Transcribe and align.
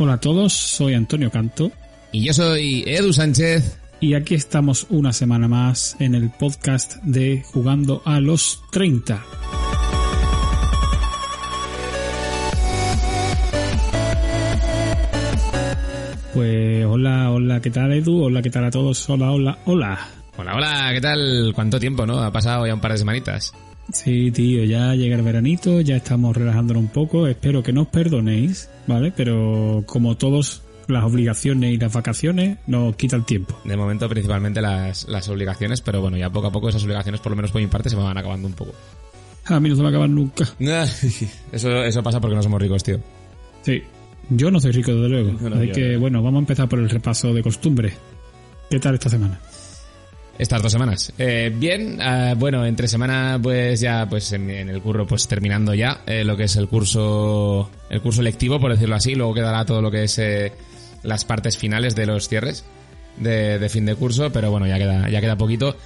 Hola 0.00 0.12
a 0.12 0.20
todos, 0.20 0.52
soy 0.52 0.94
Antonio 0.94 1.28
Canto 1.28 1.72
Y 2.12 2.24
yo 2.24 2.32
soy 2.32 2.84
Edu 2.86 3.12
Sánchez. 3.12 3.80
y 3.98 4.14
aquí 4.14 4.36
estamos 4.36 4.86
una 4.90 5.12
semana 5.12 5.48
más 5.48 5.96
en 5.98 6.14
el 6.14 6.30
podcast 6.30 7.02
de 7.02 7.42
Jugando 7.52 8.00
a 8.04 8.20
los 8.20 8.62
30. 8.70 9.20
Pues 16.34 16.84
hola, 16.86 17.30
hola, 17.32 17.60
¿qué 17.60 17.70
tal 17.70 17.92
Edu? 17.92 18.22
Hola, 18.22 18.42
¿qué 18.42 18.50
tal 18.50 18.66
a 18.66 18.70
todos? 18.70 19.10
Hola, 19.10 19.32
hola, 19.32 19.58
hola. 19.64 19.98
Hola, 20.36 20.54
hola, 20.54 20.90
¿qué 20.92 21.00
tal? 21.00 21.52
¿Cuánto 21.54 21.80
tiempo, 21.80 22.06
no? 22.06 22.20
Ha 22.20 22.30
pasado 22.30 22.66
ya 22.66 22.74
un 22.74 22.80
par 22.80 22.92
de 22.92 22.98
semanitas. 22.98 23.52
Sí, 23.92 24.30
tío, 24.30 24.64
ya 24.64 24.94
llega 24.94 25.16
el 25.16 25.22
veranito, 25.22 25.80
ya 25.80 25.96
estamos 25.96 26.36
relajándonos 26.36 26.82
un 26.82 26.88
poco. 26.90 27.26
Espero 27.26 27.62
que 27.62 27.72
nos 27.72 27.86
perdonéis, 27.88 28.68
¿vale? 28.86 29.12
Pero 29.16 29.82
como 29.86 30.16
todos, 30.16 30.62
las 30.88 31.04
obligaciones 31.04 31.72
y 31.72 31.78
las 31.78 31.92
vacaciones 31.92 32.58
nos 32.66 32.94
quita 32.96 33.16
el 33.16 33.24
tiempo. 33.24 33.58
De 33.64 33.76
momento, 33.76 34.08
principalmente 34.08 34.60
las, 34.60 35.08
las 35.08 35.28
obligaciones, 35.28 35.80
pero 35.80 36.02
bueno, 36.02 36.16
ya 36.18 36.28
poco 36.30 36.48
a 36.48 36.52
poco 36.52 36.68
esas 36.68 36.84
obligaciones, 36.84 37.20
por 37.20 37.30
lo 37.32 37.36
menos 37.36 37.50
por 37.50 37.60
mi 37.62 37.66
parte, 37.66 37.88
se 37.88 37.96
me 37.96 38.02
van 38.02 38.18
acabando 38.18 38.46
un 38.46 38.54
poco. 38.54 38.72
A 39.46 39.58
mí 39.58 39.70
no 39.70 39.74
se 39.76 39.80
me 39.80 39.84
va 39.84 39.88
a 39.88 39.92
acabar 39.92 40.10
nunca. 40.10 40.44
Eso, 41.52 41.82
eso 41.82 42.02
pasa 42.02 42.20
porque 42.20 42.36
no 42.36 42.42
somos 42.42 42.60
ricos, 42.60 42.84
tío. 42.84 43.00
Sí, 43.62 43.82
yo 44.28 44.50
no 44.50 44.60
soy 44.60 44.72
rico, 44.72 44.92
desde 44.92 45.08
luego. 45.08 45.32
No, 45.40 45.48
no, 45.48 45.56
Así 45.56 45.68
yo- 45.68 45.72
que, 45.72 45.96
bueno, 45.96 46.22
vamos 46.22 46.40
a 46.40 46.40
empezar 46.40 46.68
por 46.68 46.78
el 46.78 46.90
repaso 46.90 47.32
de 47.32 47.42
costumbre. 47.42 47.94
¿Qué 48.70 48.78
tal 48.78 48.94
esta 48.94 49.08
semana? 49.08 49.40
Estas 50.38 50.62
dos 50.62 50.70
semanas. 50.70 51.12
Eh, 51.18 51.52
bien, 51.54 51.98
ah, 52.00 52.34
bueno, 52.36 52.64
entre 52.64 52.86
semana, 52.86 53.38
pues 53.42 53.80
ya, 53.80 54.06
pues 54.08 54.32
en, 54.32 54.48
el 54.50 54.80
curro, 54.80 55.04
pues 55.06 55.26
terminando 55.26 55.74
ya 55.74 56.02
eh, 56.06 56.22
lo 56.22 56.36
que 56.36 56.44
es 56.44 56.54
el 56.56 56.68
curso, 56.68 57.68
el 57.90 58.00
curso 58.00 58.22
lectivo, 58.22 58.60
por 58.60 58.70
decirlo 58.70 58.94
así. 58.94 59.16
Luego 59.16 59.34
quedará 59.34 59.64
todo 59.64 59.82
lo 59.82 59.90
que 59.90 60.04
es 60.04 60.18
eh, 60.18 60.52
las 61.02 61.24
partes 61.24 61.56
finales 61.58 61.96
de 61.96 62.06
los 62.06 62.28
cierres 62.28 62.64
de, 63.16 63.58
de 63.58 63.68
fin 63.68 63.84
de 63.84 63.96
curso, 63.96 64.30
pero 64.30 64.50
bueno, 64.50 64.66
ya 64.66 64.78
queda, 64.78 65.08
ya 65.08 65.20
queda 65.20 65.36
poquito. 65.36 65.76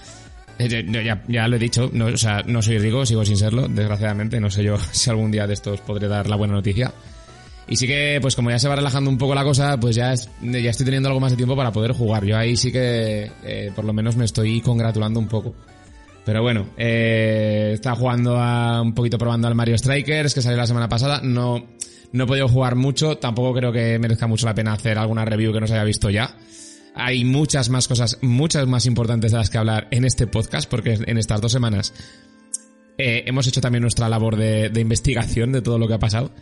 Eh, 0.59 0.87
ya, 1.05 1.23
ya 1.27 1.49
lo 1.49 1.57
he 1.57 1.59
dicho, 1.59 1.91
no, 1.93 2.07
o 2.07 2.17
sea, 2.17 2.43
no 2.47 2.63
soy 2.63 2.79
rico, 2.79 3.07
sigo 3.07 3.25
sin 3.25 3.37
serlo, 3.37 3.69
desgraciadamente. 3.69 4.41
No 4.41 4.51
sé 4.51 4.63
yo 4.63 4.77
si 4.93 5.11
algún 5.11 5.31
día 5.31 5.47
de 5.47 5.55
estos 5.55 5.81
podré 5.81 6.09
dar 6.09 6.29
la 6.29 6.37
buena 6.37 6.55
noticia. 6.55 6.93
Y 7.69 7.77
sí 7.77 7.87
que, 7.87 8.19
pues 8.21 8.35
como 8.35 8.51
ya 8.51 8.59
se 8.59 8.69
va 8.69 8.77
relajando 8.77 9.09
un 9.09 9.19
poco 9.19 9.35
la 9.35 9.45
cosa, 9.45 9.79
pues 9.79 9.95
ya, 9.95 10.13
ya 10.15 10.71
estoy 10.71 10.85
teniendo 10.85 11.09
algo 11.09 11.21
más 11.21 11.31
de 11.31 11.37
tiempo 11.37 11.57
para 11.57 11.73
poder 11.73 11.93
jugar. 11.93 12.25
Yo 12.25 12.37
ahí 12.37 12.57
sí 12.57 12.73
que, 12.73 13.31
eh, 13.45 13.73
por 13.75 13.85
lo 13.85 13.93
menos 13.93 14.17
me 14.17 14.25
estoy 14.25 14.61
congratulando 14.61 15.21
un 15.21 15.29
poco. 15.29 15.55
Pero 16.25 16.43
bueno, 16.43 16.69
eh, 16.77 17.71
estaba 17.75 17.97
jugando 17.97 18.37
a, 18.37 18.81
un 18.83 18.95
poquito 18.95 19.19
probando 19.19 19.49
al 19.49 19.55
Mario 19.55 19.77
Strikers, 19.79 20.35
que 20.35 20.43
salió 20.43 20.57
la 20.57 20.67
semana 20.67 20.89
pasada. 20.89 21.21
No, 21.23 21.67
no 22.13 22.25
he 22.25 22.27
podido 22.27 22.49
jugar 22.49 22.75
mucho, 22.75 23.19
tampoco 23.19 23.55
creo 23.55 23.73
que 23.73 23.99
merezca 23.99 24.27
mucho 24.27 24.47
la 24.47 24.55
pena 24.55 24.73
hacer 24.73 24.99
alguna 24.99 25.25
review 25.25 25.53
que 25.53 25.61
no 25.61 25.67
se 25.67 25.75
haya 25.75 25.85
visto 25.85 26.11
ya. 26.11 26.37
Hay 26.95 27.25
muchas 27.25 27.71
más 27.71 27.89
cosas, 27.89 28.19
muchas 28.23 28.67
más 28.67 28.87
importantes 28.87 29.33
de 29.33 29.39
las 29.39 29.51
que 29.51 29.59
hablar 29.59 29.89
en 29.91 30.05
este 30.05 30.27
podcast, 30.27 30.69
porque 30.69 30.99
en 31.07 31.17
estas 31.17 31.41
dos 31.41 31.51
semanas 31.51 31.95
eh, 32.99 33.25
hemos 33.27 33.47
hecho 33.47 33.61
también 33.61 33.83
nuestra 33.83 34.09
labor 34.09 34.37
de 34.37 34.81
investigación 34.81 35.53
de 35.53 35.63
todo 35.63 35.79
lo 35.79 35.89
que 35.89 35.95
ha 35.95 35.99
pasado 35.99 36.33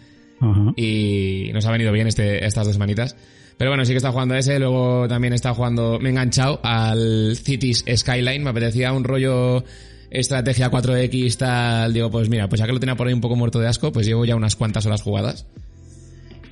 Y 0.77 1.51
nos 1.53 1.67
ha 1.67 1.73
venido 1.73 1.93
bien 1.93 2.07
este, 2.07 2.45
estas 2.45 2.67
dos 2.67 2.79
manitas. 2.79 3.17
Pero 3.59 3.71
bueno, 3.71 3.85
sí 3.85 3.93
que 3.93 3.99
está 3.99 4.11
jugando 4.11 4.35
ese, 4.37 4.59
luego 4.59 5.07
también 5.07 5.35
está 5.35 5.53
jugando, 5.53 5.99
me 6.01 6.09
he 6.09 6.13
enganchado 6.13 6.61
al 6.63 7.37
Cities 7.37 7.85
Skyline, 7.95 8.43
me 8.43 8.51
apetecía 8.51 8.93
un 8.93 9.05
rollo 9.05 9.63
estrategia 10.11 10.71
4X 10.71 11.37
tal, 11.37 11.93
digo, 11.93 12.11
pues 12.11 12.29
mira, 12.29 12.49
pues 12.49 12.59
ya 12.59 12.67
que 12.67 12.73
lo 12.73 12.81
tenía 12.81 12.97
por 12.97 13.07
ahí 13.07 13.13
un 13.13 13.21
poco 13.21 13.37
muerto 13.37 13.61
de 13.61 13.69
asco, 13.69 13.93
pues 13.93 14.07
llevo 14.07 14.25
ya 14.25 14.35
unas 14.35 14.57
cuantas 14.57 14.87
horas 14.87 15.03
jugadas. 15.03 15.47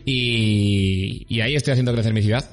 Y, 0.04 1.26
y 1.28 1.40
ahí 1.40 1.54
estoy 1.54 1.72
haciendo 1.72 1.92
crecer 1.92 2.12
mi 2.12 2.22
ciudad. 2.22 2.44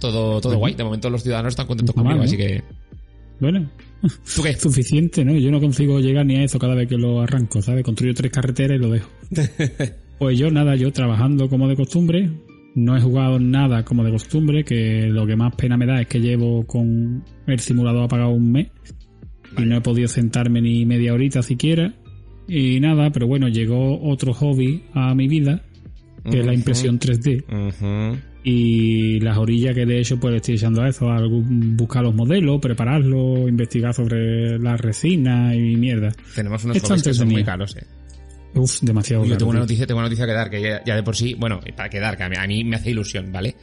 Todo, 0.00 0.40
todo 0.40 0.56
guay. 0.56 0.74
De 0.74 0.84
momento 0.84 1.10
los 1.10 1.22
ciudadanos 1.22 1.52
están 1.52 1.66
contentos 1.66 1.94
mal, 1.96 2.04
conmigo, 2.04 2.24
así 2.24 2.36
que... 2.36 2.62
Bueno, 3.38 3.70
¿Tú 4.34 4.42
qué? 4.42 4.54
suficiente, 4.54 5.24
¿no? 5.24 5.34
Yo 5.36 5.50
no 5.50 5.60
consigo 5.60 6.00
llegar 6.00 6.26
ni 6.26 6.36
a 6.36 6.44
eso 6.44 6.58
cada 6.58 6.74
vez 6.74 6.88
que 6.88 6.96
lo 6.96 7.20
arranco, 7.20 7.62
¿sabes? 7.62 7.84
Construyo 7.84 8.14
tres 8.14 8.32
carreteras 8.32 8.78
y 8.78 8.80
lo 8.80 8.90
dejo. 8.90 9.10
Pues 10.20 10.38
yo 10.38 10.50
nada, 10.50 10.76
yo 10.76 10.92
trabajando 10.92 11.48
como 11.48 11.66
de 11.66 11.74
costumbre, 11.74 12.30
no 12.74 12.94
he 12.94 13.00
jugado 13.00 13.40
nada 13.40 13.86
como 13.86 14.04
de 14.04 14.10
costumbre, 14.10 14.64
que 14.64 15.06
lo 15.06 15.26
que 15.26 15.34
más 15.34 15.56
pena 15.56 15.78
me 15.78 15.86
da 15.86 15.98
es 15.98 16.08
que 16.08 16.20
llevo 16.20 16.66
con 16.66 17.24
el 17.46 17.58
simulador 17.58 18.04
apagado 18.04 18.28
un 18.28 18.52
mes 18.52 18.68
y 19.56 19.62
no 19.62 19.78
he 19.78 19.80
podido 19.80 20.08
sentarme 20.08 20.60
ni 20.60 20.84
media 20.84 21.14
horita 21.14 21.42
siquiera. 21.42 21.94
Y 22.46 22.80
nada, 22.80 23.10
pero 23.10 23.28
bueno, 23.28 23.48
llegó 23.48 23.98
otro 24.02 24.34
hobby 24.34 24.84
a 24.92 25.14
mi 25.14 25.26
vida, 25.26 25.62
que 26.30 26.40
es 26.40 26.44
la 26.44 26.52
impresión 26.52 26.98
3D. 26.98 27.44
Ujú. 27.48 28.18
Y 28.44 29.20
las 29.20 29.38
orillas 29.38 29.74
que 29.74 29.86
de 29.86 30.00
hecho 30.00 30.20
pues 30.20 30.32
le 30.32 30.36
estoy 30.36 30.56
echando 30.56 30.82
a 30.82 30.90
eso, 30.90 31.10
a 31.10 31.18
buscar 31.26 32.02
los 32.02 32.14
modelos, 32.14 32.60
prepararlos, 32.60 33.48
investigar 33.48 33.94
sobre 33.94 34.58
las 34.58 34.78
resinas 34.78 35.54
y 35.54 35.76
mierda. 35.76 36.12
Tenemos 36.34 36.62
unos 36.64 36.76
Está 36.76 36.88
hobbies 36.88 37.04
que 37.04 37.14
son 37.14 37.28
muy 37.28 37.42
caros, 37.42 37.74
eh. 37.78 37.86
Uf, 38.54 38.80
demasiado 38.82 39.24
Yo 39.24 39.36
tengo 39.38 39.50
una 39.50 39.60
noticia, 39.60 39.86
tengo 39.86 39.98
una 40.00 40.08
noticia 40.08 40.26
que 40.26 40.32
dar, 40.32 40.50
que 40.50 40.60
ya, 40.60 40.82
ya 40.84 40.96
de 40.96 41.02
por 41.02 41.14
sí, 41.16 41.34
bueno, 41.34 41.60
para 41.76 41.88
quedar, 41.88 42.16
que 42.16 42.24
a 42.24 42.28
mí, 42.28 42.36
a 42.38 42.46
mí 42.46 42.64
me 42.64 42.76
hace 42.76 42.90
ilusión, 42.90 43.30
¿vale? 43.32 43.54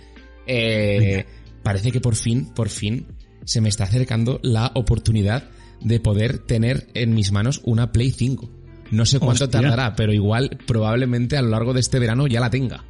Eh, 0.45 1.25
parece 1.63 1.91
que 1.91 1.99
por 1.99 2.15
fin, 2.15 2.53
por 2.53 2.69
fin, 2.69 3.05
se 3.43 3.59
me 3.61 3.69
está 3.69 3.83
acercando 3.83 4.39
la 4.43 4.71
oportunidad 4.75 5.49
de 5.81 5.99
poder 5.99 6.39
tener 6.39 6.87
en 6.93 7.13
mis 7.13 7.31
manos 7.31 7.61
una 7.65 7.91
Play 7.91 8.11
5. 8.11 8.49
No 8.91 9.05
sé 9.05 9.19
cuánto 9.19 9.43
Hostia. 9.45 9.59
tardará, 9.61 9.93
pero 9.95 10.13
igual, 10.13 10.57
probablemente 10.65 11.35
a 11.35 11.41
lo 11.41 11.49
largo 11.49 11.73
de 11.73 11.81
este 11.81 11.99
verano 11.99 12.25
ya 12.27 12.39
la 12.39 12.49
tenga. 12.49 12.85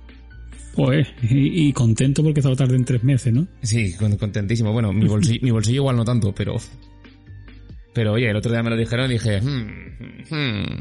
Joder, 0.75 1.07
y, 1.23 1.67
y 1.69 1.73
contento 1.73 2.21
porque 2.21 2.39
estaba 2.41 2.55
tarde 2.55 2.75
en 2.75 2.85
tres 2.85 3.03
meses, 3.03 3.33
¿no? 3.33 3.47
Sí, 3.63 3.95
con- 3.95 4.15
contentísimo. 4.17 4.71
Bueno, 4.71 4.93
mi 4.93 5.07
bolsillo, 5.07 5.39
mi 5.41 5.49
bolsillo 5.49 5.77
igual 5.77 5.95
no 5.95 6.05
tanto, 6.05 6.35
pero... 6.35 6.55
Pero 7.95 8.13
oye, 8.13 8.29
el 8.29 8.35
otro 8.35 8.51
día 8.51 8.61
me 8.61 8.69
lo 8.69 8.77
dijeron 8.77 9.09
y 9.09 9.13
dije... 9.15 9.41
hmm, 9.41 10.23
hmm, 10.29 10.79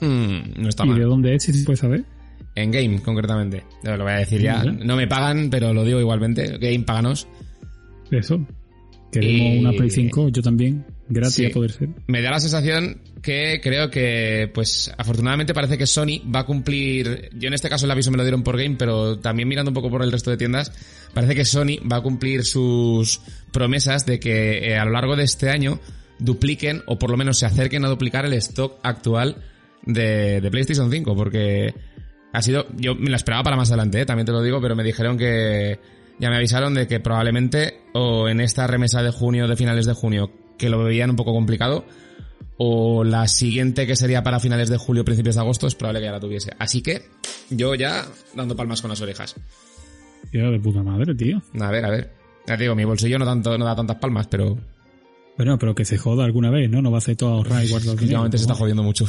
hmm, 0.00 0.60
no 0.62 0.68
está 0.68 0.84
¿Y 0.84 0.88
mal. 0.88 0.98
de 0.98 1.04
dónde 1.04 1.34
es, 1.34 1.42
si 1.44 1.52
se 1.52 1.64
puede 1.64 1.76
saber? 1.76 2.04
En 2.54 2.70
Game, 2.70 3.00
concretamente. 3.02 3.64
Lo 3.82 4.02
voy 4.02 4.12
a 4.12 4.16
decir 4.16 4.40
ya. 4.40 4.62
No 4.64 4.96
me 4.96 5.06
pagan, 5.06 5.50
pero 5.50 5.74
lo 5.74 5.84
digo 5.84 6.00
igualmente. 6.00 6.56
Game, 6.58 6.80
páganos. 6.84 7.26
Eso. 8.10 8.46
Queremos 9.12 9.40
Y- 9.40 9.58
una 9.58 9.72
Play 9.72 9.90
5, 9.90 10.28
yo 10.30 10.42
también. 10.42 10.84
Gratis 11.08 11.34
Sí. 11.36 11.46
a 11.46 11.50
poder 11.50 11.70
ser. 11.70 11.88
Me 12.08 12.20
da 12.20 12.30
la 12.32 12.40
sensación 12.40 13.00
que 13.22 13.60
creo 13.62 13.90
que, 13.90 14.50
pues, 14.52 14.92
afortunadamente 14.98 15.54
parece 15.54 15.78
que 15.78 15.86
Sony 15.86 16.20
va 16.34 16.40
a 16.40 16.46
cumplir. 16.46 17.28
Yo 17.38 17.46
en 17.48 17.54
este 17.54 17.68
caso 17.68 17.84
el 17.84 17.90
aviso 17.92 18.10
me 18.10 18.16
lo 18.16 18.24
dieron 18.24 18.42
por 18.42 18.56
Game, 18.56 18.74
pero 18.76 19.18
también 19.18 19.48
mirando 19.48 19.70
un 19.70 19.74
poco 19.74 19.88
por 19.90 20.02
el 20.02 20.10
resto 20.10 20.30
de 20.30 20.36
tiendas, 20.36 20.72
parece 21.14 21.34
que 21.36 21.44
Sony 21.44 21.78
va 21.90 21.98
a 21.98 22.02
cumplir 22.02 22.44
sus 22.44 23.20
promesas 23.52 24.04
de 24.06 24.18
que 24.18 24.70
eh, 24.72 24.76
a 24.78 24.84
lo 24.84 24.90
largo 24.92 25.14
de 25.14 25.22
este 25.24 25.48
año 25.50 25.78
dupliquen, 26.18 26.82
o 26.86 26.98
por 26.98 27.10
lo 27.10 27.16
menos 27.16 27.38
se 27.38 27.46
acerquen 27.46 27.84
a 27.84 27.88
duplicar 27.88 28.24
el 28.26 28.32
stock 28.34 28.78
actual 28.82 29.36
de, 29.86 30.40
de 30.40 30.50
PlayStation 30.50 30.90
5, 30.90 31.16
porque 31.16 31.74
ha 32.32 32.42
sido. 32.42 32.66
Yo 32.76 32.94
me 32.94 33.08
lo 33.08 33.16
esperaba 33.16 33.42
para 33.42 33.56
más 33.56 33.70
adelante, 33.70 34.00
eh, 34.00 34.06
también 34.06 34.26
te 34.26 34.32
lo 34.32 34.42
digo, 34.42 34.60
pero 34.60 34.76
me 34.76 34.84
dijeron 34.84 35.16
que. 35.16 35.78
Ya 36.18 36.30
me 36.30 36.36
avisaron 36.36 36.72
de 36.72 36.86
que 36.86 36.98
probablemente, 36.98 37.82
o 37.92 38.28
en 38.28 38.40
esta 38.40 38.66
remesa 38.66 39.02
de 39.02 39.10
junio, 39.10 39.48
de 39.48 39.56
finales 39.56 39.84
de 39.84 39.92
junio, 39.92 40.30
que 40.56 40.70
lo 40.70 40.82
veían 40.82 41.10
un 41.10 41.16
poco 41.16 41.32
complicado, 41.32 41.84
o 42.56 43.04
la 43.04 43.28
siguiente 43.28 43.86
que 43.86 43.96
sería 43.96 44.22
para 44.22 44.40
finales 44.40 44.70
de 44.70 44.78
julio, 44.78 45.04
principios 45.04 45.34
de 45.34 45.42
agosto, 45.42 45.66
es 45.66 45.74
probable 45.74 46.00
que 46.00 46.06
ya 46.06 46.12
la 46.12 46.20
tuviese. 46.20 46.52
Así 46.58 46.80
que, 46.80 47.02
yo 47.50 47.74
ya 47.74 48.06
dando 48.34 48.56
palmas 48.56 48.80
con 48.80 48.88
las 48.88 49.00
orejas. 49.02 49.36
Tío, 50.30 50.50
de 50.50 50.58
puta 50.58 50.82
madre, 50.82 51.14
tío. 51.14 51.42
A 51.60 51.70
ver, 51.70 51.84
a 51.84 51.90
ver. 51.90 52.12
Ya 52.46 52.56
te 52.56 52.62
digo, 52.62 52.74
mi 52.74 52.84
bolsillo 52.84 53.18
no 53.18 53.24
tanto, 53.24 53.58
no 53.58 53.64
da 53.64 53.76
tantas 53.76 53.96
palmas, 53.96 54.26
pero 54.28 54.56
Bueno, 55.36 55.58
pero 55.58 55.74
que 55.74 55.84
se 55.84 55.98
joda 55.98 56.24
alguna 56.24 56.50
vez, 56.50 56.70
¿no? 56.70 56.80
No 56.80 56.90
va 56.90 56.96
a 56.96 56.98
hacer 56.98 57.16
todo 57.16 57.30
ahorrar 57.30 57.64
y 57.64 57.68
guardar 57.68 57.94
últimamente 58.00 58.38
se 58.38 58.44
está 58.44 58.54
jodiendo 58.54 58.82
mucho. 58.82 59.06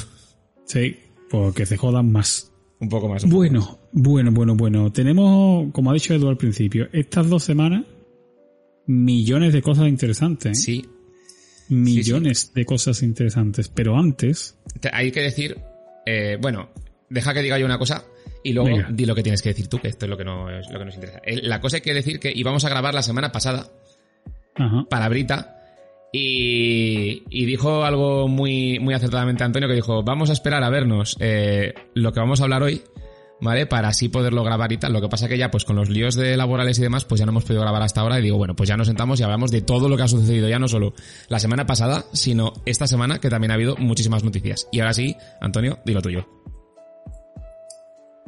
Sí, 0.68 0.98
porque 1.30 1.66
se 1.66 1.78
jodan 1.78 2.12
más. 2.12 2.52
Un 2.80 2.90
poco 2.90 3.10
más. 3.10 3.26
bueno, 3.26 3.80
bueno, 3.92 4.32
bueno, 4.32 4.56
bueno. 4.56 4.92
Tenemos, 4.92 5.72
como 5.72 5.90
ha 5.90 5.94
dicho 5.94 6.14
Edu 6.14 6.28
al 6.28 6.38
principio, 6.38 6.88
estas 6.92 7.28
dos 7.28 7.44
semanas 7.44 7.86
millones 8.86 9.54
de 9.54 9.62
cosas 9.62 9.88
interesantes. 9.88 10.60
¿eh? 10.60 10.62
Sí. 10.62 10.86
Millones 11.70 12.54
de 12.54 12.66
cosas 12.66 13.02
interesantes. 13.02 13.68
Pero 13.70 13.98
antes. 13.98 14.58
Hay 14.94 15.12
que 15.12 15.22
decir, 15.22 15.58
eh, 16.06 16.38
bueno, 16.40 16.70
deja 17.10 17.34
que 17.34 17.42
diga 17.42 17.58
yo 17.58 17.66
una 17.66 17.80
cosa 17.80 18.06
y 18.44 18.54
luego 18.54 18.78
di 18.92 19.06
lo 19.06 19.16
que 19.16 19.24
tienes 19.24 19.42
que 19.42 19.50
decir 19.50 19.68
tú, 19.68 19.80
que 19.80 19.88
esto 19.88 20.06
es 20.06 20.10
lo 20.10 20.18
que, 20.18 20.24
no, 20.24 20.50
es 20.50 20.70
lo 20.70 20.80
que 20.80 20.86
nos 20.86 20.96
interesa. 20.96 21.20
La 21.26 21.60
cosa 21.60 21.78
hay 21.78 21.82
que 21.82 21.94
decir 21.94 22.20
que 22.20 22.32
íbamos 22.34 22.64
a 22.64 22.70
grabar 22.70 22.94
la 22.94 23.02
semana 23.02 23.32
pasada 23.32 23.70
para 24.90 25.10
Brita 25.10 25.57
y, 26.12 27.46
dijo 27.46 27.84
algo 27.84 28.28
muy, 28.28 28.80
muy 28.80 28.94
acertadamente 28.94 29.44
Antonio 29.44 29.68
que 29.68 29.76
dijo, 29.76 30.04
vamos 30.04 30.30
a 30.30 30.34
esperar 30.34 30.64
a 30.64 30.70
vernos 30.70 31.18
eh, 31.20 31.74
lo 31.94 32.14
que 32.14 32.20
vamos 32.20 32.40
a 32.40 32.44
hablar 32.44 32.64
hoy, 32.64 32.82
¿vale? 33.42 33.66
Para 33.66 33.90
así 33.90 34.10
poderlo 34.10 34.44
grabar 34.44 34.72
y 34.72 34.78
tal. 34.78 34.94
Lo 34.94 35.02
que 35.02 35.10
pasa 35.10 35.28
que 35.28 35.38
ya, 35.38 35.52
pues 35.52 35.66
con 35.66 35.76
los 35.76 35.90
líos 35.90 36.16
de 36.16 36.38
laborales 36.38 36.80
y 36.80 36.82
demás, 36.82 37.06
pues 37.06 37.20
ya 37.20 37.26
no 37.26 37.32
hemos 37.32 37.44
podido 37.44 37.62
grabar 37.62 37.82
hasta 37.82 38.02
ahora 38.02 38.20
y 38.20 38.24
digo, 38.24 38.38
bueno, 38.38 38.56
pues 38.56 38.70
ya 38.70 38.78
nos 38.78 38.88
sentamos 38.88 39.20
y 39.20 39.24
hablamos 39.24 39.52
de 39.52 39.62
todo 39.62 39.90
lo 39.90 39.98
que 39.98 40.04
ha 40.04 40.08
sucedido, 40.08 40.48
ya 40.48 40.60
no 40.60 40.68
solo 40.68 40.94
la 41.28 41.40
semana 41.40 41.66
pasada, 41.66 42.06
sino 42.14 42.54
esta 42.66 42.88
semana 42.88 43.20
que 43.20 43.30
también 43.30 43.52
ha 43.52 43.56
habido 43.56 43.76
muchísimas 43.78 44.24
noticias. 44.24 44.68
Y 44.72 44.80
ahora 44.80 44.94
sí, 44.94 45.16
Antonio, 45.42 45.80
dilo 45.86 46.02
tuyo. 46.02 46.28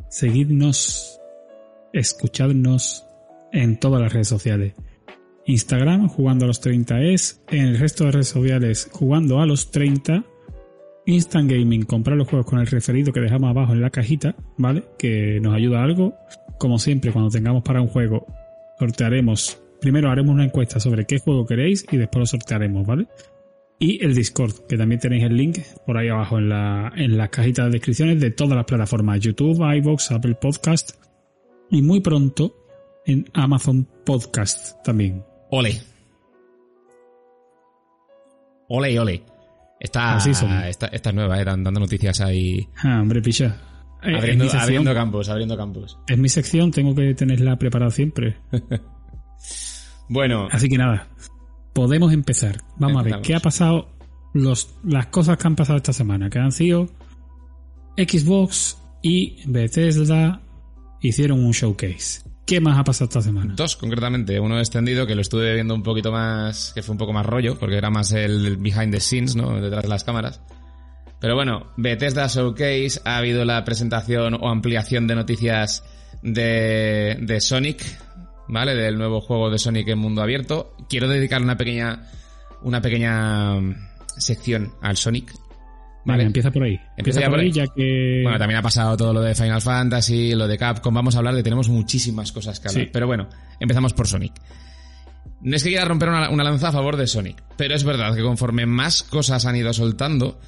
Seguidnos, 0.09 1.19
escuchadnos 1.93 3.05
en 3.51 3.79
todas 3.79 4.01
las 4.01 4.11
redes 4.11 4.27
sociales. 4.27 4.73
Instagram 5.49 6.09
jugando 6.09 6.45
a 6.45 6.47
los 6.47 6.61
30 6.61 7.01
es, 7.01 7.41
en 7.49 7.65
el 7.65 7.79
resto 7.79 8.05
de 8.05 8.11
redes 8.11 8.27
sociales 8.27 8.87
jugando 8.91 9.39
a 9.39 9.47
los 9.47 9.71
30. 9.71 10.23
Instant 11.07 11.51
Gaming, 11.51 11.85
comprar 11.85 12.17
los 12.17 12.27
juegos 12.27 12.45
con 12.45 12.59
el 12.59 12.67
referido 12.67 13.11
que 13.11 13.19
dejamos 13.19 13.49
abajo 13.49 13.73
en 13.73 13.81
la 13.81 13.89
cajita, 13.89 14.35
¿vale? 14.57 14.83
Que 14.99 15.39
nos 15.41 15.55
ayuda 15.55 15.83
algo. 15.83 16.13
Como 16.59 16.77
siempre, 16.77 17.11
cuando 17.11 17.31
tengamos 17.31 17.63
para 17.63 17.81
un 17.81 17.87
juego, 17.87 18.27
sortearemos. 18.77 19.59
Primero 19.81 20.11
haremos 20.11 20.35
una 20.35 20.45
encuesta 20.45 20.79
sobre 20.79 21.05
qué 21.05 21.17
juego 21.17 21.47
queréis 21.47 21.83
y 21.91 21.97
después 21.97 22.19
lo 22.19 22.25
sortearemos, 22.27 22.85
¿vale? 22.85 23.07
Y 23.79 24.05
el 24.05 24.13
Discord, 24.13 24.67
que 24.67 24.77
también 24.77 25.01
tenéis 25.01 25.23
el 25.23 25.35
link 25.35 25.57
por 25.83 25.97
ahí 25.97 26.09
abajo 26.09 26.37
en 26.37 26.49
la, 26.49 26.93
en 26.95 27.17
la 27.17 27.29
cajita 27.29 27.63
de 27.63 27.71
descripciones 27.71 28.19
de 28.19 28.29
todas 28.29 28.55
las 28.55 28.65
plataformas: 28.65 29.19
YouTube, 29.19 29.63
iVoox, 29.77 30.11
Apple 30.11 30.35
Podcast 30.35 30.91
y 31.71 31.81
muy 31.81 32.01
pronto 32.01 32.55
en 33.05 33.25
Amazon 33.33 33.87
Podcast 34.05 34.75
también. 34.83 35.28
Ole. 35.51 35.81
Ole, 38.69 38.99
ole. 38.99 39.23
Está, 39.79 40.17
esta, 40.17 40.87
esta, 40.87 41.09
es 41.09 41.15
nueva, 41.15 41.39
eh, 41.39 41.45
dando 41.45 41.71
noticias 41.71 42.19
ahí. 42.21 42.67
Ah, 42.83 42.99
hombre, 43.01 43.21
picha. 43.21 43.55
Eh, 44.03 44.15
abriendo, 44.15 44.93
campos, 44.93 45.29
abriendo 45.29 45.57
campos. 45.57 45.97
Es 46.07 46.17
mi 46.17 46.29
sección, 46.29 46.71
tengo 46.71 46.93
que 46.93 47.13
tenerla 47.13 47.57
preparada 47.57 47.91
siempre. 47.91 48.37
bueno. 50.09 50.47
Así 50.51 50.69
que 50.69 50.77
nada, 50.77 51.07
podemos 51.73 52.13
empezar. 52.13 52.57
Vamos 52.77 53.01
a 53.01 53.03
ver, 53.03 53.21
¿qué 53.21 53.35
ha 53.35 53.39
pasado? 53.39 53.89
Los, 54.33 54.77
las 54.83 55.07
cosas 55.07 55.37
que 55.37 55.47
han 55.47 55.55
pasado 55.55 55.77
esta 55.77 55.91
semana, 55.91 56.29
que 56.29 56.39
han 56.39 56.51
sido 56.51 56.87
Xbox 57.97 58.77
y 59.01 59.41
Bethesda 59.47 60.41
hicieron 61.01 61.43
un 61.43 61.51
showcase. 61.51 62.21
¿Qué 62.49 62.59
más 62.59 62.79
ha 62.79 62.83
pasado 62.83 63.05
esta 63.05 63.21
semana? 63.21 63.53
Dos, 63.55 63.75
concretamente. 63.75 64.39
Uno 64.39 64.57
extendido, 64.57 65.05
que 65.05 65.13
lo 65.13 65.21
estuve 65.21 65.53
viendo 65.53 65.75
un 65.75 65.83
poquito 65.83 66.11
más, 66.11 66.71
que 66.73 66.81
fue 66.81 66.93
un 66.93 66.97
poco 66.97 67.13
más 67.13 67.23
rollo, 67.23 67.59
porque 67.59 67.77
era 67.77 67.91
más 67.91 68.11
el 68.11 68.57
behind 68.57 68.91
the 68.91 68.99
scenes, 68.99 69.35
¿no? 69.35 69.61
Detrás 69.61 69.83
de 69.83 69.89
las 69.89 70.03
cámaras. 70.03 70.41
Pero 71.21 71.35
bueno, 71.35 71.67
Bethesda 71.77 72.25
Showcase, 72.25 73.01
ha 73.05 73.17
habido 73.17 73.45
la 73.45 73.63
presentación 73.63 74.33
o 74.33 74.49
ampliación 74.49 75.05
de 75.05 75.13
noticias 75.13 75.83
de, 76.23 77.19
de 77.21 77.39
Sonic, 77.39 77.85
¿vale? 78.47 78.73
Del 78.73 78.97
nuevo 78.97 79.21
juego 79.21 79.51
de 79.51 79.59
Sonic 79.59 79.87
en 79.89 79.99
mundo 79.99 80.23
abierto. 80.23 80.75
Quiero 80.89 81.07
dedicar 81.07 81.43
una 81.43 81.55
pequeña, 81.55 82.09
una 82.63 82.81
pequeña 82.81 83.59
sección 84.17 84.73
al 84.81 84.97
Sonic, 84.97 85.35
Vale, 86.05 86.23
empieza 86.23 86.51
por 86.51 86.63
ahí. 86.63 86.79
Empieza, 86.97 87.29
por, 87.29 87.39
ahí, 87.39 87.51
ya 87.51 87.67
que... 87.67 88.21
Bueno, 88.23 88.39
también 88.39 88.59
ha 88.59 88.61
pasado 88.61 88.95
todo 88.97 89.13
lo 89.13 89.21
de 89.21 89.35
Final 89.35 89.61
Fantasy, 89.61 90.33
lo 90.33 90.47
de 90.47 90.57
Capcom, 90.57 90.93
vamos 90.93 91.15
a 91.15 91.19
hablar 91.19 91.35
de... 91.35 91.43
Tenemos 91.43 91.69
muchísimas 91.69 92.31
cosas 92.31 92.59
que 92.59 92.69
hablar. 92.69 92.89
Pero 92.91 93.07
bueno, 93.07 93.29
empezamos 93.59 93.93
por 93.93 94.07
Sonic. 94.07 94.33
No 95.41 95.55
es 95.55 95.63
que 95.63 95.69
quiera 95.69 95.85
romper 95.85 96.09
una, 96.09 96.43
lanza 96.43 96.69
a 96.69 96.71
favor 96.71 96.97
de 96.97 97.07
Sonic, 97.07 97.41
pero 97.55 97.75
es 97.75 97.83
verdad 97.83 98.13
que 98.15 98.21
conforme 98.21 98.65
más 98.65 99.03
cosas 99.03 99.45
han 99.45 99.55
ido 99.55 99.71
soltando, 99.71 100.39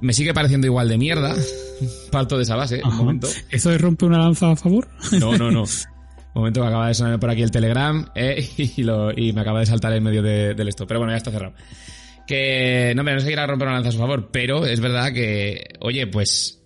me 0.00 0.12
sigue 0.12 0.34
pareciendo 0.34 0.66
igual 0.66 0.88
de 0.88 0.98
mierda. 0.98 1.34
Falto 2.10 2.36
de 2.36 2.42
esa 2.42 2.56
base, 2.56 2.80
un 2.84 2.96
momento. 2.96 3.28
¿Eso 3.50 3.72
es 3.72 3.80
romper 3.80 4.08
una 4.08 4.18
lanza 4.18 4.50
a 4.50 4.56
favor? 4.56 4.88
No, 5.18 5.36
no, 5.36 5.50
no. 5.50 5.64
Un 6.32 6.42
momento 6.42 6.60
que 6.60 6.68
acaba 6.68 6.86
de 6.86 6.94
sonar 6.94 7.18
por 7.18 7.28
aquí 7.28 7.42
el 7.42 7.50
Telegram 7.50 8.06
eh, 8.14 8.48
y, 8.56 8.84
lo, 8.84 9.10
y, 9.10 9.32
me 9.32 9.40
acaba 9.40 9.58
de 9.58 9.66
saltar 9.66 9.92
en 9.94 10.04
medio 10.04 10.22
del 10.22 10.68
esto. 10.68 10.86
Pero 10.86 11.00
bueno, 11.00 11.12
ya 11.12 11.16
está 11.16 11.32
cerrado 11.32 11.54
que 12.30 12.92
no 12.94 13.02
me 13.02 13.12
no 13.12 13.20
a 13.42 13.46
romper 13.48 13.66
una 13.66 13.74
lanza 13.74 13.88
a 13.88 13.92
su 13.92 13.98
favor, 13.98 14.30
pero 14.30 14.64
es 14.64 14.78
verdad 14.78 15.12
que, 15.12 15.64
oye, 15.80 16.06
pues 16.06 16.62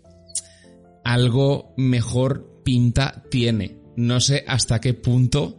algo 1.04 1.72
mejor 1.78 2.60
pinta 2.62 3.22
tiene. 3.30 3.78
No 3.96 4.20
sé 4.20 4.44
hasta 4.46 4.78
qué 4.82 4.92
punto 4.92 5.58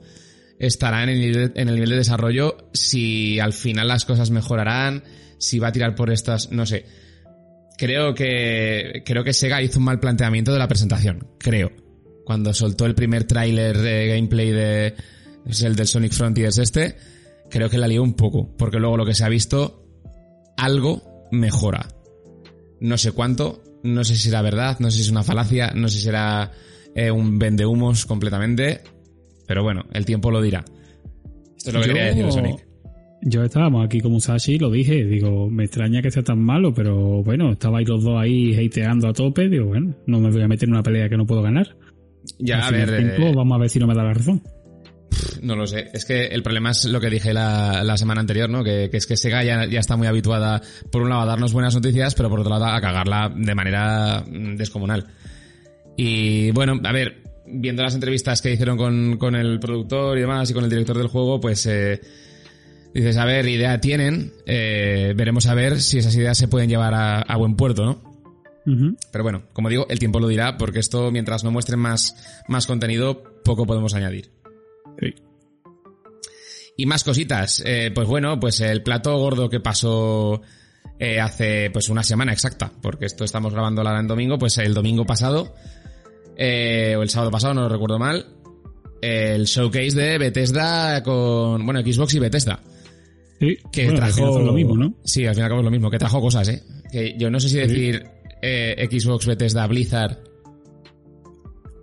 estará 0.60 1.02
en 1.02 1.10
el, 1.10 1.20
nivel, 1.20 1.54
en 1.56 1.70
el 1.70 1.74
nivel 1.74 1.90
de 1.90 1.96
desarrollo, 1.96 2.70
si 2.72 3.40
al 3.40 3.54
final 3.54 3.88
las 3.88 4.06
cosas 4.06 4.30
mejorarán, 4.30 5.04
si 5.40 5.58
va 5.58 5.70
a 5.70 5.72
tirar 5.72 5.96
por 5.96 6.12
estas, 6.12 6.52
no 6.52 6.68
sé. 6.68 6.86
Creo 7.76 8.14
que 8.14 9.02
creo 9.08 9.24
que 9.24 9.34
Sega 9.34 9.64
hizo 9.64 9.80
un 9.80 9.86
mal 9.86 10.00
planteamiento 10.00 10.54
de 10.54 10.60
la 10.60 10.68
presentación, 10.68 11.30
creo. 11.40 11.72
Cuando 12.26 12.54
soltó 12.54 12.86
el 12.86 12.94
primer 12.94 13.24
tráiler 13.24 13.80
de 13.80 14.08
gameplay 14.10 14.52
de 14.52 14.94
es 15.48 15.64
el 15.64 15.76
del 15.76 15.88
Sonic 15.88 16.12
Frontiers 16.12 16.60
este, 16.60 16.96
creo 17.50 17.72
que 17.72 17.80
la 17.80 17.88
lió 17.88 18.04
un 18.04 18.14
poco, 18.14 18.56
porque 18.56 18.78
luego 18.78 18.98
lo 18.98 19.06
que 19.06 19.16
se 19.16 19.24
ha 19.24 19.30
visto 19.30 19.82
algo 20.58 21.28
mejora. 21.32 21.88
No 22.80 22.98
sé 22.98 23.12
cuánto, 23.12 23.64
no 23.84 24.04
sé 24.04 24.16
si 24.16 24.24
será 24.30 24.42
verdad, 24.42 24.80
no 24.80 24.92
sé 24.92 24.98
si 24.98 25.04
es 25.04 25.12
una 25.12 25.24
falacia, 25.24 25.72
no 25.76 25.88
sé 25.88 25.98
si 25.98 26.04
será 26.06 26.52
eh, 26.94 27.12
un 27.12 27.40
vendehumos 27.40 28.06
completamente, 28.06 28.82
pero 29.48 29.64
bueno, 29.64 29.86
el 29.94 30.06
tiempo 30.06 30.32
lo 30.32 30.42
dirá. 30.42 30.66
Esto 31.58 31.70
es 31.70 31.74
lo 31.74 31.82
que 31.82 31.88
quería 31.88 32.06
decir 32.06 32.32
Sonic. 32.32 32.68
Yo 33.28 33.44
estábamos 33.44 33.84
aquí 33.84 34.02
con 34.02 34.12
Musashi, 34.12 34.60
lo 34.60 34.70
dije, 34.70 35.04
digo, 35.04 35.50
me 35.50 35.64
extraña 35.64 36.02
que 36.02 36.12
sea 36.12 36.22
tan 36.22 36.40
malo, 36.40 36.74
pero 36.74 37.24
bueno, 37.24 37.54
estabais 37.54 37.88
los 37.88 38.04
dos 38.04 38.22
ahí 38.22 38.54
hateando 38.54 39.08
a 39.08 39.14
tope, 39.14 39.50
digo, 39.50 39.66
bueno, 39.66 39.96
no 40.06 40.20
me 40.20 40.30
voy 40.30 40.44
a 40.44 40.48
meter 40.48 40.70
en 40.70 40.74
una 40.76 40.84
pelea 40.84 41.10
que 41.10 41.18
no 41.18 41.26
puedo 41.26 41.42
ganar. 41.42 41.76
Ya, 42.38 42.68
a 42.68 42.72
ver. 42.72 42.90
Eh, 42.90 43.34
vamos 43.36 43.56
a 43.56 43.60
ver 43.60 43.70
si 43.70 43.80
no 43.80 43.88
me 43.88 43.96
da 43.96 44.04
la 44.04 44.14
razón. 44.14 44.42
No 45.42 45.56
lo 45.56 45.68
sé. 45.68 45.90
Es 45.94 46.06
que 46.06 46.26
el 46.28 46.44
problema 46.44 46.72
es 46.72 46.86
lo 46.86 47.00
que 47.00 47.10
dije 47.10 47.34
la, 47.34 47.98
semana 47.98 48.22
anterior, 48.22 48.50
¿no? 48.50 48.64
Que, 48.64 48.90
es 48.92 49.06
que 49.06 49.18
Sega 49.18 49.44
ya, 49.44 49.66
ya, 49.66 49.80
está 49.80 49.96
muy 49.96 50.08
habituada, 50.08 50.62
por 50.92 51.02
un 51.02 51.10
lado, 51.10 51.22
a 51.22 51.26
darnos 51.26 51.54
buenas 51.54 51.76
noticias, 51.76 52.16
pero 52.16 52.30
por 52.30 52.40
otro 52.40 52.52
lado, 52.52 52.66
a 52.66 52.82
cagarla 52.82 53.32
de 53.36 53.56
manera 53.56 54.24
mm, 54.28 54.56
descomunal. 54.56 55.06
Y 55.98 56.52
bueno, 56.52 56.80
a 56.84 56.92
ver, 56.92 57.24
viendo 57.48 57.84
las 57.84 57.96
entrevistas 57.96 58.42
que 58.42 58.52
hicieron 58.52 58.78
con, 59.18 59.36
el 59.36 59.60
productor 59.60 60.18
y 60.18 60.22
demás, 60.22 60.50
y 60.50 60.54
con 60.54 60.64
el 60.64 60.70
director 60.70 60.98
del 60.98 61.08
juego, 61.08 61.40
pues 61.40 61.66
eh, 61.66 62.02
dices, 62.94 63.18
a 63.18 63.26
ver, 63.26 63.48
idea 63.48 63.80
tienen, 63.80 64.34
eh, 64.46 65.14
veremos 65.16 65.48
a 65.48 65.54
ver 65.54 65.82
si 65.82 66.00
esas 66.00 66.16
ideas 66.16 66.38
se 66.38 66.48
pueden 66.48 66.70
llevar 66.70 66.94
a, 66.96 67.38
buen 67.38 67.56
puerto, 67.56 67.86
¿no? 67.86 68.16
Pero 69.12 69.24
bueno, 69.24 69.44
como 69.54 69.70
digo, 69.70 69.86
el 69.90 70.00
tiempo 70.00 70.20
lo 70.20 70.28
dirá, 70.28 70.58
porque 70.58 70.80
esto, 70.80 71.12
mientras 71.12 71.44
no 71.44 71.52
muestren 71.52 71.80
más, 71.80 72.44
más 72.48 72.66
contenido, 72.66 73.22
poco 73.44 73.68
podemos 73.68 73.94
añadir. 73.94 74.32
Y 76.78 76.86
más 76.86 77.04
cositas. 77.04 77.64
Eh, 77.66 77.92
pues 77.94 78.08
bueno, 78.08 78.40
pues 78.40 78.60
el 78.60 78.84
plato 78.84 79.18
gordo 79.18 79.50
que 79.50 79.60
pasó 79.60 80.42
eh, 81.00 81.20
hace 81.20 81.70
pues 81.72 81.90
una 81.90 82.04
semana 82.04 82.34
exacta, 82.34 82.72
porque 82.82 83.06
esto 83.06 83.24
estamos 83.24 83.54
grabando 83.54 83.82
ahora 83.82 84.00
en 84.00 84.08
domingo, 84.08 84.38
pues 84.38 84.58
el 84.58 84.74
domingo 84.74 85.06
pasado, 85.06 85.54
eh, 86.38 86.96
o 86.98 87.02
el 87.04 87.10
sábado 87.10 87.32
pasado, 87.32 87.54
no 87.54 87.62
lo 87.62 87.70
recuerdo 87.70 87.98
mal, 87.98 88.26
el 89.02 89.46
showcase 89.46 89.96
de 89.96 90.18
Bethesda 90.18 91.02
con, 91.04 91.66
bueno, 91.66 91.82
Xbox 91.82 92.14
y 92.16 92.20
Bethesda. 92.20 92.60
Sí, 93.40 93.58
que 93.72 93.92
trajo 93.92 94.40
lo 94.40 94.54
mismo, 94.54 94.78
¿no? 94.78 94.96
Sí, 95.04 95.26
al 95.26 95.36
fin 95.36 95.42
y 95.42 95.44
al 95.44 95.50
cabo 95.50 95.62
es 95.62 95.66
lo 95.66 95.72
mismo, 95.72 95.90
que 95.90 96.00
trajo 96.00 96.22
cosas, 96.22 96.48
¿eh? 96.50 96.64
Que 96.92 97.16
yo 97.18 97.30
no 97.30 97.40
sé 97.40 97.50
si 97.50 97.58
decir 97.58 98.06
Xbox, 98.42 99.26
Bethesda, 99.26 99.68
Blizzard 99.68 100.18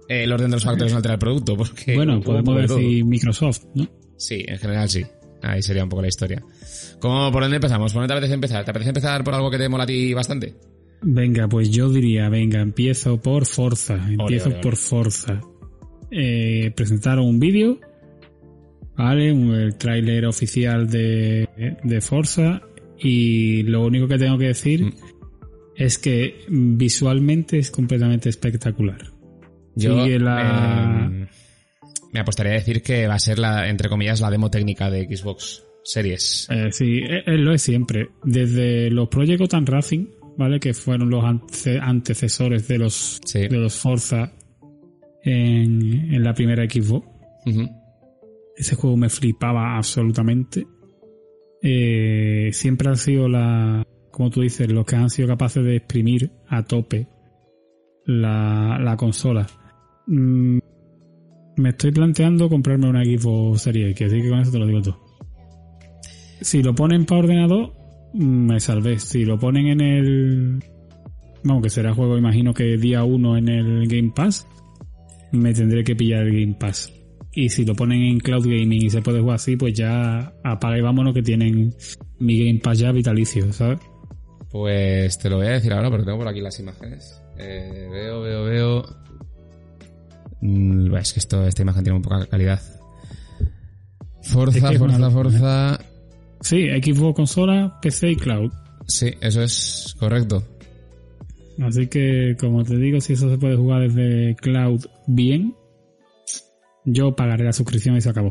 el 0.09 0.33
orden 0.33 0.51
de 0.51 0.57
los 0.57 0.65
factores 0.65 0.93
no 0.93 0.99
altera 0.99 1.15
el 1.15 1.21
producto. 1.21 1.57
Porque 1.57 1.95
bueno, 1.95 2.21
podemos 2.21 2.69
decir 2.69 3.05
Microsoft, 3.05 3.65
¿no? 3.75 3.89
Sí, 4.17 4.45
en 4.47 4.59
general 4.59 4.89
sí. 4.89 5.05
Ahí 5.43 5.63
sería 5.63 5.83
un 5.83 5.89
poco 5.89 6.03
la 6.03 6.09
historia. 6.09 6.43
¿Cómo, 7.01 7.33
¿Por 7.33 7.43
dónde 7.43 7.57
empezamos? 7.57 7.93
¿Por 7.93 8.03
dónde 8.03 8.13
te 8.13 8.19
apetece 8.19 8.35
empezar? 8.35 8.65
¿Te 8.65 8.71
apetece 8.71 8.91
empezar 8.91 9.25
por 9.25 9.35
algo 9.35 9.51
que 9.51 9.59
te 9.59 9.69
mola 9.69 9.85
a 9.85 9.87
ti 9.87 10.15
bastante? 10.15 10.55
Venga, 11.03 11.49
pues 11.49 11.71
yo 11.71 11.89
diría, 11.91 12.29
venga, 12.29 12.61
empiezo 12.61 13.21
por 13.21 13.45
Forza. 13.45 13.99
Empiezo 14.09 14.61
por 14.61 14.77
Forza. 14.77 15.41
Eh, 16.13 16.71
presentaron 16.77 17.27
un 17.27 17.41
vídeo, 17.41 17.81
¿vale? 18.97 19.31
El 19.31 19.77
tráiler 19.77 20.27
oficial 20.27 20.89
de, 20.89 21.49
de 21.83 22.01
Forza. 22.01 22.63
Y 22.99 23.65
lo 23.65 23.85
único 23.85 24.07
que 24.07 24.19
tengo 24.19 24.39
que 24.39 24.47
decir 24.47 24.85
mm. 24.85 24.95
es 25.75 25.99
que 25.99 26.45
visualmente 26.49 27.59
es 27.59 27.73
completamente 27.73 28.29
espectacular. 28.29 29.13
Yo 29.75 30.05
Sigue 30.05 30.21
la- 30.21 31.09
me, 31.11 31.29
me 32.13 32.21
apostaría 32.21 32.53
a 32.53 32.57
decir 32.57 32.83
que 32.83 33.07
va 33.07 33.15
a 33.15 33.19
ser 33.19 33.39
la, 33.39 33.69
entre 33.69 33.89
comillas, 33.89 34.21
la 34.21 34.31
demo 34.31 34.51
técnica 34.51 34.91
de 34.91 35.05
Xbox 35.17 35.65
Series. 35.85 36.47
Eh, 36.51 36.69
sí, 36.71 36.99
eh, 36.99 37.23
eh, 37.27 37.39
lo 37.39 37.53
es 37.53 37.63
siempre. 37.63 38.09
Desde 38.23 38.91
los 38.91 39.09
Project 39.09 39.41
Gotham 39.41 39.65
Racing, 39.67 40.07
¿vale? 40.37 40.61
Que 40.61 40.75
fueron 40.75 41.11
los 41.11 41.25
ante- 41.25 41.79
antecesores 41.81 42.69
de 42.69 42.79
los, 42.79 43.21
Sí. 43.25 43.49
de 43.49 43.57
los 43.59 43.75
Forza 43.77 44.33
en, 45.25 46.13
en 46.15 46.23
la 46.23 46.35
primera 46.35 46.65
Xbox. 46.65 47.07
Ese 48.57 48.77
juego 48.77 48.97
me 48.97 49.09
flipaba 49.09 49.77
absolutamente. 49.77 50.67
Eh, 51.63 52.51
siempre 52.53 52.89
han 52.89 52.97
sido 52.97 53.29
la, 53.29 53.85
como 54.11 54.31
tú 54.31 54.43
dices, 54.43 54.71
los 54.71 54.85
que 54.85 54.97
han 54.97 55.11
sido 55.11 55.29
capaces 55.29 55.65
de 55.65 55.77
exprimir 55.77 56.31
a 56.49 56.63
tope 56.65 57.09
la, 58.05 58.79
la 58.81 58.97
consola. 58.97 59.47
Mm, 60.07 60.59
me 61.57 61.71
estoy 61.71 61.93
planteando 61.93 62.49
comprarme 62.49 62.89
una 62.89 63.05
Xbox 63.05 63.63
Series 63.63 63.91
X, 63.93 64.07
así 64.07 64.23
que 64.23 64.29
con 64.29 64.41
eso 64.41 64.53
te 64.53 64.59
lo 64.59 64.67
digo 64.67 64.83
todo. 64.83 65.01
Si 66.41 66.63
lo 66.63 66.75
ponen 66.75 67.07
para 67.07 67.21
ordenador, 67.21 67.73
mm, 68.15 68.47
me 68.47 68.61
salvé. 68.61 68.99
Si 68.99 69.25
lo 69.25 69.39
ponen 69.39 69.67
en 69.69 69.81
el... 69.81 70.65
Vamos, 71.45 71.63
que 71.63 71.71
será 71.71 71.95
juego, 71.95 72.17
imagino 72.17 72.55
que 72.55 72.77
día 72.77 73.05
1 73.05 73.37
en 73.39 73.49
el 73.49 73.89
Game 73.89 74.13
Pass, 74.15 74.47
me 75.33 75.53
tendré 75.53 75.83
que 75.83 75.97
pillar 75.97 76.23
el 76.23 76.33
Game 76.33 76.57
Pass. 76.59 76.93
Y 77.35 77.49
si 77.49 77.65
lo 77.65 77.75
ponen 77.75 78.03
en 78.03 78.21
Cloud 78.21 78.45
Gaming 78.45 78.83
y 78.83 78.91
se 78.91 79.03
puede 79.03 79.21
jugar 79.21 79.37
así, 79.37 79.57
pues 79.57 79.73
ya 79.75 80.35
apaga 80.45 80.79
y 80.79 80.83
vámonos 80.83 81.15
que 81.15 81.23
tienen 81.23 81.75
mi 82.19 82.45
Game 82.45 82.61
Pass 82.61 82.79
ya 82.79 82.93
vitalicio, 82.93 83.53
¿sabes? 83.53 83.79
Pues 84.51 85.19
te 85.19 85.31
lo 85.31 85.39
voy 85.39 85.47
a 85.47 85.53
decir 85.53 85.73
ahora 85.73 85.89
porque 85.89 86.05
tengo 86.05 86.19
por 86.19 86.29
aquí 86.29 86.43
las 86.43 86.61
imágenes. 86.61 87.23
Eh, 87.39 87.89
veo, 87.91 88.21
veo, 88.21 88.45
veo. 88.45 88.85
Mm, 90.43 90.95
es 90.97 91.13
que 91.13 91.21
esto, 91.21 91.47
esta 91.47 91.63
imagen 91.63 91.83
tiene 91.85 91.99
muy 91.99 92.03
poca 92.05 92.27
calidad. 92.27 92.61
Forza, 94.23 94.59
Es 94.59 94.65
que 94.65 94.73
es 94.75 94.79
Forza, 94.79 95.11
Forza. 95.11 95.79
Sí, 96.41 96.67
Xbox 96.83 97.17
consola, 97.17 97.79
PC 97.81 98.11
y 98.13 98.17
Cloud. 98.17 98.53
Sí, 98.87 99.11
eso 99.21 99.43
es 99.43 99.95
correcto. 99.99 100.45
Así 101.61 101.87
que, 101.87 102.37
como 102.39 102.65
te 102.65 102.77
digo, 102.77 103.01
si 103.01 103.13
eso 103.13 103.31
se 103.31 103.39
puede 103.39 103.57
jugar 103.57 103.83
desde 103.89 104.35
Cloud 104.37 104.85
bien, 105.07 105.55
yo 106.85 107.15
pagaré 107.15 107.45
la 107.45 107.53
suscripción 107.53 107.97
y 107.97 108.01
se 108.01 108.11
acabó. 108.11 108.29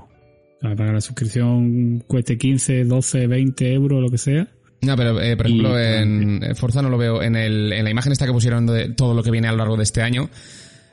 O 0.58 0.60
sea, 0.62 0.75
pagar 0.75 0.94
la 0.94 1.01
suscripción 1.01 2.03
cueste 2.08 2.38
15, 2.38 2.84
12, 2.86 3.27
20 3.27 3.74
euros, 3.74 4.01
lo 4.01 4.10
que 4.10 4.18
sea. 4.18 4.48
No, 4.82 4.96
pero 4.98 5.22
eh, 5.22 5.38
por 5.38 5.48
Y- 5.48 5.51
ejemplo 5.51 5.80
en 5.80 6.44
eh, 6.44 6.56
Forza 6.56 6.82
no 6.82 6.89
lo 6.89 6.98
veo. 6.98 7.22
En, 7.22 7.36
el, 7.36 7.72
en 7.72 7.84
la 7.84 7.91
imagen 7.91 8.12
esta 8.12 8.25
que 8.25 8.32
pusieron 8.34 8.65
de 8.65 8.89
todo 8.89 9.13
lo 9.13 9.24
que 9.24 9.32
viene 9.32 9.48
a 9.48 9.51
lo 9.51 9.58
largo 9.60 9.77
de 9.77 9.84
este 9.84 10.01
año, 10.01 10.30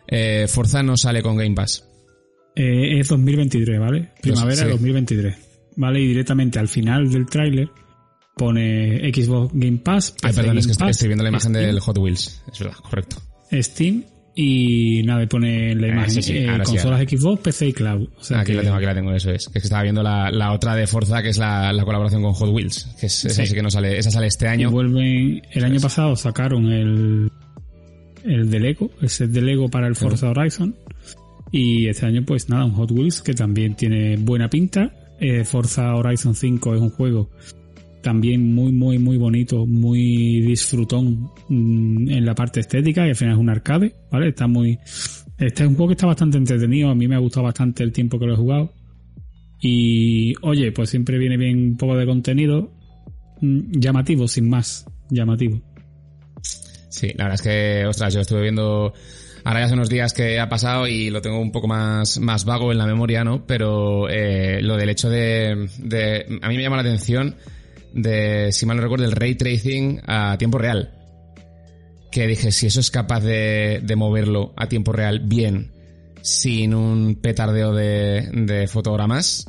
eh, 0.08 0.46
Forza 0.48 0.82
no 0.82 0.96
sale 0.96 1.22
con 1.22 1.36
Game 1.36 1.54
Pass. 1.54 1.84
Eh, 2.56 2.98
es 2.98 3.08
2023, 3.08 3.78
¿vale? 3.78 4.08
Primavera 4.20 4.56
sí. 4.56 4.64
de 4.64 4.70
2023. 4.70 5.36
¿Vale? 5.76 6.00
Y 6.00 6.08
directamente 6.08 6.58
al 6.58 6.66
final 6.66 7.08
del 7.08 7.26
tráiler 7.26 7.68
pone 8.36 9.12
Xbox 9.12 9.52
Game 9.54 9.78
Pass, 9.78 10.14
Ay, 10.22 10.32
perdón, 10.32 10.58
es 10.58 10.66
que 10.66 10.72
estoy, 10.72 10.86
Pass, 10.88 10.96
estoy 10.96 11.08
viendo 11.08 11.22
la 11.24 11.30
imagen 11.30 11.50
Steam, 11.52 11.66
del 11.66 11.80
Hot 11.80 11.98
Wheels. 11.98 12.42
Es 12.52 12.58
verdad, 12.60 12.76
correcto. 12.82 13.16
Steam 13.52 14.04
y 14.34 15.02
nada, 15.04 15.24
y 15.24 15.26
pone 15.26 15.74
la 15.74 15.86
Ah, 15.86 15.90
imagen 15.90 16.10
sí, 16.10 16.22
sí, 16.22 16.36
eh, 16.38 16.48
sí, 16.64 16.70
consolas 16.72 17.00
Xbox, 17.02 17.42
PC 17.42 17.66
y 17.68 17.72
Cloud. 17.72 18.08
O 18.16 18.22
sea 18.22 18.40
aquí 18.40 18.52
que- 18.52 18.56
la 18.58 18.62
tengo, 18.62 18.76
aquí 18.76 18.86
la 18.86 18.94
tengo, 18.94 19.12
eso 19.12 19.30
es. 19.32 19.48
Que 19.48 19.58
es 19.58 19.62
que 19.62 19.66
estaba 19.66 19.82
viendo 19.82 20.02
la, 20.02 20.30
la 20.30 20.52
otra 20.52 20.76
de 20.76 20.86
Forza, 20.86 21.22
que 21.22 21.30
es 21.30 21.38
la, 21.38 21.72
la 21.72 21.84
colaboración 21.84 22.22
con 22.22 22.32
Hot 22.32 22.48
Wheels. 22.50 22.84
Que 23.00 23.06
es, 23.06 23.24
esa 23.24 23.44
Sí. 23.46 23.54
que 23.54 23.62
no 23.62 23.70
sale, 23.70 23.98
esa 23.98 24.10
sale 24.12 24.28
este 24.28 24.46
Y 24.46 24.48
año. 24.48 24.70
vuelven. 24.70 25.42
El 25.52 25.64
año 25.64 25.80
pasado 25.80 26.14
sacaron 26.14 26.66
el. 26.72 27.30
El 28.24 28.50
de 28.50 28.60
Lego, 28.60 28.90
el 29.00 29.08
set 29.08 29.30
de 29.30 29.42
Lego 29.42 29.68
para 29.68 29.86
el 29.86 29.96
Forza 29.96 30.30
Horizon. 30.30 30.74
Y 31.50 31.86
este 31.86 32.06
año, 32.06 32.22
pues 32.26 32.48
nada, 32.48 32.64
un 32.64 32.72
Hot 32.72 32.90
Wheels 32.90 33.22
que 33.22 33.34
también 33.34 33.74
tiene 33.74 34.16
buena 34.16 34.50
pinta. 34.50 34.92
Eh, 35.20 35.44
Forza 35.44 35.94
Horizon 35.94 36.34
5 36.34 36.74
es 36.74 36.80
un 36.80 36.90
juego 36.90 37.30
también 38.02 38.54
muy, 38.54 38.72
muy, 38.72 38.98
muy 38.98 39.16
bonito, 39.16 39.66
muy 39.66 40.40
disfrutón 40.40 41.30
mm, 41.48 42.08
en 42.10 42.24
la 42.24 42.34
parte 42.34 42.60
estética 42.60 43.06
y 43.06 43.10
al 43.10 43.16
final 43.16 43.34
es 43.34 43.40
un 43.40 43.50
arcade, 43.50 43.94
¿vale? 44.10 44.28
Está 44.28 44.46
muy. 44.46 44.78
Este 45.38 45.62
es 45.62 45.68
un 45.68 45.74
juego 45.74 45.88
que 45.88 45.92
está 45.94 46.06
bastante 46.06 46.38
entretenido, 46.38 46.90
a 46.90 46.94
mí 46.94 47.06
me 47.06 47.14
ha 47.14 47.18
gustado 47.18 47.44
bastante 47.44 47.82
el 47.82 47.92
tiempo 47.92 48.18
que 48.18 48.26
lo 48.26 48.34
he 48.34 48.36
jugado. 48.36 48.72
Y 49.60 50.34
oye, 50.42 50.72
pues 50.72 50.90
siempre 50.90 51.18
viene 51.18 51.36
bien 51.36 51.58
un 51.58 51.76
poco 51.76 51.96
de 51.96 52.06
contenido 52.06 52.72
mm, 53.40 53.78
llamativo, 53.78 54.28
sin 54.28 54.48
más, 54.48 54.86
llamativo. 55.10 55.60
Sí, 56.88 57.12
la 57.16 57.24
verdad 57.24 57.34
es 57.34 57.42
que, 57.42 57.86
ostras, 57.86 58.14
yo 58.14 58.20
estuve 58.20 58.42
viendo 58.42 58.92
ahora 59.44 59.60
ya 59.60 59.66
hace 59.66 59.74
unos 59.74 59.88
días 59.88 60.12
que 60.12 60.40
ha 60.40 60.48
pasado 60.48 60.86
y 60.86 61.10
lo 61.10 61.22
tengo 61.22 61.40
un 61.40 61.52
poco 61.52 61.68
más, 61.68 62.18
más 62.18 62.44
vago 62.44 62.72
en 62.72 62.78
la 62.78 62.86
memoria, 62.86 63.24
¿no? 63.24 63.46
Pero 63.46 64.08
eh, 64.08 64.60
lo 64.62 64.76
del 64.76 64.90
hecho 64.90 65.08
de, 65.08 65.68
de... 65.78 66.38
A 66.42 66.48
mí 66.48 66.56
me 66.56 66.62
llama 66.62 66.76
la 66.76 66.82
atención 66.82 67.36
de, 67.92 68.52
si 68.52 68.66
mal 68.66 68.76
no 68.76 68.82
recuerdo, 68.82 69.04
el 69.04 69.12
ray 69.12 69.34
tracing 69.34 70.00
a 70.06 70.36
tiempo 70.38 70.58
real. 70.58 70.94
Que 72.10 72.26
dije, 72.26 72.52
si 72.52 72.66
eso 72.66 72.80
es 72.80 72.90
capaz 72.90 73.20
de, 73.20 73.80
de 73.82 73.96
moverlo 73.96 74.54
a 74.56 74.66
tiempo 74.66 74.92
real 74.92 75.20
bien, 75.20 75.72
sin 76.22 76.74
un 76.74 77.16
petardeo 77.16 77.72
de, 77.72 78.28
de 78.32 78.66
fotogramas, 78.66 79.46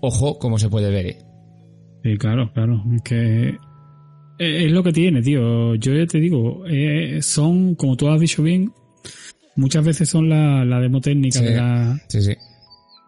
ojo 0.00 0.38
cómo 0.38 0.58
se 0.58 0.68
puede 0.68 0.90
ver. 0.90 1.18
Sí, 2.02 2.16
claro, 2.16 2.52
claro. 2.52 2.82
Que 3.04 3.56
es 4.38 4.70
lo 4.72 4.82
que 4.82 4.92
tiene, 4.92 5.22
tío. 5.22 5.74
Yo 5.76 5.94
ya 5.94 6.06
te 6.06 6.18
digo, 6.20 6.64
eh, 6.68 7.18
son, 7.22 7.74
como 7.74 7.96
tú 7.96 8.08
has 8.08 8.20
dicho 8.20 8.42
bien, 8.42 8.72
muchas 9.56 9.84
veces 9.84 10.08
son 10.08 10.28
la, 10.28 10.64
la 10.64 10.80
demo 10.80 11.00
técnica 11.00 11.38
Sí. 11.40 11.44
de 11.44 11.56
la... 11.56 12.00
Sí, 12.08 12.22
sí. 12.22 12.32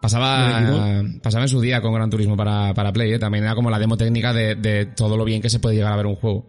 Pasaba, 0.01 1.03
pasaba 1.21 1.43
en 1.43 1.49
su 1.49 1.61
día 1.61 1.79
con 1.79 1.93
Gran 1.93 2.09
Turismo 2.09 2.35
para, 2.35 2.73
para 2.73 2.91
Play, 2.91 3.13
¿eh? 3.13 3.19
también 3.19 3.43
era 3.43 3.53
como 3.53 3.69
la 3.69 3.77
demo 3.77 3.97
técnica 3.97 4.33
de, 4.33 4.55
de 4.55 4.87
todo 4.87 5.15
lo 5.15 5.23
bien 5.25 5.41
que 5.43 5.49
se 5.49 5.59
puede 5.59 5.75
llegar 5.75 5.93
a 5.93 5.97
ver 5.97 6.07
un 6.07 6.15
juego. 6.15 6.47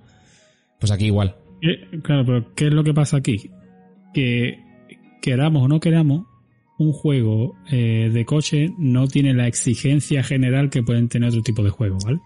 Pues 0.80 0.90
aquí 0.90 1.06
igual. 1.06 1.36
Eh, 1.60 1.98
Claro, 2.02 2.24
pero 2.24 2.54
¿qué 2.54 2.68
es 2.68 2.72
lo 2.72 2.82
que 2.82 2.94
pasa 2.94 3.18
aquí? 3.18 3.50
Que 4.14 4.58
queramos 5.20 5.62
o 5.64 5.68
no 5.68 5.80
queramos, 5.80 6.24
un 6.78 6.92
juego 6.92 7.54
eh, 7.70 8.10
de 8.12 8.24
coche 8.24 8.70
no 8.78 9.06
tiene 9.06 9.34
la 9.34 9.46
exigencia 9.46 10.22
general 10.22 10.70
que 10.70 10.82
pueden 10.82 11.08
tener 11.08 11.28
otro 11.28 11.42
tipo 11.42 11.62
de 11.62 11.70
juegos, 11.70 12.04
¿vale? 12.06 12.18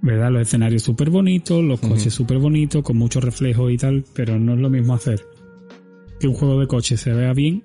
¿Verdad? 0.00 0.30
Los 0.30 0.42
escenarios 0.42 0.82
súper 0.82 1.10
bonitos, 1.10 1.62
los 1.62 1.80
coches 1.80 2.14
súper 2.14 2.38
bonitos, 2.38 2.82
con 2.82 2.96
mucho 2.96 3.20
reflejo 3.20 3.68
y 3.68 3.76
tal, 3.76 4.04
pero 4.14 4.38
no 4.38 4.54
es 4.54 4.60
lo 4.60 4.70
mismo 4.70 4.94
hacer 4.94 5.20
que 6.18 6.28
un 6.28 6.34
juego 6.34 6.60
de 6.60 6.66
coches 6.66 7.00
se 7.00 7.12
vea 7.12 7.32
bien 7.32 7.62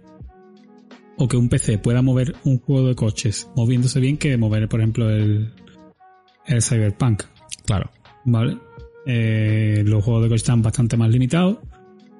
o 1.17 1.27
que 1.27 1.37
un 1.37 1.49
PC 1.49 1.77
pueda 1.77 2.01
mover 2.01 2.35
un 2.43 2.59
juego 2.59 2.87
de 2.87 2.95
coches 2.95 3.49
moviéndose 3.55 3.99
bien 3.99 4.17
que 4.17 4.35
mover, 4.37 4.67
por 4.67 4.79
ejemplo, 4.79 5.09
el, 5.09 5.51
el 6.47 6.61
Cyberpunk. 6.61 7.23
Claro. 7.65 7.89
¿vale? 8.25 8.57
Eh, 9.05 9.83
los 9.85 10.03
juegos 10.03 10.23
de 10.23 10.29
coche 10.29 10.41
están 10.41 10.61
bastante 10.61 10.97
más 10.97 11.09
limitados, 11.09 11.57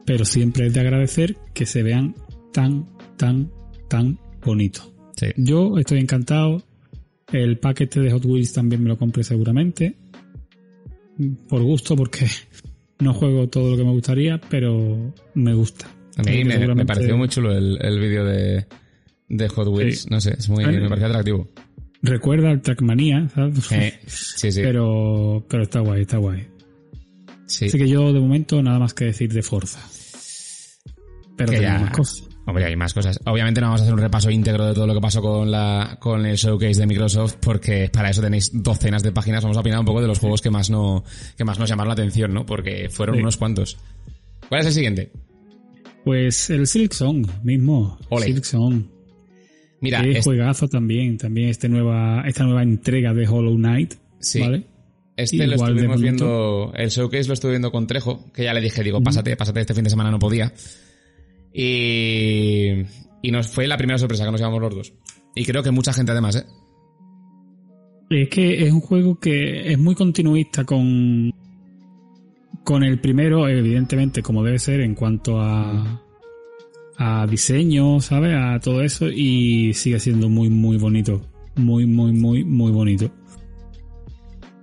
pero 0.06 0.26
siempre 0.26 0.68
es 0.68 0.74
de 0.74 0.80
agradecer 0.80 1.38
que 1.54 1.66
se 1.66 1.82
vean 1.82 2.16
tan, 2.52 2.88
tan, 3.18 3.52
tan 3.88 4.20
bonitos. 4.44 4.92
Sí. 5.16 5.28
Yo 5.38 5.78
estoy 5.78 6.00
encantado. 6.00 6.64
El 7.32 7.58
paquete 7.58 8.00
de 8.00 8.12
Hot 8.12 8.26
Wheels 8.26 8.54
también 8.54 8.84
me 8.84 8.90
lo 8.90 8.98
compré 8.98 9.24
seguramente. 9.24 9.96
Por 11.50 11.62
gusto, 11.62 11.96
porque 11.96 12.26
no 13.00 13.14
juego 13.14 13.48
todo 13.50 13.72
lo 13.72 13.78
que 13.78 13.84
me 13.84 13.92
gustaría, 13.92 14.40
pero 14.50 15.14
me 15.36 15.54
gusta. 15.54 15.88
A 16.18 16.24
mí 16.24 16.44
me, 16.44 16.86
pareció 16.86 17.18
muy 17.18 17.28
chulo 17.28 17.52
el, 17.52 17.78
el 17.82 18.00
vídeo 18.00 18.24
de, 18.26 18.66
de 19.30 19.50
Hot 19.50 19.68
Wheels. 19.68 20.02
Sí. 20.02 20.08
No 20.12 20.22
sé, 20.22 20.36
es 20.38 20.48
muy, 20.50 20.66
me 20.66 20.88
pareció 20.90 21.08
atractivo. 21.08 21.50
Recuerda 22.02 22.50
al 22.52 22.62
Trackmania, 22.62 23.30
¿sabes? 23.34 23.72
Eh, 23.72 24.00
sí, 24.08 24.52
sí. 24.52 24.62
Pero, 24.62 25.46
pero 25.48 25.64
está 25.64 25.80
guay, 25.80 26.02
está 26.02 26.18
guay. 26.18 26.46
sí. 27.46 27.66
Así 27.66 27.78
que 27.78 27.88
yo 27.88 28.12
de 28.12 28.20
momento 28.20 28.62
nada 28.62 28.78
más 28.80 28.94
que 28.94 29.06
decir 29.06 29.32
de 29.32 29.42
Forza. 29.42 29.80
Pero 31.38 31.52
Que 31.54 31.62
ya- 31.62 31.80
más 31.80 31.92
cosas. 31.92 32.28
Hombre, 32.46 32.66
hay 32.66 32.76
más 32.76 32.94
cosas. 32.94 33.20
Obviamente 33.26 33.62
no 33.62 33.68
vamos 33.68 33.80
a 33.82 33.84
hacer 33.84 33.94
un 33.94 34.02
repaso 34.02 34.30
íntegro 34.30 34.66
de 34.68 34.74
todo 34.74 34.86
lo 34.86 34.94
que 34.94 35.00
pasó 35.00 35.22
con 35.22 35.50
la 35.50 35.98
con 36.02 36.26
el 36.26 36.36
showcase 36.36 36.80
de 36.82 36.86
Microsoft, 36.88 37.36
porque 37.40 37.90
para 37.92 38.10
eso 38.10 38.22
tenéis 38.22 38.52
docenas 38.54 39.02
de 39.02 39.14
páginas. 39.14 39.44
Vamos 39.44 39.56
a 39.58 39.62
opinar 39.62 39.80
un 39.80 39.86
poco 39.86 40.02
de 40.02 40.08
los 40.08 40.20
juegos 40.20 40.42
que 40.42 40.50
más 40.50 40.70
no 40.70 41.04
que 41.38 41.46
más 41.46 41.58
nos 41.58 41.70
llamaron 41.70 41.88
la 41.90 41.94
atención, 41.94 42.34
¿no? 42.34 42.46
Porque 42.46 42.90
fueron 42.90 43.16
Sí. 43.16 43.22
unos 43.22 43.38
cuantos. 43.38 43.78
¿Cuál 44.50 44.60
es 44.62 44.68
el 44.68 44.74
siguiente? 44.74 45.12
Pues 46.04 46.50
el 46.50 46.68
Silk 46.68 46.92
Song 46.92 47.26
mismo. 47.44 47.98
Ole. 48.10 48.26
Silk 48.26 48.44
Song. 48.44 48.84
Mira, 49.80 50.02
Qué 50.02 50.18
es- 50.18 50.24
juegazo 50.26 50.68
también. 50.68 51.18
También 51.18 51.50
este 51.50 51.70
nueva, 51.70 52.24
esta 52.28 52.44
nueva 52.44 52.64
entrega 52.64 53.14
de 53.14 53.26
Hollow 53.28 53.56
Knight. 53.56 53.94
Sí. 54.20 54.42
¿Vale? 54.42 54.66
Este 55.16 55.46
lo 55.48 55.54
Igual 55.54 55.72
estuvimos 55.74 56.02
viendo, 56.02 56.74
el 56.76 56.90
showcase 56.90 57.28
lo 57.28 57.36
estuve 57.36 57.52
viendo 57.52 57.72
con 57.72 57.86
Trejo, 57.86 58.32
que 58.34 58.44
ya 58.46 58.54
le 58.54 58.62
dije, 58.62 58.82
digo, 58.84 59.02
pásate, 59.04 59.36
pásate, 59.38 59.62
este 59.62 59.74
fin 59.76 59.84
de 59.84 59.90
semana 59.92 60.10
no 60.10 60.18
podía. 60.20 60.52
Y, 61.54 62.84
y 63.22 63.32
nos 63.32 63.48
fue 63.48 63.68
la 63.68 63.78
primera 63.78 64.00
sorpresa 64.00 64.26
que 64.26 64.32
nos 64.32 64.40
llevamos 64.40 64.62
los 64.62 64.76
dos. 64.76 64.94
Y 65.36 65.46
creo 65.46 65.64
que 65.64 65.72
mucha 65.72 65.94
gente 65.94 66.12
además, 66.12 66.36
¿eh? 66.36 66.46
Es 68.10 68.30
que 68.30 68.66
es 68.66 68.72
un 68.72 68.82
juego 68.82 69.20
que 69.20 69.72
es 69.72 69.80
muy 69.80 69.96
continuista 69.96 70.64
con, 70.64 71.32
con 72.64 72.84
el 72.84 73.00
primero, 73.00 73.48
evidentemente, 73.48 74.22
como 74.22 74.44
debe 74.44 74.60
ser 74.60 74.82
en 74.82 74.94
cuanto 74.94 75.40
a, 75.40 76.04
a 76.98 77.28
diseño, 77.28 78.00
¿sabes? 78.02 78.36
A 78.36 78.60
todo 78.60 78.82
eso 78.82 79.08
y 79.10 79.74
sigue 79.74 80.00
siendo 80.00 80.30
muy, 80.30 80.50
muy 80.50 80.78
bonito. 80.78 81.22
Muy, 81.56 81.86
muy, 81.86 82.14
muy, 82.14 82.44
muy 82.44 82.72
bonito. 82.72 83.12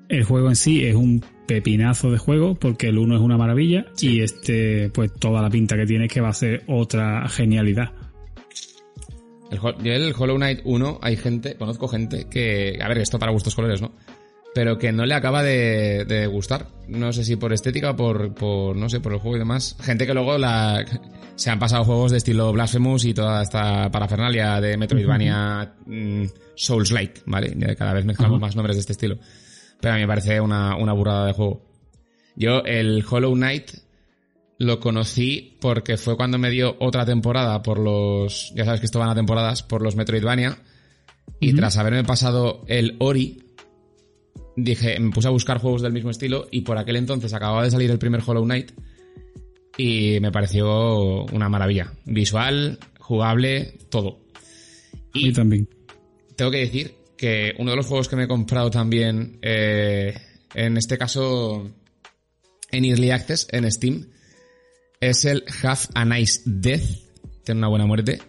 El 0.09 0.25
juego 0.25 0.49
en 0.49 0.57
sí 0.57 0.85
es 0.85 0.95
un 0.95 1.23
pepinazo 1.51 2.13
de 2.13 2.19
juego 2.19 2.55
porque 2.55 2.91
el 2.91 2.99
1 2.99 3.17
es 3.17 3.21
una 3.21 3.37
maravilla 3.37 3.87
y 3.99 4.21
este, 4.21 4.89
pues 4.91 5.13
toda 5.13 5.43
la 5.43 5.51
pinta 5.51 5.77
que 5.77 5.85
tiene 5.85 6.07
es 6.07 6.13
que 6.13 6.21
va 6.21 6.29
a 6.29 6.33
ser 6.33 6.63
otra 6.69 7.29
genialidad. 7.29 7.91
El, 9.51 9.85
el 9.85 10.15
Hollow 10.17 10.37
Knight 10.37 10.61
1 10.63 11.01
hay 11.03 11.17
gente, 11.17 11.57
conozco 11.57 11.89
gente 11.89 12.29
que, 12.31 12.79
a 12.81 12.87
ver, 12.87 12.99
esto 12.99 13.19
para 13.19 13.33
gustos 13.33 13.57
colores, 13.57 13.83
¿no? 13.83 13.91
Pero 14.55 14.79
que 14.79 14.93
no 14.93 15.05
le 15.07 15.15
acaba 15.15 15.43
de, 15.43 16.05
de 16.05 16.29
gustar. 16.29 16.69
No 16.87 17.13
sé 17.13 17.25
si 17.25 17.35
por 17.35 17.53
estética 17.53 17.91
o 17.91 17.97
por, 17.97 18.33
por, 18.33 18.77
no 18.77 18.89
sé, 18.89 19.01
por 19.01 19.13
el 19.13 19.19
juego 19.19 19.35
y 19.35 19.41
demás. 19.41 19.77
Gente 19.81 20.07
que 20.07 20.15
luego 20.15 20.39
la, 20.39 20.85
se 21.35 21.51
han 21.51 21.59
pasado 21.59 21.83
juegos 21.83 22.13
de 22.13 22.19
estilo 22.19 22.53
Blasphemous 22.53 23.05
y 23.07 23.13
toda 23.13 23.43
esta 23.43 23.91
parafernalia 23.91 24.61
de 24.61 24.77
Metroidvania 24.77 25.75
mm, 25.87 26.27
Souls-like, 26.55 27.23
¿vale? 27.27 27.57
Cada 27.77 27.93
vez 27.93 28.05
mezclamos 28.05 28.39
más 28.39 28.55
nombres 28.55 28.77
de 28.77 28.81
este 28.83 28.93
estilo. 28.93 29.19
Pero 29.81 29.95
a 29.95 29.97
mí 29.97 30.03
me 30.03 30.09
parece 30.09 30.41
una, 30.41 30.77
una 30.77 30.93
burrada 30.93 31.27
de 31.27 31.33
juego. 31.33 31.63
Yo 32.37 32.63
el 32.65 33.05
Hollow 33.09 33.35
Knight 33.35 33.71
lo 34.59 34.79
conocí 34.79 35.57
porque 35.61 35.97
fue 35.97 36.17
cuando 36.17 36.39
me 36.39 36.51
dio 36.51 36.77
otra 36.81 37.07
temporada 37.07 37.63
por 37.63 37.79
los... 37.79 38.53
Ya 38.55 38.65
sabes 38.65 38.81
que 38.81 38.87
esto 38.87 38.99
van 38.99 39.09
a 39.09 39.15
temporadas 39.15 39.63
por 39.63 39.83
los 39.83 39.97
Metroidvania. 39.97 40.59
Y 41.41 41.55
tras 41.55 41.79
haberme 41.79 42.05
pasado 42.05 42.65
el 42.67 42.97
Ori, 42.99 43.43
dije, 44.57 45.01
me 45.01 45.11
puse 45.11 45.29
a 45.29 45.31
buscar 45.31 45.59
juegos 45.59 45.81
del 45.81 45.93
mismo 45.93 46.11
estilo 46.11 46.47
y 46.51 46.61
por 46.61 46.77
aquel 46.77 46.97
entonces 46.97 47.33
acababa 47.33 47.65
de 47.65 47.71
salir 47.71 47.91
el 47.91 47.99
primer 47.99 48.21
Hollow 48.27 48.45
Knight 48.45 48.73
y 49.79 50.19
me 50.21 50.31
pareció 50.31 51.25
una 51.25 51.49
maravilla. 51.49 51.93
Visual, 52.05 52.79
jugable, 52.99 53.79
todo. 53.89 54.19
Y 55.15 55.33
también. 55.33 55.69
Tengo 56.37 56.51
que 56.51 56.59
decir 56.59 57.00
que 57.21 57.53
uno 57.59 57.73
de 57.73 57.77
los 57.77 57.85
juegos 57.85 58.09
que 58.09 58.17
me 58.17 58.25
he 58.25 58.27
comprado 58.27 58.71
también, 58.71 59.39
eh, 59.43 60.15
en 60.55 60.79
este 60.79 60.97
caso 60.97 61.71
en 62.71 62.85
Early 62.87 63.11
Access, 63.11 63.47
en 63.51 63.71
Steam, 63.71 64.07
es 65.03 65.27
el 65.27 65.45
Have 65.63 65.81
a 65.95 66.07
Nice 66.07 66.41
Death, 66.47 66.81
tiene 67.45 67.59
una 67.59 67.69
buena 67.69 67.85
muerte, 67.85 68.23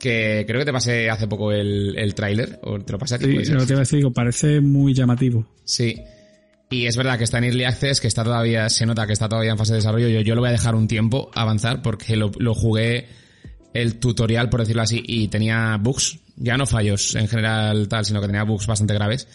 que 0.00 0.42
creo 0.48 0.58
que 0.58 0.64
te 0.64 0.72
pasé 0.72 1.10
hace 1.10 1.28
poco 1.28 1.52
el, 1.52 1.96
el 1.96 2.12
tráiler, 2.16 2.58
o 2.64 2.80
te 2.80 2.90
lo 2.90 2.98
pasé 2.98 3.14
a 3.14 3.18
ti. 3.18 3.26
Sí, 3.44 3.52
lo 3.52 3.64
que 3.64 3.72
iba 3.72 3.76
a 3.76 3.86
decir, 3.86 4.04
parece 4.12 4.60
muy 4.60 4.94
llamativo. 4.94 5.46
Sí. 5.64 6.02
Y 6.70 6.86
es 6.86 6.96
verdad 6.96 7.18
que 7.18 7.24
está 7.24 7.38
en 7.38 7.44
Early 7.44 7.62
Access, 7.62 8.00
que 8.00 8.08
está 8.08 8.24
todavía, 8.24 8.68
se 8.68 8.84
nota 8.84 9.06
que 9.06 9.12
está 9.12 9.28
todavía 9.28 9.52
en 9.52 9.58
fase 9.58 9.74
de 9.74 9.78
desarrollo. 9.78 10.08
Yo, 10.08 10.22
yo 10.22 10.34
lo 10.34 10.40
voy 10.40 10.48
a 10.48 10.52
dejar 10.52 10.74
un 10.74 10.88
tiempo 10.88 11.30
avanzar 11.34 11.82
porque 11.82 12.16
lo, 12.16 12.32
lo 12.36 12.52
jugué 12.52 13.06
el 13.74 13.98
tutorial, 13.98 14.48
por 14.48 14.60
decirlo 14.60 14.82
así, 14.82 15.02
y 15.04 15.28
tenía 15.28 15.78
bugs, 15.80 16.18
ya 16.36 16.56
no 16.56 16.66
fallos 16.66 17.14
en 17.14 17.28
general 17.28 17.88
tal, 17.88 18.04
sino 18.04 18.20
que 18.20 18.26
tenía 18.26 18.44
bugs 18.44 18.66
bastante 18.66 18.94
graves. 18.94 19.28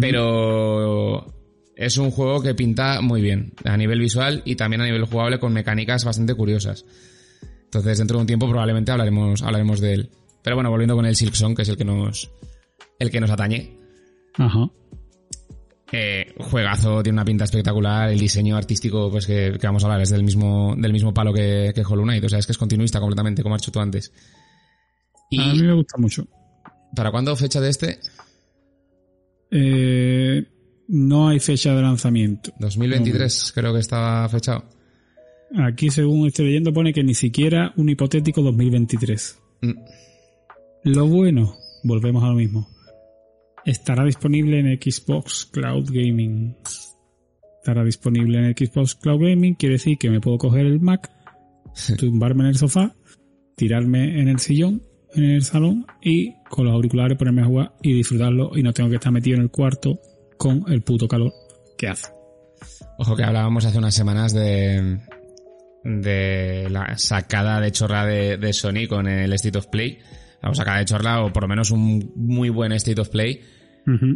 Pero 0.00 1.32
es 1.76 1.96
un 1.98 2.10
juego 2.10 2.42
que 2.42 2.54
pinta 2.54 3.00
muy 3.00 3.20
bien, 3.20 3.52
a 3.64 3.76
nivel 3.76 4.00
visual 4.00 4.42
y 4.44 4.56
también 4.56 4.80
a 4.80 4.84
nivel 4.84 5.04
jugable 5.04 5.38
con 5.38 5.52
mecánicas 5.52 6.04
bastante 6.04 6.34
curiosas. 6.34 6.84
Entonces, 7.64 7.98
dentro 7.98 8.16
de 8.16 8.22
un 8.22 8.26
tiempo 8.26 8.48
probablemente 8.48 8.92
hablaremos, 8.92 9.42
hablaremos 9.42 9.80
de 9.80 9.92
él. 9.92 10.10
Pero 10.42 10.56
bueno, 10.56 10.70
volviendo 10.70 10.96
con 10.96 11.06
el 11.06 11.16
Silk 11.16 11.34
Song, 11.34 11.54
que 11.54 11.62
es 11.62 11.68
el 11.68 11.76
que 11.76 11.84
nos, 11.84 12.30
el 12.98 13.10
que 13.10 13.20
nos 13.20 13.30
atañe. 13.30 13.76
Ajá. 14.34 14.70
Eh, 15.92 16.34
juegazo, 16.38 17.02
tiene 17.02 17.16
una 17.16 17.24
pinta 17.24 17.44
espectacular, 17.44 18.10
el 18.10 18.18
diseño 18.18 18.56
artístico, 18.56 19.08
pues 19.10 19.26
que, 19.26 19.56
que 19.60 19.66
vamos 19.66 19.84
a 19.84 19.86
hablar, 19.86 20.00
es 20.00 20.10
del 20.10 20.24
mismo, 20.24 20.74
del 20.76 20.92
mismo 20.92 21.14
palo 21.14 21.32
que, 21.32 21.70
que 21.74 21.82
Hollow 21.82 22.04
Knight, 22.04 22.24
o 22.24 22.28
sea, 22.28 22.40
es 22.40 22.46
que 22.46 22.52
es 22.52 22.58
continuista 22.58 22.98
completamente, 22.98 23.42
como 23.42 23.54
has 23.54 23.62
dicho 23.62 23.70
tú 23.72 23.80
antes. 23.80 24.12
A 25.38 25.52
mí 25.52 25.58
¿Y 25.58 25.62
me 25.62 25.74
gusta 25.74 25.96
mucho. 25.98 26.26
para 26.94 27.10
cuándo 27.10 27.34
fecha 27.36 27.60
de 27.60 27.70
este? 27.70 27.98
Eh, 29.50 30.44
no 30.88 31.28
hay 31.28 31.40
fecha 31.40 31.74
de 31.74 31.82
lanzamiento. 31.82 32.52
2023, 32.58 33.52
creo 33.54 33.72
que 33.72 33.80
estaba 33.80 34.28
fechado. 34.28 34.64
Aquí, 35.58 35.90
según 35.90 36.26
estoy 36.26 36.46
leyendo, 36.46 36.72
pone 36.72 36.92
que 36.92 37.04
ni 37.04 37.14
siquiera 37.14 37.72
un 37.76 37.88
hipotético 37.88 38.42
2023. 38.42 39.38
Mm, 39.62 39.70
Lo 40.84 41.06
bueno, 41.06 41.56
volvemos 41.84 42.24
a 42.24 42.28
lo 42.28 42.34
mismo. 42.34 42.68
Estará 43.66 44.04
disponible 44.04 44.60
en 44.60 44.80
Xbox 44.80 45.44
Cloud 45.46 45.90
Gaming. 45.90 46.56
Estará 47.58 47.82
disponible 47.82 48.38
en 48.38 48.54
Xbox 48.56 48.94
Cloud 48.94 49.22
Gaming, 49.22 49.56
quiere 49.56 49.72
decir 49.72 49.98
que 49.98 50.08
me 50.08 50.20
puedo 50.20 50.38
coger 50.38 50.66
el 50.66 50.78
Mac, 50.78 51.10
tumbarme 51.98 52.44
en 52.44 52.50
el 52.50 52.56
sofá, 52.56 52.94
tirarme 53.56 54.20
en 54.20 54.28
el 54.28 54.38
sillón, 54.38 54.82
en 55.16 55.24
el 55.24 55.42
salón 55.42 55.84
y 56.00 56.34
con 56.48 56.66
los 56.66 56.74
auriculares 56.74 57.18
ponerme 57.18 57.42
a 57.42 57.46
jugar 57.46 57.72
y 57.82 57.92
disfrutarlo 57.92 58.52
y 58.54 58.62
no 58.62 58.72
tengo 58.72 58.88
que 58.88 58.96
estar 58.96 59.12
metido 59.12 59.38
en 59.38 59.42
el 59.42 59.50
cuarto 59.50 59.98
con 60.38 60.64
el 60.68 60.82
puto 60.82 61.08
calor 61.08 61.32
que 61.76 61.88
hace. 61.88 62.12
Ojo 62.98 63.16
que 63.16 63.24
hablábamos 63.24 63.64
hace 63.64 63.78
unas 63.78 63.96
semanas 63.96 64.32
de, 64.32 65.00
de 65.82 66.68
la 66.70 66.96
sacada 66.98 67.60
de 67.60 67.72
chorra 67.72 68.06
de, 68.06 68.36
de 68.36 68.52
Sony 68.52 68.86
con 68.88 69.08
el 69.08 69.32
State 69.32 69.58
of 69.58 69.66
Play. 69.66 69.98
La 70.48 70.54
sacada 70.54 70.78
de 70.78 70.84
chorra, 70.84 71.24
o 71.24 71.32
por 71.32 71.42
lo 71.42 71.48
menos 71.48 71.70
un 71.70 72.12
muy 72.14 72.48
buen 72.48 72.72
State 72.72 73.00
of 73.00 73.08
Play. 73.08 73.40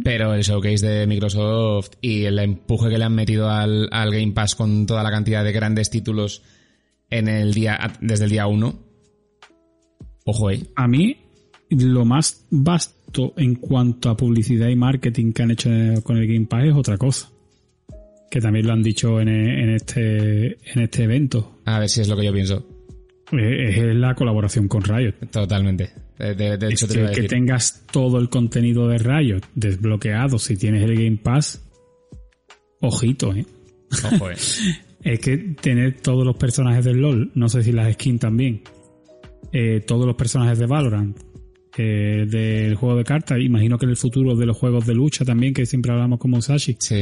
Pero 0.03 0.33
el 0.33 0.43
showcase 0.43 0.85
de 0.85 1.07
Microsoft 1.07 1.91
y 2.01 2.25
el 2.25 2.37
empuje 2.39 2.89
que 2.89 2.97
le 2.97 3.05
han 3.05 3.15
metido 3.15 3.49
al, 3.49 3.87
al 3.91 4.11
Game 4.11 4.33
Pass 4.33 4.53
con 4.53 4.85
toda 4.85 5.01
la 5.01 5.11
cantidad 5.11 5.45
de 5.45 5.53
grandes 5.53 5.89
títulos 5.89 6.43
en 7.09 7.29
el 7.29 7.53
día, 7.53 7.79
desde 8.01 8.25
el 8.25 8.31
día 8.31 8.47
1. 8.47 8.79
Ojo, 10.25 10.51
eh. 10.51 10.63
A 10.75 10.89
mí, 10.89 11.15
lo 11.69 12.03
más 12.03 12.45
vasto 12.49 13.33
en 13.37 13.55
cuanto 13.55 14.09
a 14.09 14.17
publicidad 14.17 14.67
y 14.67 14.75
marketing 14.75 15.31
que 15.31 15.43
han 15.43 15.51
hecho 15.51 15.69
con 16.03 16.17
el 16.17 16.27
Game 16.27 16.47
Pass 16.47 16.65
es 16.65 16.75
otra 16.75 16.97
cosa. 16.97 17.29
Que 18.29 18.41
también 18.41 18.67
lo 18.67 18.73
han 18.73 18.83
dicho 18.83 19.21
en, 19.21 19.29
en 19.29 19.69
este, 19.69 20.47
en 20.47 20.81
este 20.81 21.03
evento. 21.03 21.59
A 21.65 21.79
ver 21.79 21.87
si 21.87 22.01
es 22.01 22.09
lo 22.09 22.17
que 22.17 22.25
yo 22.25 22.33
pienso. 22.33 22.65
Es, 23.31 23.77
es 23.77 23.95
la 23.95 24.15
colaboración 24.15 24.67
con 24.67 24.83
Riot. 24.83 25.15
Totalmente. 25.31 25.91
De, 26.21 26.35
de- 26.35 26.57
de 26.57 26.67
hecho, 26.69 26.85
Es 26.85 26.93
que, 27.15 27.21
que 27.21 27.27
tengas 27.27 27.85
todo 27.91 28.19
el 28.19 28.29
contenido 28.29 28.87
de 28.87 28.97
Riot 28.99 29.41
desbloqueado 29.55 30.37
si 30.37 30.55
tienes 30.57 30.83
el 30.83 30.95
Game 30.95 31.17
Pass. 31.17 31.61
Ojito, 32.81 33.33
eh. 33.33 33.45
Ojo, 34.13 34.29
eh. 34.31 34.35
Es 35.03 35.19
que 35.19 35.37
tener 35.59 35.99
todos 36.01 36.23
los 36.23 36.35
personajes 36.37 36.85
del 36.85 36.97
LOL, 36.97 37.31
no 37.33 37.49
sé 37.49 37.63
si 37.63 37.71
las 37.71 37.91
skins 37.93 38.19
también, 38.19 38.61
eh, 39.51 39.79
todos 39.79 40.05
los 40.05 40.15
personajes 40.15 40.59
de 40.59 40.67
Valorant, 40.67 41.17
eh, 41.75 42.27
del 42.29 42.75
juego 42.75 42.97
de 42.97 43.03
cartas, 43.03 43.39
imagino 43.39 43.79
que 43.79 43.85
en 43.85 43.89
el 43.91 43.97
futuro 43.97 44.35
de 44.35 44.45
los 44.45 44.55
juegos 44.55 44.85
de 44.85 44.93
lucha 44.93 45.25
también, 45.25 45.55
que 45.55 45.65
siempre 45.65 45.91
hablamos 45.91 46.19
como 46.19 46.35
Musashi, 46.35 46.75
Sí. 46.79 47.01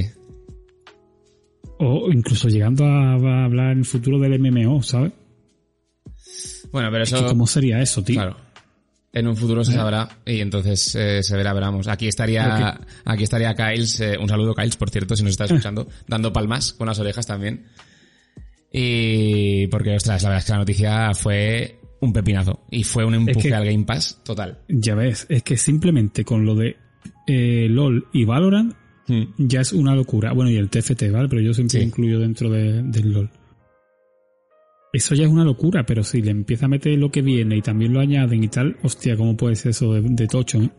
o 1.80 2.10
incluso 2.12 2.48
llegando 2.48 2.86
a, 2.86 3.16
a 3.16 3.44
hablar 3.46 3.74
en 3.74 3.80
el 3.80 3.86
futuro 3.86 4.18
del 4.18 4.40
MMO, 4.40 4.82
¿sabes? 4.82 5.12
Bueno, 6.72 6.90
pero 6.92 7.04
Es 7.04 7.10
que 7.12 7.18
eso... 7.18 7.28
¿Cómo 7.28 7.48
sería 7.48 7.82
eso, 7.82 8.02
tío? 8.04 8.16
Claro. 8.16 8.38
En 9.12 9.28
un 9.28 9.36
futuro 9.36 9.64
se 9.64 9.74
sabrá 9.74 10.08
y 10.26 10.40
entonces 10.40 10.94
eh, 10.96 11.24
se 11.24 11.36
verá, 11.36 11.52
veramos. 11.54 11.88
Aquí 11.88 12.08
estaría, 12.08 12.80
aquí 13.06 13.24
estaría 13.24 13.56
Kyles, 13.56 14.00
eh, 14.02 14.18
un 14.22 14.30
saludo 14.30 14.54
Kyles, 14.54 14.76
por 14.78 14.92
cierto, 14.92 15.16
si 15.16 15.24
nos 15.24 15.32
está 15.32 15.46
escuchando, 15.46 15.88
dando 16.08 16.32
palmas 16.32 16.74
con 16.74 16.88
las 16.88 17.00
orejas 17.00 17.26
también. 17.26 17.66
Y 18.72 19.68
porque, 19.68 19.96
ostras, 19.96 20.22
la 20.24 20.30
verdad 20.30 20.40
es 20.40 20.46
que 20.46 20.52
la 20.52 20.58
noticia 20.60 21.14
fue 21.16 21.80
un 22.02 22.14
pepinazo 22.14 22.66
y 22.70 22.84
fue 22.84 23.04
un 23.04 23.16
empuje 23.16 23.50
que- 23.50 23.56
al 23.56 23.66
Game 23.66 23.84
Pass 23.86 24.22
total. 24.24 24.60
Ya 24.68 24.94
ves, 24.96 25.26
es 25.30 25.42
que 25.44 25.58
simplemente 25.58 26.24
con 26.24 26.46
lo 26.46 26.56
de 26.56 26.78
eh, 27.28 27.68
LOL 27.70 28.08
y 28.14 28.26
Valorant 28.26 28.76
Hmm. 29.08 29.24
ya 29.40 29.62
es 29.62 29.74
una 29.74 29.96
locura. 29.96 30.34
Bueno, 30.34 30.52
y 30.52 30.58
el 30.58 30.70
TFT, 30.70 31.10
¿vale? 31.10 31.28
Pero 31.28 31.42
yo 31.42 31.52
siempre 31.52 31.80
Sí. 31.80 31.86
incluyo 31.88 32.20
dentro 32.20 32.48
de- 32.52 32.84
del 32.84 33.12
LOL. 33.12 33.32
Eso 34.92 35.14
ya 35.16 35.24
es 35.26 35.30
una 35.30 35.44
locura, 35.44 35.86
pero 35.86 36.04
si 36.04 36.22
le 36.22 36.32
empieza 36.32 36.66
a 36.66 36.70
meter 36.70 36.98
lo 36.98 37.12
que 37.12 37.22
viene 37.22 37.58
y 37.58 37.62
también 37.62 37.94
lo 37.94 38.00
añaden 38.00 38.44
y 38.44 38.48
tal, 38.48 38.78
hostia, 38.84 39.16
¿cómo 39.16 39.38
puede 39.38 39.56
ser 39.56 39.70
eso 39.72 39.94
de, 39.94 40.02
de 40.02 40.28
tocho, 40.28 40.62
eh? 40.62 40.70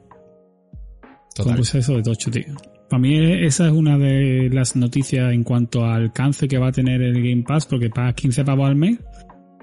¿Cómo 1.00 1.14
Total. 1.34 1.54
puede 1.54 1.64
ser 1.64 1.80
eso 1.80 1.96
de 1.96 2.02
tocho, 2.02 2.30
tío? 2.30 2.44
Para 2.88 3.00
mí 3.00 3.14
eh, 3.16 3.46
esa 3.46 3.66
es 3.66 3.72
una 3.72 3.96
de 3.98 4.50
las 4.52 4.74
noticias 4.74 5.32
en 5.32 5.44
cuanto 5.44 5.84
al 5.84 6.02
alcance 6.02 6.48
que 6.48 6.58
va 6.58 6.68
a 6.68 6.72
tener 6.72 7.00
el 7.02 7.14
Game 7.22 7.44
Pass, 7.46 7.66
porque 7.66 7.88
pagas 7.88 8.14
15 8.14 8.44
pavos 8.44 8.68
al 8.68 8.74
mes, 8.74 8.98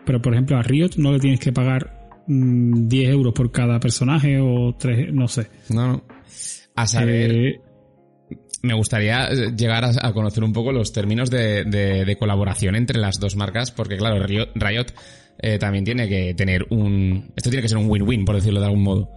pero 0.06 0.22
por 0.22 0.34
ejemplo 0.34 0.58
a 0.58 0.62
Riot 0.64 0.92
no 0.98 1.12
le 1.12 1.20
tienes 1.20 1.42
que 1.42 1.52
pagar 1.52 2.10
mm, 2.28 2.88
10 2.88 3.10
euros 3.10 3.34
por 3.34 3.52
cada 3.52 3.82
personaje 3.82 4.40
o 4.40 4.74
3, 4.80 5.14
no 5.14 5.28
sé. 5.28 5.48
No, 5.70 5.88
no. 5.88 6.04
A 6.76 6.88
saber, 6.88 7.32
Eh, 7.32 7.62
me 8.63 8.74
gustaría 8.74 9.28
eh, 9.30 9.54
llegar 9.56 9.86
a, 9.86 9.91
a 10.02 10.13
conocer 10.13 10.43
un 10.43 10.54
poco 10.54 10.72
los 10.72 10.91
términos 10.93 11.30
de, 11.30 11.63
de- 11.65 12.06
de 12.06 12.15
colaboración 12.17 12.76
entre 12.76 13.00
las 13.00 13.20
dos 13.20 13.36
marcas, 13.36 13.72
porque 13.72 13.98
claro, 13.98 14.26
Riot, 14.26 14.88
eh, 15.39 15.58
también 15.60 15.84
tiene 15.86 16.08
que 16.10 16.34
tener 16.34 16.65
un... 16.70 17.32
Esto 17.36 17.50
tiene 17.50 17.62
que 17.62 17.70
ser 17.70 17.78
un 17.78 17.89
win-win, 17.89 18.26
por 18.26 18.36
decirlo 18.36 18.60
de 18.60 18.65
algún 18.65 18.84
modo. 18.84 19.10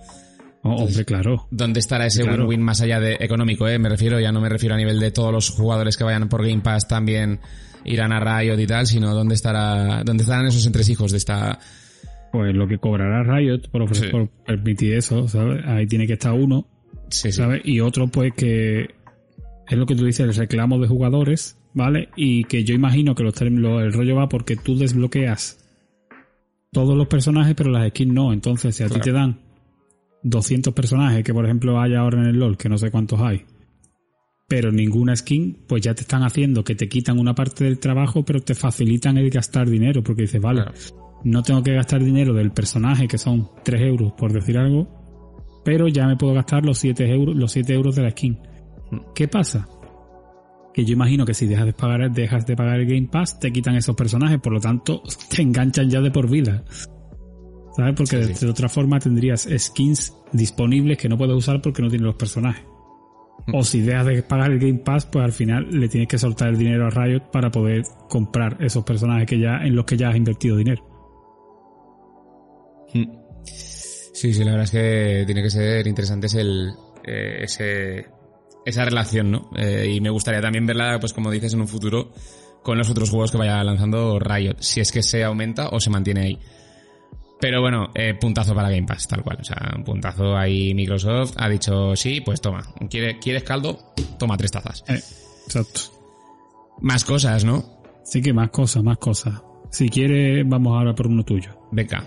oh, 0.62 0.85
hombre, 0.85 1.05
claro. 1.07 1.46
¿Dónde 1.50 1.81
estará 1.81 2.07
ese 2.07 2.22
Claro. 2.22 2.42
win-win 2.42 2.61
más 2.62 2.81
allá 2.83 3.00
de 3.00 3.16
económico? 3.20 3.66
Eh? 3.66 3.79
Me 3.79 3.88
refiero, 3.88 4.20
ya 4.20 4.31
no 4.33 4.40
me 4.40 4.48
refiero 4.50 4.74
a 4.74 4.79
nivel 4.79 5.00
de 5.00 5.11
todos 5.11 5.33
los 5.33 5.48
jugadores 5.50 5.96
que 5.96 6.05
vayan 6.05 6.29
por 6.29 6.42
Game 6.46 6.61
Pass 6.62 6.87
también 6.87 7.40
irán 7.87 8.12
a 8.12 8.20
Riot 8.20 8.59
y 8.61 8.66
tal, 8.66 8.87
sino 8.87 9.14
dónde 9.14 9.35
estará, 9.35 10.03
dónde 10.05 10.22
estarán 10.24 10.46
esos 10.46 10.66
entresijos 10.66 11.12
de 11.12 11.16
esta, 11.16 11.59
pues 12.31 12.55
lo 12.55 12.68
que 12.68 12.76
cobrará 12.76 13.22
Riot 13.22 13.70
por, 13.72 13.83
ofrecer, 13.83 14.09
Sí. 14.09 14.12
por 14.12 14.29
permitir 14.44 14.92
eso, 14.94 15.26
¿sabes? 15.29 15.64
Ahí 15.66 15.87
tiene 15.87 16.07
que 16.07 16.12
estar 16.12 16.35
uno, 16.35 16.66
Sí, 17.09 17.33
sí. 17.33 17.38
¿sabes? 17.38 17.62
Y 17.64 17.81
otro, 17.81 18.09
pues 18.09 18.35
que 18.37 18.90
es 19.74 19.78
lo 19.78 19.87
que 19.87 19.94
tú 19.94 20.04
dices, 20.04 20.20
el 20.26 20.35
reclamo 20.35 20.78
de 20.78 20.88
jugadores, 20.88 21.59
¿vale? 21.74 22.09
Y 22.16 22.44
que 22.44 22.64
yo 22.64 22.74
imagino 22.74 23.14
que 23.14 23.22
los 23.22 23.40
el 23.40 23.92
rollo 23.92 24.16
va 24.16 24.28
porque 24.28 24.56
tú 24.56 24.76
desbloqueas 24.76 25.59
todos 26.72 26.96
los 26.96 27.06
personajes, 27.09 27.54
pero 27.54 27.70
las 27.70 27.88
skins 27.88 28.12
no. 28.12 28.33
Entonces, 28.33 28.76
si 28.76 28.83
a 28.83 28.88
ti 28.88 29.00
te 29.00 29.12
dan 29.12 29.38
200 30.22 30.74
personajes, 30.74 31.24
que 31.24 31.33
por 31.33 31.44
ejemplo 31.44 31.80
hay 31.80 31.94
ahora 31.94 32.20
en 32.20 32.26
el 32.26 32.38
LoL, 32.38 32.56
que 32.56 32.68
no 32.68 32.78
sé 32.78 32.90
cuántos 32.90 33.20
hay, 33.20 33.44
pero 34.48 34.72
ninguna 34.72 35.14
skin, 35.14 35.59
pues 35.68 35.83
ya 35.83 35.94
te 35.94 36.02
están 36.02 36.24
haciendo 36.24 36.64
que 36.64 36.74
te 36.74 36.88
quitan 36.88 37.18
una 37.18 37.35
parte 37.35 37.64
del 37.64 37.78
trabajo, 37.78 38.24
pero 38.24 38.40
te 38.40 38.54
facilitan 38.54 39.16
el 39.18 39.30
gastar 39.30 39.70
dinero, 39.70 40.02
porque 40.02 40.22
dices, 40.22 40.40
vale, 40.40 40.62
Claro. 40.62 40.76
no 41.24 41.42
tengo 41.42 41.62
que 41.62 41.74
gastar 41.74 42.02
dinero 42.02 42.35
del 42.35 42.50
personaje, 42.50 43.06
que 43.06 43.18
son 43.18 43.48
3 43.64 43.83
euros, 43.83 44.12
por 44.12 44.33
decir 44.33 44.59
algo, 44.59 44.88
pero 45.64 45.87
ya 45.87 46.06
me 46.09 46.16
puedo 46.16 46.35
gastar 46.35 46.64
los 46.64 46.78
7 46.78 47.09
euros, 47.12 47.37
los 47.37 47.52
7 47.52 47.72
euros 47.72 47.94
de 47.94 48.02
la 48.02 48.11
skin. 48.11 48.38
¿Qué 49.14 49.29
pasa? 49.29 49.68
Que 50.72 50.85
yo 50.85 50.92
imagino 50.92 51.24
que 51.26 51.35
si 51.35 51.46
dejas 51.46 51.66
de 51.66 51.72
pagar, 51.72 52.11
dejas 52.11 52.46
de 52.46 52.57
pagar 52.57 52.81
el 52.81 52.87
Game 52.87 53.09
Pass, 53.11 53.38
te 53.40 53.53
quitan 53.53 53.74
esos 53.76 53.96
personajes, 53.96 54.38
por 54.40 54.53
lo 54.53 54.61
tanto, 54.61 55.03
te 55.35 55.42
enganchan 55.42 55.90
ya 55.90 56.00
de 56.00 56.11
por 56.11 56.29
vida. 56.29 56.64
¿Sabes? 57.76 57.94
Porque 57.96 58.22
Sí, 58.22 58.29
de, 58.29 58.35
sí. 58.35 58.46
de 58.46 58.50
otra 58.53 58.68
forma 58.68 58.98
tendrías 58.98 59.48
skins 59.57 60.14
disponibles 60.33 60.98
que 60.98 61.09
no 61.09 61.16
puedes 61.16 61.37
usar 61.37 61.61
porque 61.62 61.83
no 61.83 61.88
tienes 61.88 62.05
los 62.07 62.16
personajes. 62.16 62.64
O 63.53 63.64
si 63.64 63.81
dejas 63.81 64.07
de 64.07 64.22
pagar 64.22 64.50
el 64.53 64.59
Game 64.59 64.81
Pass, 64.81 65.07
pues 65.07 65.24
al 65.24 65.33
final 65.33 65.66
le 65.70 65.88
tienes 65.88 66.09
que 66.09 66.18
soltar 66.18 66.48
el 66.48 66.59
dinero 66.59 66.87
a 66.87 66.90
Riot 66.90 67.31
para 67.33 67.50
poder 67.50 67.83
comprar 68.09 68.57
esos 68.61 68.85
personajes 68.85 69.26
que 69.26 69.38
ya, 69.40 69.59
en 69.64 69.74
los 69.74 69.87
que 69.87 69.96
ya 69.96 70.11
has 70.11 70.16
invertido 70.16 70.57
dinero. 70.57 70.85
Mm. 72.92 73.05
Sí, 73.44 74.35
sí, 74.35 74.44
la 74.44 74.50
verdad 74.53 74.64
es 74.64 74.70
que 74.70 75.22
tiene 75.24 75.42
que 75.42 75.50
ser 75.50 75.87
interesante 75.87 76.26
el, 76.38 76.70
eh, 77.05 77.38
ese, 77.44 78.07
esa 78.64 78.85
relación, 78.85 79.31
¿no? 79.31 79.51
Eh, 79.57 79.92
y 79.94 80.01
me 80.01 80.11
gustaría 80.11 80.40
también 80.40 80.66
verla, 80.66 80.99
pues 81.01 81.12
como 81.12 81.31
dices, 81.31 81.55
en 81.55 81.61
un 81.61 81.68
futuro 81.68 82.12
con 82.62 82.77
los 82.77 82.90
otros 82.90 83.11
juegos 83.11 83.31
que 83.33 83.38
vaya 83.38 83.62
lanzando 83.64 84.18
Riot, 84.18 84.57
si 84.61 84.81
es 84.81 84.92
que 84.92 85.03
se 85.03 85.25
aumenta 85.25 85.68
o 85.68 85.81
se 85.81 85.90
mantiene 85.90 86.20
ahí. 86.20 86.38
Pero 87.40 87.62
bueno, 87.62 87.90
eh, 87.94 88.14
puntazo 88.20 88.55
para 88.55 88.68
Game 88.68 88.87
Pass, 88.87 89.09
tal 89.09 89.23
cual. 89.23 89.38
O 89.40 89.44
sea, 89.44 89.57
un 89.75 89.83
puntazo 89.83 90.37
ahí 90.37 90.75
Microsoft 90.75 91.33
ha 91.37 91.49
dicho, 91.49 91.96
sí, 91.96 92.20
pues 92.20 92.40
toma. 92.42 92.62
¿Quieres, 92.90 93.16
¿quieres 93.20 93.44
caldo? 93.44 93.79
Toma 94.18 94.37
tres 94.37 94.51
tazas. 94.51 94.85
Eh, 94.88 95.01
exacto. 95.46 95.81
Más 96.83 97.05
cosas, 97.05 97.44
¿no? 97.44 97.81
Así 98.03 98.20
que 98.20 98.35
más 98.35 98.51
cosas, 98.51 98.83
más 98.83 98.99
cosas. 98.99 99.40
Si 99.70 99.88
quieres, 99.88 100.46
vamos 100.46 100.77
ahora 100.77 100.94
por 100.94 101.07
uno 101.07 101.25
tuyo. 101.25 101.51
Venga. 101.73 102.05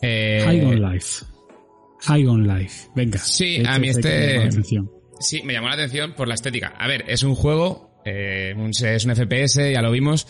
Eh, 0.00 0.42
High 0.46 0.64
on 0.64 0.80
Life. 0.80 1.26
High 2.00 2.26
on 2.26 2.46
Life. 2.46 2.88
Venga. 2.94 3.18
Sí, 3.18 3.62
a 3.66 3.78
mí 3.78 3.88
este- 3.88 4.48
Sí, 5.20 5.42
me 5.44 5.52
llamó 5.52 5.68
la 5.68 5.74
atención 5.74 6.14
por 6.14 6.26
la 6.28 6.34
estética. 6.34 6.74
A 6.78 6.86
ver, 6.88 7.04
es 7.06 7.22
un 7.22 7.34
juego, 7.34 8.00
eh, 8.04 8.54
un- 8.56 8.70
es 8.70 9.04
un 9.04 9.10
FPS, 9.14 9.70
ya 9.72 9.82
lo 9.82 9.90
vimos, 9.92 10.26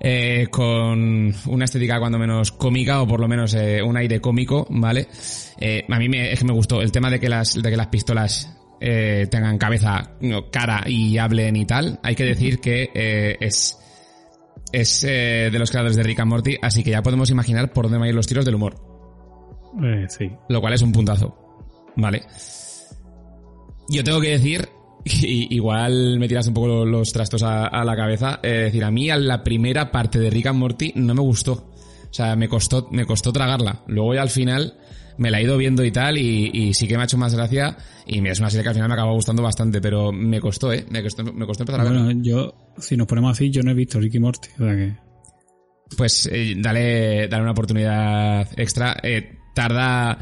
eh, 0.00 0.46
con 0.50 1.34
una 1.46 1.64
estética 1.64 1.98
cuando 1.98 2.18
menos 2.18 2.52
cómica 2.52 3.00
o 3.02 3.06
por 3.08 3.20
lo 3.20 3.26
menos 3.26 3.54
eh, 3.54 3.82
un 3.82 3.96
aire 3.96 4.20
cómico, 4.20 4.66
¿vale? 4.70 5.08
Eh, 5.58 5.84
a 5.88 5.98
mí 5.98 6.08
me, 6.08 6.30
es 6.32 6.38
que 6.38 6.44
me 6.44 6.52
gustó 6.52 6.80
el 6.82 6.92
tema 6.92 7.10
de 7.10 7.18
que 7.18 7.28
las, 7.28 7.54
de 7.60 7.70
que 7.70 7.76
las 7.76 7.88
pistolas 7.88 8.54
eh, 8.80 9.26
tengan 9.30 9.58
cabeza, 9.58 10.12
cara 10.52 10.84
y 10.86 11.18
hablen 11.18 11.56
y 11.56 11.64
tal. 11.64 11.98
Hay 12.04 12.14
que 12.14 12.24
decir 12.24 12.60
que 12.60 12.90
es 13.40 13.76
es 14.70 15.00
de 15.00 15.50
los 15.58 15.70
creadores 15.70 15.96
de 15.96 16.02
Rick 16.02 16.20
and 16.20 16.30
Morty, 16.30 16.56
así 16.60 16.84
que 16.84 16.90
ya 16.90 17.02
podemos 17.02 17.30
imaginar 17.30 17.72
por 17.72 17.86
dónde 17.86 17.96
van 17.98 18.04
a 18.06 18.08
ir 18.10 18.14
los 18.14 18.26
tiros 18.26 18.44
del 18.44 18.54
humor 18.56 18.74
Eh, 19.82 20.04
sí. 20.08 20.30
lo 20.50 20.60
cual 20.60 20.74
es 20.74 20.82
un 20.82 20.92
puntazo. 20.92 21.34
Vale. 21.96 22.22
Yo 23.88 24.04
tengo 24.04 24.20
que 24.20 24.30
decir, 24.30 24.68
y- 25.04 25.54
igual 25.54 26.18
me 26.18 26.28
tiras 26.28 26.46
un 26.48 26.54
poco 26.54 26.68
lo- 26.68 26.84
los 26.84 27.12
trastos 27.12 27.42
a, 27.42 27.66
a 27.66 27.84
la 27.84 27.96
cabeza, 27.96 28.40
eh, 28.42 28.48
decir, 28.64 28.84
a 28.84 28.90
mí 28.90 29.10
a 29.10 29.16
la 29.16 29.42
primera 29.42 29.90
parte 29.90 30.18
de 30.18 30.30
Rick 30.30 30.46
and 30.46 30.58
Morty 30.58 30.92
no 30.96 31.14
me 31.14 31.22
gustó. 31.22 31.52
O 32.10 32.12
sea, 32.14 32.36
me 32.36 32.48
costó, 32.48 32.88
me 32.90 33.04
costó 33.04 33.32
tragarla. 33.32 33.82
Luego 33.86 34.14
ya 34.14 34.22
al 34.22 34.30
final 34.30 34.74
me 35.18 35.30
la 35.30 35.40
he 35.40 35.42
ido 35.44 35.56
viendo 35.56 35.84
y 35.84 35.90
tal, 35.90 36.16
y, 36.16 36.50
y 36.54 36.74
sí 36.74 36.86
que 36.86 36.94
me 36.96 37.02
ha 37.02 37.04
hecho 37.04 37.18
más 37.18 37.34
gracia, 37.34 37.76
y 38.06 38.26
es 38.28 38.38
una 38.38 38.50
serie 38.50 38.62
que 38.62 38.68
al 38.68 38.74
final 38.74 38.88
me 38.88 38.94
acabó 38.94 39.14
gustando 39.14 39.42
bastante, 39.42 39.80
pero 39.80 40.12
me 40.12 40.40
costó, 40.40 40.72
eh, 40.72 40.86
me 40.90 41.02
costó, 41.02 41.24
me 41.24 41.44
costó 41.44 41.64
empezar 41.64 41.80
a 41.80 41.84
verla. 41.84 42.04
Bueno, 42.04 42.20
yo, 42.22 42.54
si 42.78 42.96
nos 42.96 43.06
ponemos 43.06 43.32
así, 43.32 43.50
yo 43.50 43.62
no 43.62 43.72
he 43.72 43.74
visto 43.74 43.98
Ricky 43.98 44.18
Morty. 44.20 44.48
O 44.54 44.64
sea 44.64 44.76
que. 44.76 44.94
pues 45.96 46.28
eh, 46.32 46.54
dale, 46.58 47.26
dale 47.28 47.42
una 47.42 47.52
oportunidad 47.52 48.46
extra. 48.58 48.96
Eh, 49.02 49.38
tarda. 49.54 50.18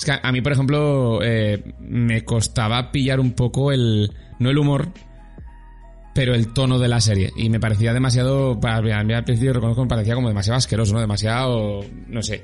Es 0.00 0.06
que 0.06 0.12
a, 0.12 0.32
mí, 0.32 0.40
por 0.40 0.52
ejemplo, 0.52 1.20
eh, 1.22 1.62
me 1.78 2.24
costaba 2.24 2.90
pillar 2.90 3.20
un 3.20 3.32
poco 3.32 3.70
el. 3.70 4.10
No 4.38 4.48
el 4.48 4.56
humor, 4.56 4.88
pero 6.14 6.34
el 6.34 6.54
tono 6.54 6.78
de 6.78 6.88
la 6.88 7.02
serie. 7.02 7.30
Y 7.36 7.50
me 7.50 7.60
parecía 7.60 7.92
demasiado. 7.92 8.58
Para, 8.58 8.80
mí 9.04 9.12
al 9.12 9.24
principio 9.24 9.52
reconozco 9.52 9.82
me 9.82 9.88
parecía 9.88 10.14
como 10.14 10.28
demasiado 10.28 10.56
asqueroso, 10.56 10.94
¿no? 10.94 11.00
Demasiado. 11.00 11.84
No 12.08 12.22
sé. 12.22 12.42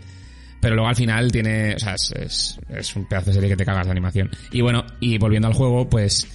Pero 0.60 0.74
luego 0.74 0.90
al 0.90 0.96
final 0.96 1.32
tiene. 1.32 1.76
O 1.76 1.78
sea, 1.78 1.94
es, 1.94 2.12
es, 2.14 2.60
es 2.68 2.94
un 2.94 3.08
pedazo 3.08 3.30
de 3.30 3.32
serie 3.36 3.48
que 3.48 3.56
te 3.56 3.64
cagas 3.64 3.86
de 3.86 3.92
animación. 3.92 4.28
Y 4.52 4.60
bueno, 4.60 4.84
y 5.00 5.16
volviendo 5.16 5.48
al 5.48 5.54
juego, 5.54 5.88
pues. 5.88 6.28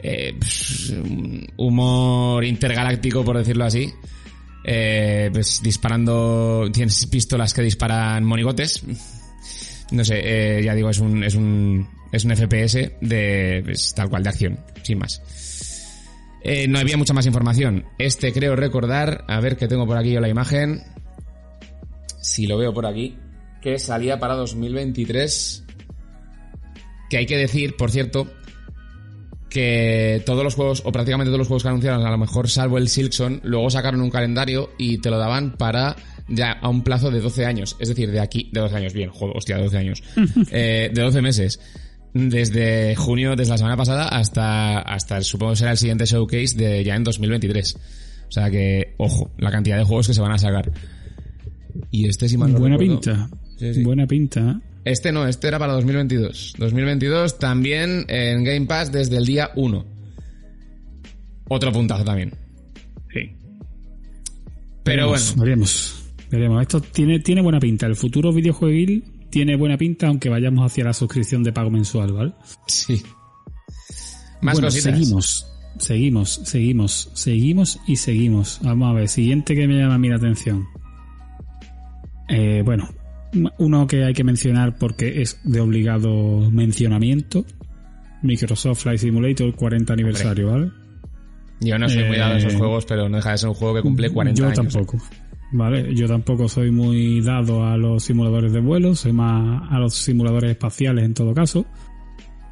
eh, 0.00 0.34
un 0.90 1.46
humor 1.58 2.44
intergaláctico, 2.44 3.24
por 3.24 3.38
decirlo 3.38 3.66
así 3.66 3.92
eh, 4.68 5.30
pues 5.32 5.60
disparando, 5.62 6.68
tienes 6.72 7.06
pistolas 7.06 7.54
que 7.54 7.62
disparan 7.62 8.24
monigotes. 8.24 8.82
No 9.90 10.04
sé, 10.04 10.20
eh, 10.22 10.62
ya 10.64 10.74
digo, 10.74 10.90
es 10.90 10.98
un, 10.98 11.22
es 11.22 11.34
un, 11.34 11.88
es 12.12 12.24
un 12.24 12.34
FPS 12.34 12.92
de, 13.00 13.62
pues, 13.64 13.94
tal 13.94 14.08
cual, 14.08 14.22
de 14.22 14.28
acción, 14.28 14.58
sin 14.82 14.98
más. 14.98 15.22
Eh, 16.42 16.68
no 16.68 16.78
había 16.78 16.96
mucha 16.96 17.12
más 17.12 17.26
información. 17.26 17.84
Este 17.98 18.32
creo 18.32 18.54
recordar, 18.56 19.24
a 19.28 19.40
ver 19.40 19.56
que 19.56 19.68
tengo 19.68 19.86
por 19.86 19.96
aquí 19.96 20.12
yo 20.12 20.20
la 20.20 20.28
imagen. 20.28 20.82
Si 22.20 22.46
lo 22.46 22.58
veo 22.58 22.72
por 22.72 22.86
aquí, 22.86 23.16
que 23.60 23.78
salía 23.78 24.18
para 24.18 24.34
2023. 24.34 25.64
Que 27.10 27.18
hay 27.18 27.26
que 27.26 27.36
decir, 27.36 27.76
por 27.76 27.90
cierto, 27.90 28.28
que 29.48 30.22
todos 30.26 30.44
los 30.44 30.54
juegos, 30.54 30.82
o 30.84 30.92
prácticamente 30.92 31.30
todos 31.30 31.38
los 31.38 31.48
juegos 31.48 31.62
que 31.62 31.68
anunciaron, 31.68 32.06
a 32.06 32.10
lo 32.10 32.18
mejor 32.18 32.48
salvo 32.48 32.78
el 32.78 32.88
Silkson, 32.88 33.40
luego 33.42 33.70
sacaron 33.70 34.00
un 34.00 34.10
calendario 34.10 34.70
y 34.78 34.98
te 34.98 35.10
lo 35.10 35.18
daban 35.18 35.56
para 35.56 35.96
ya 36.28 36.52
a 36.52 36.68
un 36.68 36.82
plazo 36.82 37.10
de 37.10 37.20
12 37.20 37.46
años. 37.46 37.76
Es 37.80 37.88
decir, 37.88 38.10
de 38.10 38.20
aquí, 38.20 38.50
de 38.52 38.60
12 38.60 38.76
años, 38.76 38.92
bien, 38.92 39.10
joder, 39.10 39.36
hostia, 39.36 39.58
12 39.58 39.76
años. 39.78 40.02
Eh, 40.50 40.90
de 40.92 41.02
12 41.02 41.22
meses. 41.22 41.60
Desde 42.14 42.94
junio, 42.96 43.36
desde 43.36 43.50
la 43.52 43.58
semana 43.58 43.76
pasada, 43.76 44.08
hasta, 44.08 44.78
hasta 44.78 45.20
supongo 45.20 45.52
que 45.52 45.56
será 45.58 45.72
el 45.72 45.76
siguiente 45.76 46.06
showcase 46.06 46.56
de 46.56 46.82
ya 46.82 46.96
en 46.96 47.04
2023. 47.04 47.76
O 48.28 48.32
sea 48.32 48.50
que, 48.50 48.94
ojo, 48.96 49.30
la 49.38 49.50
cantidad 49.50 49.76
de 49.76 49.84
juegos 49.84 50.06
que 50.06 50.14
se 50.14 50.20
van 50.22 50.32
a 50.32 50.38
sacar. 50.38 50.72
Y 51.90 52.08
este 52.08 52.28
sí 52.28 52.38
mal 52.38 52.52
no 52.52 52.58
Buena 52.58 52.76
recuerdo. 52.78 53.00
pinta. 53.02 53.28
Sí, 53.58 53.74
sí. 53.74 53.82
Buena 53.82 54.06
pinta. 54.06 54.60
Este 54.84 55.12
no, 55.12 55.26
este 55.26 55.48
era 55.48 55.58
para 55.58 55.74
2022. 55.74 56.54
2022 56.58 57.38
también 57.38 58.06
en 58.08 58.44
Game 58.44 58.66
Pass 58.66 58.90
desde 58.92 59.16
el 59.18 59.26
día 59.26 59.50
1. 59.56 59.84
Otro 61.48 61.72
puntazo 61.72 62.04
también. 62.04 62.32
Sí. 63.12 63.30
Pero 64.84 65.10
Veremos, 65.10 65.28
bueno, 65.36 65.42
Veremos. 65.44 66.05
Veremos. 66.30 66.60
Esto 66.62 66.80
tiene, 66.80 67.20
tiene 67.20 67.40
buena 67.42 67.60
pinta. 67.60 67.86
El 67.86 67.96
futuro 67.96 68.32
videojueguil 68.32 69.04
tiene 69.30 69.56
buena 69.56 69.76
pinta, 69.76 70.08
aunque 70.08 70.28
vayamos 70.28 70.64
hacia 70.64 70.84
la 70.84 70.92
suscripción 70.92 71.42
de 71.42 71.52
pago 71.52 71.70
mensual, 71.70 72.12
¿vale? 72.12 72.32
sí. 72.66 73.02
Más 74.42 74.54
bueno, 74.54 74.68
cositas. 74.68 74.92
seguimos. 74.94 75.52
Seguimos, 75.78 76.40
seguimos, 76.44 77.10
seguimos 77.14 77.80
y 77.86 77.96
seguimos. 77.96 78.60
Vamos 78.62 78.88
a 78.90 78.92
ver, 78.94 79.08
siguiente 79.08 79.54
que 79.54 79.68
me 79.68 79.74
llama 79.78 79.96
a 79.96 79.98
mí 79.98 80.08
la 80.08 80.16
atención. 80.16 80.64
Eh, 82.28 82.62
bueno, 82.64 82.88
uno 83.58 83.86
que 83.86 84.04
hay 84.04 84.14
que 84.14 84.24
mencionar 84.24 84.78
porque 84.78 85.20
es 85.22 85.38
de 85.44 85.60
obligado 85.60 86.50
mencionamiento. 86.50 87.44
Microsoft 88.22 88.82
Flight 88.82 89.00
Simulator 89.00 89.54
40 89.54 89.92
aniversario, 89.92 90.50
¿vale? 90.50 90.70
Yo 91.60 91.78
no 91.78 91.88
soy 91.88 92.04
muy 92.04 92.16
dado 92.16 92.34
a 92.34 92.38
esos 92.38 92.54
Eh, 92.54 92.58
juegos, 92.58 92.84
pero 92.86 93.08
no 93.08 93.16
deja 93.16 93.32
de 93.32 93.38
ser 93.38 93.48
un 93.50 93.54
juego 93.54 93.74
que 93.74 93.82
cumple 93.82 94.10
40 94.10 94.38
Yo 94.38 94.46
años. 94.46 94.56
tampoco. 94.56 94.98
Vale, 95.52 95.94
yo 95.94 96.06
tampoco 96.08 96.48
soy 96.48 96.70
muy 96.70 97.20
dado 97.20 97.64
a 97.64 97.76
los 97.76 98.02
simuladores 98.04 98.52
de 98.52 98.60
vuelo, 98.60 98.94
soy 98.94 99.12
más 99.12 99.62
a 99.70 99.78
los 99.78 99.94
simuladores 99.94 100.50
espaciales 100.50 101.04
en 101.04 101.14
todo 101.14 101.32
caso. 101.34 101.66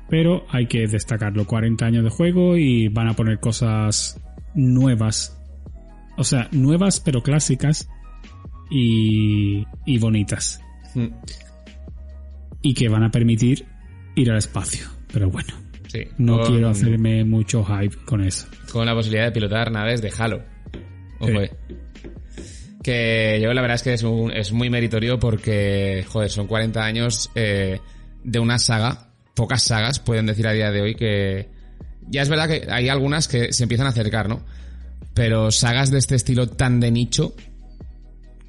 Pero 0.09 0.45
hay 0.51 0.67
que 0.67 0.87
destacarlo, 0.87 1.47
40 1.47 1.85
años 1.87 2.05
de 2.05 2.11
juego 2.11 2.57
y 2.57 2.89
van 2.89 3.09
a 3.09 3.15
poner 3.15 3.41
cosas 3.41 4.21
nuevas. 4.55 5.41
O 6.17 6.23
sea, 6.25 6.49
nuevas 6.53 7.01
pero 7.01 7.23
clásicas 7.23 7.89
y, 8.71 9.65
y 9.87 9.99
bonitas. 9.99 10.61
Mm, 10.95 11.07
Y 12.63 12.75
que 12.75 12.89
van 12.89 13.03
a 13.03 13.11
permitir 13.11 13.67
ir 14.15 14.31
al 14.31 14.39
espacio. 14.39 14.87
Pero 15.13 15.31
bueno, 15.31 15.53
Sí. 15.89 16.01
no 16.19 16.39
con, 16.41 16.53
quiero 16.53 16.69
hacerme 16.69 17.25
mucho 17.25 17.65
hype 17.65 17.97
con 18.05 18.23
eso. 18.23 18.47
Con 18.73 18.87
la 18.87 18.95
posibilidad 18.95 19.27
de 19.27 19.33
pilotar 19.33 19.71
naves 19.73 20.01
de 20.03 20.13
Halo. 20.17 20.43
Ojo, 21.19 21.31
Sí. 21.31 21.37
eh. 21.39 21.51
Que 22.85 23.41
yo 23.43 23.53
la 23.55 23.63
verdad 23.63 23.77
es 23.77 23.83
que 23.83 23.95
es, 23.95 24.03
un- 24.05 24.31
es 24.31 24.53
muy 24.53 24.69
meritorio 24.71 25.19
porque, 25.19 26.05
joder, 26.07 26.31
son 26.31 26.47
40 26.47 26.85
años 26.85 27.31
eh, 27.35 27.81
de 28.23 28.39
una 28.39 28.59
saga. 28.59 29.09
Pocas 29.35 29.63
sagas 29.65 29.99
pueden 29.99 30.27
decir 30.27 30.47
a 30.47 30.53
día 30.53 30.71
de 30.71 30.81
hoy 30.83 30.95
que... 30.95 31.49
Ya 32.09 32.21
es 32.23 32.29
verdad 32.29 32.47
que 32.47 32.67
hay 32.71 32.91
algunas 32.91 33.27
que 33.27 33.53
se 33.55 33.63
empiezan 33.63 33.87
a 33.87 33.91
acercar, 33.91 34.29
¿no? 34.29 34.45
Pero 35.15 35.51
sagas 35.51 35.91
de 35.91 35.99
este 35.99 36.15
estilo 36.15 36.49
tan 36.51 36.79
de 36.79 36.91
nicho, 36.91 37.35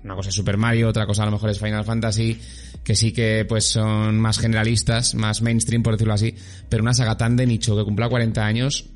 una 0.03 0.15
cosa 0.15 0.29
es 0.29 0.35
Super 0.35 0.57
Mario, 0.57 0.89
otra 0.89 1.05
cosa 1.07 1.23
a 1.23 1.25
lo 1.27 1.31
mejor 1.31 1.49
es 1.51 1.59
Final 1.59 1.85
Fantasy, 1.85 2.37
que 2.83 2.95
sí 2.95 3.13
que 3.13 3.45
pues 3.47 3.63
son 3.65 4.19
más 4.19 4.37
generalistas, 4.39 5.15
más 5.15 5.41
mainstream 5.41 5.81
por 5.81 5.93
decirlo 5.93 6.13
así, 6.13 6.35
pero 6.69 6.83
una 6.83 6.93
saga 6.93 7.15
tan 7.17 7.35
de 7.37 7.47
nicho 7.47 7.75
que 7.77 7.83
cumpla 7.85 8.09
40 8.09 8.45
años, 8.45 8.89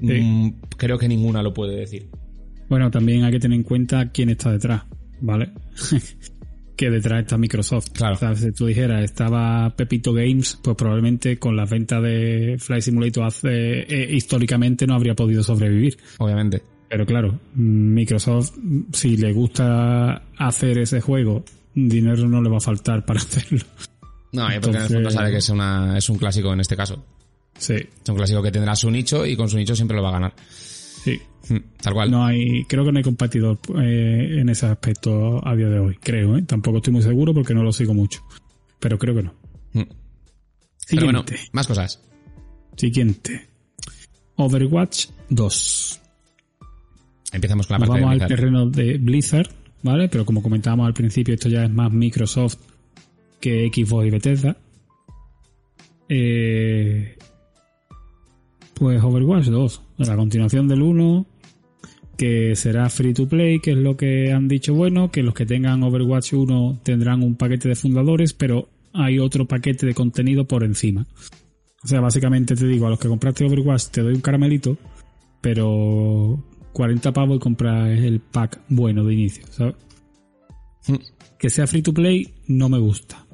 Sí. 0.00 0.06
mm, 0.20 0.60
creo 0.76 0.98
que 0.98 1.06
ninguna 1.08 1.40
lo 1.42 1.54
puede 1.54 1.76
decir. 1.76 2.08
Bueno, 2.68 2.90
también 2.90 3.24
hay 3.24 3.32
que 3.32 3.40
tener 3.40 3.56
en 3.56 3.62
cuenta 3.64 4.10
quién 4.10 4.30
está 4.30 4.52
detrás, 4.52 4.82
¿vale? 5.20 5.52
que 6.76 6.90
detrás 6.90 7.20
está 7.22 7.38
Microsoft. 7.38 7.90
Claro. 7.92 8.14
O 8.14 8.18
sea, 8.18 8.34
si 8.34 8.50
tú 8.52 8.66
dijeras, 8.66 9.04
estaba 9.04 9.74
Pepito 9.76 10.12
Games, 10.12 10.58
pues 10.62 10.76
probablemente 10.76 11.38
con 11.38 11.56
las 11.56 11.70
ventas 11.70 12.02
de 12.02 12.56
Flight 12.58 12.82
Simulator 12.82 13.24
hace, 13.24 13.80
eh, 13.82 14.08
históricamente 14.14 14.86
no 14.86 14.94
habría 14.94 15.14
podido 15.14 15.42
sobrevivir. 15.42 15.96
Obviamente. 16.18 16.62
Pero 16.88 17.06
claro, 17.06 17.38
Microsoft, 17.54 18.52
si 18.92 19.16
le 19.16 19.32
gusta 19.32 20.22
hacer 20.38 20.78
ese 20.78 21.00
juego, 21.00 21.44
dinero 21.74 22.28
no 22.28 22.42
le 22.42 22.48
va 22.50 22.58
a 22.58 22.60
faltar 22.60 23.04
para 23.04 23.20
hacerlo. 23.20 23.64
No, 24.32 24.48
y 24.52 24.58
porque 24.58 24.68
en 24.70 24.74
el 24.76 24.82
Entonces- 24.82 24.92
fondo 24.94 25.10
sabe 25.10 25.30
que 25.30 25.36
es, 25.38 25.48
una, 25.48 25.96
es 25.98 26.08
un 26.08 26.18
clásico 26.18 26.52
en 26.52 26.60
este 26.60 26.76
caso. 26.76 27.04
Sí, 27.56 27.74
Es 27.74 28.08
un 28.08 28.16
clásico 28.16 28.42
que 28.42 28.50
tendrá 28.50 28.74
su 28.74 28.90
nicho 28.90 29.24
y 29.24 29.36
con 29.36 29.48
su 29.48 29.56
nicho 29.56 29.76
siempre 29.76 29.96
lo 29.96 30.02
va 30.02 30.08
a 30.08 30.12
ganar. 30.12 30.34
Sí. 31.04 31.20
Mm, 31.48 31.58
Tal 31.82 31.92
cual. 31.92 32.10
No 32.10 32.24
hay, 32.24 32.64
creo 32.64 32.84
que 32.84 32.92
no 32.92 32.98
hay 32.98 33.04
competidor 33.04 33.58
eh, 33.82 34.38
en 34.40 34.48
ese 34.48 34.64
aspecto 34.66 35.46
a 35.46 35.54
día 35.54 35.68
de 35.68 35.78
hoy, 35.78 35.96
creo, 36.00 36.36
¿eh? 36.38 36.42
Tampoco 36.42 36.78
estoy 36.78 36.94
muy 36.94 37.02
seguro 37.02 37.34
porque 37.34 37.54
no 37.54 37.62
lo 37.62 37.72
sigo 37.72 37.92
mucho. 37.92 38.22
Pero 38.80 38.98
creo 38.98 39.14
que 39.14 39.22
no. 39.24 39.34
Mm. 39.72 39.82
Bueno, 39.82 41.24
Siguiente. 41.24 41.36
más 41.52 41.66
cosas. 41.66 42.02
Siguiente. 42.76 43.46
Overwatch 44.36 45.06
2. 45.28 46.00
Empezamos 47.32 47.66
con 47.66 47.74
la 47.74 47.78
Nos 47.80 47.88
parte 47.88 48.02
vamos 48.02 48.18
de 48.18 48.24
al 48.24 48.28
terreno 48.28 48.66
de 48.70 48.98
Blizzard, 48.98 49.48
¿vale? 49.82 50.08
Pero 50.08 50.24
como 50.24 50.42
comentábamos 50.42 50.86
al 50.86 50.94
principio, 50.94 51.34
esto 51.34 51.48
ya 51.48 51.64
es 51.64 51.70
más 51.70 51.92
Microsoft 51.92 52.56
que 53.40 53.70
Xbox 53.72 54.06
y 54.06 54.10
Bethesda. 54.10 54.56
Eh, 56.08 57.16
pues 58.74 59.02
Overwatch 59.02 59.46
2, 59.46 59.82
la 59.98 60.16
continuación 60.16 60.68
del 60.68 60.82
1, 60.82 61.26
que 62.16 62.54
será 62.56 62.88
free 62.90 63.14
to 63.14 63.28
play, 63.28 63.60
que 63.60 63.72
es 63.72 63.76
lo 63.76 63.96
que 63.96 64.32
han 64.32 64.48
dicho 64.48 64.74
bueno, 64.74 65.10
que 65.10 65.22
los 65.22 65.34
que 65.34 65.46
tengan 65.46 65.82
Overwatch 65.82 66.32
1 66.34 66.80
tendrán 66.82 67.22
un 67.22 67.36
paquete 67.36 67.68
de 67.68 67.74
fundadores, 67.74 68.32
pero 68.32 68.68
hay 68.92 69.18
otro 69.18 69.46
paquete 69.46 69.86
de 69.86 69.94
contenido 69.94 70.44
por 70.46 70.64
encima. 70.64 71.06
O 71.82 71.86
sea, 71.88 72.00
básicamente 72.00 72.54
te 72.54 72.66
digo, 72.66 72.86
a 72.86 72.90
los 72.90 72.98
que 72.98 73.08
compraste 73.08 73.44
Overwatch 73.44 73.86
te 73.88 74.02
doy 74.02 74.14
un 74.14 74.20
caramelito, 74.20 74.76
pero 75.40 76.42
40 76.72 77.12
pavos 77.12 77.36
y 77.36 77.40
comprar 77.40 77.88
el 77.90 78.20
pack 78.20 78.60
bueno 78.68 79.04
de 79.04 79.14
inicio, 79.14 79.44
¿sabes? 79.50 79.74
Mm. 80.88 80.94
Que 81.38 81.50
sea 81.50 81.66
free 81.66 81.82
to 81.82 81.92
play 81.92 82.32
no 82.46 82.68
me 82.68 82.78
gusta. 82.78 83.24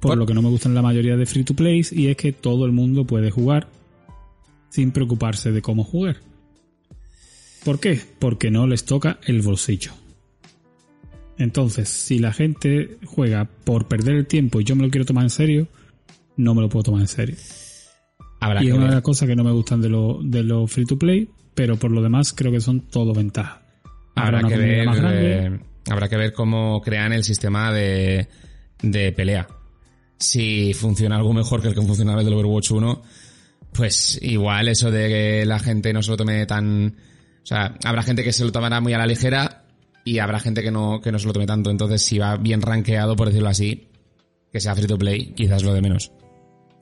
Por 0.00 0.10
Por- 0.12 0.18
lo 0.18 0.26
que 0.26 0.34
no 0.34 0.42
me 0.42 0.48
gustan 0.48 0.74
la 0.74 0.82
mayoría 0.82 1.16
de 1.16 1.26
free 1.26 1.44
to 1.44 1.54
plays 1.54 1.92
y 1.92 2.08
es 2.08 2.16
que 2.16 2.32
todo 2.32 2.64
el 2.66 2.72
mundo 2.72 3.04
puede 3.06 3.30
jugar 3.30 3.68
sin 4.68 4.92
preocuparse 4.92 5.52
de 5.52 5.62
cómo 5.62 5.84
jugar. 5.84 6.16
¿Por 7.64 7.80
qué? 7.80 8.00
Porque 8.18 8.50
no 8.50 8.66
les 8.66 8.84
toca 8.84 9.18
el 9.26 9.42
bolsillo. 9.42 9.92
Entonces, 11.38 11.88
si 11.88 12.18
la 12.18 12.32
gente 12.32 12.98
juega 13.04 13.48
por 13.64 13.88
perder 13.88 14.14
el 14.14 14.26
tiempo 14.26 14.60
y 14.60 14.64
yo 14.64 14.76
me 14.76 14.84
lo 14.84 14.90
quiero 14.90 15.04
tomar 15.04 15.24
en 15.24 15.30
serio, 15.30 15.68
no 16.36 16.54
me 16.54 16.62
lo 16.62 16.68
puedo 16.68 16.84
tomar 16.84 17.02
en 17.02 17.08
serio. 17.08 17.36
Habrá 18.40 18.62
Y 18.62 18.68
es 18.68 18.74
una 18.74 18.86
de 18.86 18.94
las 18.94 19.02
cosas 19.02 19.28
que 19.28 19.36
no 19.36 19.44
me 19.44 19.50
gustan 19.50 19.80
de 19.80 19.88
los 19.88 20.18
de 20.30 20.42
los 20.42 20.70
free 20.70 20.86
to 20.86 20.98
play, 20.98 21.28
pero 21.54 21.76
por 21.76 21.90
lo 21.90 22.02
demás 22.02 22.32
creo 22.32 22.52
que 22.52 22.60
son 22.60 22.80
todo 22.80 23.12
ventajas. 23.12 23.60
Habrá 24.14 24.42
que 24.42 24.56
ver, 24.56 24.86
más 24.86 24.98
eh, 25.02 25.58
habrá 25.90 26.08
que 26.08 26.16
ver 26.16 26.32
cómo 26.32 26.80
crean 26.80 27.12
el 27.12 27.24
sistema 27.24 27.72
de, 27.72 28.28
de 28.82 29.12
pelea. 29.12 29.46
Si 30.18 30.72
funciona 30.72 31.16
algo 31.16 31.34
mejor 31.34 31.60
que 31.60 31.68
el 31.68 31.74
que 31.74 31.82
funcionaba 31.82 32.20
el 32.20 32.24
del 32.24 32.34
Overwatch 32.34 32.70
1, 32.70 33.02
pues 33.76 34.18
igual 34.22 34.68
eso 34.68 34.90
de 34.90 35.08
que 35.08 35.46
la 35.46 35.58
gente 35.58 35.92
no 35.92 36.02
se 36.02 36.10
lo 36.10 36.16
tome 36.16 36.46
tan... 36.46 36.96
O 37.42 37.46
sea, 37.46 37.76
habrá 37.84 38.02
gente 38.02 38.24
que 38.24 38.32
se 38.32 38.44
lo 38.44 38.50
tomará 38.50 38.80
muy 38.80 38.92
a 38.92 38.98
la 38.98 39.06
ligera 39.06 39.64
y 40.04 40.18
habrá 40.18 40.40
gente 40.40 40.62
que 40.62 40.70
no, 40.70 41.00
que 41.00 41.12
no 41.12 41.18
se 41.18 41.26
lo 41.26 41.32
tome 41.32 41.46
tanto. 41.46 41.70
Entonces, 41.70 42.02
si 42.02 42.18
va 42.18 42.36
bien 42.36 42.62
rankeado, 42.62 43.14
por 43.14 43.28
decirlo 43.28 43.48
así, 43.48 43.88
que 44.52 44.60
sea 44.60 44.74
free 44.74 44.86
to 44.86 44.98
play, 44.98 45.32
quizás 45.34 45.62
lo 45.62 45.72
de 45.74 45.82
menos. 45.82 46.12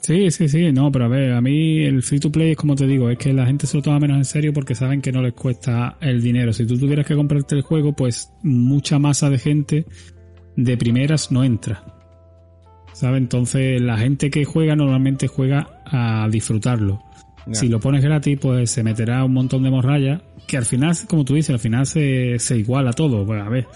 Sí, 0.00 0.30
sí, 0.30 0.48
sí, 0.48 0.70
no, 0.70 0.92
pero 0.92 1.06
a 1.06 1.08
ver, 1.08 1.32
a 1.32 1.40
mí 1.40 1.82
el 1.82 2.02
free 2.02 2.20
to 2.20 2.30
play 2.30 2.50
es 2.50 2.58
como 2.58 2.74
te 2.74 2.86
digo, 2.86 3.08
es 3.08 3.16
que 3.16 3.32
la 3.32 3.46
gente 3.46 3.66
se 3.66 3.78
lo 3.78 3.82
toma 3.82 3.98
menos 3.98 4.18
en 4.18 4.26
serio 4.26 4.52
porque 4.52 4.74
saben 4.74 5.00
que 5.00 5.10
no 5.10 5.22
les 5.22 5.32
cuesta 5.32 5.96
el 6.02 6.22
dinero. 6.22 6.52
Si 6.52 6.66
tú 6.66 6.78
tuvieras 6.78 7.06
que 7.06 7.16
comprarte 7.16 7.54
el 7.54 7.62
juego, 7.62 7.94
pues 7.94 8.30
mucha 8.42 8.98
masa 8.98 9.30
de 9.30 9.38
gente 9.38 9.86
de 10.56 10.76
primeras 10.76 11.32
no 11.32 11.42
entra. 11.42 11.82
¿Sabes? 12.92 13.18
Entonces 13.18 13.80
la 13.80 13.96
gente 13.96 14.30
que 14.30 14.44
juega 14.44 14.76
normalmente 14.76 15.26
juega 15.26 15.73
a 15.94 16.28
disfrutarlo. 16.28 17.02
Si 17.52 17.68
lo 17.68 17.78
pones 17.78 18.02
gratis, 18.02 18.38
pues 18.40 18.70
se 18.70 18.82
meterá 18.82 19.22
un 19.24 19.34
montón 19.34 19.62
de 19.62 19.70
morralla 19.70 20.22
que 20.46 20.56
al 20.56 20.64
final, 20.64 20.94
como 21.08 21.24
tú 21.24 21.34
dices, 21.34 21.50
al 21.50 21.58
final 21.58 21.86
se, 21.86 22.38
se 22.38 22.56
iguala 22.56 22.92
todo. 22.92 23.26
Pues 23.26 23.42
a 23.42 23.48
ver, 23.48 23.66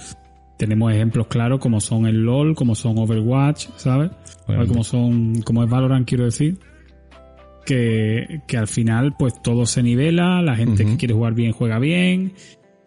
tenemos 0.56 0.92
ejemplos 0.92 1.26
claros 1.26 1.60
como 1.60 1.80
son 1.80 2.06
el 2.06 2.22
LOL, 2.22 2.54
como 2.54 2.74
son 2.74 2.98
Overwatch, 2.98 3.68
¿sabes? 3.76 4.10
Obviamente. 4.46 4.72
Como 4.72 4.84
son, 4.84 5.42
como 5.42 5.62
es 5.62 5.70
Valorant, 5.70 6.08
quiero 6.08 6.24
decir. 6.24 6.58
Que, 7.66 8.40
que 8.46 8.56
al 8.56 8.66
final, 8.66 9.14
pues 9.18 9.42
todo 9.42 9.66
se 9.66 9.82
nivela, 9.82 10.40
la 10.40 10.56
gente 10.56 10.86
que 10.86 10.96
quiere 10.96 11.12
jugar 11.12 11.34
bien 11.34 11.52
juega 11.52 11.78
bien. 11.78 12.32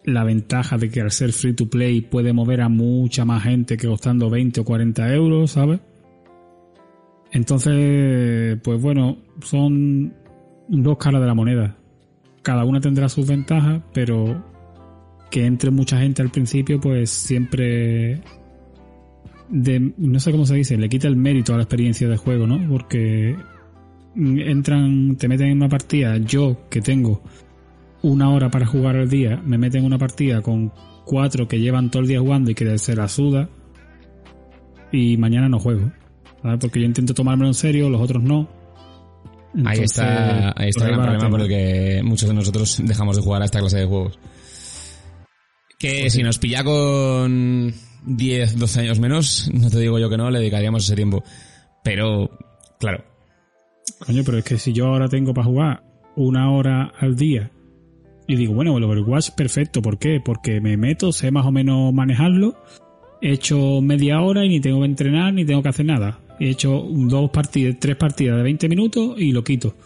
La 0.04 0.24
ventaja 0.24 0.76
de 0.76 0.90
que 0.90 1.00
al 1.00 1.12
ser 1.12 1.32
free 1.32 1.54
to 1.54 1.70
play 1.70 2.00
puede 2.00 2.32
mover 2.32 2.60
a 2.60 2.68
mucha 2.68 3.24
más 3.24 3.44
gente 3.44 3.76
que 3.76 3.86
costando 3.86 4.28
20 4.28 4.60
o 4.60 4.64
40 4.64 5.14
euros, 5.14 5.52
¿sabes? 5.52 5.78
Entonces, 7.32 8.58
pues 8.62 8.80
bueno, 8.80 9.18
son 9.40 10.14
dos 10.68 10.98
caras 10.98 11.20
de 11.20 11.26
la 11.26 11.34
moneda. 11.34 11.76
Cada 12.42 12.64
una 12.64 12.80
tendrá 12.80 13.08
sus 13.08 13.26
ventajas, 13.26 13.82
pero 13.92 14.44
que 15.30 15.46
entre 15.46 15.70
mucha 15.70 15.98
gente 15.98 16.20
al 16.20 16.30
principio, 16.30 16.78
pues 16.78 17.10
siempre 17.10 18.20
de, 19.48 19.92
no 19.96 20.20
sé 20.20 20.30
cómo 20.30 20.46
se 20.46 20.56
dice, 20.56 20.76
le 20.76 20.88
quita 20.88 21.08
el 21.08 21.16
mérito 21.16 21.54
a 21.54 21.56
la 21.56 21.62
experiencia 21.62 22.08
de 22.08 22.16
juego, 22.16 22.46
¿no? 22.46 22.68
Porque 22.68 23.36
entran, 24.14 25.16
te 25.16 25.28
meten 25.28 25.48
en 25.48 25.56
una 25.56 25.68
partida, 25.68 26.18
yo 26.18 26.68
que 26.68 26.80
tengo 26.80 27.22
una 28.02 28.30
hora 28.30 28.50
para 28.50 28.66
jugar 28.66 28.96
al 28.96 29.08
día, 29.08 29.40
me 29.44 29.58
meten 29.58 29.80
en 29.80 29.86
una 29.86 29.98
partida 29.98 30.42
con 30.42 30.72
cuatro 31.04 31.48
que 31.48 31.60
llevan 31.60 31.90
todo 31.90 32.02
el 32.02 32.08
día 32.08 32.20
jugando 32.20 32.50
y 32.50 32.54
que 32.54 32.78
se 32.78 32.96
la 32.96 33.08
suda 33.08 33.48
y 34.90 35.16
mañana 35.16 35.48
no 35.48 35.58
juego, 35.58 35.92
¿sabes? 36.42 36.58
Porque 36.60 36.80
yo 36.80 36.86
intento 36.86 37.14
tomármelo 37.14 37.48
en 37.48 37.54
serio, 37.54 37.88
los 37.88 38.00
otros 38.00 38.22
no. 38.22 38.48
Ahí 39.64 39.80
está, 39.80 40.54
ahí 40.56 40.70
está 40.70 40.84
el 40.84 40.92
gran 40.92 41.00
va 41.00 41.06
la 41.06 41.18
problema 41.18 41.30
por 41.30 41.40
el 41.42 41.48
que 41.48 42.02
muchos 42.02 42.28
de 42.28 42.34
nosotros 42.34 42.80
dejamos 42.84 43.16
de 43.16 43.22
jugar 43.22 43.42
a 43.42 43.44
esta 43.44 43.60
clase 43.60 43.78
de 43.78 43.86
juegos. 43.86 44.18
Que 45.78 46.08
si 46.10 46.22
nos 46.22 46.38
pilla 46.38 46.64
con 46.64 47.72
10, 48.06 48.58
12 48.58 48.80
años 48.80 49.00
menos, 49.00 49.50
no 49.52 49.68
te 49.68 49.78
digo 49.78 49.98
yo 49.98 50.08
que 50.08 50.16
no, 50.16 50.30
le 50.30 50.38
dedicaríamos 50.38 50.84
ese 50.84 50.96
tiempo. 50.96 51.22
Pero, 51.84 52.30
claro, 52.78 53.04
Coño, 53.98 54.22
pero 54.24 54.38
es 54.38 54.44
que 54.44 54.58
si 54.58 54.72
yo 54.72 54.86
ahora 54.86 55.08
tengo 55.08 55.34
para 55.34 55.46
jugar 55.46 55.82
una 56.16 56.50
hora 56.50 56.92
al 56.98 57.16
día 57.16 57.50
y 58.26 58.36
digo, 58.36 58.54
bueno, 58.54 58.76
el 58.76 58.84
Overwatch 58.84 59.30
perfecto, 59.30 59.82
¿por 59.82 59.98
qué? 59.98 60.20
Porque 60.24 60.60
me 60.60 60.76
meto, 60.76 61.12
sé 61.12 61.30
más 61.30 61.46
o 61.46 61.52
menos 61.52 61.92
manejarlo, 61.92 62.54
he 63.20 63.32
hecho 63.32 63.80
media 63.80 64.20
hora 64.20 64.44
y 64.44 64.48
ni 64.48 64.60
tengo 64.60 64.80
que 64.80 64.86
entrenar 64.86 65.34
ni 65.34 65.44
tengo 65.44 65.62
que 65.62 65.68
hacer 65.68 65.86
nada. 65.86 66.20
He 66.42 66.50
hecho 66.50 66.84
dos 66.90 67.30
partidas, 67.30 67.76
tres 67.78 67.94
partidas 67.94 68.36
de 68.36 68.42
20 68.42 68.68
minutos 68.68 69.14
y 69.16 69.30
lo 69.30 69.44
quito. 69.44 69.76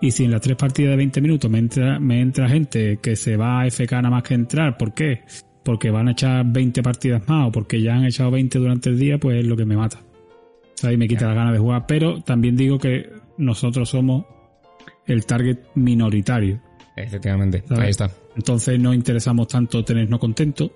Y 0.00 0.10
si 0.10 0.24
en 0.24 0.30
las 0.30 0.40
tres 0.40 0.56
partidas 0.56 0.92
de 0.92 0.96
20 0.96 1.20
minutos 1.20 1.50
me 1.50 1.58
entra, 1.58 2.00
me 2.00 2.22
entra 2.22 2.48
gente 2.48 2.96
que 2.96 3.14
se 3.14 3.36
va 3.36 3.60
a 3.60 3.66
FK 3.70 3.92
nada 3.92 4.08
más 4.08 4.22
que 4.22 4.32
entrar, 4.32 4.78
¿por 4.78 4.94
qué? 4.94 5.20
Porque 5.62 5.90
van 5.90 6.08
a 6.08 6.12
echar 6.12 6.46
20 6.50 6.82
partidas 6.82 7.28
más 7.28 7.48
o 7.48 7.52
porque 7.52 7.82
ya 7.82 7.94
han 7.94 8.06
echado 8.06 8.30
20 8.30 8.58
durante 8.58 8.88
el 8.88 8.98
día, 8.98 9.18
pues 9.18 9.40
es 9.40 9.44
lo 9.44 9.54
que 9.54 9.66
me 9.66 9.76
mata. 9.76 10.00
O 10.00 10.76
sea, 10.76 10.92
y 10.92 10.96
me 10.96 11.08
quita 11.08 11.26
las 11.26 11.34
ganas 11.34 11.52
de 11.52 11.58
jugar. 11.58 11.84
Pero 11.86 12.22
también 12.22 12.56
digo 12.56 12.78
que 12.78 13.10
nosotros 13.36 13.90
somos 13.90 14.24
el 15.04 15.26
target 15.26 15.58
minoritario. 15.74 16.58
efectivamente, 16.96 17.64
¿sabes? 17.68 17.84
ahí 17.84 17.90
está. 17.90 18.10
Entonces 18.34 18.80
no 18.80 18.94
interesamos 18.94 19.46
tanto 19.48 19.84
tenernos 19.84 20.18
contentos. 20.18 20.70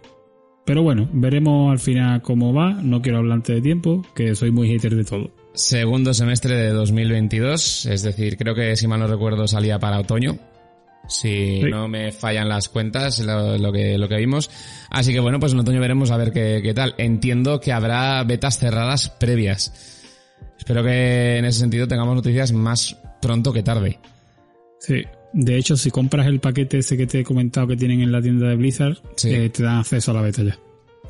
Pero 0.65 0.83
bueno, 0.83 1.09
veremos 1.13 1.73
al 1.73 1.79
final 1.79 2.23
cómo 2.23 2.53
va. 2.53 2.73
No 2.73 3.03
quiero 3.03 3.19
hablar 3.19 3.37
antes 3.37 3.57
de 3.57 3.63
tiempo, 3.63 4.05
que 4.15 4.35
soy 4.35 4.51
muy 4.51 4.69
hater 4.69 4.95
de 4.95 5.05
todo. 5.05 5.31
Segundo 5.55 6.15
semestre 6.15 6.57
de 6.57 6.71
2022, 6.71 7.87
es 7.87 8.03
decir, 8.03 8.37
creo 8.39 8.55
que 8.55 8.75
si 8.77 8.87
mal 8.87 9.01
no 9.01 9.07
recuerdo 9.07 9.47
salía 9.47 9.79
para 9.79 9.99
otoño. 9.99 10.39
Si 11.09 11.61
no 11.65 11.89
me 11.89 12.13
fallan 12.13 12.49
las 12.49 12.69
cuentas, 12.69 13.19
lo, 13.21 13.73
que, 13.73 13.99
lo 13.99 14.09
que 14.09 14.17
vimos. 14.17 14.51
Así 14.89 15.13
que 15.13 15.21
bueno, 15.21 15.41
pues 15.41 15.53
en 15.53 15.59
otoño 15.59 15.81
veremos 15.81 16.11
a 16.11 16.17
ver 16.17 16.33
qué, 16.33 16.61
qué 16.63 16.75
tal. 16.75 16.95
Entiendo 16.97 17.61
que 17.61 17.73
habrá 17.73 18.23
betas 18.23 18.59
cerradas 18.59 19.11
previas. 19.11 20.01
Espero 20.57 20.85
que 20.85 21.39
en 21.39 21.45
ese 21.45 21.59
sentido 21.59 21.89
tengamos 21.89 22.15
noticias 22.15 22.53
más 22.53 22.97
pronto 23.21 23.53
que 23.53 23.65
tarde. 23.65 23.99
Sí. 24.79 25.05
De 25.33 25.57
hecho, 25.57 25.77
si 25.77 25.91
compras 25.91 26.27
el 26.27 26.41
paquete 26.41 26.79
ese 26.79 26.97
que 26.97 27.07
te 27.07 27.21
he 27.21 27.25
comentado 27.25 27.67
que 27.67 27.77
tienen 27.77 28.01
en 28.01 28.13
la 28.13 28.21
tienda 28.21 28.49
de 28.49 28.57
Blizzard, 28.57 28.99
eh, 29.25 29.49
te 29.49 29.63
dan 29.63 29.79
acceso 29.79 30.11
a 30.11 30.15
la 30.15 30.23
beta 30.23 30.43
ya. 30.43 30.59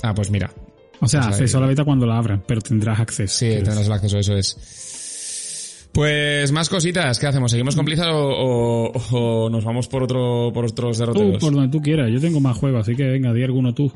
Ah, 0.03 0.15
pues 0.15 0.31
mira. 0.31 0.53
O 1.01 1.09
sea, 1.09 1.23
pues 1.23 1.33
acceso 1.35 1.59
a 1.59 1.61
la 1.63 1.67
beta 1.67 1.85
cuando 1.85 2.07
la 2.07 2.19
abran, 2.19 2.43
pero 2.47 2.61
tendrás 2.61 3.01
acceso. 3.01 3.39
Sí, 3.39 3.49
tendrás 3.49 3.87
el 3.87 3.93
acceso, 3.93 4.19
eso 4.19 4.37
es. 4.37 5.89
Pues 5.93 6.53
más 6.53 6.69
cositas, 6.71 7.19
¿qué 7.19 7.27
hacemos? 7.27 7.51
¿Seguimos 7.51 7.77
con 7.77 7.85
Blizzard 7.85 8.13
o, 8.15 9.49
nos 9.51 9.65
vamos 9.65 9.89
por 9.89 10.05
otro 10.05 10.51
por 10.55 10.65
otros 10.65 10.97
derroteros? 10.97 11.35
Tú, 11.35 11.39
por 11.39 11.53
donde 11.53 11.69
tú 11.69 11.83
quieras, 11.83 12.11
yo 12.11 12.21
tengo 12.21 12.41
más 12.41 12.57
juegos, 12.57 12.83
así 12.83 12.95
que 12.95 13.05
venga, 13.05 13.33
di 13.33 13.43
alguno 13.43 13.75
tú. 13.75 13.93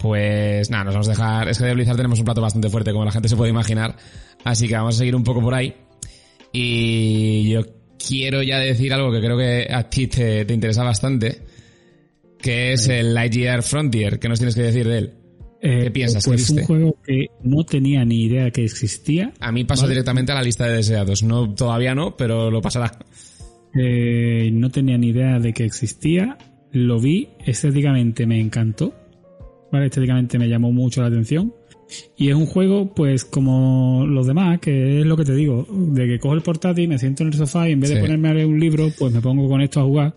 Pues 0.00 0.70
nada, 0.70 0.84
nos 0.84 0.94
vamos 0.94 1.08
a 1.08 1.10
dejar. 1.10 1.48
Es 1.48 1.58
que 1.58 1.64
de 1.64 1.74
Blizzard 1.74 1.96
tenemos 1.96 2.18
un 2.18 2.24
plato 2.24 2.40
bastante 2.40 2.68
fuerte, 2.68 2.92
como 2.92 3.04
la 3.04 3.12
gente 3.12 3.28
se 3.28 3.36
puede 3.36 3.50
imaginar. 3.50 3.96
Así 4.44 4.66
que 4.66 4.74
vamos 4.74 4.96
a 4.96 4.98
seguir 4.98 5.14
un 5.14 5.24
poco 5.24 5.40
por 5.40 5.54
ahí. 5.54 5.74
Y 6.52 7.50
yo 7.50 7.60
quiero 7.98 8.42
ya 8.42 8.58
decir 8.58 8.92
algo 8.92 9.12
que 9.12 9.20
creo 9.20 9.36
que 9.36 9.68
a 9.70 9.88
ti 9.88 10.06
te, 10.06 10.46
interesa 10.48 10.82
bastante, 10.82 11.42
que 12.40 12.72
es 12.72 12.88
el 12.88 13.14
Lightyear 13.14 13.62
Frontier. 13.62 14.18
¿Qué 14.18 14.28
nos 14.28 14.38
tienes 14.38 14.54
que 14.54 14.62
decir 14.62 14.86
de 14.86 14.98
él? 14.98 15.14
¿Qué 15.60 15.86
eh, 15.86 15.90
piensas? 15.90 16.24
Pues 16.24 16.42
es 16.42 16.50
un 16.50 16.64
juego 16.64 16.96
que 17.04 17.26
no 17.42 17.64
tenía 17.64 18.04
ni 18.04 18.24
idea 18.24 18.50
que 18.50 18.64
existía. 18.64 19.32
A 19.40 19.50
mí 19.50 19.64
pasó 19.64 19.88
directamente 19.88 20.32
a 20.32 20.36
la 20.36 20.42
lista 20.42 20.66
de 20.66 20.76
deseados. 20.76 21.22
No, 21.22 21.52
todavía 21.52 21.94
no, 21.94 22.16
pero 22.16 22.50
lo 22.50 22.62
pasará. 22.62 22.96
Eh, 23.74 24.50
no 24.52 24.70
tenía 24.70 24.96
ni 24.96 25.08
idea 25.08 25.38
de 25.38 25.52
que 25.52 25.64
existía. 25.64 26.38
Lo 26.70 27.00
vi, 27.00 27.28
estéticamente 27.44 28.26
me 28.26 28.40
encantó. 28.40 28.94
¿Vale? 29.72 29.86
Estéticamente 29.86 30.38
me 30.38 30.48
llamó 30.48 30.72
mucho 30.72 31.02
la 31.02 31.08
atención. 31.08 31.52
Y 32.16 32.28
es 32.28 32.34
un 32.34 32.46
juego, 32.46 32.92
pues, 32.94 33.24
como 33.24 34.04
los 34.06 34.26
demás, 34.26 34.58
que 34.60 35.00
es 35.00 35.06
lo 35.06 35.16
que 35.16 35.24
te 35.24 35.34
digo, 35.34 35.66
de 35.70 36.06
que 36.06 36.18
cojo 36.18 36.34
el 36.34 36.42
portátil, 36.42 36.88
me 36.88 36.98
siento 36.98 37.22
en 37.22 37.28
el 37.28 37.34
sofá 37.34 37.68
y 37.68 37.72
en 37.72 37.80
vez 37.80 37.90
de 37.90 38.00
ponerme 38.00 38.28
a 38.28 38.34
leer 38.34 38.46
un 38.46 38.60
libro, 38.60 38.90
pues 38.98 39.12
me 39.12 39.20
pongo 39.20 39.48
con 39.48 39.60
esto 39.60 39.80
a 39.80 39.84
jugar. 39.84 40.14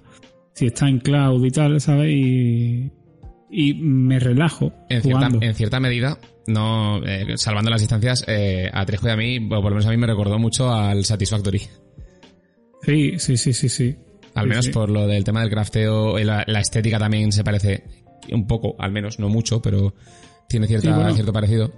Si 0.54 0.66
está 0.66 0.90
en 0.90 1.00
cloud 1.00 1.46
y 1.46 1.52
tal, 1.52 1.80
¿sabes? 1.80 2.12
Y, 2.12 2.92
y 3.50 3.74
me 3.76 4.20
relajo. 4.20 4.74
En, 4.90 5.02
Cierta, 5.02 5.30
en 5.40 5.56
cierta 5.56 5.80
medida, 5.80 6.20
no 6.48 7.02
eh, 7.06 7.38
salvando 7.38 7.72
las 7.72 7.82
distancias, 7.82 8.26
eh, 8.28 8.70
a 8.72 8.86
Trejo 8.86 9.08
y 9.08 9.12
a 9.12 9.18
mí, 9.18 9.40
por 9.40 9.64
lo 9.64 9.70
menos 9.70 9.86
a 9.86 9.92
mí 9.92 9.98
me 9.98 10.08
recordó 10.08 10.38
mucho 10.40 10.74
al 10.74 11.06
Satisfactory. 11.06 11.62
Sí, 12.82 13.20
sí, 13.20 13.38
sí, 13.38 13.54
sí, 13.54 13.70
sí. 13.70 13.96
Al 14.34 14.48
menos 14.48 14.70
por 14.70 14.90
lo 14.90 15.08
del 15.08 15.24
tema 15.24 15.42
del 15.42 15.50
crafteo, 15.50 16.18
la, 16.20 16.44
la 16.48 16.60
estética 16.60 16.98
también 16.98 17.32
se 17.32 17.44
parece 17.44 17.84
un 18.32 18.48
poco, 18.48 18.76
al 18.80 18.92
menos, 18.92 19.20
no 19.20 19.30
mucho, 19.30 19.62
pero 19.62 19.94
tiene 20.52 20.68
cierta, 20.68 21.14
cierto 21.14 21.34
parecido. 21.34 21.72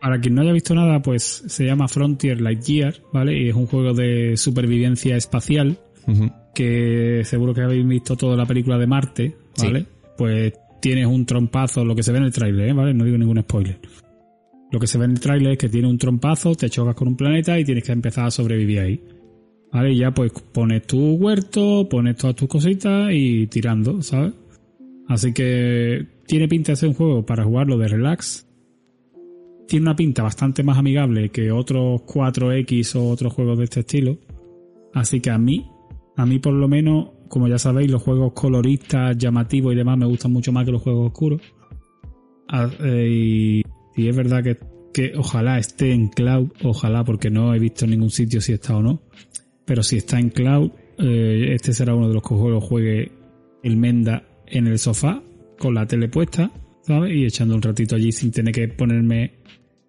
Para 0.00 0.20
quien 0.20 0.34
no 0.34 0.42
haya 0.42 0.52
visto 0.52 0.74
nada, 0.74 1.02
pues 1.02 1.42
se 1.46 1.64
llama 1.64 1.88
Frontier 1.88 2.40
Lightyear, 2.40 2.94
¿vale? 3.12 3.36
Y 3.36 3.48
es 3.48 3.54
un 3.54 3.66
juego 3.66 3.92
de 3.94 4.36
supervivencia 4.36 5.16
espacial, 5.16 5.78
que 6.54 7.22
seguro 7.24 7.52
que 7.52 7.62
habéis 7.62 7.86
visto 7.86 8.16
toda 8.16 8.36
la 8.36 8.46
película 8.46 8.78
de 8.78 8.86
Marte, 8.86 9.36
¿vale? 9.58 9.86
Pues 10.16 10.52
tienes 10.80 11.06
un 11.06 11.26
trompazo, 11.26 11.84
lo 11.84 11.94
que 11.94 12.02
se 12.02 12.12
ve 12.12 12.18
en 12.18 12.24
el 12.24 12.32
tráiler, 12.32 12.68
¿eh? 12.68 12.72
¿vale? 12.72 12.94
No 12.94 13.04
digo 13.04 13.18
ningún 13.18 13.40
spoiler. 13.40 13.78
Lo 14.70 14.78
que 14.78 14.86
se 14.86 14.98
ve 14.98 15.06
en 15.06 15.12
el 15.12 15.20
tráiler 15.20 15.52
es 15.52 15.58
que 15.58 15.68
tiene 15.68 15.88
un 15.88 15.98
trompazo, 15.98 16.54
te 16.54 16.68
chocas 16.70 16.94
con 16.94 17.08
un 17.08 17.16
planeta 17.16 17.58
y 17.58 17.64
tienes 17.64 17.84
que 17.84 17.92
empezar 17.92 18.26
a 18.26 18.30
sobrevivir 18.30 18.80
ahí. 18.80 19.02
¿Vale? 19.72 19.92
Y 19.92 19.98
ya 19.98 20.12
pues 20.12 20.32
pones 20.32 20.86
tu 20.86 21.14
huerto, 21.14 21.88
pones 21.88 22.16
todas 22.16 22.36
tus 22.36 22.48
cositas 22.48 23.10
y 23.12 23.46
tirando, 23.48 24.00
¿sabes? 24.02 24.32
Así 25.08 25.32
que 25.32 26.06
tiene 26.28 26.46
pinta 26.46 26.72
de 26.72 26.76
ser 26.76 26.90
un 26.90 26.94
juego 26.94 27.24
para 27.24 27.42
jugarlo 27.42 27.78
de 27.78 27.88
relax. 27.88 28.46
Tiene 29.66 29.84
una 29.84 29.96
pinta 29.96 30.22
bastante 30.22 30.62
más 30.62 30.76
amigable 30.76 31.30
que 31.30 31.50
otros 31.50 32.02
4X 32.02 32.96
o 32.96 33.08
otros 33.08 33.32
juegos 33.32 33.58
de 33.58 33.64
este 33.64 33.80
estilo. 33.80 34.18
Así 34.92 35.20
que 35.20 35.30
a 35.30 35.38
mí, 35.38 35.70
a 36.16 36.26
mí 36.26 36.38
por 36.38 36.52
lo 36.52 36.68
menos, 36.68 37.08
como 37.28 37.48
ya 37.48 37.58
sabéis, 37.58 37.90
los 37.90 38.02
juegos 38.02 38.34
coloristas, 38.34 39.16
llamativos 39.16 39.72
y 39.72 39.76
demás 39.76 39.96
me 39.96 40.04
gustan 40.04 40.32
mucho 40.32 40.52
más 40.52 40.66
que 40.66 40.72
los 40.72 40.82
juegos 40.82 41.06
oscuros. 41.06 41.40
Ah, 42.46 42.70
eh, 42.84 43.62
y, 43.96 44.08
es 44.08 44.14
verdad 44.16 44.44
que, 44.44 44.58
que, 44.92 45.12
ojalá 45.16 45.58
esté 45.58 45.92
en 45.92 46.08
cloud, 46.08 46.50
ojalá, 46.62 47.04
porque 47.04 47.30
no 47.30 47.54
he 47.54 47.58
visto 47.58 47.86
en 47.86 47.92
ningún 47.92 48.10
sitio 48.10 48.42
si 48.42 48.52
está 48.52 48.76
o 48.76 48.82
no. 48.82 49.00
Pero 49.64 49.82
si 49.82 49.96
está 49.96 50.20
en 50.20 50.28
cloud, 50.28 50.72
eh, 50.98 51.54
este 51.54 51.72
será 51.72 51.94
uno 51.94 52.08
de 52.08 52.14
los 52.14 52.22
que 52.22 52.34
juegos 52.34 52.64
juegue 52.64 53.12
el 53.62 53.76
Menda 53.78 54.24
en 54.46 54.66
el 54.66 54.78
sofá 54.78 55.22
con 55.58 55.74
la 55.74 55.86
tele 55.86 56.08
puesta, 56.08 56.50
¿sabes? 56.82 57.12
Y 57.14 57.24
echando 57.24 57.54
un 57.54 57.62
ratito 57.62 57.96
allí 57.96 58.12
sin 58.12 58.30
tener 58.30 58.54
que 58.54 58.68
ponerme 58.68 59.38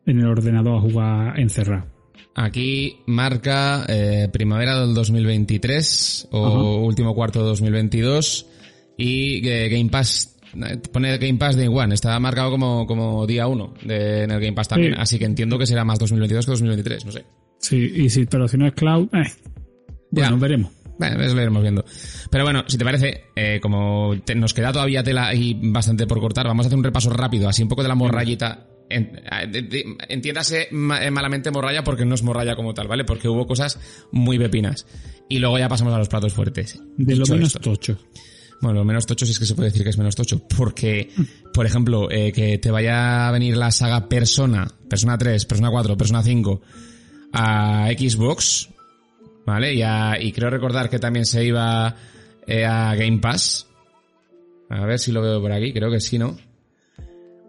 en 0.06 0.20
el 0.20 0.26
ordenador 0.26 0.78
a 0.78 0.82
jugar 0.82 1.40
encerrado. 1.40 1.88
Aquí 2.36 2.98
marca 3.08 3.86
eh, 3.88 4.30
primavera 4.32 4.80
del 4.80 4.94
2023 4.94 6.30
o 6.32 6.78
último 6.86 7.14
cuarto 7.14 7.40
de 7.40 7.46
2022 7.50 8.46
y 8.98 9.48
eh, 9.48 9.70
Game 9.70 9.90
Pass 9.90 10.38
pone 10.92 11.18
Game 11.18 11.38
Pass 11.38 11.56
Day 11.56 11.68
One, 11.68 11.94
está 11.94 12.20
marcado 12.20 12.52
como, 12.52 12.88
como 12.88 13.28
día 13.28 13.48
1 13.48 13.74
en 13.84 14.32
el 14.32 14.40
Game 14.40 14.54
Pass 14.54 14.70
también, 14.70 14.96
así 14.96 15.20
que 15.20 15.26
entiendo 15.26 15.58
que 15.60 15.66
será 15.66 15.86
más 15.86 16.00
2022 16.00 16.46
que 16.46 16.52
2023, 16.52 17.06
no 17.06 17.12
sé. 17.12 17.26
Sí, 17.60 17.92
y 17.96 18.10
si, 18.10 18.26
pero 18.26 18.48
si 18.48 18.58
no 18.58 18.68
es 18.68 18.74
cloud, 18.74 19.10
eh, 19.14 19.32
bueno, 20.12 20.40
veremos. 20.40 20.72
Bueno, 21.00 21.24
eso 21.24 21.34
lo 21.34 21.42
iremos 21.42 21.62
viendo. 21.62 21.86
Pero 22.30 22.44
bueno, 22.44 22.66
si 22.68 22.78
te 22.78 22.84
parece, 22.84 23.24
eh, 23.36 23.60
como 23.62 24.14
nos 24.36 24.54
queda 24.54 24.74
todavía 24.74 25.02
tela 25.02 25.34
y 25.34 25.58
bastante 25.60 26.06
por 26.06 26.20
cortar, 26.20 26.46
vamos 26.46 26.66
a 26.66 26.68
hacer 26.68 26.78
un 26.78 26.84
repaso 26.84 27.10
rápido, 27.10 27.48
así 27.48 27.64
un 27.64 27.70
poco 27.70 27.82
de 27.82 27.88
la 27.88 27.96
morrayita. 27.96 28.68
entiéndase 28.90 30.64
eh, 30.64 31.12
malamente 31.12 31.52
morralla 31.52 31.86
porque 31.86 32.04
no 32.06 32.16
es 32.16 32.24
morralla 32.24 32.56
como 32.58 32.74
tal, 32.74 32.90
¿vale? 32.90 33.06
Porque 33.06 33.30
hubo 33.30 33.48
cosas 33.48 33.80
muy 34.12 34.38
pepinas. 34.38 34.86
Y 35.30 35.40
luego 35.40 35.58
ya 35.58 35.70
pasamos 35.70 35.94
a 35.94 35.98
los 35.98 36.10
platos 36.10 36.34
fuertes. 36.34 36.78
De 36.98 37.16
lo 37.16 37.26
menos 37.28 37.54
tocho. 37.54 37.98
Bueno, 38.62 38.80
lo 38.80 38.86
menos 38.86 39.06
tocho 39.06 39.26
sí 39.26 39.32
es 39.32 39.40
que 39.40 39.46
se 39.46 39.56
puede 39.56 39.70
decir 39.70 39.84
que 39.84 39.92
es 39.92 39.98
menos 39.98 40.18
tocho. 40.18 40.46
Porque, 40.58 41.10
por 41.54 41.66
ejemplo, 41.66 42.12
eh, 42.12 42.34
que 42.34 42.58
te 42.58 42.72
vaya 42.72 43.30
a 43.30 43.32
venir 43.32 43.56
la 43.56 43.72
saga 43.72 44.10
Persona, 44.10 44.68
Persona 44.90 45.18
3, 45.18 45.46
Persona 45.46 45.72
4, 45.72 45.96
Persona 45.96 46.22
5 46.22 46.62
a 47.32 47.88
Xbox, 47.98 48.70
¿Vale? 49.50 49.74
Y, 49.74 50.32
creo 50.32 50.52
recordar 50.52 50.92
que 50.92 51.00
también 51.00 51.26
se 51.26 51.44
iba 51.44 51.96
eh, 52.46 52.66
a 52.66 52.94
Game 52.94 53.18
Pass. 53.18 53.66
A 54.70 54.86
ver 54.86 55.00
si 55.00 55.12
lo 55.12 55.24
veo 55.24 55.42
por 55.42 55.52
aquí, 55.52 55.74
creo 55.74 55.90
que 55.90 56.00
sí, 56.00 56.20
¿no? 56.20 56.38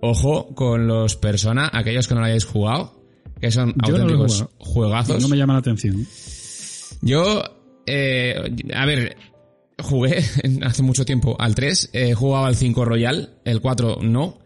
Ojo 0.01 0.55
con 0.55 0.87
los 0.87 1.17
Persona, 1.17 1.69
aquellos 1.71 2.09
que 2.09 2.15
no 2.15 2.21
lo 2.21 2.27
hayáis 2.27 2.47
jugado, 2.47 3.03
que 3.39 3.51
son 3.51 3.75
auténticos 3.83 4.47
juegazos. 4.57 5.21
No 5.21 5.29
me 5.29 5.37
llama 5.37 5.53
la 5.53 5.59
atención. 5.59 6.07
Yo, 7.03 7.43
eh, 7.85 8.35
a 8.75 8.87
ver, 8.87 9.19
jugué 9.79 10.25
hace 10.63 10.83
mucho 10.83 11.05
tiempo 11.05 11.37
al 11.39 11.55
3, 11.55 11.91
he 11.93 12.15
jugado 12.15 12.47
al 12.47 12.57
5 12.57 12.83
Royal, 12.83 13.35
el 13.45 13.61
4 13.61 13.99
no. 14.01 14.39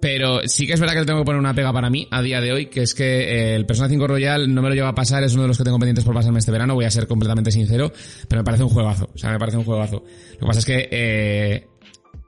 Pero 0.00 0.42
sí 0.46 0.66
que 0.66 0.74
es 0.74 0.80
verdad 0.80 0.94
que 0.94 1.00
le 1.00 1.06
tengo 1.06 1.20
que 1.20 1.24
poner 1.24 1.40
una 1.40 1.54
pega 1.54 1.72
para 1.72 1.90
mí 1.90 2.06
a 2.10 2.22
día 2.22 2.40
de 2.40 2.52
hoy, 2.52 2.66
que 2.66 2.82
es 2.82 2.94
que 2.94 3.04
eh, 3.04 3.54
el 3.56 3.66
Persona 3.66 3.88
5 3.88 4.06
Royal 4.06 4.54
no 4.54 4.62
me 4.62 4.68
lo 4.68 4.74
lleva 4.74 4.88
a 4.90 4.94
pasar, 4.94 5.24
es 5.24 5.32
uno 5.32 5.42
de 5.42 5.48
los 5.48 5.58
que 5.58 5.64
tengo 5.64 5.78
pendientes 5.78 6.04
por 6.04 6.14
pasarme 6.14 6.38
este 6.38 6.52
verano, 6.52 6.74
voy 6.74 6.84
a 6.84 6.90
ser 6.90 7.08
completamente 7.08 7.50
sincero, 7.50 7.92
pero 8.28 8.40
me 8.40 8.44
parece 8.44 8.62
un 8.62 8.70
juegazo, 8.70 9.10
o 9.12 9.18
sea, 9.18 9.30
me 9.30 9.38
parece 9.38 9.58
un 9.58 9.64
juegazo. 9.64 10.04
Lo 10.34 10.38
que 10.38 10.46
pasa 10.46 10.60
es 10.60 10.66
que, 10.66 10.88
eh, 10.90 11.66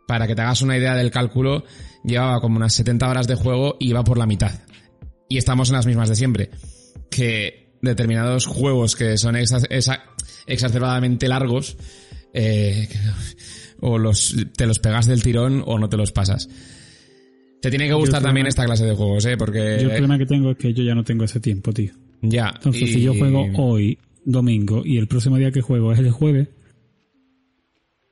para 0.09 0.27
que 0.27 0.35
te 0.35 0.43
hagas 0.43 0.63
una 0.63 0.77
idea 0.77 0.97
del 0.97 1.13
cálculo, 1.13 1.65
llevaba 2.05 2.41
como 2.41 2.57
unas 2.57 2.75
70 2.75 3.09
horas 3.09 3.29
de 3.29 3.37
juego 3.37 3.77
y 3.79 3.91
iba 3.91 4.03
por 4.03 4.19
la 4.19 4.27
mitad. 4.27 4.53
Y 5.29 5.39
estamos 5.39 5.69
en 5.69 5.77
las 5.77 5.87
mismas 5.87 6.09
de 6.09 6.17
siempre. 6.17 6.51
Que 7.09 7.71
determinados 7.83 8.47
juegos 8.47 8.97
que 8.97 9.17
son 9.17 9.37
exacerbadamente 9.37 11.29
largos, 11.29 11.77
eh, 12.35 12.89
o 13.81 13.99
los, 13.99 14.35
te 14.57 14.67
los 14.67 14.81
pegas 14.81 15.07
del 15.07 15.23
tirón 15.23 15.63
o 15.65 15.79
no 15.79 15.89
te 15.89 15.97
los 15.97 16.11
pasas. 16.11 16.49
Te 17.61 17.69
tiene 17.69 17.89
que 17.89 17.95
gustar 17.95 18.23
también 18.23 18.47
esta 18.47 18.65
clase 18.65 18.87
de 18.87 18.95
juegos, 18.95 19.25
¿eh? 19.27 19.37
Porque... 19.37 19.79
Yo 19.81 19.89
el 19.89 19.91
problema 19.91 20.19
que 20.19 20.27
tengo 20.27 20.51
es 20.51 20.57
que 20.57 20.73
yo 20.73 20.83
ya 20.83 20.95
no 20.95 21.05
tengo 21.05 21.25
ese 21.25 21.41
tiempo, 21.41 21.73
tío. 21.73 21.93
Ya. 22.23 22.53
Entonces, 22.55 22.91
si 22.91 23.03
yo 23.03 23.15
juego 23.15 23.47
hoy, 23.57 23.99
domingo, 24.25 24.83
y 24.85 24.99
el 24.99 25.07
próximo 25.07 25.37
día 25.37 25.51
que 25.51 25.61
juego 25.61 25.93
es 25.93 25.99
el 25.99 26.11
jueves, 26.11 26.49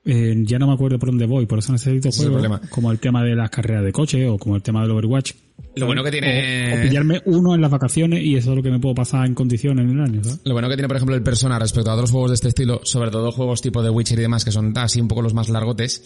eh, 0.05 0.35
ya 0.45 0.59
no 0.59 0.67
me 0.67 0.73
acuerdo 0.73 0.99
por 0.99 1.11
dónde 1.11 1.27
voy, 1.27 1.47
por 1.47 1.59
eso 1.59 1.73
necesito 1.73 2.11
juegos 2.11 2.61
como 2.71 2.91
el 2.91 2.99
tema 2.99 3.23
de 3.23 3.35
las 3.35 3.51
carreras 3.51 3.85
de 3.85 3.93
coche 3.93 4.27
o 4.27 4.39
como 4.39 4.57
el 4.57 4.63
tema 4.63 4.83
del 4.83 4.93
Overwatch. 4.93 5.33
Lo 5.77 5.87
bueno 5.87 6.03
que 6.03 6.11
tiene... 6.11 6.79
O, 6.79 6.83
pillarme 6.89 7.23
uno 7.27 7.55
en 7.55 7.61
las 7.61 7.71
vacaciones 7.71 8.23
y 8.25 8.37
eso 8.37 8.51
es 8.51 8.57
lo 8.57 8.63
que 8.63 8.71
me 8.71 8.79
puedo 8.79 8.95
pasar 8.95 9.27
en 9.27 9.35
condiciones 9.35 9.85
en 9.85 9.99
el 9.99 10.01
año, 10.01 10.25
¿sabes? 10.25 10.41
Lo 10.45 10.53
bueno 10.53 10.69
que 10.69 10.77
tiene, 10.77 10.89
por 10.89 10.97
ejemplo, 10.97 11.15
el 11.15 11.23
Persona 11.23 11.59
respecto 11.59 11.91
a 11.91 11.95
otros 11.95 12.11
juegos 12.11 12.31
de 12.31 12.35
este 12.35 12.49
estilo, 12.49 12.81
sobre 12.85 13.11
todo 13.11 13.33
juegos 13.33 13.61
tipo 13.61 13.83
de 13.83 13.91
Witcher 13.91 14.19
y 14.19 14.23
demás, 14.23 14.45
que 14.45 14.53
son 14.53 14.77
así 14.77 15.01
un 15.01 15.09
poco 15.09 15.23
los 15.23 15.35
más 15.35 15.49
largotes, 15.49 16.03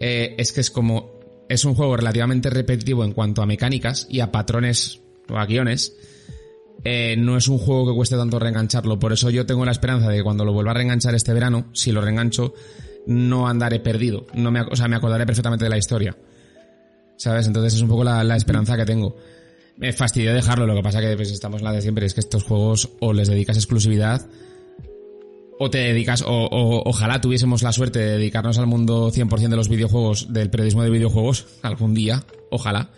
eh, 0.00 0.34
es 0.38 0.52
que 0.52 0.60
es 0.60 0.70
como 0.70 1.17
es 1.48 1.64
un 1.64 1.74
juego 1.74 1.96
relativamente 1.96 2.50
repetitivo 2.50 3.04
en 3.04 3.12
cuanto 3.12 3.42
a 3.42 3.46
mecánicas 3.46 4.06
y 4.10 4.20
a 4.20 4.30
patrones 4.30 5.00
o 5.28 5.36
a 5.36 5.46
guiones, 5.46 5.96
eh, 6.84 7.16
no 7.18 7.36
es 7.36 7.48
un 7.48 7.58
juego 7.58 7.88
que 7.88 7.94
cueste 7.94 8.16
tanto 8.16 8.38
reengancharlo. 8.38 8.98
Por 8.98 9.12
eso 9.12 9.30
yo 9.30 9.46
tengo 9.46 9.64
la 9.64 9.72
esperanza 9.72 10.08
de 10.08 10.18
que 10.18 10.22
cuando 10.22 10.44
lo 10.44 10.52
vuelva 10.52 10.72
a 10.72 10.74
reenganchar 10.74 11.14
este 11.14 11.32
verano, 11.32 11.66
si 11.72 11.90
lo 11.90 12.00
reengancho, 12.00 12.54
no 13.06 13.48
andaré 13.48 13.80
perdido. 13.80 14.26
No 14.34 14.50
me, 14.50 14.60
o 14.60 14.76
sea, 14.76 14.88
me 14.88 14.96
acordaré 14.96 15.26
perfectamente 15.26 15.64
de 15.64 15.70
la 15.70 15.78
historia. 15.78 16.16
¿Sabes? 17.16 17.46
Entonces 17.46 17.74
es 17.74 17.82
un 17.82 17.88
poco 17.88 18.04
la, 18.04 18.22
la 18.22 18.36
esperanza 18.36 18.76
que 18.76 18.84
tengo. 18.84 19.16
Me 19.76 19.92
fastidió 19.92 20.34
dejarlo, 20.34 20.66
lo 20.66 20.74
que 20.74 20.82
pasa 20.82 21.00
que 21.00 21.16
pues, 21.16 21.30
estamos 21.30 21.60
en 21.60 21.64
la 21.64 21.72
de 21.72 21.82
siempre, 21.82 22.06
es 22.06 22.14
que 22.14 22.20
estos 22.20 22.44
juegos 22.44 22.90
o 23.00 23.12
les 23.12 23.28
dedicas 23.28 23.56
exclusividad 23.56 24.28
o 25.58 25.70
te 25.70 25.78
dedicas, 25.78 26.22
o, 26.22 26.28
o, 26.28 26.82
ojalá 26.88 27.20
tuviésemos 27.20 27.62
la 27.62 27.72
suerte 27.72 27.98
de 27.98 28.12
dedicarnos 28.18 28.58
al 28.58 28.66
mundo 28.66 29.10
100% 29.10 29.48
de 29.48 29.56
los 29.56 29.68
videojuegos, 29.68 30.32
del 30.32 30.50
periodismo 30.50 30.82
de 30.84 30.90
videojuegos, 30.90 31.46
algún 31.62 31.94
día, 31.94 32.24
ojalá. 32.50 32.90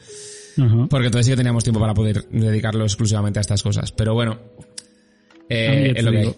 Porque 0.90 1.06
entonces 1.06 1.26
sí 1.26 1.32
que 1.32 1.36
teníamos 1.38 1.64
tiempo 1.64 1.80
para 1.80 1.94
poder 1.94 2.26
dedicarlo 2.30 2.84
exclusivamente 2.84 3.38
a 3.38 3.42
estas 3.42 3.62
cosas. 3.62 3.92
Pero 3.92 4.12
bueno, 4.12 4.38
eh, 5.48 5.92
Ah, 5.94 5.98
es 5.98 6.04
lo 6.04 6.10
te 6.10 6.16
que 6.16 6.18
hay. 6.18 6.26
digo. 6.26 6.36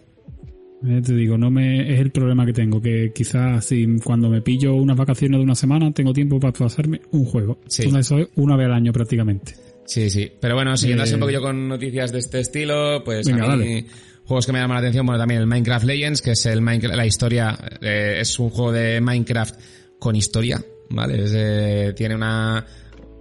Eh, 0.85 1.01
te 1.05 1.15
digo, 1.15 1.39
no 1.39 1.51
me 1.51 1.93
es 1.95 2.01
el 2.01 2.11
problema 2.11 2.45
que 2.47 2.53
tengo, 2.53 2.81
que 2.81 3.13
quizás 3.15 3.65
si 3.65 3.87
cuando 4.05 4.29
me 4.29 4.41
pillo 4.43 4.75
unas 4.75 4.97
vacaciones 4.97 5.39
de 5.39 5.45
una 5.45 5.55
semana 5.55 5.93
tengo 5.93 6.13
tiempo 6.13 6.39
para 6.41 6.53
pasarme 6.53 7.01
un 7.13 7.25
juego. 7.25 7.59
Sí. 7.69 7.83
Entonces 7.83 8.07
eso 8.07 8.19
es 8.19 8.29
una 8.37 8.57
vez 8.57 8.67
al 8.67 8.75
año 8.75 8.93
prácticamente. 8.93 9.55
Sí, 9.87 10.09
sí. 10.11 10.31
Pero 10.41 10.55
bueno, 10.55 10.77
siguiendo 10.77 11.03
así 11.05 11.13
Eh, 11.13 11.15
un 11.17 11.21
poquillo 11.21 11.43
con 11.43 11.69
noticias 11.69 12.13
de 12.13 12.19
este 12.21 12.41
estilo, 12.41 13.03
pues 13.05 13.27
venga, 13.27 13.53
a 13.53 13.57
mí, 13.57 13.65
dale. 13.65 13.87
Juegos 14.25 14.47
que 14.47 14.53
me 14.53 14.61
llaman 14.61 14.77
la 14.77 14.81
atención, 14.81 15.07
bueno, 15.07 15.19
también 15.19 15.41
el 15.41 15.47
Minecraft 15.47 15.85
Legends, 15.85 16.23
que 16.23 16.33
es 16.33 16.47
el 16.47 16.61
Minecraft, 16.61 16.97
la 16.97 17.07
historia, 17.07 17.59
eh, 17.81 18.19
es 18.21 18.39
un 18.39 18.51
juego 18.51 18.73
de 18.73 19.01
Minecraft 19.01 19.55
con 19.99 20.17
historia, 20.17 20.63
¿vale? 20.91 21.25
Es, 21.25 21.33
eh, 21.35 21.93
tiene 21.97 22.15
una, 22.15 22.65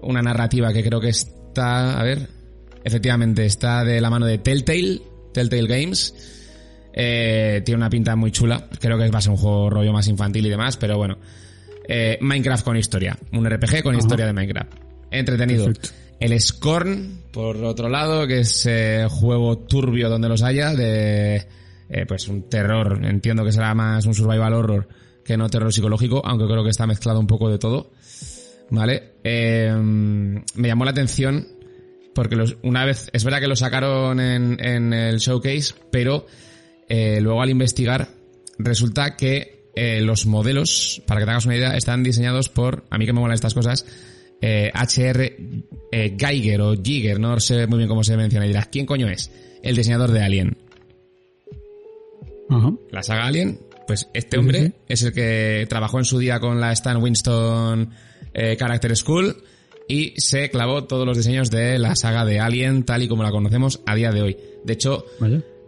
una 0.02 0.22
narrativa 0.22 0.72
que 0.74 0.84
creo 0.84 1.00
que 1.00 1.10
está, 1.10 2.00
a 2.00 2.04
ver, 2.04 2.28
efectivamente, 2.84 3.46
está 3.46 3.84
de 3.84 4.02
la 4.02 4.10
mano 4.10 4.26
de 4.26 4.38
Telltale, 4.38 5.02
Telltale 5.34 5.68
Games. 5.68 6.38
Eh, 6.94 7.62
tiene 7.64 7.78
una 7.78 7.90
pinta 7.90 8.16
muy 8.16 8.32
chula. 8.32 8.68
Creo 8.80 8.98
que 8.98 9.10
va 9.10 9.20
a 9.20 9.22
ser 9.22 9.32
un 9.32 9.38
juego 9.38 9.70
rollo 9.70 9.94
más 9.94 10.08
infantil 10.08 10.46
y 10.46 10.50
demás, 10.50 10.78
pero 10.78 10.98
bueno. 10.98 11.18
Eh, 11.88 12.18
Minecraft 12.22 12.64
con 12.64 12.78
historia. 12.78 13.18
Un 13.34 13.50
RPG 13.50 13.84
con 13.84 13.96
Ajá. 13.96 14.00
historia 14.00 14.26
de 14.26 14.34
Minecraft. 14.34 14.74
Entretenido. 15.10 15.66
Perfecto. 15.66 15.90
El 16.22 16.40
Scorn, 16.40 17.24
por 17.32 17.58
otro 17.58 17.90
lado, 17.90 18.28
que 18.28 18.40
es 18.42 18.66
eh, 18.68 19.08
juego 19.10 19.58
turbio 19.58 20.08
donde 20.10 20.30
los 20.30 20.44
haya, 20.44 20.74
de 20.74 21.48
eh, 21.90 22.06
pues 22.08 22.28
un 22.28 22.48
terror. 22.48 23.04
Entiendo 23.04 23.44
que 23.44 23.52
será 23.52 23.74
más 23.74 24.06
un 24.06 24.14
survival 24.14 24.54
horror 24.54 24.88
que 25.26 25.36
no 25.36 25.50
terror 25.50 25.74
psicológico, 25.74 26.22
aunque 26.26 26.46
creo 26.46 26.64
que 26.64 26.70
está 26.70 26.86
mezclado 26.88 27.20
un 27.20 27.28
poco 27.28 27.50
de 27.50 27.58
todo. 27.58 27.92
¿Vale? 28.70 29.16
Eh, 29.24 29.74
me 29.76 30.68
llamó 30.68 30.86
la 30.86 30.92
atención 30.92 31.48
porque 32.14 32.36
los- 32.36 32.56
una 32.64 32.86
vez, 32.86 33.10
es 33.14 33.24
verdad 33.24 33.40
que 33.40 33.48
lo 33.48 33.56
sacaron 33.56 34.20
en, 34.20 34.64
en 34.64 34.94
el 34.94 35.18
showcase, 35.20 35.74
pero 35.92 36.26
eh, 36.88 37.20
luego 37.22 37.42
al 37.42 37.50
investigar 37.50 38.10
resulta 38.60 39.16
que 39.18 39.70
eh, 39.76 40.02
los 40.02 40.26
modelos, 40.26 41.02
para 41.08 41.20
que 41.20 41.26
te 41.26 41.32
hagas 41.32 41.46
una 41.46 41.56
idea, 41.58 41.76
están 41.76 42.04
diseñados 42.04 42.50
por, 42.50 42.84
a 42.90 42.98
mí 42.98 43.06
que 43.06 43.14
me 43.14 43.20
molan 43.22 43.36
estas 43.36 43.54
cosas, 43.54 43.86
eh, 44.42 44.72
HR 44.74 45.22
eh, 45.92 46.16
Geiger 46.18 46.62
o 46.62 46.76
Giger, 46.82 47.20
no 47.20 47.40
sé 47.40 47.68
muy 47.68 47.78
bien 47.78 47.90
cómo 47.90 48.04
se 48.04 48.18
menciona. 48.18 48.46
Y 48.46 48.50
dirás, 48.50 48.68
¿quién 48.72 48.86
coño 48.86 49.08
es? 49.08 49.32
El 49.62 49.76
diseñador 49.76 50.12
de 50.12 50.22
Alien. 50.22 50.58
La 52.92 53.02
saga 53.02 53.28
Alien, 53.28 53.60
pues 53.88 54.10
este 54.14 54.38
hombre 54.38 54.74
es 54.88 55.04
el 55.04 55.14
que 55.14 55.66
trabajó 55.70 56.00
en 56.00 56.06
su 56.06 56.20
día 56.20 56.40
con 56.40 56.60
la 56.60 56.74
Stan 56.74 57.02
Winston 57.02 57.90
eh, 58.34 58.58
Character 58.58 58.96
School 58.96 59.38
y 59.88 60.14
se 60.18 60.50
clavó 60.50 60.84
todos 60.84 61.06
los 61.06 61.18
diseños 61.18 61.50
de 61.50 61.80
la 61.80 61.96
saga 61.96 62.26
de 62.26 62.40
Alien 62.40 62.84
tal 62.84 63.04
y 63.04 63.08
como 63.08 63.24
la 63.24 63.32
conocemos 63.32 63.82
a 63.86 63.96
día 63.96 64.12
de 64.12 64.22
hoy. 64.22 64.38
De 64.66 64.74
hecho, 64.74 65.06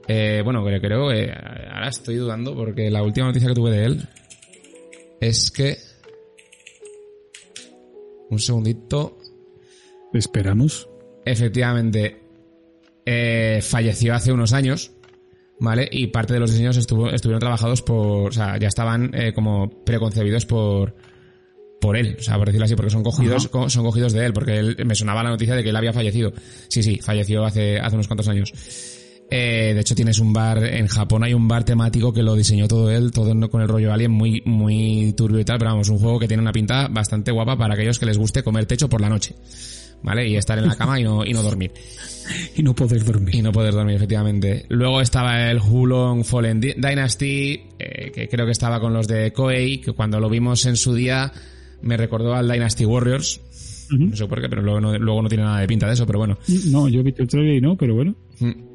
eh, 0.07 0.41
bueno, 0.43 0.63
creo, 0.63 0.81
creo 0.81 1.11
eh, 1.11 1.31
ahora 1.71 1.87
estoy 1.87 2.15
dudando 2.15 2.55
porque 2.55 2.89
la 2.91 3.01
última 3.01 3.27
noticia 3.27 3.47
que 3.49 3.55
tuve 3.55 3.71
de 3.71 3.85
él 3.85 4.07
es 5.19 5.51
que... 5.51 5.77
Un 8.29 8.39
segundito. 8.39 9.17
Esperamos. 10.13 10.89
Efectivamente, 11.25 12.19
eh, 13.05 13.59
falleció 13.61 14.13
hace 14.13 14.31
unos 14.31 14.53
años, 14.53 14.91
¿vale? 15.59 15.87
Y 15.91 16.07
parte 16.07 16.33
de 16.33 16.39
los 16.39 16.51
diseños 16.51 16.77
estuvo, 16.77 17.09
estuvieron 17.09 17.39
trabajados 17.39 17.81
por, 17.81 18.29
o 18.29 18.31
sea, 18.31 18.57
ya 18.57 18.67
estaban 18.67 19.11
eh, 19.13 19.33
como 19.33 19.69
preconcebidos 19.83 20.45
por, 20.45 20.93
por 21.79 21.95
él, 21.97 22.17
o 22.19 22.21
sea, 22.21 22.37
por 22.37 22.47
decirlo 22.47 22.65
así, 22.65 22.75
porque 22.75 22.91
son 22.91 23.03
cogidos, 23.03 23.47
co- 23.47 23.69
son 23.69 23.83
cogidos 23.85 24.13
de 24.13 24.25
él, 24.25 24.33
porque 24.33 24.57
él, 24.59 24.77
me 24.85 24.95
sonaba 24.95 25.23
la 25.23 25.29
noticia 25.31 25.55
de 25.55 25.63
que 25.63 25.69
él 25.69 25.75
había 25.75 25.93
fallecido. 25.93 26.33
Sí, 26.67 26.83
sí, 26.83 26.99
falleció 27.01 27.43
hace, 27.45 27.79
hace 27.79 27.95
unos 27.95 28.07
cuantos 28.07 28.27
años. 28.27 28.51
Eh, 29.29 29.71
de 29.73 29.81
hecho, 29.81 29.95
tienes 29.95 30.19
un 30.19 30.31
bar, 30.31 30.63
en 30.63 30.87
Japón 30.87 31.23
hay 31.23 31.33
un 31.33 31.47
bar 31.47 31.63
temático 31.63 32.13
que 32.13 32.21
lo 32.21 32.35
diseñó 32.35 32.67
todo 32.67 32.91
él, 32.91 33.11
todo 33.11 33.33
con 33.49 33.61
el 33.61 33.67
rollo 33.67 33.91
alien, 33.91 34.11
muy, 34.11 34.41
muy 34.45 35.13
turbio 35.13 35.39
y 35.39 35.45
tal, 35.45 35.57
pero 35.57 35.71
vamos, 35.71 35.89
un 35.89 35.97
juego 35.97 36.19
que 36.19 36.27
tiene 36.27 36.41
una 36.41 36.51
pinta 36.51 36.87
bastante 36.87 37.31
guapa 37.31 37.57
para 37.57 37.73
aquellos 37.73 37.97
que 37.97 38.05
les 38.05 38.17
guste 38.17 38.43
comer 38.43 38.65
techo 38.65 38.87
por 38.89 39.01
la 39.01 39.09
noche. 39.09 39.35
¿Vale? 40.03 40.27
Y 40.27 40.35
estar 40.35 40.59
en 40.59 40.67
la 40.67 40.75
cama 40.75 40.99
y 40.99 41.03
no, 41.03 41.25
y 41.25 41.31
no 41.31 41.41
dormir. 41.41 41.71
Y 42.55 42.63
no 42.63 42.73
poder 42.73 43.03
dormir. 43.03 43.35
Y 43.35 43.41
no 43.41 43.51
poder 43.51 43.73
dormir, 43.73 43.95
efectivamente. 43.95 44.65
Luego 44.69 45.01
estaba 45.01 45.49
el 45.49 45.59
Hulong 45.59 46.23
Fallen 46.23 46.59
Dynasty, 46.59 47.59
eh, 47.79 48.11
que 48.13 48.29
creo 48.29 48.45
que 48.45 48.51
estaba 48.51 48.79
con 48.79 48.93
los 48.93 49.07
de 49.07 49.33
Koei, 49.33 49.79
que 49.81 49.91
cuando 49.93 50.19
lo 50.19 50.29
vimos 50.29 50.65
en 50.65 50.77
su 50.77 50.93
día 50.93 51.31
me 51.81 51.97
recordó 51.97 52.33
al 52.33 52.49
Dynasty 52.49 52.85
Warriors. 52.85 53.41
No 53.91 54.15
sé 54.15 54.25
por 54.25 54.41
qué, 54.41 54.49
pero 54.49 54.61
luego 54.61 54.79
no, 54.79 54.97
luego 54.97 55.21
no 55.21 55.29
tiene 55.29 55.43
nada 55.43 55.59
de 55.59 55.67
pinta 55.67 55.87
de 55.87 55.93
eso, 55.93 56.05
pero 56.05 56.19
bueno. 56.19 56.37
No, 56.67 56.87
yo 56.87 57.01
he 57.01 57.03
visto 57.03 57.21
el 57.21 57.27
trailer 57.27 57.55
y 57.55 57.61
no, 57.61 57.75
pero 57.75 57.93
bueno. 57.93 58.15
Mm. 58.39 58.72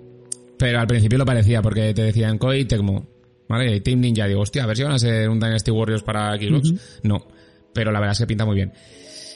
Pero 0.59 0.81
al 0.81 0.87
principio 0.87 1.19
lo 1.19 1.25
parecía, 1.25 1.63
porque 1.63 1.95
te 1.95 2.03
decían 2.03 2.39
Koei 2.39 2.65
Tecmo. 2.65 3.07
¿Vale? 3.49 3.77
Y 3.77 3.81
Team 3.81 4.01
Ninja. 4.01 4.27
Digo, 4.27 4.43
hostia, 4.43 4.65
a 4.65 4.67
ver 4.67 4.77
si 4.77 4.83
van 4.83 4.93
a 4.93 4.99
ser 4.99 5.29
un 5.29 5.41
Dynasty 5.41 5.71
Warriors 5.71 6.03
para 6.03 6.37
Xbox. 6.37 7.01
No. 7.03 7.27
Pero 7.73 7.93
la 7.93 8.01
verdad 8.01 8.13
es 8.13 8.19
que 8.19 8.27
pinta 8.27 8.45
muy 8.45 8.57
bien. 8.57 8.73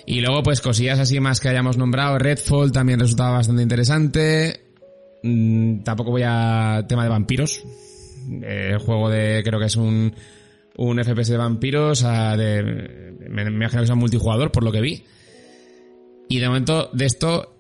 Y 0.05 0.21
luego, 0.21 0.43
pues 0.43 0.61
cosillas 0.61 0.99
así 0.99 1.21
más 1.21 1.41
que 1.41 1.49
hayamos 1.49 1.77
nombrado. 1.77 2.19
Redfall 2.19 2.73
también 2.73 3.01
resultaba 3.01 3.31
bastante 3.31 3.63
interesante. 3.63 4.61
Mm, 5.23 5.83
tampoco 5.83 6.11
voy 6.11 6.23
a 6.25 6.85
tema 6.89 7.05
de 7.05 7.09
vampiros. 7.09 7.63
El 8.43 8.79
juego 8.79 9.09
de, 9.09 9.43
creo 9.45 9.59
que 9.59 9.67
es 9.67 9.77
un, 9.77 10.15
un 10.77 11.03
FPS 11.03 11.29
de 11.29 11.37
vampiros. 11.37 12.03
de, 12.03 13.15
me, 13.31 13.45
me 13.45 13.51
imagino 13.51 13.83
que 13.83 13.87
sea 13.87 13.97
multijugador, 13.97 14.53
por 14.53 14.65
lo 14.65 14.73
que 14.73 14.81
vi. 14.81 15.05
Y 16.29 16.39
de 16.39 16.49
momento, 16.49 16.91
de 16.93 17.07
esto, 17.07 17.57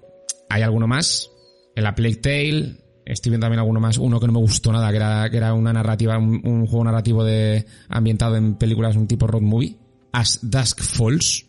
hay 0.51 0.63
alguno 0.63 0.87
más. 0.87 1.31
En 1.75 1.85
la 1.85 1.95
Plague 1.95 2.17
Tale. 2.17 2.82
Estoy 3.05 3.31
viendo 3.31 3.45
también 3.45 3.59
alguno 3.61 3.81
más. 3.81 3.99
Uno 3.99 4.21
que 4.21 4.27
no 4.27 4.33
me 4.33 4.39
gustó 4.39 4.73
nada, 4.73 4.91
que 4.91 4.97
era, 4.97 5.29
que 5.31 5.37
era 5.37 5.55
una 5.55 5.73
narrativa, 5.73 6.17
un, 6.19 6.41
un 6.45 6.67
juego 6.67 6.85
narrativo 6.85 7.25
de, 7.25 7.65
ambientado 7.89 8.37
en 8.37 8.55
películas, 8.55 8.97
un 8.97 9.07
tipo 9.07 9.27
road 9.27 9.43
movie. 9.43 9.77
As 10.13 10.39
Dusk 10.43 10.81
Falls. 10.83 11.47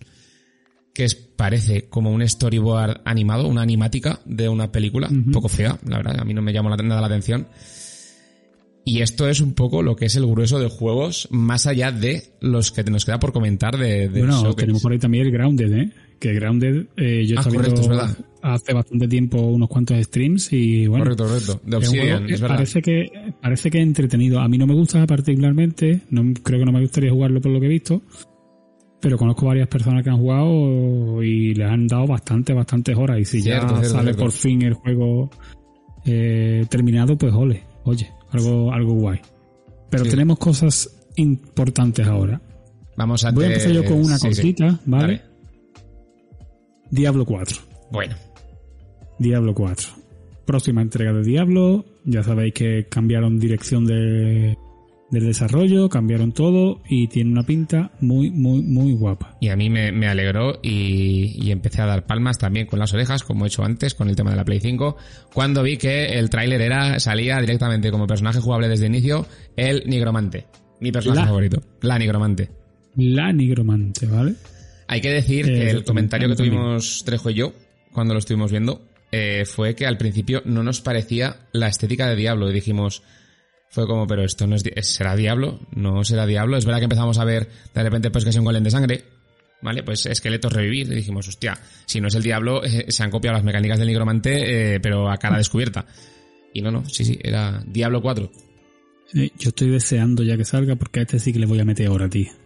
Que 0.94 1.06
es, 1.06 1.16
parece 1.16 1.90
como 1.90 2.12
un 2.12 2.28
storyboard 2.28 3.02
animado, 3.06 3.48
una 3.48 3.62
animática 3.64 4.20
de 4.26 4.48
una 4.50 4.72
película. 4.72 5.08
Un 5.10 5.32
poco 5.32 5.50
fea, 5.50 5.78
la 5.88 5.98
verdad. 5.98 6.20
A 6.20 6.24
mí 6.26 6.34
no 6.34 6.42
me 6.42 6.54
llamó 6.54 6.70
la- 6.70 6.78
nada 6.78 7.02
la 7.02 7.08
atención. 7.08 7.48
Y 8.86 9.02
esto 9.02 9.30
es 9.30 9.40
un 9.40 9.54
poco 9.54 9.82
lo 9.82 9.96
que 9.96 10.06
es 10.08 10.16
el 10.18 10.26
grueso 10.28 10.60
de 10.60 10.68
juegos, 10.70 11.30
más 11.32 11.68
allá 11.68 11.92
de 11.92 12.36
los 12.42 12.72
que 12.72 12.84
nos 12.84 13.06
queda 13.06 13.18
por 13.18 13.32
comentar 13.32 13.78
de, 13.78 14.10
de 14.10 14.20
bueno, 14.20 14.54
tenemos 14.56 14.82
por 14.84 14.92
ahí 14.92 15.00
también 15.00 15.26
el 15.26 15.32
Grounded, 15.32 15.74
¿eh? 15.74 15.92
Que 16.24 16.34
Grounded, 16.36 16.86
eh, 16.96 17.26
yo 17.28 17.36
Ah, 17.38 17.42
estaba 17.42 17.56
correcto, 17.58 17.82
viendo 17.82 18.06
es 18.06 18.18
hace 18.42 18.74
bastante 18.74 19.08
tiempo 19.10 19.42
unos 19.42 19.68
cuantos 19.68 19.98
streams 20.06 20.54
y 20.54 20.88
bueno. 20.88 21.04
Correcto, 21.04 21.26
correcto. 21.26 21.62
De 21.66 21.76
Obsidian, 21.76 22.30
es 22.30 22.40
verdad. 22.40 22.56
Parece 22.56 22.82
que, 22.82 23.12
parece 23.42 23.70
que 23.70 23.78
es 23.80 23.84
entretenido. 23.84 24.40
A 24.40 24.48
mí 24.48 24.58
no 24.58 24.66
me 24.66 24.74
gusta 24.74 25.06
particularmente, 25.06 26.00
no, 26.12 26.34
creo 26.42 26.60
que 26.60 26.66
no 26.66 26.72
me 26.72 26.80
gustaría 26.80 27.12
jugarlo 27.12 27.42
por 27.42 27.52
lo 27.52 27.60
que 27.60 27.66
he 27.66 27.70
visto, 27.70 28.02
pero 29.02 29.18
conozco 29.18 29.48
varias 29.48 29.68
personas 29.68 30.02
que 30.02 30.10
han 30.12 30.18
jugado 30.18 31.22
y 31.22 31.54
les 31.56 31.68
han 31.70 31.88
dado 31.88 32.08
bastante, 32.08 32.54
bastantes 32.54 32.96
horas. 32.98 33.20
Y 33.20 33.26
si 33.26 33.42
Cierto, 33.42 33.68
ya 33.68 33.80
cierto, 33.80 33.90
sale 33.90 34.04
cierto. 34.06 34.22
por 34.24 34.32
fin 34.32 34.62
el 34.62 34.74
juego 34.76 35.30
eh, 36.06 36.66
terminado, 36.70 37.18
pues 37.18 37.34
ole, 37.34 37.64
oye, 37.84 38.10
algo, 38.32 38.72
algo 38.72 38.94
guay. 38.94 39.20
Pero 39.90 40.06
Sí. 40.06 40.10
tenemos 40.12 40.38
cosas 40.40 40.90
importantes 41.18 42.08
ahora. 42.08 42.42
Vamos 42.96 43.26
a 43.26 43.32
Voy 43.32 43.44
a 43.44 43.48
empezar 43.48 43.72
yo 43.74 43.84
con 43.84 43.98
una 44.06 44.18
sí, 44.18 44.30
sí. 44.30 44.36
cortita, 44.36 44.80
¿vale? 44.86 45.04
Dale. 45.20 45.33
Diablo 46.94 47.26
4. 47.26 47.58
Bueno, 47.92 48.16
Diablo 49.20 49.54
4. 49.54 49.90
Próxima 50.46 50.82
entrega 50.82 51.12
de 51.14 51.24
Diablo. 51.24 51.86
Ya 52.06 52.22
sabéis 52.24 52.54
que 52.54 52.86
cambiaron 52.90 53.40
dirección 53.40 53.86
de, 53.86 54.58
del 55.10 55.26
desarrollo, 55.26 55.90
cambiaron 55.90 56.34
todo 56.34 56.82
y 56.88 57.08
tiene 57.08 57.32
una 57.32 57.44
pinta 57.44 57.92
muy, 58.02 58.30
muy, 58.30 58.62
muy 58.62 58.94
guapa. 58.94 59.38
y 59.40 59.48
a 59.50 59.56
mí 59.56 59.70
me, 59.70 59.92
me 59.92 60.08
alegró 60.08 60.60
y, 60.62 61.34
y 61.42 61.52
empecé 61.52 61.82
a 61.82 61.86
dar 61.86 62.06
palmas 62.06 62.38
también 62.38 62.68
con 62.68 62.78
las 62.80 62.94
orejas, 62.94 63.24
como 63.24 63.46
he 63.46 63.48
hecho 63.48 63.64
antes 63.64 63.94
con 63.96 64.10
el 64.10 64.16
tema 64.16 64.32
de 64.32 64.36
la 64.38 64.46
Play 64.46 64.60
5, 64.60 64.98
cuando 65.34 65.64
vi 65.64 65.78
que 65.78 66.20
el 66.20 66.30
tráiler 66.30 66.62
era 66.62 67.00
salía 67.00 67.40
directamente 67.40 67.90
como 67.90 68.06
personaje 68.06 68.40
jugable 68.40 68.68
desde 68.68 68.86
el 68.88 68.94
inicio 68.96 69.26
el 69.56 69.84
nigromante. 69.88 70.46
Mi 70.82 70.92
personaje 70.92 71.22
La- 71.22 71.28
favorito, 71.28 71.62
la 71.82 71.98
nigromante. 71.98 72.50
La 72.98 73.32
nigromante, 73.32 74.06
¿vale? 74.06 74.36
Hay 74.94 75.02
que 75.02 75.10
decir 75.10 75.50
Eh, 75.50 75.60
que 75.60 75.70
el 75.72 75.84
comentario 75.84 76.30
que 76.30 76.36
tuvimos 76.36 77.02
Trejo 77.04 77.32
y 77.32 77.34
yo, 77.34 77.56
cuando 77.92 78.14
lo 78.14 78.20
estuvimos 78.20 78.52
viendo, 78.52 78.80
eh, 79.12 79.44
fue 79.44 79.74
que 79.74 79.88
al 79.88 79.98
principio 79.98 80.44
no 80.46 80.62
nos 80.62 80.82
parecía 80.82 81.48
la 81.52 81.68
estética 81.68 82.08
de 82.08 82.16
Diablo 82.16 82.48
y 82.48 82.54
dijimos, 82.54 83.02
fue 83.72 83.88
como, 83.88 84.06
pero 84.06 84.24
esto 84.24 84.46
no 84.46 84.56
es, 84.56 84.64
¿será 84.82 85.16
Diablo? 85.16 85.62
No 85.72 86.04
será 86.04 86.28
Diablo. 86.28 86.58
Es 86.58 86.66
verdad 86.66 86.78
que 86.78 86.84
empezamos 86.84 87.18
a 87.18 87.26
ver 87.26 87.50
de 87.74 87.82
repente 87.82 88.12
pues 88.12 88.24
que 88.24 88.30
es 88.30 88.36
un 88.36 88.46
golem 88.46 88.64
de 88.64 88.70
sangre, 88.70 89.04
¿vale? 89.64 89.82
Pues 89.82 90.06
esqueletos 90.06 90.54
revivir 90.54 90.86
y 90.92 90.96
dijimos, 90.98 91.28
hostia, 91.28 91.58
si 91.88 92.00
no 92.00 92.08
es 92.08 92.14
el 92.14 92.22
Diablo, 92.22 92.64
eh, 92.64 92.86
se 92.90 93.02
han 93.02 93.10
copiado 93.10 93.38
las 93.38 93.44
mecánicas 93.44 93.80
del 93.80 93.88
nigromante, 93.88 94.76
eh, 94.76 94.80
pero 94.80 95.10
a 95.10 95.18
cara 95.18 95.40
descubierta. 95.40 95.88
Y 96.54 96.62
no, 96.62 96.70
no, 96.70 96.88
sí, 96.88 97.04
sí, 97.04 97.18
era 97.20 97.64
Diablo 97.66 98.00
4. 98.00 98.32
yo 99.12 99.50
estoy 99.50 99.70
deseando 99.72 100.22
ya 100.22 100.38
que 100.38 100.46
salga 100.46 100.76
porque 100.76 101.00
a 101.00 101.02
este 101.02 101.18
sí 101.18 101.34
que 101.34 101.40
le 101.40 101.48
voy 101.48 101.60
a 101.60 101.66
meter 101.66 101.88
ahora, 101.88 102.08
tío. 102.08 102.43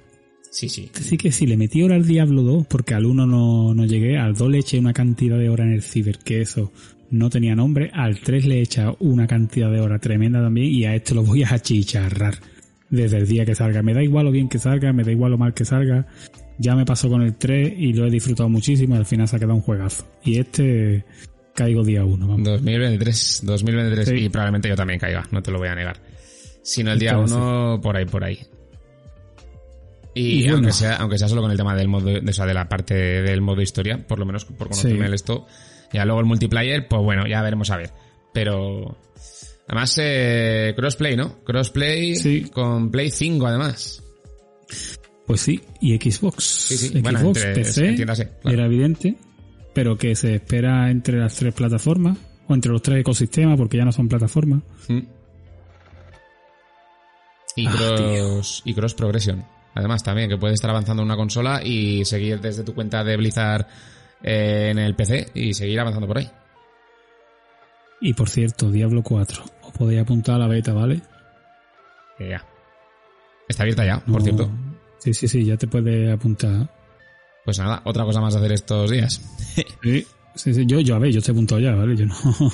Sí, 0.58 0.70
sí. 0.70 0.86
Este 0.86 1.04
sí 1.04 1.18
que 1.18 1.32
sí, 1.32 1.46
le 1.46 1.56
metí 1.56 1.84
hora 1.84 1.94
al 1.94 2.08
Diablo 2.08 2.42
2 2.42 2.66
porque 2.66 2.96
al 2.96 3.06
1 3.06 3.28
no, 3.28 3.76
no 3.76 3.86
llegué, 3.86 4.18
al 4.18 4.34
2 4.34 4.50
le 4.50 4.58
eché 4.58 4.80
una 4.80 4.92
cantidad 4.92 5.38
de 5.38 5.50
hora 5.50 5.64
en 5.64 5.72
el 5.72 5.84
Ciber, 5.84 6.18
que 6.18 6.42
eso 6.42 6.72
no 7.12 7.30
tenía 7.30 7.56
nombre, 7.56 7.92
al 7.94 8.22
3 8.22 8.48
le 8.48 8.58
he 8.58 8.62
echado 8.64 8.98
una 9.00 9.28
cantidad 9.28 9.70
de 9.70 9.82
hora 9.82 10.00
tremenda 10.00 10.42
también 10.42 10.74
y 10.74 10.86
a 10.86 10.96
este 10.96 11.14
lo 11.14 11.22
voy 11.22 11.44
a 11.44 11.50
achicharrar 11.50 12.40
desde 12.90 13.18
el 13.18 13.28
día 13.28 13.46
que 13.46 13.54
salga. 13.54 13.84
Me 13.84 13.94
da 13.94 14.02
igual 14.02 14.26
lo 14.26 14.32
bien 14.32 14.50
que 14.50 14.58
salga, 14.58 14.92
me 14.94 15.04
da 15.04 15.12
igual 15.12 15.30
lo 15.30 15.38
mal 15.38 15.54
que 15.54 15.64
salga. 15.64 16.08
Ya 16.58 16.76
me 16.76 16.86
pasó 16.86 17.08
con 17.08 17.22
el 17.22 17.36
3 17.36 17.76
y 17.78 17.94
lo 17.94 18.08
he 18.08 18.10
disfrutado 18.10 18.50
muchísimo 18.50 18.96
y 18.96 18.98
al 18.98 19.06
final 19.06 19.28
se 19.28 19.36
ha 19.36 19.40
quedado 19.40 19.54
un 19.54 19.62
juegazo. 19.62 20.08
Y 20.24 20.40
este 20.40 21.06
caigo 21.54 21.84
día 21.84 22.04
1. 22.04 22.36
2023, 22.40 23.42
2023 23.44 24.24
y 24.24 24.30
probablemente 24.30 24.70
yo 24.70 24.76
también 24.76 25.00
caiga, 25.00 25.24
no 25.30 25.44
te 25.44 25.52
lo 25.52 25.60
voy 25.60 25.68
a 25.68 25.76
negar. 25.76 25.98
Si 26.64 26.84
no 26.84 26.94
el 26.94 26.98
día 26.98 27.16
1, 27.16 27.80
por 27.80 27.96
ahí, 27.96 28.06
por 28.06 28.24
ahí. 28.24 28.40
Y, 30.18 30.48
aunque, 30.48 30.72
sea, 30.72 30.96
aunque 30.96 31.18
sea 31.18 31.28
solo 31.28 31.42
con 31.42 31.52
el 31.52 31.58
tema 31.58 31.76
del 31.76 31.88
modo, 31.88 32.08
de, 32.08 32.30
o 32.30 32.34
sea, 32.34 32.46
de 32.46 32.54
la 32.54 32.68
parte 32.68 32.94
del 32.94 33.42
modo 33.42 33.62
historia, 33.62 34.06
por 34.06 34.20
lo 34.20 34.26
menos 34.26 34.46
por 34.46 34.70
conocerme 34.70 35.06
el 35.06 35.14
esto. 35.14 35.46
Ya 35.94 36.06
luego 36.06 36.20
el 36.20 36.26
multiplayer, 36.26 36.88
pues 36.88 37.02
bueno, 37.02 37.28
ya 37.28 37.42
veremos 37.42 37.70
a 37.72 37.78
ver. 37.78 37.92
Pero. 38.34 38.98
Además, 39.68 39.98
eh, 40.02 40.74
crossplay, 40.76 41.16
¿no? 41.18 41.44
Crossplay 41.44 42.16
sí. 42.16 42.50
con 42.50 42.90
Play 42.90 43.12
5, 43.12 43.46
además. 43.46 44.02
Pues 45.26 45.42
sí, 45.42 45.62
y 45.82 45.98
Xbox. 45.98 46.44
Sí, 46.44 46.78
sí. 46.78 47.02
Xbox, 47.02 47.46
PC, 47.54 47.96
era 48.46 48.66
evidente, 48.66 49.18
pero 49.74 49.98
que 49.98 50.16
se 50.16 50.36
espera 50.36 50.90
entre 50.90 51.20
las 51.20 51.36
tres 51.36 51.54
plataformas, 51.54 52.18
o 52.48 52.54
entre 52.54 52.72
los 52.72 52.82
tres 52.82 53.02
ecosistemas, 53.02 53.58
porque 53.58 53.78
ya 53.78 53.84
no 53.84 53.92
son 53.92 54.08
plataformas. 54.08 54.64
Mm. 54.88 55.00
Y, 57.58 57.68
ah, 57.68 57.76
cross, 57.76 58.62
y 58.64 58.74
cross 58.74 58.94
progression. 58.94 59.44
Además, 59.78 60.02
también, 60.02 60.28
que 60.28 60.38
puedes 60.38 60.56
estar 60.56 60.72
avanzando 60.72 61.04
en 61.04 61.06
una 61.06 61.16
consola 61.16 61.62
y 61.64 62.04
seguir 62.04 62.42
desde 62.42 62.64
tu 62.64 62.74
cuenta 62.74 63.04
de 63.04 63.16
Blizzard 63.16 63.68
eh, 64.24 64.70
en 64.72 64.80
el 64.80 64.96
PC 64.96 65.28
y 65.36 65.54
seguir 65.54 65.80
avanzando 65.80 66.08
por 66.08 66.18
ahí. 66.18 66.28
Y 68.02 68.12
por 68.14 68.28
cierto, 68.28 68.72
Diablo 68.72 69.04
4, 69.04 69.44
os 69.62 69.72
podéis 69.74 70.02
apuntar 70.02 70.34
a 70.36 70.40
la 70.40 70.48
beta, 70.48 70.74
¿vale? 70.74 71.00
ya. 72.20 72.44
Está 73.48 73.64
abierta 73.64 73.86
ya, 73.86 74.00
por 74.00 74.24
cierto. 74.24 74.50
Sí, 74.98 75.14
sí, 75.14 75.28
sí, 75.28 75.46
ya 75.46 75.58
te 75.58 75.68
puedes 75.68 76.12
apuntar. 76.12 76.68
Pues 77.46 77.60
nada, 77.60 77.84
otra 77.86 78.04
cosa 78.04 78.20
más 78.20 78.34
a 78.34 78.40
hacer 78.40 78.54
estos 78.54 78.90
días. 78.90 79.22
sí, 79.84 80.54
sí, 80.56 80.66
yo, 80.66 80.80
yo, 80.80 80.96
a 80.96 81.00
ver, 81.00 81.12
yo 81.12 81.20
estoy 81.20 81.34
apuntado 81.34 81.62
ya, 81.62 81.76
¿vale? 81.76 81.96
Yo 81.96 82.08
no. 82.08 82.16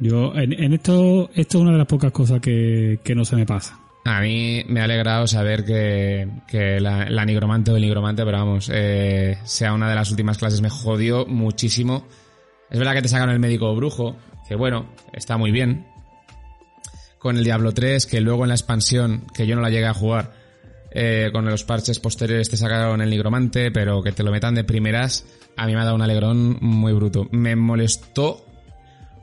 Yo, 0.00 0.34
en, 0.34 0.52
en 0.54 0.72
esto, 0.72 1.30
esto 1.34 1.58
es 1.58 1.62
una 1.62 1.70
de 1.70 1.78
las 1.78 1.86
pocas 1.86 2.10
cosas 2.10 2.40
que, 2.40 2.98
que 3.04 3.14
no 3.14 3.24
se 3.24 3.36
me 3.36 3.46
pasa. 3.46 3.78
A 4.04 4.20
mí 4.20 4.64
me 4.68 4.80
ha 4.80 4.84
alegrado 4.84 5.26
saber 5.26 5.64
que, 5.64 6.28
que 6.46 6.78
la, 6.78 7.08
la, 7.08 7.24
nigromante 7.24 7.70
o 7.70 7.76
el 7.76 7.82
nigromante, 7.82 8.22
pero 8.24 8.36
vamos, 8.36 8.70
eh, 8.72 9.38
sea 9.44 9.72
una 9.72 9.88
de 9.88 9.94
las 9.94 10.10
últimas 10.10 10.36
clases, 10.36 10.60
me 10.60 10.68
jodió 10.68 11.24
muchísimo. 11.24 12.06
Es 12.70 12.78
verdad 12.78 12.92
que 12.92 13.02
te 13.02 13.08
sacaron 13.08 13.32
el 13.32 13.40
médico 13.40 13.74
brujo, 13.74 14.16
que 14.46 14.56
bueno, 14.56 14.90
está 15.14 15.38
muy 15.38 15.52
bien. 15.52 15.86
Con 17.18 17.38
el 17.38 17.44
Diablo 17.44 17.72
3, 17.72 18.04
que 18.04 18.20
luego 18.20 18.44
en 18.44 18.48
la 18.48 18.54
expansión, 18.54 19.24
que 19.34 19.46
yo 19.46 19.56
no 19.56 19.62
la 19.62 19.70
llegué 19.70 19.86
a 19.86 19.94
jugar, 19.94 20.34
eh, 20.90 21.30
con 21.32 21.46
los 21.46 21.64
parches 21.64 21.98
posteriores 21.98 22.50
te 22.50 22.58
sacaron 22.58 23.00
el 23.00 23.08
nigromante, 23.08 23.70
pero 23.70 24.02
que 24.02 24.12
te 24.12 24.22
lo 24.22 24.30
metan 24.30 24.54
de 24.54 24.64
primeras, 24.64 25.24
a 25.56 25.66
mí 25.66 25.74
me 25.74 25.80
ha 25.80 25.84
dado 25.84 25.96
un 25.96 26.02
alegrón 26.02 26.58
muy 26.60 26.92
bruto. 26.92 27.26
Me 27.32 27.56
molestó 27.56 28.44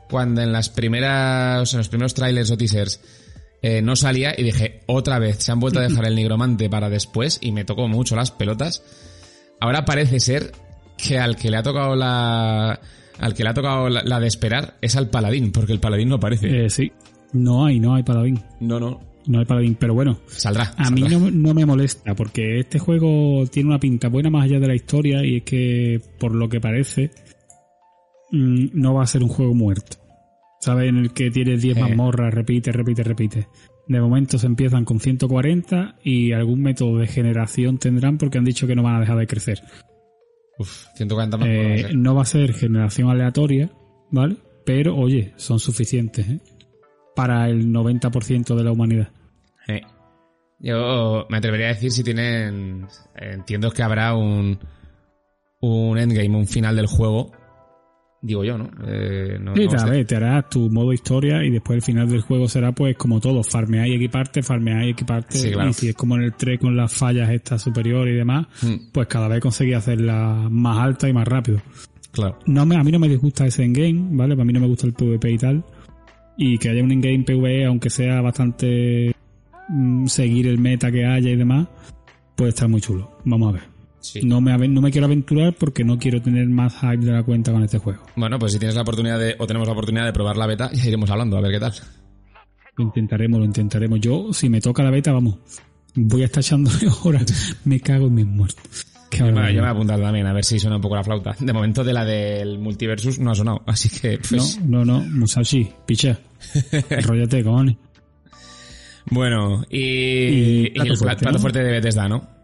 cuando 0.10 0.42
en 0.42 0.52
las 0.52 0.70
primeras, 0.70 1.72
en 1.74 1.78
los 1.78 1.88
primeros 1.88 2.16
trailers 2.16 2.50
o 2.50 2.58
teasers, 2.58 3.00
eh, 3.62 3.82
no 3.82 3.95
salía 3.95 4.34
y 4.36 4.43
dije, 4.43 4.82
otra 4.88 5.20
vez, 5.20 5.38
se 5.38 5.51
han 5.51 5.59
vuelto 5.59 5.80
a 5.80 5.84
dejar 5.84 6.07
el 6.07 6.16
nigromante 6.16 6.70
para 6.70 6.89
después 6.89 7.38
y 7.41 7.51
me 7.51 7.64
tocó 7.64 7.88
mucho 7.88 8.16
las 8.16 8.32
pelotas. 8.32 8.84
Ahora 9.59 9.86
parece 9.86 10.20
ser 10.20 10.51
que 10.97 11.20
al 11.20 11.36
que 11.36 11.51
le 11.51 11.57
ha 11.57 11.64
tocado 11.64 11.95
la... 11.95 12.80
Al 13.20 13.36
que 13.36 13.43
le 13.43 13.49
ha 13.49 13.53
tocado 13.53 13.88
la, 13.89 14.20
de 14.20 14.28
esperar 14.28 14.78
es 14.82 14.95
al 14.95 15.12
paladín, 15.12 15.51
porque 15.51 15.74
el 15.74 15.80
paladín 15.80 16.09
no 16.09 16.16
aparece. 16.16 16.66
Eh, 16.66 16.70
sí, 16.72 16.91
no 17.34 17.66
hay, 17.66 17.80
no 17.80 17.93
hay 17.93 18.01
paladín. 18.01 18.41
No, 18.59 18.80
no. 18.80 18.99
No 19.28 19.38
hay 19.38 19.45
paladín, 19.45 19.76
pero 19.80 19.93
bueno. 19.93 20.20
Saldrá. 20.26 20.74
A 20.78 20.89
mí 20.89 21.03
no, 21.03 21.53
me 21.53 21.64
molesta, 21.64 22.16
porque 22.16 22.62
este 22.62 22.80
juego 22.80 23.45
tiene 23.45 23.70
una 23.70 23.80
pinta 23.80 24.07
buena 24.07 24.32
más 24.32 24.45
allá 24.45 24.59
de 24.59 24.68
la 24.68 24.74
historia 24.74 25.24
y 25.24 25.38
es 25.38 25.43
que, 25.43 26.01
por 26.20 26.34
lo 26.34 26.49
que 26.49 26.59
parece, 26.59 27.12
mm, 28.32 28.70
no 28.74 28.95
va 28.95 29.03
a 29.03 29.07
ser 29.07 29.22
un 29.22 29.30
juego 29.30 29.53
muerto. 29.53 30.01
¿Sabes? 30.62 30.89
En 30.89 30.97
el 30.97 31.12
que 31.12 31.32
tienes 31.32 31.62
10 31.62 31.80
mazmorras, 31.80 32.34
repite, 32.34 32.72
repite, 32.72 33.03
repite. 33.03 33.47
De 33.88 33.99
momento 33.99 34.38
se 34.38 34.45
empiezan 34.45 34.86
con 34.86 34.99
140 34.99 35.97
y 36.03 36.32
algún 36.32 36.62
método 36.62 36.97
de 36.97 37.07
generación 37.07 37.78
tendrán 37.78 38.18
porque 38.18 38.38
han 38.38 38.45
dicho 38.45 38.68
que 38.68 38.76
no 38.76 38.84
van 38.84 38.95
a 38.95 38.99
dejar 39.01 39.18
de 39.18 39.28
crecer. 39.28 39.62
Uf, 40.57 40.86
140 40.95 41.38
mazmorras. 41.38 41.82
Eh, 41.82 41.89
no 41.95 42.16
va 42.16 42.22
a 42.22 42.26
ser 42.26 42.53
generación 42.53 43.09
aleatoria, 43.09 43.72
¿vale? 44.12 44.38
Pero, 44.66 44.95
oye, 44.95 45.34
son 45.36 45.59
suficientes, 45.59 46.30
¿eh? 46.30 46.39
Para 47.16 47.49
el 47.49 47.74
90% 47.74 48.55
de 48.55 48.64
la 48.64 48.72
humanidad. 48.72 49.09
Yo 50.64 51.26
me 51.28 51.38
atrevería 51.38 51.68
a 51.68 51.70
decir 51.70 51.91
si 51.91 52.03
tienen... 52.03 52.86
Entiendo 53.16 53.72
que 53.72 53.82
habrá 53.82 54.16
un... 54.16 54.59
Un 55.59 55.97
endgame, 55.97 56.38
un 56.38 56.47
final 56.47 56.76
del 56.76 56.86
juego 56.86 57.32
Digo 58.24 58.44
yo, 58.44 58.56
¿no? 58.56 58.70
Eh, 58.86 59.40
no 59.42 59.56
sí, 59.56 59.66
no 59.66 60.06
te 60.06 60.16
harás 60.16 60.48
tu 60.48 60.70
modo 60.70 60.94
historia 60.94 61.44
y 61.44 61.50
después 61.50 61.78
el 61.78 61.82
final 61.82 62.08
del 62.08 62.22
juego 62.22 62.48
será 62.48 62.72
pues 62.72 62.96
como 62.96 63.20
todo, 63.20 63.42
farmear 63.42 63.88
y 63.88 63.96
equiparte, 63.96 64.44
farmear 64.44 64.84
y 64.84 64.92
equiparte. 64.92 65.40
Y 65.68 65.74
si 65.74 65.90
es 65.90 65.96
como 65.96 66.18
en 66.18 66.24
el 66.24 66.34
3 66.34 66.60
con 66.60 66.78
las 66.78 66.94
fallas 66.94 67.32
estas 67.32 67.64
superiores 67.64 68.14
y 68.14 68.18
demás, 68.18 68.46
hmm. 68.62 68.92
pues 68.92 69.08
cada 69.08 69.28
vez 69.28 69.40
conseguir 69.40 69.76
hacerla 69.76 70.48
más 70.52 70.78
alta 70.78 71.10
y 71.10 71.14
más 71.14 71.28
rápido. 71.28 71.62
Claro. 72.12 72.38
No 72.46 72.64
me, 72.64 72.76
a 72.76 72.84
mí 72.84 72.92
no 72.92 73.00
me 73.00 73.10
disgusta 73.10 73.48
ese 73.48 73.64
endgame, 73.64 74.10
¿vale? 74.12 74.36
Para 74.36 74.46
mí 74.46 74.54
no 74.54 74.60
me 74.60 74.68
gusta 74.68 74.86
el 74.86 74.94
PvP 74.94 75.32
y 75.32 75.38
tal. 75.40 75.66
Y 76.38 76.58
que 76.60 76.70
haya 76.70 76.84
un 76.84 76.92
endgame 76.92 77.24
PvE, 77.24 77.66
aunque 77.66 77.90
sea 77.90 78.22
bastante 78.22 79.16
mm, 79.68 80.06
seguir 80.06 80.46
el 80.46 80.60
meta 80.60 80.92
que 80.92 81.06
haya 81.06 81.32
y 81.32 81.36
demás, 81.36 81.68
puede 82.36 82.50
estar 82.50 82.70
muy 82.70 82.82
chulo. 82.82 83.18
Vamos 83.26 83.50
a 83.50 83.52
ver. 83.54 83.71
No, 84.24 84.41
me, 84.41 84.68
no 84.68 84.82
me 84.82 84.91
quiero 84.91 85.06
aventurar 85.06 85.54
porque 85.58 85.84
no 85.84 85.97
quiero 85.97 86.22
tener 86.22 86.47
más 86.47 86.74
hype 86.80 87.06
de 87.06 87.12
la 87.12 87.24
cuenta 87.24 87.52
con 87.52 87.64
este 87.64 87.78
juego. 87.78 88.04
Bueno, 88.16 88.39
pues 88.39 88.54
si 88.54 88.60
tienes 88.60 88.76
la 88.76 88.82
oportunidad 88.82 89.20
de, 89.20 89.36
o 89.38 89.47
tenemos 89.47 89.68
la 89.68 89.74
oportunidad 89.74 90.06
de 90.06 90.14
probar 90.14 90.38
la 90.38 90.47
beta, 90.47 90.72
ya 90.72 90.86
iremos 90.88 91.10
hablando, 91.10 91.38
a 91.38 91.41
ver 91.41 91.52
qué 91.52 91.60
tal. 91.60 91.74
Lo 92.78 92.86
intentaremos, 92.86 93.39
lo 93.39 93.45
intentaremos. 93.45 93.99
Yo, 93.99 94.34
si 94.34 94.49
me 94.49 94.62
toca 94.62 94.84
la 94.84 94.91
beta, 94.91 95.12
vamos, 95.12 95.38
voy 95.95 96.24
a 96.24 96.26
estar 96.26 96.41
echando 96.41 96.72
horas. 97.04 97.58
me 97.66 97.80
cago 97.80 98.08
en 98.08 98.16
mis 98.16 98.26
muertos. 98.26 98.88
Yo 99.12 99.26
me, 99.26 99.32
voy 99.32 99.58
a 99.58 99.70
apuntar 99.70 99.99
también, 99.99 100.26
a 100.26 100.34
ver 100.34 100.45
si 100.45 100.58
suena 100.58 100.78
un 100.78 100.82
poco 100.82 100.95
la 100.95 101.04
flauta. 101.04 101.36
De 101.38 101.52
momento 101.52 101.84
de 101.84 101.93
la 101.93 102.06
del 102.06 102.60
multiversus 102.60 103.20
no 103.20 103.32
ha 103.32 103.36
sonado, 103.36 103.62
así 103.68 103.89
que 103.89 104.18
pues... 104.18 104.62
No, 104.62 104.86
no, 104.86 104.99
no, 105.02 105.10
Musashi, 105.10 105.70
picha. 105.86 106.18
Enrollate, 106.89 107.43
cojones. 107.43 107.76
Bueno, 109.10 109.66
y, 109.70 110.68
el 110.80 110.97
plato 110.97 111.39
fuerte 111.39 111.64
de 111.64 111.72
Bethesda, 111.72 112.08
¿no? 112.08 112.41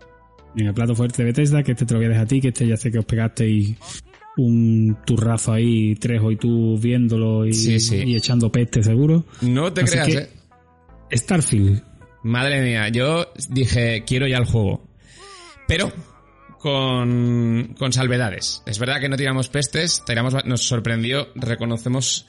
En 0.58 0.68
el 0.68 0.74
plato 0.74 0.96
fuerte 0.96 1.24
de 1.24 1.26
Bethesda, 1.32 1.64
que 1.64 1.72
este 1.74 1.86
te 1.86 1.94
lo 1.94 2.00
voy 2.00 2.08
a 2.08 2.10
dejar 2.10 2.26
a 2.26 2.28
ti, 2.28 2.42
que 2.42 2.50
este 2.50 2.68
ya 2.68 2.78
sé 2.78 2.92
que 2.92 3.00
os 3.00 3.06
pegaste 3.06 3.48
y 3.48 3.78
un 4.38 4.98
turrazo 5.06 5.54
ahí, 5.54 5.96
tres 5.96 6.22
hoy 6.22 6.36
tú 6.36 6.78
viéndolo 6.80 7.46
y, 7.46 8.16
echando 8.16 8.52
peste 8.52 8.84
seguro. 8.84 9.26
No 9.42 9.72
te 9.72 9.84
creas, 9.84 10.10
eh. 10.10 10.30
Starfield. 11.12 11.84
Madre 12.24 12.62
mía, 12.62 12.90
yo 12.90 13.28
dije, 13.50 14.04
quiero 14.06 14.28
ya 14.28 14.38
el 14.38 14.46
juego. 14.46 14.84
Pero 15.68 15.92
con, 16.60 17.76
con 17.78 17.94
salvedades. 17.94 18.64
Es 18.66 18.80
verdad 18.80 19.00
que 19.00 19.10
no 19.10 19.16
tiramos 19.16 19.50
pestes, 19.50 20.04
tiramos, 20.06 20.34
nos 20.46 20.62
sorprendió, 20.62 21.30
reconocemos... 21.36 22.26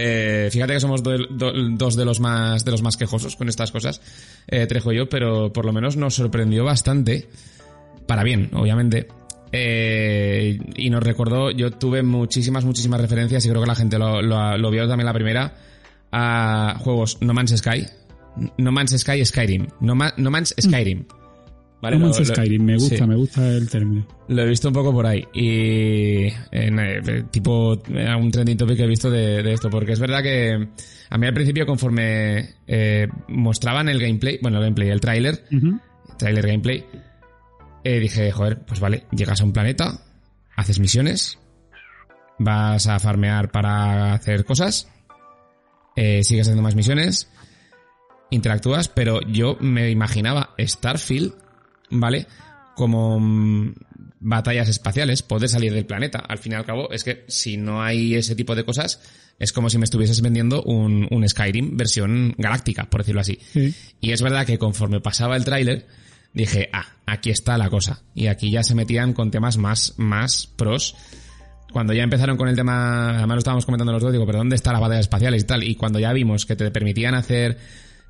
Eh, 0.00 0.50
fíjate 0.52 0.74
que 0.74 0.80
somos 0.80 1.02
dos 1.02 1.96
de 1.96 2.04
los 2.04 2.20
más 2.20 2.64
de 2.64 2.70
los 2.70 2.82
más 2.82 2.96
quejosos 2.96 3.36
con 3.36 3.48
estas 3.48 3.72
cosas, 3.72 4.02
eh, 4.46 4.66
Trejo 4.66 4.92
y 4.92 4.96
yo, 4.98 5.08
pero 5.08 5.50
por 5.52 5.64
lo 5.64 5.72
menos 5.72 5.96
nos 5.96 6.14
sorprendió 6.14 6.62
bastante 6.62 7.26
para 8.08 8.24
bien, 8.24 8.50
obviamente. 8.54 9.06
Eh, 9.52 10.58
y 10.74 10.90
nos 10.90 11.02
recordó, 11.02 11.50
yo 11.50 11.70
tuve 11.70 12.02
muchísimas, 12.02 12.64
muchísimas 12.64 13.00
referencias 13.00 13.44
y 13.46 13.48
creo 13.48 13.62
que 13.62 13.68
la 13.68 13.74
gente 13.76 13.98
lo, 13.98 14.20
lo, 14.20 14.70
vio 14.70 14.88
también 14.88 15.06
la 15.06 15.12
primera 15.12 15.54
a 16.10 16.76
juegos 16.80 17.18
No 17.20 17.34
Man's 17.34 17.56
Sky, 17.56 17.86
No 18.56 18.72
Man's 18.72 18.98
Sky 18.98 19.24
Skyrim, 19.24 19.68
No, 19.80 19.94
no 19.94 20.30
Man's 20.30 20.54
Skyrim. 20.58 21.04
¿vale? 21.82 21.98
No 21.98 22.06
Man's 22.06 22.26
Skyrim, 22.26 22.62
me 22.62 22.76
gusta, 22.76 23.06
me 23.06 23.14
gusta 23.14 23.46
el 23.48 23.68
término. 23.68 24.06
Lo 24.28 24.42
he 24.42 24.48
visto 24.48 24.68
un 24.68 24.74
poco 24.74 24.92
por 24.92 25.06
ahí. 25.06 25.24
Y 25.34 26.28
en, 26.50 26.78
eh, 26.78 27.24
tipo 27.30 27.72
un 27.72 28.30
trending 28.30 28.56
topic 28.56 28.76
que 28.78 28.84
he 28.84 28.88
visto 28.88 29.10
de, 29.10 29.52
esto, 29.52 29.68
porque 29.68 29.92
es 29.92 30.00
verdad 30.00 30.22
que 30.22 30.68
a 31.10 31.18
mí 31.18 31.26
al 31.26 31.34
principio 31.34 31.66
conforme 31.66 32.54
eh, 32.66 33.06
mostraban 33.28 33.88
el 33.88 34.00
gameplay, 34.00 34.38
bueno, 34.40 34.58
el 34.58 34.64
gameplay, 34.64 34.88
el 34.88 35.00
tráiler, 35.00 35.44
tráiler 36.18 36.46
gameplay, 36.46 36.84
eh, 37.96 38.00
dije, 38.00 38.30
joder, 38.32 38.58
pues 38.64 38.80
vale, 38.80 39.06
llegas 39.10 39.40
a 39.40 39.44
un 39.44 39.52
planeta, 39.52 40.00
haces 40.56 40.78
misiones, 40.78 41.38
vas 42.38 42.86
a 42.86 42.98
farmear 42.98 43.50
para 43.50 44.14
hacer 44.14 44.44
cosas, 44.44 44.88
sigues 45.96 46.46
haciendo 46.46 46.62
más 46.62 46.76
misiones, 46.76 47.28
interactúas, 48.30 48.88
pero 48.88 49.20
yo 49.22 49.56
me 49.60 49.90
imaginaba 49.90 50.54
Starfield, 50.58 51.34
¿vale? 51.90 52.26
Como 52.74 53.18
mm, 53.18 53.74
batallas 54.20 54.68
espaciales, 54.68 55.22
poder 55.22 55.48
salir 55.48 55.72
del 55.72 55.86
planeta. 55.86 56.18
Al 56.18 56.38
fin 56.38 56.52
y 56.52 56.54
al 56.56 56.64
cabo, 56.64 56.90
es 56.90 57.04
que 57.04 57.24
si 57.28 57.56
no 57.56 57.82
hay 57.82 58.14
ese 58.14 58.34
tipo 58.34 58.54
de 58.54 58.64
cosas, 58.64 59.00
es 59.38 59.52
como 59.52 59.70
si 59.70 59.78
me 59.78 59.84
estuvieses 59.84 60.20
vendiendo 60.20 60.62
un, 60.62 61.06
un 61.10 61.28
Skyrim 61.28 61.76
versión 61.76 62.34
galáctica, 62.38 62.88
por 62.90 63.00
decirlo 63.00 63.20
así. 63.20 63.38
Y 64.00 64.12
es 64.12 64.22
verdad 64.22 64.46
que 64.46 64.58
conforme 64.58 65.00
pasaba 65.00 65.36
el 65.36 65.44
tráiler, 65.44 65.86
dije, 66.32 66.68
ah, 66.72 66.86
aquí 67.06 67.30
está 67.30 67.58
la 67.58 67.70
cosa. 67.70 68.02
Y 68.14 68.26
aquí 68.26 68.50
ya 68.50 68.62
se 68.62 68.74
metían 68.74 69.12
con 69.12 69.30
temas 69.30 69.56
más, 69.56 69.94
más 69.96 70.46
pros. 70.46 70.96
Cuando 71.72 71.92
ya 71.92 72.02
empezaron 72.02 72.36
con 72.36 72.48
el 72.48 72.56
tema, 72.56 73.10
además 73.10 73.36
lo 73.36 73.38
estábamos 73.38 73.66
comentando 73.66 73.92
los 73.92 74.02
dos, 74.02 74.12
digo, 74.12 74.24
pero 74.26 74.38
¿dónde 74.38 74.56
están 74.56 74.72
las 74.72 74.80
batallas 74.80 75.00
espaciales 75.00 75.42
y 75.42 75.46
tal? 75.46 75.64
Y 75.64 75.74
cuando 75.74 75.98
ya 75.98 76.12
vimos 76.12 76.46
que 76.46 76.56
te 76.56 76.70
permitían 76.70 77.14
hacer 77.14 77.58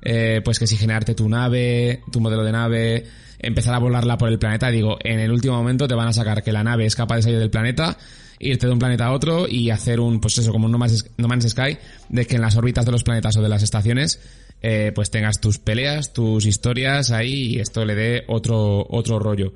eh, 0.01 0.41
pues 0.43 0.59
que 0.59 0.67
si 0.67 0.77
generarte 0.77 1.13
tu 1.13 1.27
nave, 1.27 2.01
tu 2.11 2.21
modelo 2.21 2.43
de 2.43 2.51
nave, 2.51 3.05
empezar 3.39 3.73
a 3.73 3.79
volarla 3.79 4.17
por 4.17 4.29
el 4.29 4.39
planeta, 4.39 4.69
digo, 4.69 4.97
en 5.03 5.19
el 5.19 5.31
último 5.31 5.55
momento 5.55 5.87
te 5.87 5.95
van 5.95 6.07
a 6.07 6.13
sacar 6.13 6.43
que 6.43 6.51
la 6.51 6.63
nave 6.63 6.85
es 6.85 6.95
capaz 6.95 7.17
de 7.17 7.21
salir 7.23 7.39
del 7.39 7.49
planeta, 7.49 7.97
irte 8.39 8.67
de 8.67 8.73
un 8.73 8.79
planeta 8.79 9.07
a 9.07 9.11
otro 9.11 9.47
y 9.47 9.69
hacer 9.69 9.99
un, 9.99 10.21
pues 10.21 10.37
eso, 10.37 10.51
como 10.51 10.65
un 10.65 10.71
No 10.71 10.77
Man's, 10.77 11.49
Sky, 11.49 11.77
de 12.09 12.25
que 12.25 12.35
en 12.35 12.41
las 12.41 12.55
órbitas 12.55 12.85
de 12.85 12.91
los 12.91 13.03
planetas 13.03 13.35
o 13.35 13.41
de 13.41 13.49
las 13.49 13.63
estaciones, 13.63 14.21
eh, 14.61 14.91
pues 14.93 15.09
tengas 15.09 15.39
tus 15.39 15.57
peleas, 15.57 16.13
tus 16.13 16.45
historias 16.45 17.11
ahí 17.11 17.55
y 17.55 17.59
esto 17.59 17.85
le 17.85 17.95
dé 17.95 18.23
otro, 18.27 18.85
otro 18.89 19.19
rollo. 19.19 19.53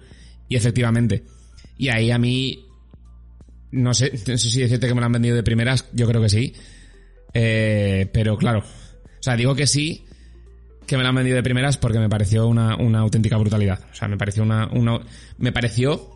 Y 0.47 0.56
efectivamente. 0.56 1.24
Y 1.78 1.89
ahí 1.89 2.12
a 2.12 2.18
mí, 2.18 2.66
no 3.72 3.93
sé, 3.93 4.12
no 4.28 4.38
sé 4.38 4.49
si 4.49 4.62
decirte 4.62 4.88
que 4.88 4.93
me 4.93 5.01
lo 5.01 5.06
han 5.06 5.12
vendido 5.12 5.36
de 5.36 5.43
primeras, 5.43 5.89
yo 5.93 6.08
creo 6.08 6.22
que 6.22 6.30
sí. 6.30 6.54
Eh, 7.34 8.08
pero 8.14 8.38
claro, 8.38 8.60
o 8.60 9.24
sea, 9.24 9.36
digo 9.36 9.56
que 9.56 9.68
sí, 9.68 10.06
que 10.86 10.97
me 10.97 11.04
la 11.04 11.10
han 11.10 11.16
vendido 11.16 11.36
de 11.36 11.43
primeras 11.43 11.78
porque 11.78 11.99
me 11.99 12.10
pareció 12.10 12.47
una, 12.47 12.74
auténtica 12.99 13.38
brutalidad. 13.38 13.80
O 13.91 13.95
sea, 13.95 14.08
me 14.08 14.18
pareció 14.18 14.43
una. 14.43 14.70
me 15.38 15.51
pareció. 15.51 16.10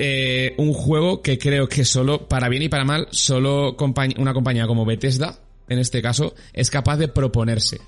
Eh, 0.00 0.54
un 0.58 0.72
juego 0.74 1.22
que 1.22 1.38
creo 1.38 1.68
que 1.68 1.84
solo, 1.84 2.28
para 2.28 2.48
bien 2.48 2.62
y 2.62 2.68
para 2.68 2.84
mal, 2.84 3.08
solo 3.10 3.76
una 4.16 4.32
compañía 4.32 4.68
como 4.68 4.84
Bethesda, 4.84 5.40
en 5.68 5.78
este 5.78 6.02
caso, 6.02 6.34
es 6.52 6.70
capaz 6.70 6.96
de 6.96 7.08
proponerse. 7.08 7.80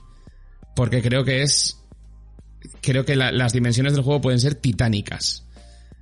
Porque 0.74 1.02
creo 1.02 1.24
que 1.24 1.42
es. 1.42 1.76
Creo 2.82 3.04
que 3.04 3.16
las 3.16 3.52
dimensiones 3.52 3.94
del 3.94 4.02
juego 4.02 4.20
pueden 4.20 4.40
ser 4.40 4.54
titánicas. 4.54 5.46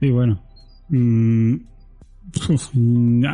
Y 0.01 0.11
bueno. 0.11 0.43
Mm, 0.89 1.57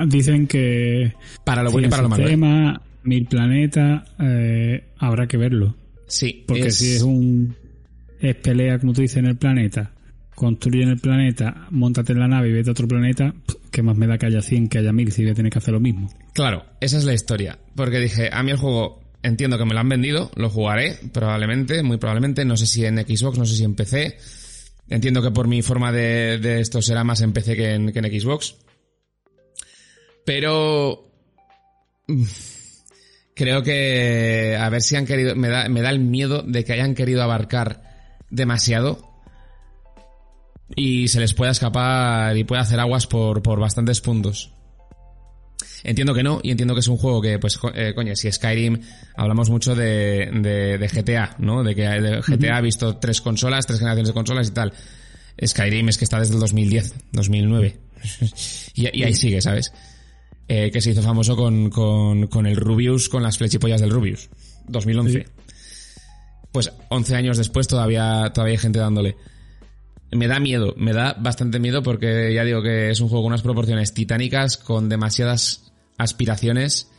dicen 0.07 0.47
que. 0.47 1.15
Para 1.45 1.63
lo 1.63 1.71
bueno 1.71 1.89
y 1.89 1.91
para 1.91 2.03
lo 2.03 2.09
malo. 2.09 2.29
¿eh? 2.29 2.79
mil 3.05 3.27
planetas, 3.27 4.03
eh, 4.19 4.89
habrá 4.99 5.27
que 5.27 5.37
verlo. 5.37 5.77
Sí. 6.07 6.45
Porque 6.47 6.71
si 6.71 6.95
es 6.95 7.03
un. 7.03 7.55
Es 8.21 8.37
pelea, 8.37 8.79
como 8.79 8.93
tú 8.93 9.03
dices, 9.03 9.19
en 9.19 9.27
el 9.27 9.37
planeta, 9.37 9.94
construye 10.35 10.83
en 10.83 10.91
el 10.91 10.99
planeta, 10.99 11.67
montate 11.71 12.13
en 12.13 12.21
la 12.21 12.29
nave 12.29 12.49
y 12.49 12.53
vete 12.53 12.71
a 12.71 12.73
otro 12.73 12.89
planeta, 12.89 13.35
¿qué 13.71 13.83
más 13.83 13.97
me 13.97 14.07
da 14.07 14.19
que 14.19 14.27
haya 14.27 14.43
100, 14.43 14.69
que 14.69 14.79
haya 14.79 14.93
1000 14.93 15.13
si 15.13 15.23
voy 15.23 15.33
a 15.33 15.35
tener 15.35 15.53
que 15.53 15.59
hacer 15.59 15.75
lo 15.75 15.81
mismo? 15.81 16.13
Claro, 16.33 16.65
esa 16.81 16.99
es 16.99 17.05
la 17.05 17.15
historia. 17.15 17.59
Porque 17.75 17.99
dije, 17.99 18.31
a 18.33 18.43
mí 18.43 18.51
el 18.51 18.57
juego 18.57 19.03
entiendo 19.23 19.59
que 19.59 19.65
me 19.65 19.75
lo 19.75 19.81
han 19.81 19.89
vendido, 19.89 20.31
lo 20.37 20.51
jugaré, 20.51 20.97
probablemente, 21.13 21.83
muy 21.83 21.97
probablemente, 21.97 22.45
no 22.45 22.57
sé 22.57 22.67
si 22.67 22.85
en 22.85 22.99
Xbox, 22.99 23.39
no 23.39 23.47
sé 23.47 23.57
si 23.57 23.65
en 23.65 23.75
PC. 23.75 24.19
Entiendo 24.89 25.23
que 25.23 25.31
por 25.31 25.49
mi 25.49 25.63
forma 25.63 25.93
de, 25.93 26.39
de 26.39 26.61
esto 26.61 26.83
será 26.83 27.05
más 27.05 27.23
en 27.23 27.33
PC 27.33 27.57
que 27.57 27.71
en, 27.73 27.93
que 27.93 27.99
en 27.99 28.21
Xbox. 28.21 28.57
Pero 30.27 31.11
creo 33.35 33.63
que 33.63 34.57
a 34.61 34.69
ver 34.69 34.83
si 34.83 34.97
han 34.97 35.07
querido, 35.07 35.35
me 35.37 35.49
da, 35.49 35.69
me 35.69 35.81
da 35.81 35.91
el 35.91 36.01
miedo 36.01 36.43
de 36.43 36.65
que 36.65 36.73
hayan 36.75 36.95
querido 36.95 37.23
abarcar 37.23 37.83
demasiado 38.31 39.14
y 40.77 41.09
se 41.09 41.21
les 41.21 41.35
pueda 41.35 41.53
escapar 41.53 42.37
y 42.37 42.45
pueda 42.45 42.63
hacer 42.63 42.81
aguas 42.81 43.07
por, 43.07 43.43
por 43.43 43.61
bastantes 43.61 44.01
puntos. 44.01 44.53
Entiendo 45.83 46.15
que 46.15 46.23
no, 46.23 46.41
y 46.43 46.51
entiendo 46.51 46.75
que 46.75 46.81
es 46.81 46.89
un 46.89 46.97
juego 46.97 47.21
que, 47.21 47.39
pues, 47.39 47.59
eh, 47.75 47.93
coño, 47.95 48.17
si 48.17 48.33
Skyrim, 48.33 48.81
hablamos 49.17 49.51
mucho 49.51 49.75
de, 49.75 50.31
de, 50.33 50.89
GTA, 50.89 51.37
¿no? 51.39 51.63
De 51.63 51.75
que 51.75 51.85
GTA 52.27 52.57
ha 52.57 52.61
visto 52.63 52.97
tres 52.97 53.21
consolas, 53.21 53.67
tres 53.67 53.81
generaciones 53.81 54.09
de 54.09 54.15
consolas 54.15 54.49
y 54.49 54.53
tal. 54.53 54.73
Skyrim 55.45 55.89
es 55.91 55.99
que 55.99 56.05
está 56.05 56.19
desde 56.19 56.35
el 56.35 56.41
2010, 56.41 56.95
2009. 57.13 57.79
y, 58.75 58.99
y 58.99 59.03
ahí 59.03 59.13
sigue, 59.13 59.43
¿sabes? 59.43 59.73
Eh, 60.49 60.71
que 60.71 60.81
se 60.81 60.91
hizo 60.91 61.03
famoso 61.03 61.37
con, 61.37 61.71
con, 61.71 62.27
con, 62.27 62.47
el 62.47 62.57
Rubius, 62.57 63.09
con 63.09 63.23
las 63.23 63.39
flechipollas 63.39 63.81
del 63.81 63.91
Rubius, 63.91 64.29
2011. 64.69 65.27
Pues 66.53 66.71
11 66.89 67.15
años 67.15 67.39
después 67.39 67.67
todavía, 67.67 68.31
todavía 68.35 68.53
hay 68.53 68.59
gente 68.59 68.79
dándole. 68.79 69.17
Me 70.15 70.29
da 70.29 70.41
miedo, 70.41 70.75
me 70.79 70.93
da 70.93 71.15
bastante 71.15 71.59
miedo 71.59 71.83
porque 71.83 72.33
ya 72.35 72.45
digo 72.45 72.63
que 72.63 72.91
es 72.91 73.01
un 73.01 73.09
juego 73.09 73.25
con 73.25 73.33
unas 73.33 73.43
proporciones 73.43 73.93
titánicas, 73.93 74.57
con 74.57 74.89
demasiadas 74.89 75.73
aspiraciones 75.99 76.91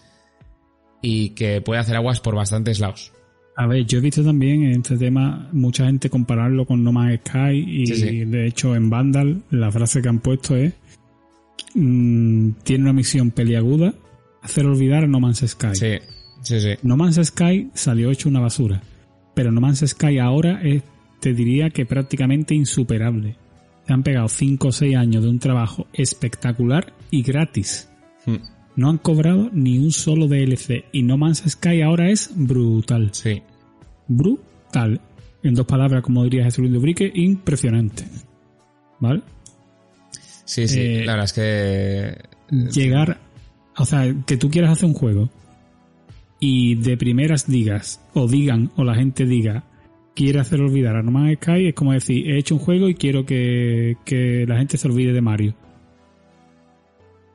y 1.02 1.30
que 1.30 1.62
puede 1.62 1.80
hacer 1.80 1.96
aguas 1.96 2.20
por 2.20 2.36
bastantes 2.36 2.80
lados. 2.80 3.12
A 3.58 3.68
ver, 3.68 3.86
yo 3.86 4.00
he 4.00 4.02
visto 4.02 4.24
también 4.24 4.64
en 4.64 4.82
este 4.82 4.98
tema 4.98 5.50
mucha 5.54 5.86
gente 5.86 6.10
compararlo 6.10 6.66
con 6.66 6.84
No 6.84 6.92
Man's 6.92 7.22
Sky 7.26 7.64
y 7.66 8.26
de 8.26 8.48
hecho 8.48 8.76
en 8.76 8.90
Vandal 8.90 9.44
la 9.50 9.72
frase 9.72 10.02
que 10.02 10.10
han 10.10 10.20
puesto 10.20 10.58
es 10.58 10.74
Mm, 11.76 12.52
tiene 12.64 12.86
una 12.86 12.94
misión 12.94 13.32
peliaguda, 13.32 13.94
hacer 14.42 14.66
olvidar 14.66 15.04
a 15.04 15.08
No 15.08 15.20
Man's 15.20 15.44
Sky. 15.46 15.76
Sí, 15.76 15.98
sí, 16.42 16.60
sí. 16.62 16.70
No 16.84 16.96
Man's 16.96 17.20
Sky 17.22 17.70
salió 17.74 18.12
hecho 18.12 18.30
una 18.30 18.40
basura, 18.40 18.82
pero 19.36 19.52
No 19.52 19.60
Man's 19.60 19.84
Sky 19.86 20.18
ahora 20.18 20.62
es, 20.64 20.84
te 21.26 21.34
diría 21.34 21.72
que 21.72 21.88
prácticamente 21.88 22.54
insuperable. 22.54 23.36
Se 23.88 23.94
han 23.94 24.04
pegado 24.04 24.28
5 24.28 24.68
o 24.68 24.72
6 24.72 24.96
años 24.96 25.24
de 25.24 25.30
un 25.32 25.40
trabajo 25.40 25.88
espectacular 25.92 26.94
y 27.10 27.24
gratis. 27.24 27.90
Hmm. 28.28 28.36
No 28.76 28.92
han 28.92 29.00
cobrado 29.00 29.50
ni 29.52 29.80
un 29.80 29.92
solo 29.92 30.28
DLC 30.28 30.86
y 30.92 31.02
No 31.02 31.18
Man's 31.18 31.42
Sky 31.48 31.82
ahora 31.82 32.12
es 32.12 32.30
brutal. 32.36 33.10
Sí. 33.12 33.42
Brutal. 34.08 35.02
En 35.42 35.56
dos 35.56 35.66
palabras, 35.66 36.04
como 36.04 36.24
diría 36.26 36.44
Jesús 36.44 36.70
Brique, 36.80 37.12
impresionante. 37.12 38.06
¿Vale? 39.00 39.24
Sí, 40.44 40.68
sí, 40.68 40.80
eh, 40.80 41.06
la 41.06 41.14
verdad 41.14 41.26
es 41.26 41.34
que... 41.34 42.70
Llegar, 42.80 43.20
o 43.78 43.86
sea, 43.86 44.14
que 44.28 44.38
tú 44.38 44.52
quieras 44.52 44.74
hacer 44.74 44.86
un 44.86 44.94
juego 44.94 45.32
y 46.40 46.76
de 46.76 46.98
primeras 46.98 47.48
digas, 47.48 48.00
o 48.14 48.28
digan, 48.28 48.70
o 48.76 48.84
la 48.84 48.94
gente 48.94 49.26
diga, 49.26 49.64
quiere 50.16 50.40
hacer 50.40 50.62
olvidar 50.62 50.96
a 50.96 51.04
No 51.04 51.12
Man's 51.12 51.38
Sky, 51.42 51.68
es 51.68 51.74
como 51.76 51.94
decir, 51.94 52.30
he 52.30 52.40
hecho 52.40 52.56
un 52.56 52.62
juego 52.62 52.90
y 52.90 52.96
quiero 52.96 53.26
que, 53.26 54.46
la 54.48 54.58
gente 54.58 54.78
se 54.78 54.88
olvide 54.88 55.14
de 55.14 55.22
Mario. 55.22 55.56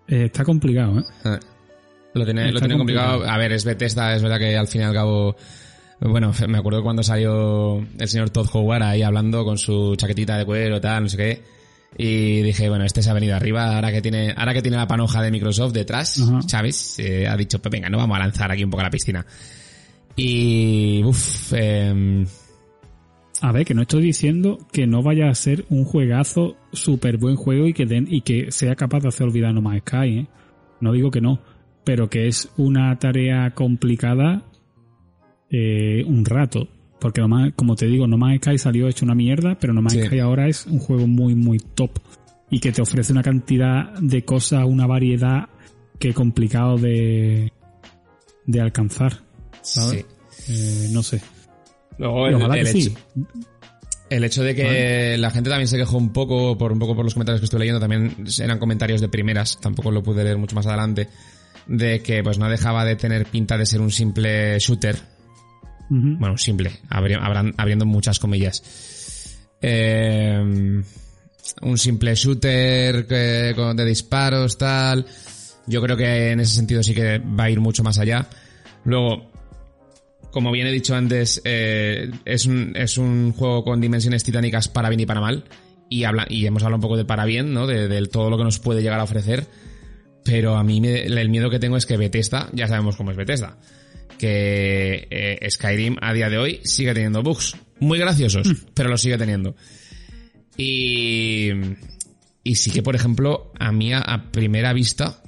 Eh, 0.08 0.24
está 0.24 0.44
complicado, 0.44 1.00
¿eh? 1.00 1.04
Ah, 1.24 1.38
lo 2.14 2.24
tiene, 2.24 2.50
lo 2.50 2.58
tiene 2.58 2.76
complicado. 2.76 3.24
A 3.28 3.38
ver, 3.38 3.52
es 3.52 3.64
Bethesda, 3.64 4.14
es 4.14 4.22
verdad 4.22 4.38
que 4.38 4.56
al 4.56 4.66
fin 4.66 4.80
y 4.80 4.84
al 4.84 4.94
cabo... 4.94 5.36
Bueno, 6.00 6.32
me 6.48 6.58
acuerdo 6.58 6.82
cuando 6.82 7.02
salió 7.02 7.78
el 7.98 8.08
señor 8.08 8.30
Todd 8.30 8.48
Howard 8.54 8.82
ahí 8.82 9.02
hablando 9.02 9.44
con 9.44 9.58
su 9.58 9.94
chaquetita 9.96 10.38
de 10.38 10.46
cuero 10.46 10.80
tal, 10.80 11.02
no 11.02 11.08
sé 11.10 11.16
qué 11.18 11.60
y 11.96 12.42
dije, 12.42 12.68
bueno, 12.68 12.84
este 12.84 13.02
se 13.02 13.10
ha 13.10 13.14
venido 13.14 13.34
arriba, 13.34 13.74
ahora 13.74 13.90
que 13.90 14.00
tiene, 14.00 14.32
ahora 14.36 14.54
que 14.54 14.62
tiene 14.62 14.76
la 14.76 14.86
panoja 14.86 15.22
de 15.22 15.30
Microsoft 15.30 15.72
detrás, 15.72 16.22
Chávez, 16.46 16.98
eh, 16.98 17.26
ha 17.26 17.36
dicho, 17.36 17.60
pues 17.60 17.70
venga, 17.70 17.88
no 17.88 17.98
vamos 17.98 18.16
a 18.16 18.20
lanzar 18.20 18.50
aquí 18.50 18.64
un 18.64 18.70
poco 18.70 18.82
a 18.82 18.84
la 18.84 18.90
piscina. 18.90 19.26
Y, 20.16 21.02
uff, 21.04 21.52
eh, 21.52 22.24
a 23.40 23.52
ver, 23.52 23.64
que 23.64 23.74
no 23.74 23.82
estoy 23.82 24.02
diciendo 24.02 24.58
que 24.72 24.86
no 24.86 25.02
vaya 25.02 25.28
a 25.28 25.34
ser 25.34 25.64
un 25.70 25.84
juegazo, 25.84 26.56
súper 26.72 27.16
buen 27.16 27.36
juego 27.36 27.66
y 27.66 27.72
que 27.72 27.86
den, 27.86 28.06
y 28.08 28.20
que 28.20 28.52
sea 28.52 28.74
capaz 28.74 29.00
de 29.00 29.08
hacer 29.08 29.26
olvidar 29.26 29.54
No 29.54 29.62
Man's 29.62 29.82
Sky, 29.86 30.18
¿eh? 30.18 30.26
No 30.80 30.92
digo 30.92 31.10
que 31.10 31.20
no, 31.20 31.40
pero 31.84 32.08
que 32.08 32.26
es 32.26 32.50
una 32.56 32.98
tarea 32.98 33.50
complicada 33.54 34.42
eh, 35.50 36.04
un 36.06 36.24
rato. 36.24 36.68
Porque 37.00 37.22
como 37.56 37.76
te 37.76 37.86
digo, 37.86 38.06
No 38.06 38.18
Man's 38.18 38.40
Sky 38.42 38.58
salió 38.58 38.88
hecho 38.88 39.04
una 39.04 39.14
mierda, 39.14 39.58
pero 39.58 39.72
No 39.72 39.80
Man's 39.80 40.04
Sky 40.06 40.18
ahora 40.18 40.48
es 40.48 40.66
un 40.66 40.78
juego 40.78 41.06
muy, 41.06 41.34
muy 41.34 41.58
top. 41.58 41.98
Y 42.50 42.60
que 42.60 42.72
te 42.72 42.82
ofrece 42.82 43.12
una 43.12 43.22
cantidad 43.22 43.92
de 44.00 44.24
cosas, 44.24 44.64
una 44.66 44.86
variedad 44.86 45.48
que 45.98 46.10
es 46.10 46.14
complicado 46.14 46.76
de, 46.76 47.52
de 48.46 48.60
alcanzar. 48.60 49.20
¿sabes? 49.62 50.06
Sí. 50.28 50.52
Eh, 50.52 50.88
no 50.92 51.02
sé. 51.02 51.20
Luego 52.00 52.26
el, 52.26 52.92
El 54.08 54.24
hecho 54.24 54.42
de 54.42 54.54
que 54.54 55.16
la 55.18 55.30
gente 55.30 55.50
también 55.50 55.68
se 55.68 55.76
quejó 55.76 55.98
un 55.98 56.14
poco, 56.14 56.56
por 56.56 56.72
un 56.72 56.78
poco 56.78 56.96
por 56.96 57.04
los 57.04 57.12
comentarios 57.12 57.40
que 57.40 57.44
estuve 57.44 57.60
leyendo, 57.60 57.78
también 57.78 58.16
eran 58.40 58.58
comentarios 58.58 59.02
de 59.02 59.08
primeras, 59.08 59.60
tampoco 59.60 59.90
lo 59.90 60.02
pude 60.02 60.24
leer 60.24 60.38
mucho 60.38 60.56
más 60.56 60.66
adelante, 60.66 61.08
de 61.66 62.00
que 62.00 62.22
pues 62.22 62.38
no 62.38 62.48
dejaba 62.48 62.86
de 62.86 62.96
tener 62.96 63.26
pinta 63.26 63.58
de 63.58 63.66
ser 63.66 63.82
un 63.82 63.90
simple 63.90 64.58
shooter. 64.58 64.96
Bueno, 65.90 66.38
simple, 66.38 66.72
abriendo 66.88 67.84
muchas 67.84 68.18
comillas. 68.18 68.62
Eh, 69.60 70.82
un 71.60 71.78
simple 71.78 72.14
shooter 72.14 73.06
de 73.06 73.84
disparos, 73.84 74.56
tal. 74.56 75.04
Yo 75.66 75.82
creo 75.82 75.98
que 75.98 76.30
en 76.30 76.40
ese 76.40 76.54
sentido 76.54 76.82
sí 76.82 76.94
que 76.94 77.18
va 77.18 77.44
a 77.44 77.50
ir 77.50 77.60
mucho 77.60 77.84
más 77.84 77.98
allá. 77.98 78.26
Luego, 78.84 79.29
como 80.30 80.52
bien 80.52 80.66
he 80.66 80.72
dicho 80.72 80.94
antes, 80.94 81.40
eh, 81.44 82.10
es, 82.24 82.46
un, 82.46 82.74
es 82.76 82.98
un 82.98 83.32
juego 83.32 83.64
con 83.64 83.80
dimensiones 83.80 84.24
titánicas 84.24 84.68
para 84.68 84.88
bien 84.88 85.00
y 85.00 85.06
para 85.06 85.20
mal. 85.20 85.44
Y, 85.88 86.04
habla, 86.04 86.26
y 86.28 86.46
hemos 86.46 86.62
hablado 86.62 86.76
un 86.76 86.82
poco 86.82 86.96
de 86.96 87.04
para 87.04 87.24
bien, 87.24 87.52
¿no? 87.52 87.66
De, 87.66 88.06
todo 88.06 88.30
lo 88.30 88.38
que 88.38 88.44
nos 88.44 88.60
puede 88.60 88.82
llegar 88.82 89.00
a 89.00 89.04
ofrecer. 89.04 89.46
Pero 90.24 90.56
a 90.56 90.62
mí 90.62 90.80
el 90.86 91.28
miedo 91.30 91.50
que 91.50 91.58
tengo 91.58 91.76
es 91.76 91.86
que 91.86 91.96
Bethesda, 91.96 92.48
ya 92.52 92.68
sabemos 92.68 92.96
cómo 92.96 93.10
es 93.10 93.16
Bethesda, 93.16 93.58
que 94.18 95.08
eh, 95.10 95.50
Skyrim 95.50 95.96
a 96.00 96.12
día 96.12 96.28
de 96.28 96.38
hoy 96.38 96.60
sigue 96.62 96.94
teniendo 96.94 97.22
bugs. 97.22 97.56
Muy 97.80 97.98
graciosos, 97.98 98.46
mm. 98.46 98.66
pero 98.74 98.90
lo 98.90 98.98
sigue 98.98 99.18
teniendo. 99.18 99.56
Y, 100.56 101.50
y 102.44 102.54
sí 102.54 102.70
que, 102.70 102.82
por 102.82 102.94
ejemplo, 102.94 103.52
a 103.58 103.72
mí 103.72 103.92
a 103.92 104.28
primera 104.30 104.72
vista, 104.72 105.22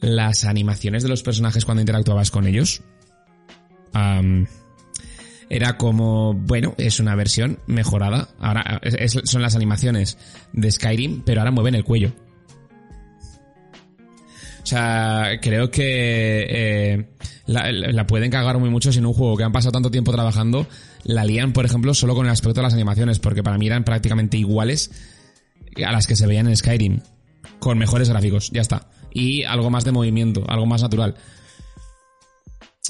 las 0.00 0.44
animaciones 0.44 1.02
de 1.02 1.08
los 1.08 1.22
personajes 1.22 1.64
cuando 1.64 1.80
interactuabas 1.80 2.30
con 2.30 2.46
ellos 2.46 2.82
era 5.48 5.76
como, 5.76 6.34
bueno, 6.34 6.74
es 6.78 7.00
una 7.00 7.14
versión 7.14 7.58
mejorada. 7.66 8.28
Ahora 8.38 8.80
son 9.24 9.42
las 9.42 9.54
animaciones 9.54 10.18
de 10.52 10.70
Skyrim, 10.70 11.22
pero 11.24 11.40
ahora 11.40 11.50
mueven 11.50 11.74
el 11.74 11.84
cuello. 11.84 12.12
O 14.64 14.66
sea, 14.66 15.38
creo 15.42 15.70
que 15.70 16.46
eh, 16.48 17.06
la, 17.46 18.06
pueden 18.06 18.30
cagar 18.30 18.58
muy 18.58 18.70
mucho 18.70 18.92
sin 18.92 19.04
un 19.04 19.12
juego 19.12 19.36
que 19.36 19.44
han 19.44 19.52
pasado 19.52 19.72
tanto 19.72 19.90
tiempo 19.90 20.10
trabajando. 20.10 20.66
La 21.04 21.24
lían, 21.24 21.52
por 21.52 21.66
ejemplo, 21.66 21.92
solo 21.92 22.14
con 22.14 22.24
el 22.24 22.32
aspecto 22.32 22.60
de 22.60 22.62
las 22.62 22.72
animaciones, 22.72 23.18
porque 23.18 23.42
para 23.42 23.58
mí 23.58 23.66
eran 23.66 23.84
prácticamente 23.84 24.38
iguales 24.38 24.90
a 25.84 25.92
las 25.92 26.06
que 26.06 26.16
se 26.16 26.26
veían 26.26 26.48
en 26.48 26.56
Skyrim. 26.56 27.00
Con 27.58 27.76
mejores 27.76 28.08
gráficos, 28.08 28.50
ya 28.52 28.62
está. 28.62 28.88
Y 29.12 29.44
algo 29.44 29.68
más 29.68 29.84
de 29.84 29.92
movimiento, 29.92 30.44
algo 30.48 30.64
más 30.64 30.80
natural. 30.80 31.14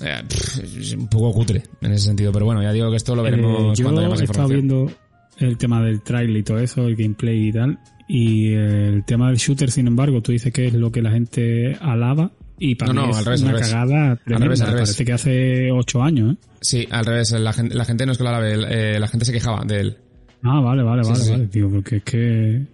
Eh, 0.02 0.22
es 0.28 0.92
un 0.94 1.08
poco 1.08 1.32
cutre 1.32 1.62
en 1.80 1.92
ese 1.92 2.06
sentido, 2.06 2.32
pero 2.32 2.46
bueno, 2.46 2.62
ya 2.62 2.72
digo 2.72 2.90
que 2.90 2.96
esto 2.96 3.14
lo 3.14 3.22
veremos 3.22 3.78
eh, 3.78 3.82
cuando 3.82 4.00
haya 4.00 4.10
más 4.10 4.20
he 4.20 4.24
estado 4.24 4.48
viendo 4.48 4.90
el 5.38 5.56
tema 5.56 5.82
del 5.82 6.02
trailer 6.02 6.36
y 6.36 6.42
todo 6.42 6.58
eso, 6.58 6.86
el 6.86 6.96
gameplay 6.96 7.48
y 7.48 7.52
tal, 7.52 7.78
y 8.08 8.52
el 8.52 9.04
tema 9.04 9.28
del 9.28 9.36
shooter, 9.36 9.70
sin 9.70 9.86
embargo, 9.86 10.20
tú 10.20 10.32
dices 10.32 10.52
que 10.52 10.66
es 10.66 10.74
lo 10.74 10.90
que 10.90 11.00
la 11.00 11.12
gente 11.12 11.76
alaba 11.80 12.32
y 12.58 12.74
para 12.74 12.92
no, 12.92 13.06
mí 13.06 13.12
no, 13.12 13.18
es 13.18 13.26
al 13.42 13.48
una 13.50 13.60
cagada 13.60 14.16
tremenda. 14.16 14.66
Parece 14.66 15.04
que 15.04 15.12
hace 15.12 15.70
ocho 15.72 16.02
años, 16.02 16.34
¿eh? 16.34 16.36
Sí, 16.60 16.88
al 16.90 17.04
revés. 17.04 17.32
La 17.32 17.52
gente, 17.52 17.74
la 17.74 17.84
gente 17.84 18.06
no 18.06 18.12
es 18.12 18.18
que 18.18 18.24
lo 18.24 18.30
alabe, 18.30 18.54
eh, 18.68 18.98
la 18.98 19.08
gente 19.08 19.24
se 19.24 19.32
quejaba 19.32 19.64
de 19.64 19.80
él. 19.80 19.96
Ah, 20.42 20.60
vale, 20.60 20.82
vale, 20.82 21.02
vale, 21.02 21.30
vale, 21.30 21.46
tío, 21.48 21.70
porque 21.70 21.96
es 21.96 22.02
que 22.04 22.66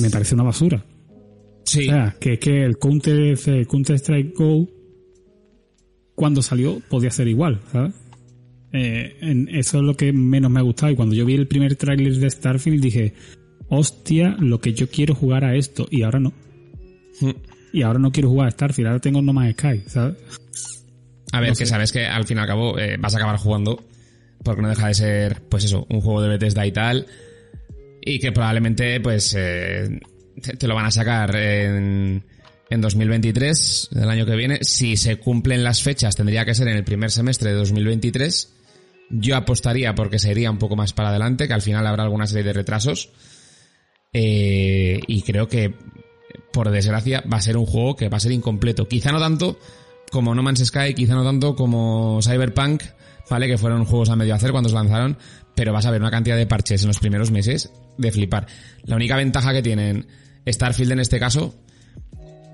me 0.00 0.10
parece 0.10 0.34
una 0.34 0.44
basura. 0.44 0.84
Sí. 1.64 1.88
O 1.88 1.90
sea, 1.90 2.16
que 2.20 2.34
es 2.34 2.38
que 2.38 2.64
el 2.64 2.78
Counter, 2.78 3.36
el 3.46 3.66
Counter 3.66 3.96
Strike 3.96 4.34
Go 4.36 4.68
cuando 6.20 6.42
salió 6.42 6.82
podía 6.90 7.10
ser 7.10 7.28
igual, 7.28 7.62
¿sabes? 7.72 7.94
Eh, 8.74 9.46
eso 9.52 9.78
es 9.78 9.84
lo 9.84 9.96
que 9.96 10.12
menos 10.12 10.50
me 10.50 10.60
ha 10.60 10.62
gustado. 10.62 10.92
Y 10.92 10.94
cuando 10.94 11.14
yo 11.14 11.24
vi 11.24 11.32
el 11.32 11.48
primer 11.48 11.76
tráiler 11.76 12.12
de 12.12 12.28
Starfield 12.28 12.82
dije, 12.82 13.14
hostia, 13.70 14.36
lo 14.38 14.60
que 14.60 14.74
yo 14.74 14.90
quiero 14.90 15.14
jugar 15.14 15.46
a 15.46 15.54
esto. 15.54 15.88
Y 15.90 16.02
ahora 16.02 16.20
no. 16.20 16.34
Hmm. 17.22 17.30
Y 17.72 17.80
ahora 17.80 17.98
no 17.98 18.12
quiero 18.12 18.28
jugar 18.28 18.48
a 18.48 18.50
Starfield, 18.50 18.88
ahora 18.88 19.00
tengo 19.00 19.22
No 19.22 19.32
Man's 19.32 19.54
Sky, 19.54 19.82
¿sabes? 19.86 20.18
A 21.32 21.40
ver, 21.40 21.54
que 21.54 21.64
sabes 21.64 21.90
que 21.90 22.04
al 22.04 22.26
fin 22.26 22.36
y 22.36 22.40
al 22.40 22.46
cabo 22.46 22.78
eh, 22.78 22.98
vas 23.00 23.14
a 23.14 23.16
acabar 23.16 23.38
jugando, 23.38 23.82
porque 24.44 24.60
no 24.60 24.68
deja 24.68 24.88
de 24.88 24.94
ser, 24.94 25.40
pues 25.48 25.64
eso, 25.64 25.86
un 25.88 26.02
juego 26.02 26.20
de 26.20 26.28
Bethesda 26.28 26.66
y 26.66 26.72
tal, 26.72 27.06
y 28.02 28.18
que 28.18 28.30
probablemente, 28.30 29.00
pues, 29.00 29.34
eh, 29.38 30.00
te, 30.58 30.68
lo 30.68 30.74
van 30.74 30.84
a 30.84 30.90
sacar 30.90 31.34
en, 31.34 32.22
en 32.70 32.80
2023, 32.80 33.88
del 33.90 34.08
año 34.08 34.24
que 34.24 34.36
viene. 34.36 34.60
Si 34.62 34.96
se 34.96 35.16
cumplen 35.16 35.64
las 35.64 35.82
fechas, 35.82 36.16
tendría 36.16 36.44
que 36.44 36.54
ser 36.54 36.68
en 36.68 36.76
el 36.76 36.84
primer 36.84 37.10
semestre 37.10 37.50
de 37.50 37.56
2023. 37.56 38.54
Yo 39.10 39.36
apostaría 39.36 39.94
porque 39.96 40.20
se 40.20 40.30
iría 40.30 40.50
un 40.50 40.58
poco 40.58 40.76
más 40.76 40.92
para 40.92 41.10
adelante, 41.10 41.48
que 41.48 41.54
al 41.54 41.62
final 41.62 41.86
habrá 41.86 42.04
alguna 42.04 42.28
serie 42.28 42.44
de 42.44 42.52
retrasos. 42.52 43.10
Eh, 44.12 45.00
y 45.06 45.22
creo 45.22 45.48
que, 45.48 45.74
por 46.52 46.70
desgracia, 46.70 47.24
va 47.30 47.38
a 47.38 47.42
ser 47.42 47.56
un 47.56 47.66
juego 47.66 47.96
que 47.96 48.08
va 48.08 48.18
a 48.18 48.20
ser 48.20 48.32
incompleto. 48.32 48.86
Quizá 48.86 49.10
no 49.10 49.18
tanto 49.18 49.58
como 50.12 50.34
No 50.34 50.42
Man's 50.42 50.64
Sky, 50.64 50.94
quizá 50.94 51.14
no 51.14 51.24
tanto 51.24 51.56
como 51.56 52.20
Cyberpunk, 52.22 52.84
¿vale? 53.28 53.48
Que 53.48 53.58
fueron 53.58 53.84
juegos 53.84 54.10
a 54.10 54.16
medio 54.16 54.34
hacer 54.34 54.52
cuando 54.52 54.68
se 54.68 54.76
lanzaron, 54.76 55.18
pero 55.56 55.72
vas 55.72 55.86
a 55.86 55.90
ver 55.90 56.00
una 56.00 56.10
cantidad 56.10 56.36
de 56.36 56.46
parches 56.46 56.82
en 56.82 56.88
los 56.88 57.00
primeros 57.00 57.32
meses 57.32 57.72
de 57.98 58.12
flipar. 58.12 58.46
La 58.84 58.94
única 58.94 59.16
ventaja 59.16 59.52
que 59.52 59.62
tienen 59.62 60.06
Starfield 60.46 60.92
en 60.92 61.00
este 61.00 61.18
caso 61.18 61.60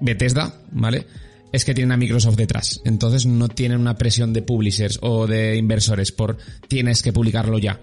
Bethesda, 0.01 0.55
¿vale? 0.73 1.07
Es 1.53 1.65
que 1.65 1.75
tienen 1.75 1.93
a 1.93 1.97
Microsoft 1.97 2.37
detrás. 2.37 2.81
Entonces 2.85 3.27
no 3.27 3.49
tienen 3.49 3.81
una 3.81 3.97
presión 3.97 4.33
de 4.33 4.43
publishers 4.43 4.99
o 5.03 5.27
de 5.27 5.57
inversores 5.57 6.13
por 6.13 6.37
tienes 6.69 7.03
que 7.03 7.13
publicarlo 7.13 7.59
ya. 7.59 7.81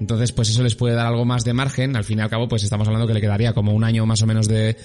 Entonces, 0.00 0.32
pues 0.32 0.50
eso 0.50 0.62
les 0.62 0.74
puede 0.74 0.94
dar 0.94 1.06
algo 1.06 1.24
más 1.24 1.44
de 1.44 1.54
margen. 1.54 1.96
Al 1.96 2.04
fin 2.04 2.18
y 2.18 2.22
al 2.22 2.28
cabo, 2.28 2.48
pues 2.48 2.62
estamos 2.62 2.86
hablando 2.86 3.06
que 3.06 3.14
le 3.14 3.20
quedaría 3.20 3.54
como 3.54 3.72
un 3.72 3.84
año 3.84 4.04
más 4.06 4.22
o 4.22 4.26
menos 4.26 4.48
de, 4.48 4.76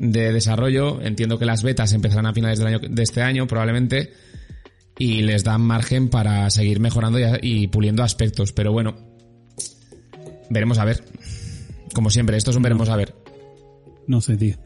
desarrollo. 0.00 1.00
Entiendo 1.00 1.38
que 1.38 1.46
las 1.46 1.62
betas 1.62 1.92
empezarán 1.92 2.26
a 2.26 2.32
finales 2.32 2.58
del 2.58 2.68
año, 2.68 2.80
de 2.80 3.02
este 3.02 3.22
año, 3.22 3.46
probablemente. 3.46 4.12
Y 4.98 5.22
les 5.22 5.44
dan 5.44 5.60
margen 5.60 6.08
para 6.08 6.50
seguir 6.50 6.80
mejorando 6.80 7.18
y, 7.18 7.24
y 7.42 7.66
puliendo 7.68 8.02
aspectos. 8.02 8.52
Pero 8.52 8.72
bueno, 8.72 8.96
veremos 10.50 10.78
a 10.78 10.84
ver. 10.84 11.04
Como 11.94 12.10
siempre, 12.10 12.36
esto 12.36 12.50
es 12.50 12.56
un 12.56 12.62
veremos 12.62 12.88
a 12.88 12.96
ver. 12.96 13.14
No 14.08 14.20
sé, 14.20 14.36
tío. 14.36 14.56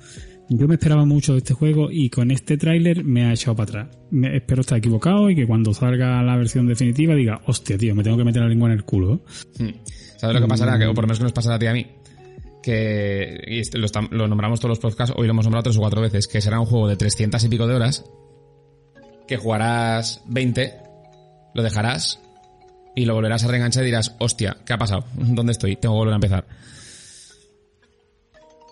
Yo 0.53 0.67
me 0.67 0.75
esperaba 0.75 1.05
mucho 1.05 1.33
de 1.33 1.39
este 1.39 1.55
juego 1.55 1.93
y 1.93 2.11
con 2.11 2.33
este 2.33 2.57
tráiler 2.57 3.05
me 3.05 3.25
ha 3.25 3.33
echado 3.33 3.55
para 3.55 3.83
atrás. 3.83 3.99
Me, 4.11 4.37
espero 4.37 4.63
estar 4.63 4.79
equivocado 4.79 5.31
y 5.31 5.37
que 5.37 5.47
cuando 5.47 5.73
salga 5.73 6.21
la 6.25 6.37
versión 6.37 6.67
definitiva 6.67 7.15
diga, 7.15 7.41
hostia, 7.47 7.79
tío, 7.79 7.95
me 7.95 8.03
tengo 8.03 8.17
que 8.17 8.25
meter 8.25 8.43
la 8.43 8.49
lengua 8.49 8.69
en 8.69 8.75
el 8.75 8.85
culo. 8.85 9.23
Hmm. 9.57 9.69
¿Sabes 10.17 10.35
lo 10.35 10.43
que 10.43 10.49
pasará? 10.49 10.77
Que, 10.77 10.87
o 10.87 10.93
por 10.93 11.05
lo 11.05 11.07
menos 11.07 11.19
que 11.19 11.23
nos 11.23 11.33
pasará 11.33 11.55
a 11.55 11.59
ti 11.61 11.67
a 11.67 11.73
mí. 11.73 11.87
Que 12.65 13.41
y 13.47 13.61
este, 13.61 13.79
lo, 13.79 13.87
lo, 14.11 14.27
nombramos 14.27 14.59
todos 14.59 14.71
los 14.71 14.79
podcasts, 14.81 15.15
hoy 15.17 15.29
lo 15.29 15.35
hemos 15.35 15.45
nombrado 15.45 15.63
tres 15.63 15.77
o 15.77 15.81
cuatro 15.81 16.03
veces, 16.03 16.27
que 16.27 16.41
será 16.41 16.59
un 16.59 16.67
juego 16.67 16.89
de 16.89 16.97
300 16.97 17.45
y 17.45 17.49
pico 17.49 17.69
de 17.69 17.77
horas, 17.77 18.05
que 19.29 19.37
jugarás 19.37 20.25
20, 20.27 20.75
lo 21.55 21.63
dejarás 21.63 22.21
y 22.97 23.05
lo 23.05 23.15
volverás 23.15 23.45
a 23.45 23.49
reenganchar 23.49 23.85
y 23.85 23.87
dirás, 23.87 24.17
hostia, 24.19 24.57
¿qué 24.67 24.73
ha 24.73 24.79
pasado? 24.79 25.05
¿Dónde 25.15 25.53
estoy? 25.53 25.77
Tengo 25.77 25.95
que 25.95 25.99
volver 25.99 26.15
a 26.15 26.17
empezar 26.17 26.45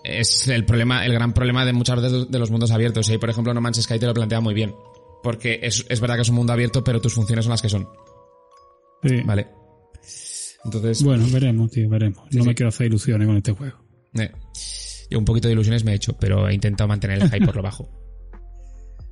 es 0.03 0.47
el 0.47 0.65
problema, 0.65 1.05
el 1.05 1.13
gran 1.13 1.33
problema 1.33 1.65
de 1.65 1.73
muchas 1.73 2.01
veces 2.01 2.29
de 2.29 2.39
los 2.39 2.51
mundos 2.51 2.71
abiertos. 2.71 3.09
Y 3.09 3.17
por 3.17 3.29
ejemplo, 3.29 3.53
No 3.53 3.61
Man's 3.61 3.81
Sky 3.81 3.99
te 3.99 4.05
lo 4.05 4.13
plantea 4.13 4.39
muy 4.41 4.53
bien. 4.53 4.73
Porque 5.21 5.59
es, 5.61 5.85
verdad 5.99 6.15
que 6.15 6.21
es 6.21 6.29
un 6.29 6.35
mundo 6.35 6.53
abierto, 6.53 6.83
pero 6.83 7.01
tus 7.01 7.13
funciones 7.13 7.45
son 7.45 7.51
las 7.51 7.61
que 7.61 7.69
son. 7.69 7.87
Sí. 9.03 9.21
Vale. 9.25 9.47
Entonces. 10.63 11.03
Bueno, 11.03 11.25
veremos, 11.31 11.71
tío, 11.71 11.89
veremos. 11.89 12.23
no 12.31 12.43
me 12.43 12.55
quiero 12.55 12.69
hacer 12.69 12.87
ilusiones 12.87 13.27
con 13.27 13.37
este 13.37 13.51
juego. 13.51 13.77
Eh. 14.13 14.31
Yo 15.09 15.17
un 15.17 15.25
poquito 15.25 15.47
de 15.47 15.53
ilusiones 15.53 15.83
me 15.83 15.91
he 15.91 15.95
hecho, 15.95 16.13
pero 16.13 16.47
he 16.47 16.53
intentado 16.53 16.87
mantener 16.87 17.21
el 17.21 17.29
hype 17.29 17.45
por 17.45 17.55
lo 17.55 17.63
bajo. 17.63 17.98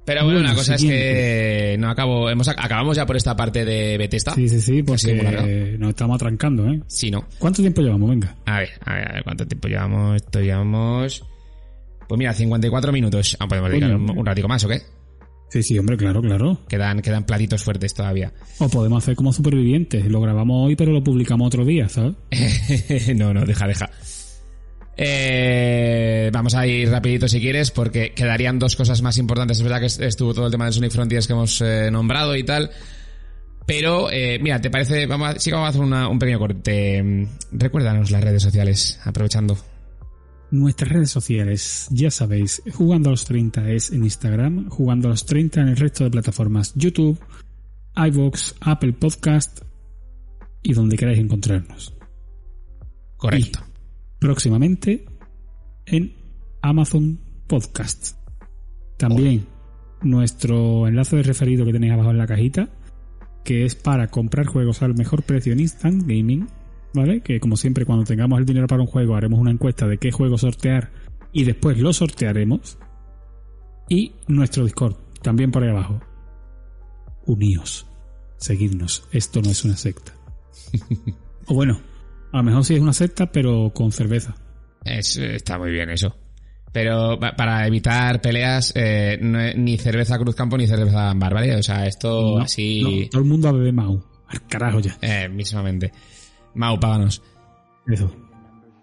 Pero 0.08 0.24
bueno, 0.24 0.40
una 0.40 0.56
cosa 0.56 0.76
es 0.76 0.82
que 0.82 1.76
no 1.78 1.90
acabo, 1.90 2.30
hemos, 2.30 2.48
acabamos 2.48 2.96
ya 2.96 3.06
por 3.06 3.18
esta 3.18 3.36
parte 3.36 3.66
de 3.66 3.98
Bethesda. 3.98 4.34
Sí, 4.36 4.48
sí, 4.48 4.62
sí, 4.62 4.82
porque 4.82 5.76
nos 5.78 5.90
estamos 5.90 6.16
atrancando, 6.16 6.66
¿eh? 6.66 6.82
Sí, 6.88 7.12
¿no? 7.12 7.26
¿Cuánto 7.38 7.62
tiempo 7.62 7.82
llevamos? 7.82 8.10
Venga. 8.12 8.34
A 8.46 8.60
ver, 8.60 8.70
a 8.86 8.94
ver, 8.94 9.10
a 9.10 9.14
ver, 9.16 9.24
¿cuánto 9.26 9.46
tiempo 9.46 9.68
llevamos? 9.68 10.16
Esto 10.16 10.40
llevamos... 10.40 11.26
Pues 12.08 12.18
mira, 12.18 12.34
54 12.34 12.94
minutos. 12.94 13.36
Ah, 13.38 13.50
podemos 13.50 13.70
dedicar 13.70 13.96
un, 13.96 14.26
ratico 14.26 14.48
más, 14.48 14.64
¿o 14.64 14.70
qué? 14.70 14.82
Sí, 15.50 15.62
sí, 15.62 15.78
hombre, 15.78 15.98
claro, 15.98 16.22
claro. 16.22 16.58
Quedan, 16.70 17.02
quedan 17.02 17.26
platitos 17.26 17.62
fuertes 17.62 17.94
todavía. 17.94 18.32
O 18.60 18.70
podemos 18.70 19.04
hacer 19.04 19.18
como 19.18 19.34
supervivientes. 19.34 20.06
Lo 20.06 20.22
grabamos 20.22 20.68
hoy, 20.68 20.78
pero 20.78 20.94
lo 20.94 21.04
publicamos 21.04 21.48
otro 21.48 21.66
día, 21.66 21.90
¿sabes? 21.90 22.16
no, 23.14 23.34
no, 23.34 23.46
deja, 23.46 23.68
deja. 23.68 23.90
Eh, 25.00 26.32
vamos 26.34 26.56
a 26.56 26.66
ir 26.66 26.90
rapidito 26.90 27.28
si 27.28 27.40
quieres, 27.40 27.70
porque 27.70 28.14
quedarían 28.14 28.58
dos 28.58 28.76
cosas 28.76 29.02
más 29.04 29.18
importantes. 29.18 29.58
Es 29.58 29.64
verdad 29.64 29.80
que 29.80 30.06
estuvo 30.06 30.34
todo 30.34 30.48
el 30.48 30.52
tema 30.52 30.66
de 30.66 30.72
Sonic 30.72 30.92
Frontiers 30.92 31.28
que 31.28 31.34
hemos 31.34 31.62
eh, 31.62 31.92
nombrado 31.92 32.36
y 32.36 32.44
tal. 32.44 32.72
Pero, 33.68 34.10
eh, 34.10 34.40
mira, 34.42 34.60
¿te 34.60 34.72
parece? 34.72 35.06
Vamos 35.06 35.30
a, 35.30 35.40
sí 35.40 35.50
que 35.50 35.56
vamos 35.56 35.68
a 35.68 35.70
hacer 35.70 35.82
un 36.10 36.20
pequeño 36.20 36.40
corte. 36.40 37.28
Recuérdanos 37.52 38.10
las 38.12 38.24
redes 38.24 38.42
sociales, 38.42 39.00
aprovechando. 39.04 39.58
Nuestras 40.50 40.90
redes 40.90 41.12
sociales, 41.12 41.88
ya 41.92 42.10
sabéis, 42.10 42.64
jugando 42.74 43.10
a 43.10 43.12
los 43.12 43.26
30 43.26 43.70
es 43.72 43.92
en 43.92 44.06
Instagram, 44.06 44.70
jugando 44.70 45.10
a 45.10 45.12
los 45.12 45.26
30 45.26 45.60
en 45.62 45.68
el 45.68 45.76
resto 45.76 46.06
de 46.06 46.10
plataformas 46.10 46.74
YouTube, 46.76 47.20
iVoox, 47.98 48.54
Apple 48.62 48.94
Podcast 48.94 49.60
y 50.64 50.74
donde 50.74 50.96
queráis 50.96 51.20
encontrarnos. 51.20 51.94
Correcto. 53.18 53.60
Y 53.62 53.67
próximamente 54.20 55.06
en 55.86 56.16
Amazon 56.62 57.20
Podcast. 57.48 58.18
También 58.98 59.46
nuestro 60.02 60.88
enlace 60.88 61.16
de 61.18 61.24
referido 61.24 61.66
que 61.66 61.74
tenéis 61.74 61.94
abajo 61.94 62.12
en 62.12 62.18
la 62.18 62.28
cajita, 62.28 62.70
que 63.44 63.66
es 63.66 63.76
para 63.76 64.08
comprar 64.08 64.46
juegos 64.46 64.82
al 64.82 64.96
mejor 64.96 65.24
precio 65.24 65.54
en 65.54 65.62
Instant 65.62 66.04
Gaming, 66.04 66.48
¿vale? 66.94 67.22
Que 67.22 67.40
como 67.40 67.58
siempre 67.58 67.86
cuando 67.86 68.06
tengamos 68.06 68.40
el 68.40 68.46
dinero 68.46 68.68
para 68.68 68.82
un 68.82 68.88
juego 68.88 69.16
haremos 69.16 69.40
una 69.40 69.52
encuesta 69.52 69.88
de 69.88 69.98
qué 69.98 70.12
juego 70.12 70.38
sortear 70.38 70.92
y 71.32 71.44
después 71.46 71.78
lo 71.78 71.94
sortearemos. 71.94 72.78
Y 73.90 74.14
nuestro 74.28 74.66
Discord, 74.66 74.96
también 75.22 75.52
por 75.52 75.64
ahí 75.64 75.70
abajo. 75.70 76.02
Uníos, 77.26 77.88
seguidnos, 78.38 79.08
esto 79.12 79.42
no 79.42 79.50
es 79.50 79.64
una 79.64 79.78
secta. 79.78 80.14
o 81.46 81.54
bueno, 81.54 81.80
a 82.32 82.38
lo 82.38 82.44
mejor 82.44 82.64
sí 82.64 82.76
es 82.76 82.82
una 82.82 82.94
secta, 82.94 83.32
pero 83.32 83.72
con 83.74 83.92
cerveza. 83.92 84.36
está 84.84 85.58
muy 85.58 85.72
bien 85.72 85.90
eso. 85.90 86.16
Pero 86.72 87.18
para 87.20 87.66
evitar 87.66 88.22
peleas, 88.22 88.72
eh, 88.76 89.18
ni 89.56 89.78
cerveza 89.78 90.20
Cruzcampo 90.20 90.58
ni 90.58 90.68
cerveza 90.68 91.14
Bar, 91.16 91.34
¿vale? 91.34 91.56
O 91.56 91.64
sea, 91.64 91.86
esto 91.86 92.40
así. 92.40 93.08
todo 93.12 93.22
el 93.22 93.28
mundo 93.28 93.52
bebe 93.54 93.72
Mau. 93.72 94.04
Al 94.28 94.46
carajo 94.46 94.80
ya. 94.80 94.98
Eh, 95.02 95.30
mismamente. 95.30 95.92
Mau, 96.56 96.80
páganos. 96.80 97.22
Eso. 97.88 98.12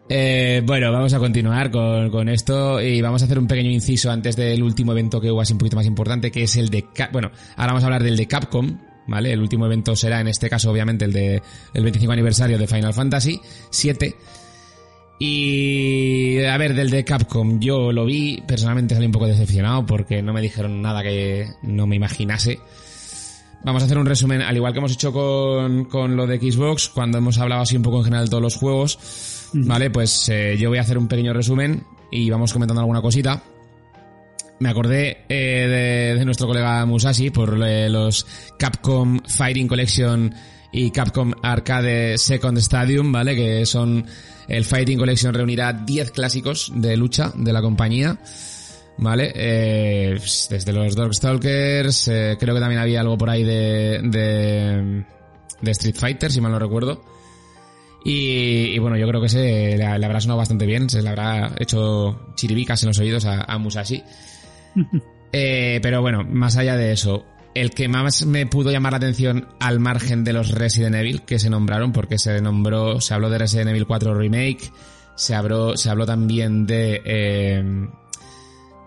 Eh, 0.08 0.62
bueno, 0.64 0.92
vamos 0.92 1.14
a 1.14 1.18
continuar 1.18 1.70
con, 1.70 2.28
esto 2.28 2.80
y 2.80 3.00
vamos 3.00 3.22
a 3.22 3.24
hacer 3.24 3.38
un 3.38 3.46
pequeño 3.46 3.70
inciso 3.70 4.10
antes 4.10 4.36
del 4.36 4.62
último 4.62 4.92
evento 4.92 5.20
que 5.20 5.30
hubo 5.30 5.40
así 5.40 5.52
un 5.52 5.58
poquito 5.58 5.76
más 5.76 5.86
importante, 5.86 6.30
que 6.30 6.42
es 6.42 6.56
el 6.56 6.68
de... 6.68 6.84
bueno, 7.12 7.30
ahora 7.56 7.72
vamos 7.72 7.84
a 7.84 7.86
hablar 7.86 8.02
del 8.02 8.16
de 8.16 8.26
Capcom, 8.26 8.78
¿vale? 9.06 9.32
El 9.32 9.40
último 9.40 9.66
evento 9.66 9.96
será 9.96 10.20
en 10.20 10.28
este 10.28 10.48
caso 10.48 10.70
obviamente 10.70 11.04
el 11.04 11.12
de 11.12 11.42
el 11.72 11.82
25 11.82 12.12
aniversario 12.12 12.58
de 12.58 12.66
Final 12.66 12.94
Fantasy 12.94 13.40
7. 13.70 14.16
Y 15.18 16.42
a 16.44 16.56
ver, 16.58 16.74
del 16.74 16.90
de 16.90 17.04
Capcom, 17.04 17.60
yo 17.60 17.92
lo 17.92 18.04
vi, 18.04 18.42
personalmente 18.46 18.94
salí 18.94 19.06
un 19.06 19.12
poco 19.12 19.26
decepcionado 19.26 19.86
porque 19.86 20.22
no 20.22 20.32
me 20.32 20.40
dijeron 20.40 20.82
nada 20.82 21.02
que 21.02 21.46
no 21.62 21.86
me 21.86 21.96
imaginase. 21.96 22.58
Vamos 23.64 23.82
a 23.82 23.86
hacer 23.86 23.96
un 23.96 24.06
resumen, 24.06 24.42
al 24.42 24.56
igual 24.56 24.72
que 24.72 24.80
hemos 24.80 24.92
hecho 24.92 25.12
con, 25.12 25.86
con 25.86 26.16
lo 26.16 26.26
de 26.26 26.38
Xbox, 26.38 26.90
cuando 26.90 27.16
hemos 27.16 27.38
hablado 27.38 27.62
así 27.62 27.76
un 27.76 27.82
poco 27.82 27.98
en 27.98 28.04
general 28.04 28.26
de 28.26 28.30
todos 28.30 28.42
los 28.42 28.56
juegos, 28.56 29.50
¿vale? 29.54 29.88
Pues 29.88 30.28
eh, 30.28 30.56
yo 30.58 30.68
voy 30.68 30.78
a 30.78 30.82
hacer 30.82 30.98
un 30.98 31.08
pequeño 31.08 31.32
resumen 31.32 31.84
y 32.10 32.28
vamos 32.28 32.52
comentando 32.52 32.80
alguna 32.80 33.00
cosita. 33.00 33.42
Me 34.60 34.68
acordé 34.68 35.24
eh, 35.28 36.14
de, 36.16 36.24
nuestro 36.24 36.46
colega 36.46 36.84
Musashi 36.86 37.30
por 37.30 37.60
eh, 37.66 37.88
los 37.88 38.26
Capcom 38.58 39.20
Fighting 39.26 39.66
Collection 39.66 40.32
y 40.72 40.90
Capcom 40.90 41.32
Arcade 41.42 42.16
Second 42.18 42.58
Stadium, 42.58 43.10
¿vale? 43.12 43.34
Que 43.34 43.66
son 43.66 44.06
el 44.48 44.64
Fighting 44.64 44.98
Collection 44.98 45.34
reunirá 45.34 45.72
10 45.72 46.10
clásicos 46.10 46.72
de 46.74 46.96
lucha 46.96 47.32
de 47.34 47.52
la 47.52 47.62
compañía. 47.62 48.18
¿Vale? 48.96 49.32
Eh, 49.34 50.20
desde 50.50 50.72
los 50.72 50.94
Darkstalkers, 50.94 52.06
eh, 52.08 52.36
creo 52.38 52.54
que 52.54 52.60
también 52.60 52.80
había 52.80 53.00
algo 53.00 53.18
por 53.18 53.28
ahí 53.28 53.42
de, 53.42 54.00
de, 54.04 55.04
de 55.60 55.70
Street 55.72 55.96
Fighter, 55.96 56.30
si 56.30 56.40
mal 56.40 56.52
no 56.52 56.60
recuerdo. 56.60 57.02
Y, 58.06 58.78
bueno, 58.78 58.98
yo 58.98 59.08
creo 59.08 59.20
que 59.22 59.30
se 59.30 59.76
le, 59.78 59.84
habrá 59.84 60.20
sonado 60.20 60.36
bastante 60.36 60.66
bien, 60.66 60.90
se 60.90 61.00
le 61.00 61.08
habrá 61.08 61.54
hecho 61.58 62.34
chiribicas 62.34 62.82
en 62.82 62.88
los 62.88 62.98
oídos 62.98 63.24
a, 63.24 63.58
Musashi. 63.58 64.04
Eh, 65.32 65.80
pero 65.82 66.00
bueno, 66.00 66.24
más 66.24 66.56
allá 66.56 66.76
de 66.76 66.92
eso, 66.92 67.24
el 67.54 67.70
que 67.70 67.88
más 67.88 68.26
me 68.26 68.46
pudo 68.46 68.70
llamar 68.70 68.92
la 68.92 68.98
atención 68.98 69.48
al 69.60 69.80
margen 69.80 70.24
de 70.24 70.32
los 70.32 70.50
Resident 70.50 70.96
Evil 70.96 71.22
que 71.22 71.38
se 71.38 71.50
nombraron, 71.50 71.92
porque 71.92 72.18
se 72.18 72.40
nombró, 72.40 73.00
se 73.00 73.14
habló 73.14 73.30
de 73.30 73.38
Resident 73.38 73.70
Evil 73.70 73.86
4 73.86 74.14
Remake, 74.14 74.70
se 75.14 75.34
habló, 75.34 75.76
se 75.76 75.90
habló 75.90 76.06
también 76.06 76.66
de, 76.66 77.00
eh, 77.04 77.62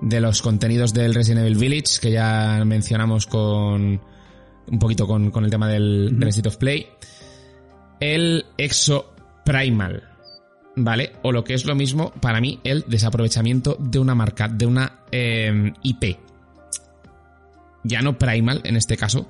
de 0.02 0.22
los 0.22 0.42
contenidos 0.42 0.94
del 0.94 1.14
Resident 1.14 1.46
Evil 1.46 1.58
Village, 1.58 2.00
que 2.02 2.12
ya 2.12 2.64
mencionamos 2.66 3.26
con, 3.26 4.02
un 4.68 4.80
poquito 4.80 5.08
con, 5.08 5.32
con 5.32 5.46
el 5.46 5.52
tema 5.52 5.68
del, 5.68 6.18
State 6.28 6.50
of 6.50 6.58
Play. 6.58 6.88
El 8.00 8.46
Exo 8.58 9.14
Primal, 9.44 10.04
¿vale? 10.78 11.12
O 11.24 11.32
lo 11.32 11.44
que 11.44 11.54
es 11.54 11.66
lo 11.66 11.76
mismo, 11.76 12.12
para 12.22 12.40
mí, 12.40 12.60
el 12.64 12.86
desaprovechamiento 12.88 13.76
de 13.80 14.00
una 14.00 14.16
marca, 14.16 14.48
de 14.48 14.66
una 14.66 15.00
eh, 15.12 15.74
IP 15.84 16.18
ya 17.88 18.02
no 18.02 18.18
Primal 18.18 18.62
en 18.64 18.76
este 18.76 18.98
caso, 18.98 19.28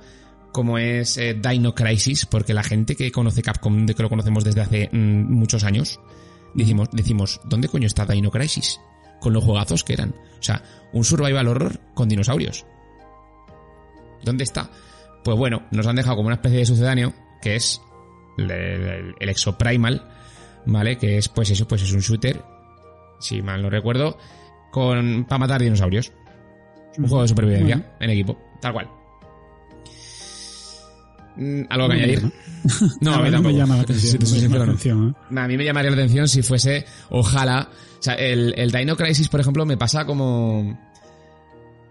como 0.51 0.77
es 0.77 1.17
eh, 1.17 1.35
Dino 1.35 1.75
Crisis, 1.75 2.25
porque 2.25 2.53
la 2.53 2.63
gente 2.63 2.95
que 2.95 3.11
conoce 3.11 3.41
Capcom, 3.41 3.85
de 3.85 3.93
que 3.93 4.03
lo 4.03 4.09
conocemos 4.09 4.43
desde 4.43 4.61
hace 4.61 4.89
mm, 4.91 5.31
muchos 5.31 5.63
años, 5.63 5.99
decimos, 6.53 6.89
decimos, 6.91 7.39
¿dónde 7.45 7.67
coño 7.67 7.87
está 7.87 8.05
Dino 8.05 8.31
Crisis? 8.31 8.79
Con 9.19 9.33
los 9.33 9.43
juegazos 9.43 9.83
que 9.83 9.93
eran. 9.93 10.15
O 10.39 10.43
sea, 10.43 10.63
un 10.93 11.03
survival 11.03 11.47
horror 11.47 11.79
con 11.93 12.09
dinosaurios. 12.09 12.65
¿Dónde 14.23 14.43
está? 14.43 14.69
Pues 15.23 15.37
bueno, 15.37 15.63
nos 15.71 15.87
han 15.87 15.95
dejado 15.95 16.17
como 16.17 16.27
una 16.27 16.35
especie 16.35 16.59
de 16.59 16.65
sucedáneo, 16.65 17.13
que 17.41 17.55
es 17.55 17.81
el, 18.37 18.51
el, 19.19 19.29
Exoprimal, 19.29 20.07
¿vale? 20.67 20.97
Que 20.97 21.17
es, 21.17 21.29
pues 21.29 21.49
eso, 21.49 21.67
pues 21.67 21.81
es 21.81 21.91
un 21.91 21.99
shooter, 21.99 22.43
si 23.19 23.41
mal 23.41 23.61
no 23.61 23.69
recuerdo, 23.69 24.17
con 24.71 25.25
para 25.25 25.39
matar 25.39 25.61
dinosaurios. 25.61 26.11
Un 26.97 27.07
juego 27.07 27.23
de 27.23 27.27
supervivencia 27.27 27.95
en 27.99 28.09
equipo. 28.09 28.37
Tal 28.61 28.73
cual. 28.73 28.89
Mm, 31.35 31.61
¿Algo 31.69 31.87
que 31.87 31.93
añadir? 31.93 32.31
No, 32.99 33.13
a 33.13 33.21
mí 33.21 33.31
tampoco. 33.31 33.53
me 33.53 33.59
llama 33.59 33.77
la 33.77 33.83
atención. 33.83 35.15
A 35.37 35.47
mí 35.47 35.55
me 35.55 35.63
llamaría 35.63 35.91
la 35.91 35.95
atención 35.95 36.27
si 36.27 36.41
fuese, 36.41 36.85
ojalá. 37.09 37.69
O 37.99 38.01
sea, 38.01 38.15
el, 38.15 38.53
el 38.57 38.71
Dino 38.71 38.97
Crisis, 38.97 39.29
por 39.29 39.39
ejemplo, 39.39 39.65
me 39.65 39.77
pasa 39.77 40.05
como. 40.05 40.77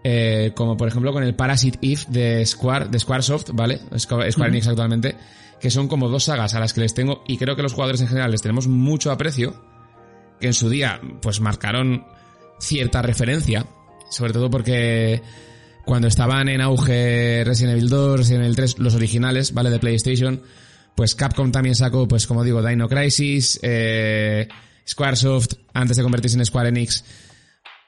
Eh, 0.03 0.51
como 0.55 0.77
por 0.77 0.87
ejemplo 0.87 1.11
con 1.11 1.23
el 1.23 1.33
Parasite 1.33 1.79
Eve 1.81 2.01
de 2.09 2.45
Square, 2.45 2.89
de 2.89 2.99
Squaresoft, 2.99 3.49
¿vale? 3.53 3.79
Square 3.97 4.29
Enix 4.47 4.67
actualmente. 4.67 5.15
Que 5.59 5.71
son 5.71 5.87
como 5.87 6.09
dos 6.09 6.25
sagas 6.25 6.53
a 6.53 6.59
las 6.59 6.73
que 6.73 6.81
les 6.81 6.93
tengo, 6.93 7.23
y 7.27 7.37
creo 7.37 7.55
que 7.55 7.63
los 7.63 7.73
jugadores 7.73 8.01
en 8.01 8.07
general 8.07 8.31
les 8.31 8.41
tenemos 8.41 8.67
mucho 8.67 9.11
aprecio. 9.11 9.61
Que 10.39 10.47
en 10.47 10.53
su 10.53 10.69
día, 10.69 11.01
pues 11.21 11.39
marcaron 11.39 12.05
cierta 12.59 13.01
referencia. 13.01 13.65
Sobre 14.09 14.33
todo 14.33 14.49
porque 14.49 15.21
cuando 15.85 16.07
estaban 16.07 16.49
en 16.49 16.61
auge 16.61 17.43
Resident 17.45 17.77
Evil 17.77 17.89
2, 17.89 18.19
Resident 18.19 18.43
Evil 18.43 18.55
3, 18.55 18.79
los 18.79 18.95
originales, 18.95 19.53
¿vale? 19.53 19.69
De 19.69 19.79
PlayStation, 19.79 20.41
pues 20.95 21.15
Capcom 21.15 21.51
también 21.51 21.75
sacó, 21.75 22.07
pues 22.07 22.27
como 22.27 22.43
digo, 22.43 22.61
Dino 22.61 22.89
Crisis, 22.89 23.59
eh, 23.61 24.47
Squaresoft, 24.87 25.53
antes 25.73 25.95
de 25.97 26.03
convertirse 26.03 26.37
en 26.37 26.45
Square 26.45 26.69
Enix, 26.69 27.03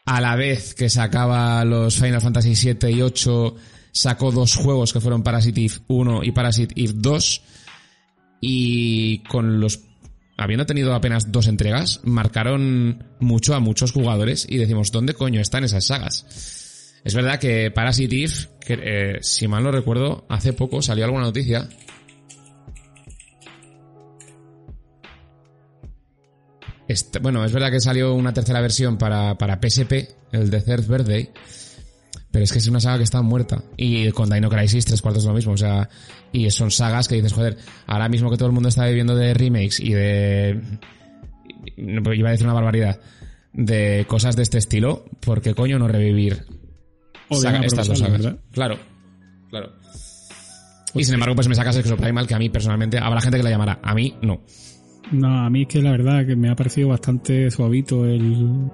a 0.05 0.21
la 0.21 0.35
vez 0.35 0.73
que 0.73 0.89
sacaba 0.89 1.63
los 1.65 1.97
Final 1.97 2.21
Fantasy 2.21 2.55
7 2.55 2.89
y 2.91 3.01
8, 3.01 3.55
sacó 3.91 4.31
dos 4.31 4.55
juegos 4.55 4.93
que 4.93 4.99
fueron 5.01 5.23
Parasite 5.23 5.65
Eve 5.65 5.75
1 5.87 6.23
y 6.23 6.31
Parasite 6.31 6.73
Eve 6.81 6.93
2, 6.95 7.41
y 8.41 9.19
con 9.23 9.59
los 9.59 9.81
habiendo 10.37 10.65
tenido 10.65 10.93
apenas 10.93 11.31
dos 11.31 11.47
entregas, 11.47 11.99
marcaron 12.03 13.03
mucho 13.19 13.55
a 13.55 13.59
muchos 13.59 13.91
jugadores 13.91 14.45
y 14.47 14.57
decimos, 14.57 14.91
¿dónde 14.91 15.13
coño 15.13 15.41
están 15.41 15.65
esas 15.65 15.85
sagas? 15.85 16.95
Es 17.03 17.13
verdad 17.13 17.39
que 17.39 17.71
Parasite 17.71 18.27
que, 18.65 18.79
eh, 18.81 19.17
si 19.21 19.47
mal 19.49 19.63
no 19.63 19.71
recuerdo, 19.71 20.25
hace 20.29 20.53
poco 20.53 20.81
salió 20.81 21.05
alguna 21.05 21.23
noticia. 21.23 21.67
bueno, 27.21 27.45
es 27.45 27.51
verdad 27.51 27.69
que 27.69 27.79
salió 27.79 28.15
una 28.15 28.33
tercera 28.33 28.61
versión 28.61 28.97
para, 28.97 29.37
para 29.37 29.59
PSP, 29.61 30.09
el 30.31 30.49
de 30.49 30.61
Third 30.61 30.87
Birthday. 30.87 31.29
Pero 32.31 32.43
es 32.43 32.51
que 32.51 32.59
es 32.59 32.67
una 32.67 32.79
saga 32.79 32.97
que 32.97 33.03
está 33.03 33.21
muerta. 33.21 33.63
Y 33.75 34.11
con 34.11 34.29
Dino 34.29 34.49
Crisis, 34.49 34.85
tres 34.85 35.01
cuartos 35.01 35.25
lo 35.25 35.33
mismo. 35.33 35.53
O 35.53 35.57
sea, 35.57 35.89
y 36.31 36.49
son 36.51 36.69
sagas 36.69 37.07
que 37.07 37.15
dices, 37.15 37.33
joder, 37.33 37.57
ahora 37.87 38.07
mismo 38.07 38.29
que 38.29 38.37
todo 38.37 38.47
el 38.47 38.53
mundo 38.53 38.69
está 38.69 38.85
viviendo 38.85 39.15
de 39.15 39.33
remakes 39.33 39.79
y 39.79 39.93
de. 39.93 40.61
Iba 41.77 42.29
a 42.29 42.31
decir 42.31 42.45
una 42.45 42.53
barbaridad. 42.53 42.99
De 43.51 44.05
cosas 44.07 44.35
de 44.35 44.43
este 44.43 44.59
estilo, 44.59 45.05
¿por 45.21 45.41
qué 45.41 45.55
coño 45.55 45.79
no 45.79 45.87
revivir 45.87 46.45
estas 47.29 47.87
dos 47.87 47.99
sagas. 47.99 48.35
Claro, 48.51 48.77
claro. 49.49 49.71
y 50.89 50.93
pues 50.93 51.05
sin 51.05 51.15
embargo, 51.15 51.35
pues 51.35 51.47
me 51.47 51.55
sacas 51.55 51.77
Exo 51.77 51.97
Primal, 51.97 52.27
que 52.27 52.35
a 52.35 52.39
mí 52.39 52.49
personalmente, 52.49 52.97
habrá 52.97 53.21
gente 53.21 53.37
que 53.37 53.43
la 53.43 53.51
llamará. 53.51 53.79
A 53.83 53.93
mí, 53.93 54.15
no. 54.21 54.41
No, 55.11 55.45
a 55.45 55.49
mí 55.49 55.63
es 55.63 55.67
que 55.67 55.81
la 55.81 55.91
verdad 55.91 56.25
que 56.25 56.35
me 56.35 56.49
ha 56.49 56.55
parecido 56.55 56.89
bastante 56.89 57.49
suavito 57.49 58.05
el... 58.05 58.69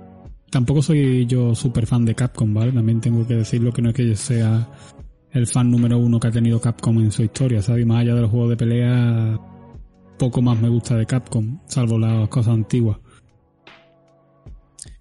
Tampoco 0.56 0.82
soy 0.82 1.26
yo 1.26 1.53
súper 1.53 1.86
fan 1.86 2.06
de 2.06 2.16
Capcom, 2.16 2.53
¿vale? 2.53 2.72
También 2.72 3.01
tengo 3.01 3.28
que 3.28 3.34
decirlo 3.34 3.74
que 3.74 3.82
no 3.82 3.89
es 3.89 3.95
que 3.95 4.08
yo 4.08 4.16
sea 4.16 4.66
el 5.32 5.47
fan 5.47 5.70
número 5.70 5.97
uno 5.97 6.18
que 6.18 6.30
ha 6.30 6.32
tenido 6.32 6.62
Capcom 6.62 6.97
en 6.99 7.12
su 7.12 7.24
historia, 7.24 7.62
¿sabes? 7.62 7.86
más 7.86 7.99
allá 7.99 8.16
de 8.16 8.22
los 8.22 8.32
juegos 8.32 8.51
de 8.51 8.56
pelea, 8.56 9.38
poco 10.18 10.41
más 10.41 10.58
me 10.62 10.70
gusta 10.70 10.95
de 10.95 11.06
Capcom, 11.06 11.60
salvo 11.66 11.99
las 11.99 12.30
cosas 12.30 12.53
antiguas. 12.53 12.99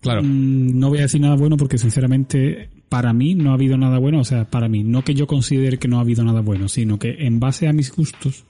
Claro. 0.01 0.25
Mm, 0.25 0.77
no 0.77 0.89
voy 0.89 0.99
a 0.99 1.03
decir 1.03 1.21
nada 1.21 1.37
bueno 1.37 1.57
porque 1.57 1.79
sinceramente 1.79 2.71
para 2.89 3.13
mí 3.13 3.37
no 3.37 3.53
ha 3.53 3.55
habido 3.55 3.79
nada 3.79 4.01
bueno, 4.01 4.19
o 4.19 4.25
sea, 4.25 4.51
para 4.51 4.69
mí, 4.69 4.83
no 4.83 5.05
que 5.05 5.15
yo 5.15 5.29
considere 5.29 5.79
que 5.79 5.87
no 5.87 5.99
ha 5.99 6.01
habido 6.01 6.25
nada 6.25 6.41
bueno, 6.41 6.67
sino 6.67 6.99
que 6.99 7.27
en 7.27 7.39
base 7.39 7.69
a 7.69 7.73
mis 7.73 7.95
gustos, 7.95 8.45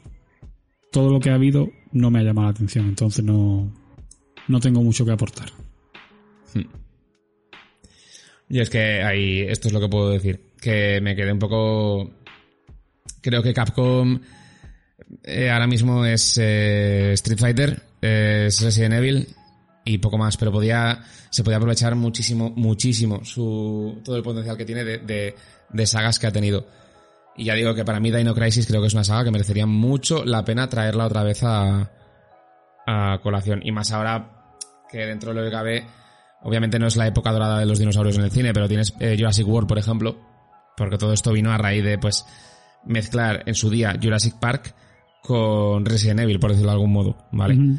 todo 0.91 1.13
lo 1.13 1.21
que 1.21 1.29
ha 1.29 1.35
habido 1.35 1.69
no 1.93 2.11
me 2.11 2.21
ha 2.21 2.23
llamado 2.23 2.47
la 2.47 2.53
atención, 2.53 2.87
entonces 2.87 3.23
no, 3.23 3.71
no 4.49 4.61
tengo 4.61 4.83
mucho 4.83 5.05
que 5.05 5.13
aportar. 5.13 5.64
Y 8.49 8.61
es 8.61 8.71
que 8.71 9.03
ahí, 9.03 9.41
esto 9.41 9.69
es 9.69 9.75
lo 9.75 9.81
que 9.81 9.89
puedo 9.89 10.11
decir, 10.11 10.53
que 10.61 11.01
me 11.01 11.17
quedé 11.17 11.33
un 11.33 11.39
poco... 11.39 12.11
Creo 13.21 13.43
que 13.43 13.55
Capcom 13.55 14.21
eh, 15.23 15.51
ahora 15.51 15.67
mismo 15.67 16.05
es 16.05 16.39
eh, 16.39 17.13
Street 17.15 17.39
Fighter, 17.39 17.83
es 18.01 18.61
Resident 18.61 18.95
Evil 18.95 19.29
y 19.85 19.99
poco 19.99 20.19
más, 20.19 20.37
pero 20.37 20.53
podía, 20.53 21.03
se 21.31 21.43
podía 21.43 21.57
aprovechar 21.57 21.95
muchísimo, 21.95 22.51
muchísimo 22.51 23.25
su, 23.25 24.01
todo 24.05 24.17
el 24.17 24.23
potencial 24.23 24.57
que 24.57 24.65
tiene 24.65 24.85
de, 24.85 24.99
de, 24.99 25.35
de 25.71 25.87
sagas 25.87 26.19
que 26.19 26.27
ha 26.27 26.33
tenido. 26.33 26.67
Y 27.37 27.45
ya 27.45 27.55
digo 27.55 27.75
que 27.75 27.85
para 27.85 28.01
mí 28.01 28.11
Dino 28.11 28.35
Crisis 28.35 28.67
creo 28.67 28.81
que 28.81 28.87
es 28.87 28.95
una 28.95 29.05
saga 29.05 29.25
que 29.25 29.31
merecería 29.31 29.67
mucho 29.67 30.25
la 30.25 30.45
pena 30.45 30.69
traerla 30.69 31.07
otra 31.07 31.23
vez 31.23 31.43
a, 31.43 31.91
a 32.87 33.19
colación. 33.23 33.61
Y 33.65 33.73
más 33.73 33.91
ahora 33.91 34.57
que 34.91 34.99
dentro 34.99 35.35
de 35.35 35.41
lo 35.41 35.47
que 35.47 35.51
cabe, 35.51 35.85
obviamente 36.45 36.79
no 36.79 36.87
es 36.87 36.97
la 36.97 37.07
época 37.07 37.33
dorada 37.33 37.59
de 37.59 37.67
los 37.67 37.79
dinosaurios 37.79 38.17
en 38.17 38.25
el 38.25 38.31
cine, 38.31 38.53
pero 38.53 38.69
tienes 38.69 38.95
eh, 39.01 39.17
Jurassic 39.19 39.47
World, 39.47 39.69
por 39.69 39.79
ejemplo, 39.79 40.17
porque 40.77 40.99
todo 40.99 41.13
esto 41.13 41.33
vino 41.33 41.51
a 41.51 41.59
raíz 41.59 41.83
de, 41.83 41.99
pues, 41.99 42.25
mezclar 42.85 43.43
en 43.47 43.55
su 43.55 43.71
día 43.71 43.99
Jurassic 44.01 44.39
Park 44.39 44.75
con 45.23 45.85
Resident 45.85 46.21
Evil, 46.21 46.39
por 46.39 46.51
decirlo 46.51 46.71
de 46.71 46.75
algún 46.75 46.93
modo, 46.93 47.17
¿vale? 47.33 47.79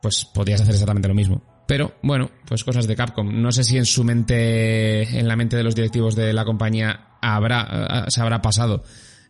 Pues 0.00 0.24
podrías 0.24 0.60
hacer 0.60 0.74
exactamente 0.74 1.08
lo 1.08 1.14
mismo. 1.14 1.64
Pero, 1.66 1.94
bueno, 2.02 2.30
pues 2.46 2.64
cosas 2.64 2.86
de 2.86 2.96
Capcom. 2.96 3.40
No 3.40 3.52
sé 3.52 3.62
si 3.62 3.76
en 3.76 3.86
su 3.86 4.04
mente, 4.04 5.18
en 5.18 5.28
la 5.28 5.36
mente 5.36 5.56
de 5.56 5.62
los 5.62 5.74
directivos 5.74 6.16
de 6.16 6.32
la 6.32 6.44
compañía, 6.44 7.18
habrá, 7.20 8.06
se 8.08 8.20
habrá 8.20 8.42
pasado 8.42 8.82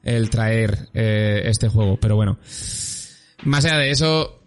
el 0.02 0.30
traer 0.30 0.88
eh, 0.94 1.42
este 1.44 1.68
juego, 1.68 1.98
pero 2.00 2.16
bueno. 2.16 2.38
Más 3.44 3.64
allá 3.64 3.78
de 3.78 3.90
eso, 3.90 4.41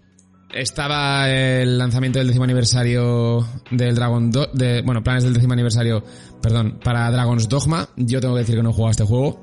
estaba 0.56 1.30
el 1.30 1.78
lanzamiento 1.78 2.20
del 2.20 2.30
décimo 2.30 2.46
aniversario 2.46 3.46
del 3.72 3.94
Dragon 3.94 4.32
Do 4.32 4.48
de, 4.54 4.82
bueno, 4.82 5.04
planes 5.04 5.24
del 5.24 5.34
décimo 5.34 5.54
aniversario, 5.54 6.04
perdón, 6.42 6.80
para 6.84 7.12
Dragon's 7.12 7.50
Dogma. 7.50 7.90
Yo 7.98 8.22
tengo 8.22 8.36
que 8.36 8.42
decir 8.42 8.56
que 8.56 8.64
no 8.64 8.70
he 8.70 8.74
jugado 8.74 8.88
a 8.88 8.92
este 8.92 9.04
juego, 9.04 9.40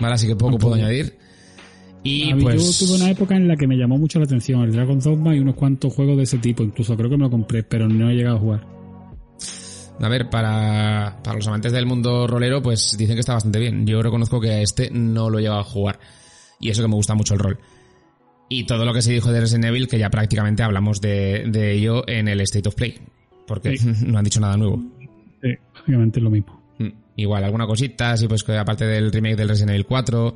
¿vale? 0.00 0.14
Así 0.14 0.26
que 0.26 0.36
poco 0.36 0.58
puedo 0.58 0.74
añadir. 0.74 1.16
Y 2.02 2.34
pues... 2.34 2.80
Yo 2.80 2.86
tuve 2.86 2.96
una 2.96 3.10
época 3.10 3.36
en 3.36 3.48
la 3.48 3.56
que 3.56 3.66
me 3.66 3.76
llamó 3.76 3.98
mucho 3.98 4.18
la 4.18 4.24
atención 4.24 4.62
el 4.62 4.72
Dragon's 4.72 5.04
Dogma 5.04 5.34
y 5.34 5.38
unos 5.38 5.54
cuantos 5.54 5.94
juegos 5.94 6.16
de 6.16 6.24
ese 6.24 6.38
tipo, 6.38 6.62
incluso 6.62 6.96
creo 6.96 7.08
que 7.08 7.16
me 7.16 7.24
lo 7.24 7.30
compré, 7.30 7.62
pero 7.62 7.88
no 7.88 8.10
he 8.10 8.14
llegado 8.14 8.36
a 8.36 8.40
jugar. 8.40 8.66
A 10.00 10.08
ver, 10.08 10.30
para, 10.30 11.18
para 11.24 11.36
los 11.36 11.46
amantes 11.48 11.72
del 11.72 11.86
mundo 11.86 12.26
rolero, 12.26 12.62
pues 12.62 12.96
dicen 12.96 13.16
que 13.16 13.20
está 13.20 13.34
bastante 13.34 13.58
bien. 13.58 13.86
Yo 13.86 14.00
reconozco 14.00 14.40
que 14.40 14.50
a 14.50 14.60
este 14.60 14.90
no 14.90 15.28
lo 15.28 15.38
he 15.38 15.42
llegado 15.42 15.60
a 15.60 15.64
jugar. 15.64 15.98
Y 16.60 16.70
eso 16.70 16.82
que 16.82 16.88
me 16.88 16.94
gusta 16.94 17.14
mucho 17.14 17.34
el 17.34 17.40
rol. 17.40 17.58
Y 18.48 18.64
todo 18.64 18.84
lo 18.84 18.94
que 18.94 19.02
se 19.02 19.12
dijo 19.12 19.30
de 19.30 19.40
Resident 19.40 19.66
Evil, 19.66 19.88
que 19.88 19.98
ya 19.98 20.10
prácticamente 20.10 20.62
hablamos 20.62 21.00
de, 21.00 21.44
de 21.48 21.72
ello 21.72 22.08
en 22.08 22.28
el 22.28 22.40
State 22.40 22.68
of 22.68 22.74
Play. 22.74 22.98
Porque 23.46 23.76
Sí. 23.76 23.86
no 24.06 24.18
han 24.18 24.24
dicho 24.24 24.40
nada 24.40 24.56
nuevo. 24.56 24.82
Sí, 25.42 25.50
básicamente 25.74 26.18
es 26.18 26.22
lo 26.24 26.30
mismo. 26.30 26.62
Mm, 26.78 26.88
Igual, 27.16 27.44
alguna 27.44 27.66
cosita, 27.66 28.16
sí, 28.16 28.26
pues 28.28 28.42
que 28.44 28.56
aparte 28.56 28.86
del 28.86 29.12
remake 29.12 29.36
del 29.36 29.48
Resident 29.48 29.70
Evil 29.72 29.86
4, 29.86 30.34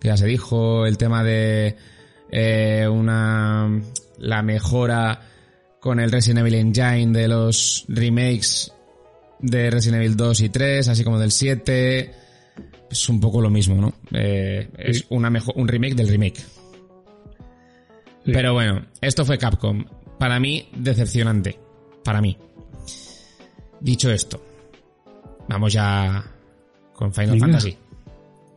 que 0.00 0.08
ya 0.08 0.16
se 0.16 0.26
dijo, 0.26 0.86
el 0.86 0.98
tema 0.98 1.22
de 1.22 1.76
eh, 2.30 2.88
una 2.88 3.80
la 4.18 4.42
mejora 4.42 5.20
con 5.80 6.00
el 6.00 6.10
Resident 6.10 6.40
Evil 6.40 6.54
Engine 6.54 7.18
de 7.18 7.28
los 7.28 7.84
remakes 7.88 8.72
de 9.40 9.70
Resident 9.70 10.02
Evil 10.02 10.16
2 10.16 10.40
y 10.42 10.48
3, 10.48 10.88
así 10.88 11.04
como 11.04 11.18
del 11.18 11.32
7. 11.32 12.14
Es 12.90 13.08
un 13.08 13.20
poco 13.20 13.40
lo 13.40 13.50
mismo, 13.50 13.74
¿no? 13.80 13.92
Eh, 14.12 14.68
es 14.78 15.04
una 15.08 15.28
mejor, 15.30 15.54
un 15.56 15.66
remake 15.68 15.94
del 15.94 16.08
remake. 16.08 16.40
Sí. 18.24 18.32
Pero 18.32 18.52
bueno, 18.52 18.86
esto 19.00 19.24
fue 19.24 19.38
Capcom. 19.38 19.84
Para 20.18 20.38
mí, 20.38 20.68
decepcionante. 20.76 21.58
Para 22.04 22.20
mí. 22.20 22.36
Dicho 23.80 24.10
esto, 24.12 24.40
vamos 25.48 25.72
ya 25.72 26.24
con 26.94 27.12
Final 27.12 27.32
Venga. 27.32 27.46
Fantasy. 27.46 27.76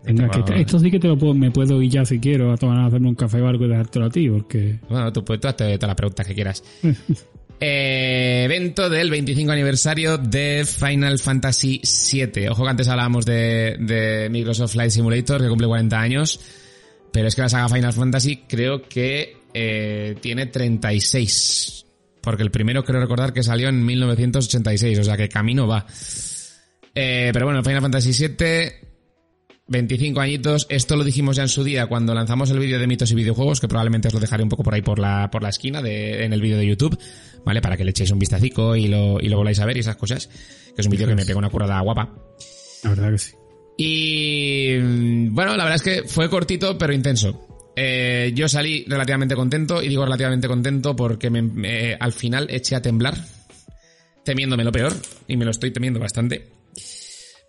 Venga, 0.04 0.30
que 0.30 0.62
esto 0.62 0.78
sí 0.78 0.92
que 0.92 1.00
te 1.00 1.08
lo 1.08 1.18
puedo, 1.18 1.34
me 1.34 1.50
puedo 1.50 1.82
ir 1.82 1.90
ya 1.92 2.06
si 2.06 2.20
quiero 2.20 2.52
a 2.52 2.58
tomar 2.58 2.78
a 2.78 2.86
hacerme 2.86 3.08
un 3.08 3.16
café 3.16 3.42
o 3.42 3.48
algo 3.48 3.66
y 3.66 3.70
dejártelo 3.70 4.06
a 4.06 4.10
ti, 4.12 4.30
porque 4.30 4.80
Bueno, 4.88 5.12
tú, 5.12 5.24
tú 5.24 5.48
hazte 5.48 5.78
todas 5.78 5.88
las 5.88 5.96
preguntas 5.96 6.28
que 6.28 6.36
quieras. 6.36 6.64
Eh, 7.58 8.42
evento 8.44 8.90
del 8.90 9.10
25 9.10 9.50
aniversario 9.50 10.18
de 10.18 10.66
Final 10.66 11.20
Fantasy 11.20 11.82
VII. 12.12 12.50
Ojo 12.50 12.64
que 12.64 12.70
antes 12.70 12.90
hablábamos 12.90 13.26
de, 13.26 13.78
de 13.80 14.28
Microsoft 14.30 14.74
Flight 14.74 14.92
Simulator, 14.92 15.42
que 15.42 15.48
cumple 15.48 15.66
40 15.66 15.98
años. 15.98 16.40
Pero 17.14 17.30
es 17.30 17.36
que 17.36 17.44
la 17.44 17.50
saga 17.50 17.70
Final 17.70 17.94
Fantasy 17.94 18.44
creo 18.48 18.82
que 18.82 19.38
eh, 19.58 20.16
tiene 20.20 20.48
36. 20.48 21.86
Porque 22.22 22.44
el 22.44 22.52
primero 22.52 22.84
creo 22.84 23.00
recordar 23.00 23.32
que 23.32 23.42
salió 23.42 23.70
en 23.70 23.86
1986, 23.86 25.00
o 25.00 25.04
sea 25.04 25.16
que 25.16 25.30
camino 25.30 25.66
va. 25.66 25.86
Eh, 26.94 27.30
pero 27.32 27.46
bueno, 27.46 27.64
Final 27.64 27.82
Fantasy 27.82 28.28
VII, 28.28 28.72
25 29.68 30.20
añitos. 30.20 30.68
Esto 30.70 30.98
lo 30.98 31.06
dijimos 31.06 31.38
ya 31.38 31.44
en 31.44 31.50
su 31.50 31.64
día 31.64 31.88
cuando 31.88 32.14
lanzamos 32.14 32.50
el 32.52 32.60
vídeo 32.60 32.80
de 32.80 32.88
mitos 32.88 33.12
y 33.12 33.16
videojuegos, 33.16 33.62
que 33.62 33.70
probablemente 33.70 34.10
os 34.10 34.14
lo 34.14 34.20
dejaré 34.20 34.44
un 34.44 34.50
poco 34.50 34.64
por 34.64 34.74
ahí 34.74 34.82
por 34.82 35.00
la, 35.00 35.30
por 35.32 35.42
la 35.42 35.50
esquina 35.50 35.82
de, 35.82 36.26
en 36.26 36.34
el 36.34 36.42
vídeo 36.42 36.58
de 36.58 36.68
YouTube, 36.68 37.00
¿vale? 37.46 37.62
Para 37.62 37.78
que 37.78 37.86
le 37.86 37.92
echéis 37.92 38.12
un 38.12 38.20
vistacico 38.20 38.76
y 38.76 38.90
lo, 38.90 39.22
y 39.22 39.30
lo 39.30 39.38
voláis 39.38 39.60
a 39.60 39.66
ver 39.66 39.78
y 39.78 39.82
esas 39.82 39.96
cosas. 39.96 40.28
Que 40.28 40.82
es 40.82 40.86
un 40.86 40.92
vídeo 40.92 41.08
que 41.08 41.16
me 41.16 41.26
pega 41.26 41.40
una 41.40 41.50
curada 41.50 41.80
guapa. 41.80 42.14
la 42.84 42.90
verdad 42.90 43.12
que 43.12 43.18
sí. 43.20 43.32
Y 43.78 44.78
mm, 44.82 45.34
bueno, 45.34 45.56
la 45.56 45.64
verdad 45.64 45.76
es 45.76 45.82
que 45.82 46.08
fue 46.10 46.30
cortito 46.30 46.78
pero 46.78 46.92
intenso. 46.92 47.55
Eh, 47.76 48.32
yo 48.34 48.48
salí 48.48 48.86
relativamente 48.88 49.36
contento 49.36 49.82
y 49.84 49.90
digo 49.90 50.06
relativamente 50.06 50.48
contento 50.48 50.96
porque 50.96 51.30
me, 51.30 51.42
me- 51.42 51.96
al 52.00 52.14
final 52.14 52.48
eché 52.50 52.76
a 52.76 52.82
temblar, 52.82 53.16
temiéndome 54.24 54.64
lo 54.64 54.72
peor 54.72 54.94
y 55.28 55.36
me 55.38 55.46
lo 55.46 55.52
estoy 55.52 55.72
temiendo 55.72 56.00
bastante. 56.00 56.48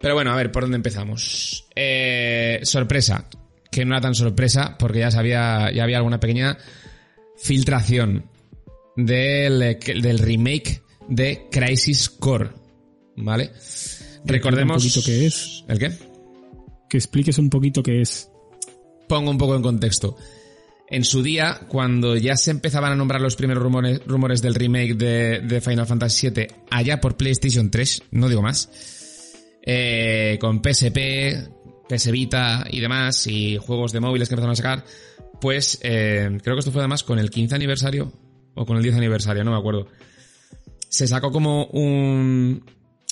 Pero 0.00 0.14
bueno, 0.14 0.32
a 0.32 0.36
ver, 0.36 0.50
¿por 0.52 0.64
dónde 0.64 0.76
empezamos? 0.76 1.66
Eh, 1.74 2.60
sorpresa, 2.64 3.28
que 3.70 3.84
no 3.84 3.94
era 3.94 4.00
tan 4.00 4.14
sorpresa 4.14 4.76
porque 4.78 4.98
ya 5.00 5.10
sabía, 5.10 5.70
ya 5.72 5.84
había 5.84 5.98
alguna 5.98 6.20
pequeña 6.20 6.58
filtración 7.38 8.24
del, 8.96 9.78
del 10.02 10.18
remake 10.18 10.82
de 11.08 11.46
Crisis 11.50 12.10
Core, 12.10 12.50
¿vale? 13.16 13.52
Recordemos 14.24 14.82
un 14.84 14.90
poquito 14.90 15.06
qué 15.06 15.26
es. 15.26 15.64
¿El 15.68 15.78
qué? 15.78 15.92
Que 16.88 16.96
expliques 16.98 17.38
un 17.38 17.48
poquito 17.48 17.82
qué 17.82 18.00
es. 18.02 18.28
Pongo 19.08 19.30
un 19.30 19.38
poco 19.38 19.56
en 19.56 19.62
contexto. 19.62 20.16
En 20.88 21.04
su 21.04 21.22
día, 21.22 21.62
cuando 21.68 22.16
ya 22.16 22.36
se 22.36 22.52
empezaban 22.52 22.92
a 22.92 22.96
nombrar 22.96 23.20
los 23.20 23.34
primeros 23.34 23.62
rumores, 23.62 24.00
rumores 24.06 24.40
del 24.40 24.54
remake 24.54 24.94
de, 24.94 25.60
Final 25.60 25.86
Fantasy 25.86 26.30
VII, 26.30 26.46
allá 26.70 27.00
por 27.00 27.16
PlayStation 27.16 27.70
3, 27.70 28.04
no 28.12 28.28
digo 28.28 28.40
más, 28.40 28.70
eh, 29.62 30.38
con 30.40 30.62
PSP, 30.62 31.48
PS 31.88 32.10
Vita 32.12 32.64
y 32.70 32.80
demás, 32.80 33.26
y 33.26 33.56
juegos 33.56 33.92
de 33.92 33.98
móviles 33.98 34.28
que 34.28 34.34
empezaron 34.34 34.52
a 34.52 34.56
sacar, 34.56 34.84
pues 35.40 35.80
eh, 35.82 36.38
creo 36.42 36.54
que 36.54 36.60
esto 36.60 36.72
fue 36.72 36.82
además 36.82 37.02
con 37.02 37.18
el 37.18 37.30
15 37.30 37.56
aniversario 37.56 38.12
o 38.54 38.64
con 38.64 38.76
el 38.76 38.82
10 38.84 38.96
aniversario, 38.96 39.42
no 39.42 39.50
me 39.50 39.58
acuerdo. 39.58 39.88
Se 40.88 41.08
sacó 41.08 41.32
como 41.32 41.66
un, 41.66 42.64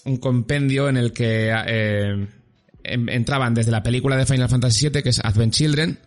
un 0.05 0.17
compendio 0.19 0.89
en 0.89 0.97
el 0.97 1.13
que 1.13 1.53
eh, 1.67 2.29
entraban 2.85 3.55
desde 3.55 3.71
la 3.71 3.83
película 3.83 4.17
de 4.17 4.27
Final 4.27 4.49
Fantasy 4.49 4.89
VII, 4.89 5.03
que 5.03 5.09
es 5.09 5.21
Advent 5.25 5.53
Children, 5.53 5.99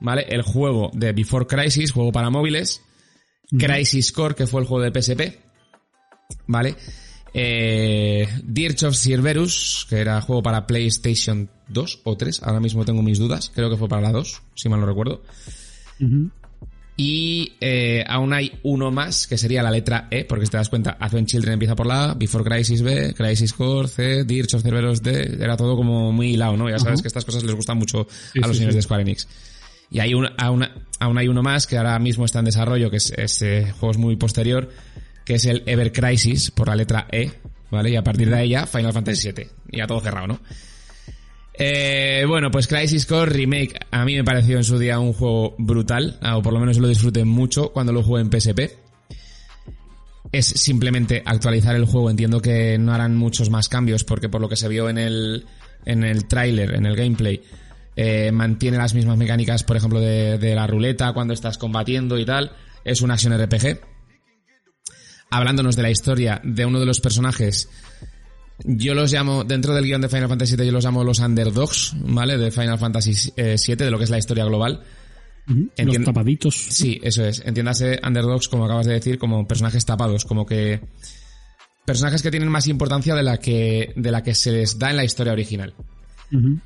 ¿vale? 0.00 0.26
El 0.28 0.42
juego 0.42 0.90
de 0.94 1.12
Before 1.12 1.46
Crisis, 1.46 1.92
juego 1.92 2.12
para 2.12 2.30
móviles, 2.30 2.82
Crisis 3.58 4.12
Core, 4.12 4.34
que 4.34 4.46
fue 4.46 4.60
el 4.60 4.66
juego 4.66 4.84
de 4.84 5.00
PSP, 5.00 5.40
¿vale? 6.46 6.76
Eh, 7.32 8.28
Dirge 8.42 8.86
of 8.86 8.96
Cerberus, 8.96 9.86
que 9.88 9.96
era 9.96 10.20
juego 10.20 10.42
para 10.42 10.66
PlayStation 10.66 11.48
2 11.68 12.00
o 12.04 12.16
3, 12.16 12.42
ahora 12.42 12.60
mismo 12.60 12.84
tengo 12.84 13.02
mis 13.02 13.18
dudas, 13.18 13.50
creo 13.54 13.70
que 13.70 13.76
fue 13.76 13.88
para 13.88 14.02
la 14.02 14.12
2, 14.12 14.42
si 14.54 14.68
mal 14.68 14.80
no 14.80 14.86
recuerdo. 14.86 15.22
Y 17.02 17.54
eh, 17.62 18.04
aún 18.06 18.34
hay 18.34 18.52
uno 18.62 18.90
más, 18.90 19.26
que 19.26 19.38
sería 19.38 19.62
la 19.62 19.70
letra 19.70 20.06
E, 20.10 20.26
porque 20.26 20.44
si 20.44 20.50
te 20.50 20.58
das 20.58 20.68
cuenta, 20.68 20.98
Advent 21.00 21.28
Children 21.28 21.54
empieza 21.54 21.74
por 21.74 21.86
la 21.86 22.10
A, 22.10 22.14
Before 22.14 22.44
Crisis 22.44 22.82
B, 22.82 23.14
Crisis 23.14 23.54
Core 23.54 23.88
C, 23.88 24.24
Dirge 24.24 24.54
of 24.54 24.62
D, 24.62 25.38
era 25.42 25.56
todo 25.56 25.76
como 25.76 26.12
muy 26.12 26.34
hilado, 26.34 26.58
¿no? 26.58 26.68
Ya 26.68 26.78
sabes 26.78 27.00
que 27.00 27.08
estas 27.08 27.24
cosas 27.24 27.42
les 27.42 27.54
gustan 27.54 27.78
mucho 27.78 28.06
Sí, 28.34 28.40
a 28.42 28.46
los 28.46 28.50
sí, 28.50 28.58
señores 28.58 28.74
sí. 28.74 28.76
de 28.76 28.82
Square 28.82 29.00
Enix. 29.00 29.26
Y 29.90 30.00
hay 30.00 30.12
un, 30.12 30.28
aún, 30.36 30.68
aún 30.98 31.16
hay 31.16 31.28
uno 31.28 31.42
más 31.42 31.66
que 31.66 31.78
ahora 31.78 31.98
mismo 31.98 32.26
está 32.26 32.40
en 32.40 32.44
desarrollo, 32.44 32.90
que 32.90 32.98
es 32.98 33.14
este 33.16 33.72
juego 33.72 33.92
es 33.92 33.96
muy 33.96 34.16
posterior, 34.16 34.68
que 35.24 35.36
es 35.36 35.46
el 35.46 35.62
Ever 35.64 35.92
Crisis, 35.92 36.50
por 36.50 36.68
la 36.68 36.76
letra 36.76 37.06
E, 37.10 37.32
¿vale? 37.70 37.92
Y 37.92 37.96
a 37.96 38.04
partir 38.04 38.28
de 38.28 38.36
ahí 38.36 38.50
ya 38.50 38.66
Final 38.66 38.92
Fantasy 38.92 39.32
VII. 39.32 39.46
Y 39.70 39.78
ya 39.78 39.86
todo 39.86 40.00
cerrado, 40.00 40.26
¿no? 40.26 40.40
Eh, 41.62 42.24
bueno, 42.26 42.50
pues 42.50 42.66
Crisis 42.66 43.04
Core 43.04 43.30
Remake 43.32 43.78
a 43.90 44.06
mí 44.06 44.16
me 44.16 44.24
pareció 44.24 44.56
en 44.56 44.64
su 44.64 44.78
día 44.78 44.98
un 44.98 45.12
juego 45.12 45.54
brutal, 45.58 46.16
ah, 46.22 46.38
o 46.38 46.42
por 46.42 46.54
lo 46.54 46.58
menos 46.58 46.78
lo 46.78 46.88
disfruté 46.88 47.26
mucho 47.26 47.70
cuando 47.70 47.92
lo 47.92 48.02
jugué 48.02 48.22
en 48.22 48.30
PSP. 48.30 48.78
Es 50.32 50.46
simplemente 50.46 51.22
actualizar 51.22 51.76
el 51.76 51.84
juego, 51.84 52.08
entiendo 52.08 52.40
que 52.40 52.78
no 52.78 52.94
harán 52.94 53.14
muchos 53.14 53.50
más 53.50 53.68
cambios 53.68 54.04
porque 54.04 54.30
por 54.30 54.40
lo 54.40 54.48
que 54.48 54.56
se 54.56 54.68
vio 54.68 54.88
en 54.88 54.96
el, 54.96 55.44
en 55.84 56.02
el 56.02 56.26
tráiler, 56.28 56.74
en 56.74 56.86
el 56.86 56.96
gameplay, 56.96 57.42
eh, 57.94 58.32
mantiene 58.32 58.78
las 58.78 58.94
mismas 58.94 59.18
mecánicas, 59.18 59.62
por 59.62 59.76
ejemplo, 59.76 60.00
de, 60.00 60.38
de 60.38 60.54
la 60.54 60.66
ruleta 60.66 61.12
cuando 61.12 61.34
estás 61.34 61.58
combatiendo 61.58 62.18
y 62.18 62.24
tal. 62.24 62.52
Es 62.86 63.02
un 63.02 63.10
action 63.10 63.38
RPG. 63.38 63.80
Hablándonos 65.28 65.76
de 65.76 65.82
la 65.82 65.90
historia 65.90 66.40
de 66.42 66.64
uno 66.64 66.80
de 66.80 66.86
los 66.86 67.00
personajes 67.00 67.68
yo 68.64 68.94
los 68.94 69.12
llamo, 69.12 69.44
dentro 69.44 69.74
del 69.74 69.84
guion 69.84 70.00
de 70.00 70.08
Final 70.08 70.28
Fantasy 70.28 70.56
VII, 70.56 70.66
yo 70.66 70.72
los 70.72 70.84
llamo 70.84 71.04
los 71.04 71.18
underdogs, 71.20 71.94
¿vale? 72.04 72.36
De 72.36 72.50
Final 72.50 72.78
Fantasy 72.78 73.32
VII, 73.36 73.76
de 73.76 73.90
lo 73.90 73.98
que 73.98 74.04
es 74.04 74.10
la 74.10 74.18
historia 74.18 74.44
global. 74.44 74.82
los 75.46 76.04
tapaditos. 76.04 76.54
Sí, 76.54 77.00
eso 77.02 77.24
es. 77.24 77.42
Entiéndase 77.44 78.00
underdogs, 78.06 78.48
como 78.48 78.64
acabas 78.64 78.86
de 78.86 78.94
decir, 78.94 79.18
como 79.18 79.46
personajes 79.46 79.84
tapados, 79.84 80.24
como 80.24 80.46
que 80.46 80.80
personajes 81.84 82.22
que 82.22 82.30
tienen 82.30 82.48
más 82.48 82.68
importancia 82.68 83.14
de 83.14 83.22
la 83.22 83.38
que, 83.38 83.92
de 83.96 84.10
la 84.10 84.22
que 84.22 84.34
se 84.34 84.52
les 84.52 84.78
da 84.78 84.90
en 84.90 84.96
la 84.96 85.04
historia 85.04 85.32
original. 85.32 85.74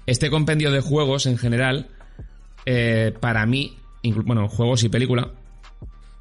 Este 0.04 0.28
compendio 0.28 0.70
de 0.70 0.80
juegos 0.80 1.24
en 1.24 1.38
general, 1.38 1.88
eh, 2.66 3.14
para 3.18 3.46
mí, 3.46 3.78
bueno, 4.26 4.48
juegos 4.48 4.84
y 4.84 4.90
película, 4.90 5.32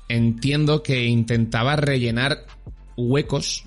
entiendo 0.08 0.82
que 0.82 1.06
intentaba 1.06 1.76
rellenar 1.76 2.46
huecos 2.96 3.66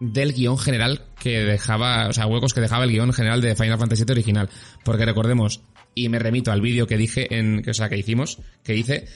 del 0.00 0.32
guion 0.32 0.58
general 0.58 1.02
que 1.18 1.40
dejaba, 1.40 2.08
o 2.08 2.12
sea, 2.12 2.26
huecos 2.26 2.52
que 2.52 2.60
dejaba 2.60 2.84
el 2.84 2.90
guion 2.90 3.12
general 3.12 3.40
de 3.40 3.54
Final 3.54 3.78
Fantasy 3.78 4.04
VII 4.04 4.12
original. 4.12 4.48
Porque 4.84 5.04
recordemos, 5.04 5.62
y 5.94 6.08
me 6.08 6.18
remito 6.18 6.52
al 6.52 6.60
vídeo 6.60 6.86
que 6.86 6.96
dije, 6.96 7.34
en, 7.36 7.62
que, 7.62 7.70
o 7.70 7.74
sea, 7.74 7.88
que 7.88 7.98
hicimos, 7.98 8.38
que 8.62 8.76
hice, 8.76 9.06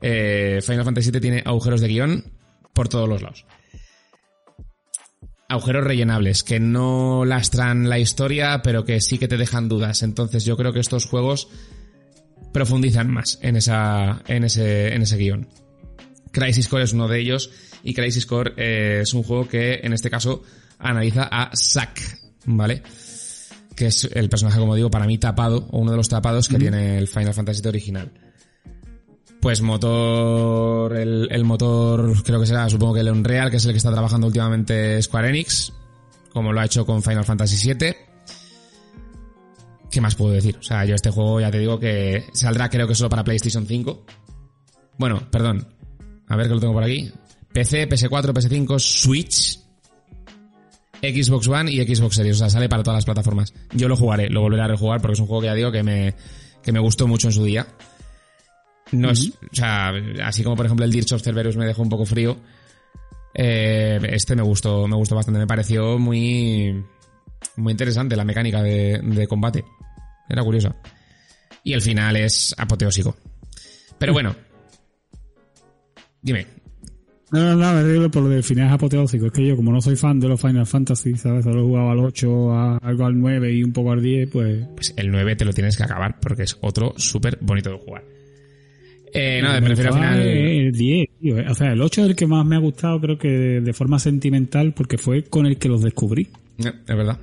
eh, 0.00 0.60
Final 0.62 0.84
Fantasy 0.84 1.10
VII 1.10 1.20
tiene 1.20 1.42
agujeros 1.44 1.80
de 1.80 1.88
guion 1.88 2.24
por 2.72 2.88
todos 2.88 3.08
los 3.08 3.22
lados. 3.22 3.44
Agujeros 5.48 5.84
rellenables, 5.84 6.44
que 6.44 6.60
no 6.60 7.24
lastran 7.26 7.88
la 7.88 7.98
historia, 7.98 8.62
pero 8.62 8.84
que 8.84 9.00
sí 9.00 9.18
que 9.18 9.28
te 9.28 9.36
dejan 9.36 9.68
dudas. 9.68 10.02
Entonces 10.02 10.44
yo 10.44 10.56
creo 10.56 10.72
que 10.72 10.80
estos 10.80 11.04
juegos 11.06 11.48
profundizan 12.52 13.10
más 13.10 13.38
en 13.42 13.56
esa, 13.56 14.22
en 14.26 14.44
ese, 14.44 14.94
en 14.94 15.02
ese 15.02 15.16
guion. 15.16 15.48
Crisis 16.32 16.68
Core 16.68 16.84
es 16.84 16.92
uno 16.92 17.06
de 17.06 17.20
ellos 17.20 17.50
y 17.84 17.94
Crisis 17.94 18.26
Core 18.26 18.54
eh, 18.56 19.00
es 19.02 19.14
un 19.14 19.22
juego 19.22 19.46
que 19.46 19.80
en 19.82 19.92
este 19.92 20.10
caso 20.10 20.42
analiza 20.78 21.28
a 21.30 21.50
Zack, 21.54 22.18
¿vale? 22.46 22.82
Que 23.76 23.86
es 23.86 24.08
el 24.12 24.28
personaje, 24.28 24.58
como 24.58 24.74
digo, 24.74 24.90
para 24.90 25.06
mí 25.06 25.18
tapado, 25.18 25.68
o 25.70 25.78
uno 25.78 25.92
de 25.92 25.96
los 25.96 26.08
tapados 26.08 26.48
que 26.48 26.58
tiene 26.58 26.98
el 26.98 27.08
Final 27.08 27.34
Fantasy 27.34 27.66
original. 27.66 28.12
Pues 29.40 29.60
motor, 29.60 30.96
el, 30.96 31.44
motor 31.44 32.22
creo 32.22 32.40
que 32.40 32.46
será, 32.46 32.68
supongo 32.68 32.94
que 32.94 33.00
el 33.00 33.10
Unreal, 33.10 33.50
que 33.50 33.56
es 33.56 33.64
el 33.64 33.72
que 33.72 33.78
está 33.78 33.90
trabajando 33.90 34.26
últimamente 34.26 35.02
Square 35.02 35.30
Enix, 35.30 35.72
como 36.32 36.52
lo 36.52 36.60
ha 36.60 36.64
hecho 36.64 36.86
con 36.86 37.02
Final 37.02 37.24
Fantasy 37.24 37.74
VII. 37.74 37.94
¿Qué 39.90 40.00
más 40.00 40.14
puedo 40.14 40.32
decir? 40.32 40.56
O 40.58 40.62
sea, 40.62 40.84
yo 40.84 40.94
este 40.94 41.10
juego 41.10 41.40
ya 41.40 41.50
te 41.50 41.58
digo 41.58 41.78
que 41.78 42.24
saldrá 42.32 42.70
creo 42.70 42.86
que 42.86 42.94
solo 42.94 43.10
para 43.10 43.24
PlayStation 43.24 43.66
5. 43.66 44.06
Bueno, 44.96 45.28
perdón. 45.30 45.66
A 46.32 46.36
ver 46.36 46.48
que 46.48 46.54
lo 46.54 46.60
tengo 46.60 46.72
por 46.72 46.82
aquí. 46.82 47.12
PC, 47.52 47.86
PS4, 47.86 48.32
PS5, 48.32 48.78
Switch, 48.78 49.58
Xbox 51.02 51.46
One 51.46 51.70
y 51.70 51.84
Xbox 51.84 52.16
Series. 52.16 52.36
O 52.36 52.38
sea, 52.38 52.48
sale 52.48 52.70
para 52.70 52.82
todas 52.82 52.96
las 52.96 53.04
plataformas. 53.04 53.52
Yo 53.74 53.86
lo 53.86 53.96
jugaré, 53.96 54.30
lo 54.30 54.40
volveré 54.40 54.62
a 54.62 54.68
rejugar 54.68 55.02
porque 55.02 55.12
es 55.12 55.20
un 55.20 55.26
juego 55.26 55.42
que 55.42 55.48
ya 55.48 55.54
digo 55.54 55.70
que 55.70 55.82
me, 55.82 56.14
que 56.62 56.72
me 56.72 56.80
gustó 56.80 57.06
mucho 57.06 57.28
en 57.28 57.34
su 57.34 57.44
día. 57.44 57.66
No 58.92 59.10
es, 59.10 59.28
o 59.28 59.54
sea, 59.54 59.92
así 60.24 60.42
como 60.42 60.56
por 60.56 60.64
ejemplo 60.64 60.86
el 60.86 60.92
Dirge 60.92 61.14
of 61.14 61.22
Cerberus 61.22 61.58
me 61.58 61.66
dejó 61.66 61.82
un 61.82 61.90
poco 61.90 62.06
frío. 62.06 62.38
Eh, 63.34 64.00
este 64.04 64.34
me 64.34 64.42
gustó, 64.42 64.88
me 64.88 64.96
gustó 64.96 65.14
bastante. 65.14 65.38
Me 65.38 65.46
pareció 65.46 65.98
muy, 65.98 66.82
muy 67.56 67.72
interesante 67.72 68.16
la 68.16 68.24
mecánica 68.24 68.62
de, 68.62 69.00
de 69.02 69.26
combate. 69.26 69.66
Era 70.30 70.42
curiosa. 70.42 70.74
Y 71.62 71.74
el 71.74 71.82
final 71.82 72.16
es 72.16 72.54
apoteósico. 72.56 73.16
Pero 73.98 74.14
bueno. 74.14 74.34
Dime, 76.22 76.46
no, 77.32 77.40
no, 77.40 77.56
no, 77.56 77.72
me 77.72 77.90
digo 77.90 78.10
por 78.10 78.22
lo 78.24 78.28
del 78.28 78.42
final 78.42 78.70
apoteósico. 78.70 79.26
Es 79.26 79.32
que 79.32 79.46
yo, 79.46 79.56
como 79.56 79.72
no 79.72 79.80
soy 79.80 79.96
fan 79.96 80.20
de 80.20 80.28
los 80.28 80.38
Final 80.38 80.66
Fantasy, 80.66 81.16
¿sabes? 81.16 81.44
Solo 81.44 81.60
he 81.60 81.64
jugado 81.64 81.90
al 81.90 81.98
8, 82.00 82.52
a, 82.52 82.76
algo 82.76 83.06
al 83.06 83.18
9 83.18 83.54
y 83.54 83.64
un 83.64 83.72
poco 83.72 83.92
al 83.92 84.02
10, 84.02 84.28
pues... 84.28 84.66
Pues 84.74 84.92
el 84.98 85.10
9 85.10 85.34
te 85.36 85.46
lo 85.46 85.54
tienes 85.54 85.78
que 85.78 85.82
acabar 85.82 86.20
porque 86.20 86.42
es 86.42 86.58
otro 86.60 86.92
súper 86.98 87.38
bonito 87.40 87.70
de 87.70 87.78
jugar. 87.78 88.04
Eh, 89.14 89.40
no, 89.42 89.50
me 89.50 89.62
prefiero 89.62 89.94
al 89.94 90.00
final... 90.00 90.20
El 90.20 90.72
10, 90.72 91.08
tío. 91.18 91.36
O 91.50 91.54
sea, 91.54 91.72
el 91.72 91.80
8 91.80 92.02
es 92.02 92.08
el 92.10 92.16
que 92.16 92.26
más 92.26 92.44
me 92.44 92.56
ha 92.56 92.58
gustado, 92.58 93.00
creo 93.00 93.16
que 93.16 93.28
de, 93.28 93.72
forma 93.72 93.98
sentimental, 93.98 94.74
porque 94.74 94.98
fue 94.98 95.24
con 95.24 95.46
el 95.46 95.56
que 95.56 95.70
los 95.70 95.80
descubrí. 95.80 96.28
Eh, 96.58 96.70
es 96.86 96.96
verdad. 96.96 97.18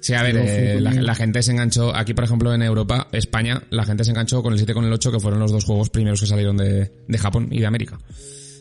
Sí, 0.00 0.14
a 0.14 0.22
ver, 0.22 0.36
eh, 0.36 0.80
la, 0.80 1.14
gente 1.14 1.42
se 1.42 1.52
enganchó, 1.52 1.94
aquí 1.94 2.14
por 2.14 2.24
ejemplo 2.24 2.54
en 2.54 2.62
Europa, 2.62 3.08
España, 3.12 3.62
la 3.68 3.84
gente 3.84 4.02
se 4.04 4.10
enganchó 4.10 4.42
con 4.42 4.54
el 4.54 4.58
7 4.58 4.72
y 4.72 4.74
con 4.74 4.84
el 4.84 4.92
8, 4.92 5.12
que 5.12 5.20
fueron 5.20 5.40
los 5.40 5.52
dos 5.52 5.64
juegos 5.64 5.90
primeros 5.90 6.20
que 6.20 6.26
salieron 6.26 6.56
de, 6.56 6.90
de 7.06 7.18
Japón 7.18 7.48
y 7.50 7.60
de 7.60 7.66
América. 7.66 7.98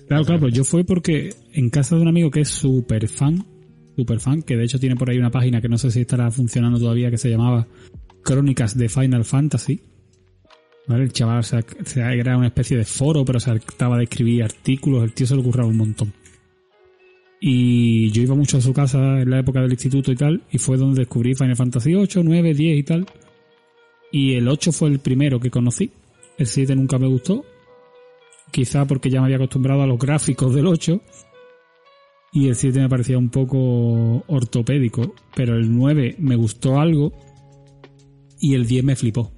Claro, 0.10 0.26
claro, 0.26 0.42
pues 0.42 0.54
yo 0.54 0.66
fui 0.66 0.84
porque 0.84 1.34
en 1.54 1.70
casa 1.70 1.96
de 1.96 2.02
un 2.02 2.08
amigo 2.10 2.30
que 2.30 2.42
es 2.42 2.50
súper 2.50 3.08
fan, 3.08 3.46
súper 3.96 4.20
fan, 4.20 4.42
que 4.42 4.58
de 4.58 4.66
hecho 4.66 4.80
tiene 4.80 4.96
por 4.96 5.10
ahí 5.10 5.18
una 5.18 5.32
página 5.32 5.62
que 5.62 5.70
no 5.70 5.78
sé 5.78 5.92
si 5.92 6.02
estará 6.02 6.30
funcionando 6.30 6.80
todavía, 6.80 7.10
que 7.10 7.18
se 7.18 7.30
llamaba 7.30 7.68
Crónicas 8.24 8.78
de 8.78 8.90
Final 8.90 9.24
Fantasy. 9.24 9.82
¿Vale? 10.88 11.04
El 11.04 11.14
chaval 11.14 11.44
se 11.44 11.62
era 11.96 12.36
una 12.36 12.48
especie 12.48 12.76
de 12.76 12.84
foro, 12.84 13.24
pero 13.24 13.40
se 13.40 13.52
trataba 13.60 13.98
de 13.98 14.06
escribir 14.06 14.44
artículos, 14.44 15.04
el 15.04 15.14
tío 15.14 15.28
se 15.28 15.36
lo 15.36 15.44
curraba 15.44 15.70
un 15.70 15.78
montón. 15.78 16.12
Y 17.42 18.12
yo 18.12 18.22
iba 18.22 18.36
mucho 18.36 18.58
a 18.58 18.62
su 18.62 18.74
casa 18.74 19.22
en 19.22 19.30
la 19.30 19.40
época 19.40 19.62
del 19.62 19.72
instituto 19.72 20.12
y 20.12 20.16
tal, 20.16 20.44
y 20.52 20.58
fue 20.58 20.78
donde 20.78 21.02
descubrí 21.02 21.36
Final 21.36 21.56
Fantasy 21.56 21.96
8, 21.96 22.22
9, 22.24 22.54
10 22.54 22.78
y 22.78 22.84
tal. 22.84 23.06
Y 24.12 24.34
el 24.34 24.48
8 24.48 24.72
fue 24.72 24.90
el 24.90 25.00
primero 25.00 25.40
que 25.40 25.50
conocí. 25.50 25.92
El 26.38 26.48
7 26.48 26.76
nunca 26.76 26.98
me 26.98 27.08
gustó 27.08 27.46
quizá 28.52 28.86
porque 28.86 29.10
ya 29.10 29.20
me 29.20 29.26
había 29.26 29.38
acostumbrado 29.38 29.82
a 29.84 29.88
los 29.88 30.00
gráficos 30.00 30.54
del 30.54 30.68
8 30.68 31.02
y 32.34 32.48
el 32.48 32.56
7 32.56 32.80
me 32.80 32.90
parecía 32.90 33.18
un 33.18 33.30
poco 33.30 34.24
ortopédico, 34.28 35.16
pero 35.36 35.56
el 35.56 35.76
9 35.76 36.16
me 36.20 36.36
gustó 36.36 36.80
algo 36.80 37.14
y 38.40 38.54
el 38.56 38.66
10 38.68 38.84
me 38.84 38.96
flipó. 38.96 39.32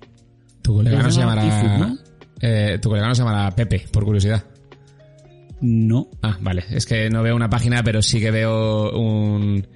Tu 0.62 0.74
colega 0.74 1.02
no 1.02 1.12
se 1.12 1.20
llamará... 1.20 1.96
Eh, 2.44 2.80
tu 2.82 2.90
colega 2.90 3.08
no 3.08 3.16
se 3.16 3.22
llamará 3.22 3.56
Pepe, 3.56 3.86
por 3.92 4.04
curiosidad. 4.04 4.44
No. 5.62 6.10
Ah, 6.22 6.38
vale. 6.42 6.64
Es 6.72 6.86
que 6.86 7.10
no 7.10 7.24
veo 7.24 7.36
una 7.36 7.50
página, 7.50 7.84
pero 7.84 8.02
sí 8.02 8.20
que 8.20 8.32
veo 8.32 8.92
un, 8.92 9.68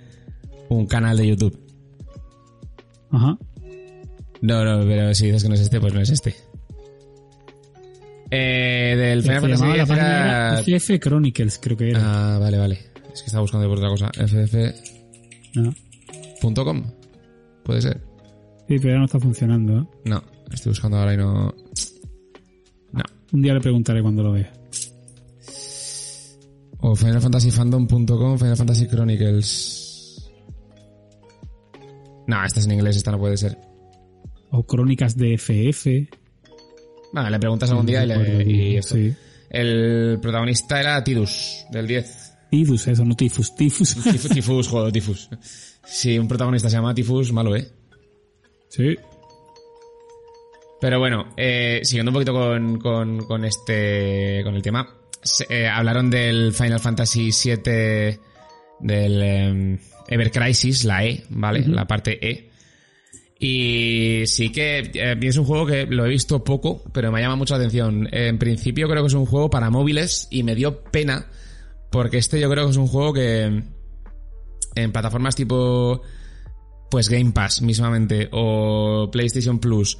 un 0.70 0.86
canal 0.88 1.18
de 1.18 1.28
YouTube. 1.28 1.60
Ajá. 3.12 3.38
No, 4.42 4.66
no, 4.66 4.86
pero 4.86 5.14
si 5.14 5.28
dices 5.28 5.44
que 5.44 5.50
no 5.50 5.56
es 5.56 5.62
este, 5.62 5.80
pues 5.80 5.94
no 5.94 6.02
es 6.02 6.10
este. 6.10 6.36
Eh, 8.32 8.96
del 8.98 9.22
Final 9.22 9.42
Fantasy 9.42 9.66
era... 9.80 10.60
FF 10.60 11.00
Chronicles, 11.00 11.60
creo 11.60 11.78
que 11.78 11.92
era. 11.92 12.36
Ah, 12.36 12.40
vale, 12.40 12.58
vale. 12.58 12.80
Es 13.14 13.22
que 13.22 13.28
estaba 13.28 13.42
buscando 13.42 13.70
por 13.70 13.78
otra 13.78 13.90
cosa. 13.90 14.10
FF.com. 15.54 16.84
Puede 17.64 17.82
ser. 17.82 18.02
Sí, 18.68 18.80
pero 18.80 18.94
ya 18.94 18.98
no 19.00 19.06
está 19.06 19.20
funcionando, 19.20 19.80
¿eh? 19.80 19.86
No, 20.06 20.24
estoy 20.52 20.72
buscando 20.72 20.98
ahora 20.98 21.14
y 21.14 21.18
no. 21.18 21.54
No. 22.92 23.04
Un 23.32 23.42
día 23.42 23.54
le 23.54 23.62
preguntaré 23.62 24.02
cuando 24.02 24.24
lo 24.24 24.32
vea. 24.34 24.52
O 26.88 26.96
FinalFantasyFandom.com, 26.96 28.38
Final 28.38 28.58
Fantasy 28.58 28.86
Chronicles. 28.86 30.32
No, 32.28 32.46
esta 32.46 32.60
es 32.60 32.68
en 32.68 32.74
inglés, 32.74 32.96
esta 32.98 33.10
no 33.10 33.18
puede 33.18 33.38
ser. 33.38 33.58
O 34.52 34.64
Crónicas 34.68 35.18
de 35.18 35.36
FF. 35.36 35.88
Vale, 37.12 37.32
le 37.32 37.40
preguntas 37.40 37.72
algún 37.72 37.88
día 37.88 38.04
y, 38.04 38.08
le, 38.76 38.84
Sí. 38.84 39.12
El 39.50 40.20
protagonista 40.22 40.80
era 40.80 41.04
Tidus, 41.04 41.66
del 41.72 41.88
10. 41.88 42.34
Tidus, 42.52 42.88
eso, 42.88 43.04
no 43.04 43.16
Tifus. 43.16 43.56
Tifus. 43.56 43.96
Tifus, 44.04 44.30
tifus 44.30 44.68
joder, 44.68 44.92
Tifus. 44.92 45.28
Si 45.84 46.20
un 46.20 46.28
protagonista 46.28 46.70
se 46.70 46.76
llama 46.76 46.94
Tifus, 46.94 47.34
malo, 47.34 47.56
¿eh? 47.56 47.68
Sí. 48.70 48.96
Pero 50.80 51.00
bueno, 51.00 51.34
eh, 51.36 51.80
siguiendo 51.82 52.12
un 52.12 52.14
poquito 52.14 52.34
con, 52.34 52.78
con, 52.78 53.26
con, 53.26 53.44
este, 53.44 54.42
con 54.44 54.54
el 54.54 54.62
tema, 54.62 54.88
eh, 55.50 55.68
hablaron 55.68 56.10
del 56.10 56.54
Final 56.54 56.80
Fantasy 56.80 57.32
VII, 57.32 58.20
del 58.80 59.22
eh, 59.24 59.80
Ever 60.08 60.32
Crisis, 60.32 60.84
la 60.86 61.06
E, 61.06 61.24
¿vale? 61.30 61.68
La 61.68 61.88
parte 61.88 62.20
E. 62.28 62.52
Y 63.40 64.24
sí 64.28 64.52
que 64.52 64.92
eh, 64.94 65.18
es 65.22 65.38
un 65.38 65.46
juego 65.46 65.66
que 65.66 65.86
lo 65.86 66.06
he 66.06 66.10
visto 66.10 66.44
poco, 66.44 66.84
pero 66.94 67.12
me 67.12 67.22
llama 67.22 67.36
mucho 67.36 67.54
la 67.54 67.60
atención. 67.60 68.08
En 68.12 68.38
principio 68.38 68.88
creo 68.88 69.04
que 69.04 69.08
es 69.08 69.14
un 69.14 69.26
juego 69.26 69.50
para 69.50 69.70
móviles 69.70 70.28
y 70.32 70.44
me 70.44 70.56
dio 70.56 70.84
pena 70.84 71.28
porque 71.92 72.18
este 72.18 72.40
yo 72.40 72.50
creo 72.50 72.66
que 72.66 72.72
es 72.72 72.78
un 72.78 72.88
juego 72.88 73.14
que 73.14 73.64
en 74.76 74.92
plataformas 74.92 75.36
tipo 75.36 76.02
pues 76.90 77.10
Game 77.10 77.32
Pass 77.32 77.62
mismamente 77.62 78.30
o 78.32 79.10
PlayStation 79.12 79.60
Plus 79.60 79.98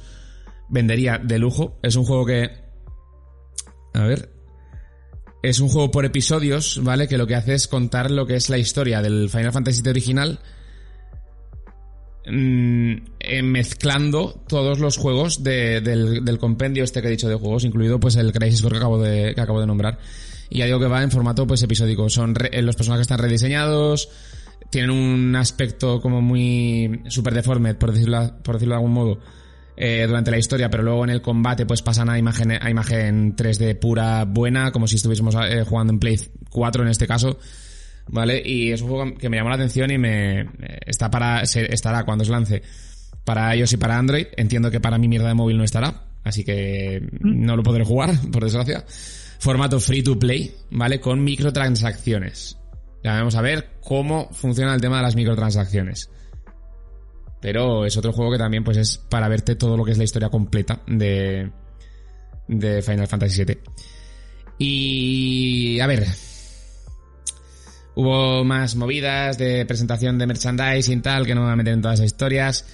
vendería 0.68 1.18
de 1.18 1.38
lujo. 1.38 1.78
Es 1.82 1.96
un 1.96 2.04
juego 2.04 2.26
que 2.26 2.50
a 3.94 4.04
ver, 4.04 4.35
es 5.48 5.60
un 5.60 5.68
juego 5.68 5.90
por 5.90 6.04
episodios, 6.04 6.80
¿vale? 6.82 7.08
Que 7.08 7.18
lo 7.18 7.26
que 7.26 7.34
hace 7.34 7.54
es 7.54 7.68
contar 7.68 8.10
lo 8.10 8.26
que 8.26 8.36
es 8.36 8.48
la 8.50 8.58
historia 8.58 9.02
del 9.02 9.28
Final 9.30 9.52
Fantasy 9.52 9.86
original 9.88 10.40
Mm, 12.28 12.96
eh, 13.20 13.42
mezclando 13.42 14.42
todos 14.48 14.80
los 14.80 14.96
juegos 14.96 15.44
de- 15.44 15.80
del, 15.80 16.38
compendio 16.38 16.82
este 16.82 17.00
que 17.00 17.06
he 17.06 17.10
dicho 17.12 17.28
de 17.28 17.36
juegos, 17.36 17.62
incluido 17.64 18.00
pues 18.00 18.16
el 18.16 18.32
Crisis 18.32 18.62
Core 18.62 18.72
que 18.74 18.78
acabo 18.78 19.00
de, 19.00 19.32
que 19.32 19.40
acabo 19.40 19.60
de 19.60 19.66
nombrar. 19.68 19.98
Y 20.50 20.58
ya 20.58 20.66
digo 20.66 20.80
que 20.80 20.86
va 20.88 21.02
en 21.04 21.12
formato 21.12 21.46
pues 21.46 21.62
episódico. 21.62 22.08
Son 22.10 22.34
eh, 22.50 22.62
los 22.62 22.74
personajes 22.74 23.02
están 23.02 23.18
rediseñados, 23.20 24.08
tienen 24.70 24.90
un 24.90 25.36
aspecto 25.36 26.00
como 26.00 26.20
muy 26.20 27.02
super 27.08 27.32
deformed, 27.32 27.76
por 27.76 27.92
decirlo, 27.92 28.32
por 28.42 28.56
decirlo 28.56 28.74
de 28.74 28.78
algún 28.78 28.92
modo, 28.92 29.18
eh, 29.76 30.04
durante 30.06 30.30
la 30.30 30.38
historia, 30.38 30.70
pero 30.70 30.82
luego 30.82 31.04
en 31.04 31.10
el 31.10 31.22
combate 31.22 31.66
pues 31.66 31.82
pasan 31.82 32.08
a 32.10 32.18
imagen, 32.18 32.52
a 32.52 32.70
imagen 32.70 33.36
3D 33.36 33.78
pura, 33.78 34.24
buena, 34.24 34.72
como 34.72 34.86
si 34.86 34.96
estuviésemos 34.96 35.34
eh, 35.48 35.64
jugando 35.64 35.92
en 35.92 35.98
Play 35.98 36.18
4 36.50 36.82
en 36.82 36.88
este 36.88 37.06
caso. 37.06 37.38
¿Vale? 38.08 38.40
Y 38.44 38.70
es 38.70 38.82
un 38.82 38.88
juego 38.88 39.14
que 39.18 39.28
me 39.28 39.36
llamó 39.36 39.48
la 39.48 39.56
atención 39.56 39.90
y 39.90 39.98
me 39.98 40.40
eh, 40.42 40.46
está 40.86 41.10
para 41.10 41.44
se- 41.44 41.72
estará 41.74 42.04
cuando 42.04 42.24
se 42.24 42.30
lance 42.30 42.62
para 43.24 43.54
iOS 43.56 43.72
y 43.72 43.76
para 43.78 43.98
Android. 43.98 44.26
Entiendo 44.36 44.70
que 44.70 44.78
para 44.80 44.96
mi 44.96 45.08
mierda 45.08 45.26
de 45.28 45.34
móvil 45.34 45.58
no 45.58 45.64
estará, 45.64 46.04
así 46.22 46.44
que 46.44 47.02
no 47.20 47.56
lo 47.56 47.64
podré 47.64 47.84
jugar, 47.84 48.10
por 48.32 48.44
desgracia. 48.44 48.84
Formato 49.40 49.80
free 49.80 50.02
to 50.04 50.18
play, 50.18 50.54
¿vale? 50.70 51.00
Con 51.00 51.22
microtransacciones. 51.24 52.56
Ya 53.02 53.12
vamos 53.14 53.34
a 53.34 53.42
ver 53.42 53.70
cómo 53.80 54.28
funciona 54.32 54.74
el 54.74 54.80
tema 54.80 54.96
de 54.98 55.02
las 55.02 55.16
microtransacciones. 55.16 56.08
Pero 57.46 57.86
es 57.86 57.96
otro 57.96 58.12
juego 58.12 58.32
que 58.32 58.38
también 58.38 58.64
pues 58.64 58.76
es 58.76 58.98
para 58.98 59.28
verte 59.28 59.54
todo 59.54 59.76
lo 59.76 59.84
que 59.84 59.92
es 59.92 59.98
la 59.98 60.02
historia 60.02 60.30
completa 60.30 60.82
de, 60.88 61.48
de 62.48 62.82
Final 62.82 63.06
Fantasy 63.06 63.44
VII. 63.44 63.58
Y 64.58 65.78
a 65.78 65.86
ver, 65.86 66.08
hubo 67.94 68.42
más 68.42 68.74
movidas 68.74 69.38
de 69.38 69.64
presentación 69.64 70.18
de 70.18 70.26
merchandising 70.26 70.98
y 70.98 71.02
tal, 71.02 71.24
que 71.24 71.36
no 71.36 71.42
me 71.42 71.46
voy 71.46 71.52
a 71.52 71.56
meter 71.56 71.74
en 71.74 71.82
todas 71.82 72.00
esas 72.00 72.06
historias. 72.06 72.66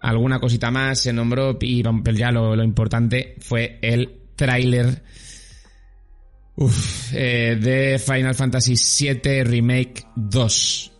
Alguna 0.00 0.40
cosita 0.40 0.70
más 0.70 1.00
se 1.00 1.12
nombró 1.12 1.58
y 1.60 1.82
ya 2.14 2.30
lo, 2.30 2.56
lo 2.56 2.64
importante 2.64 3.36
fue 3.40 3.78
el 3.82 4.22
tráiler 4.36 5.02
eh, 7.12 7.58
de 7.60 7.98
Final 7.98 8.34
Fantasy 8.34 8.74
VII 8.74 9.44
Remake 9.44 10.06
2 10.16 10.92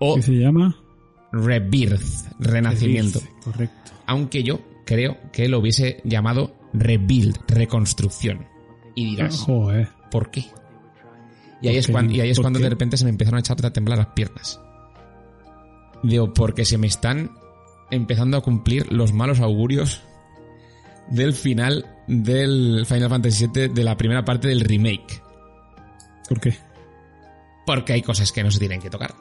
o 0.00 0.16
¿Qué 0.16 0.22
se 0.22 0.32
llama? 0.32 0.81
Rebirth, 1.32 2.02
Renacimiento. 2.38 3.20
Correcto. 3.42 3.92
Aunque 4.06 4.42
yo 4.42 4.60
creo 4.84 5.16
que 5.32 5.48
lo 5.48 5.58
hubiese 5.58 6.00
llamado 6.04 6.54
Rebuild, 6.72 7.38
Reconstrucción. 7.48 8.46
Y 8.94 9.16
dirás, 9.16 9.38
Joder. 9.40 9.88
¿por 10.10 10.30
qué? 10.30 10.44
Y 11.62 11.68
ahí 11.68 11.76
es, 11.76 11.88
cuando, 11.88 12.12
y 12.12 12.20
ahí 12.20 12.30
es 12.30 12.36
¿Por 12.36 12.44
cuando 12.44 12.58
qué? 12.58 12.64
de 12.64 12.70
repente 12.70 12.96
se 12.96 13.04
me 13.04 13.10
empezaron 13.10 13.38
a 13.38 13.40
echar 13.40 13.64
a 13.64 13.72
temblar 13.72 13.98
las 13.98 14.08
piernas. 14.08 14.60
Digo, 16.02 16.34
porque 16.34 16.64
se 16.64 16.76
me 16.76 16.88
están 16.88 17.30
empezando 17.90 18.36
a 18.36 18.40
cumplir 18.40 18.92
los 18.92 19.12
malos 19.12 19.40
augurios 19.40 20.02
del 21.08 21.32
final 21.32 21.86
del 22.08 22.84
Final 22.86 23.08
Fantasy 23.08 23.46
VII 23.46 23.68
de 23.68 23.84
la 23.84 23.96
primera 23.96 24.24
parte 24.24 24.48
del 24.48 24.60
remake. 24.60 25.22
¿Por 26.28 26.40
qué? 26.40 26.56
Porque 27.64 27.92
hay 27.92 28.02
cosas 28.02 28.32
que 28.32 28.42
no 28.42 28.50
se 28.50 28.58
tienen 28.58 28.80
que 28.80 28.90
tocar. 28.90 29.14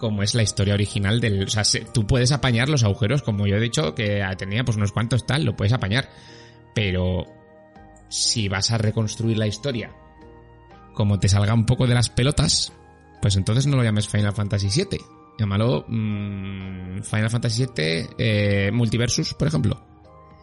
Como 0.00 0.22
es 0.24 0.34
la 0.34 0.42
historia 0.42 0.74
original 0.74 1.20
del... 1.20 1.44
O 1.44 1.48
sea, 1.48 1.62
se- 1.62 1.84
tú 1.84 2.06
puedes 2.06 2.32
apañar 2.32 2.68
los 2.68 2.82
agujeros, 2.82 3.22
como 3.22 3.46
yo 3.46 3.56
he 3.56 3.60
dicho, 3.60 3.94
que 3.94 4.24
tenía 4.36 4.64
pues 4.64 4.76
unos 4.76 4.90
cuantos 4.92 5.26
tal, 5.26 5.44
lo 5.44 5.54
puedes 5.54 5.72
apañar. 5.72 6.08
Pero 6.74 7.26
si 8.08 8.48
vas 8.48 8.70
a 8.72 8.78
reconstruir 8.78 9.38
la 9.38 9.46
historia 9.46 9.92
como 10.94 11.18
te 11.20 11.28
salga 11.28 11.54
un 11.54 11.64
poco 11.66 11.86
de 11.86 11.94
las 11.94 12.08
pelotas, 12.10 12.72
pues 13.22 13.36
entonces 13.36 13.66
no 13.66 13.76
lo 13.76 13.84
llames 13.84 14.08
Final 14.08 14.32
Fantasy 14.34 14.68
VII. 14.68 14.98
Llámalo 15.38 15.84
mm, 15.88 17.02
Final 17.02 17.30
Fantasy 17.30 17.66
VII 17.66 18.06
eh, 18.18 18.70
Multiversus, 18.72 19.34
por 19.34 19.48
ejemplo. 19.48 19.80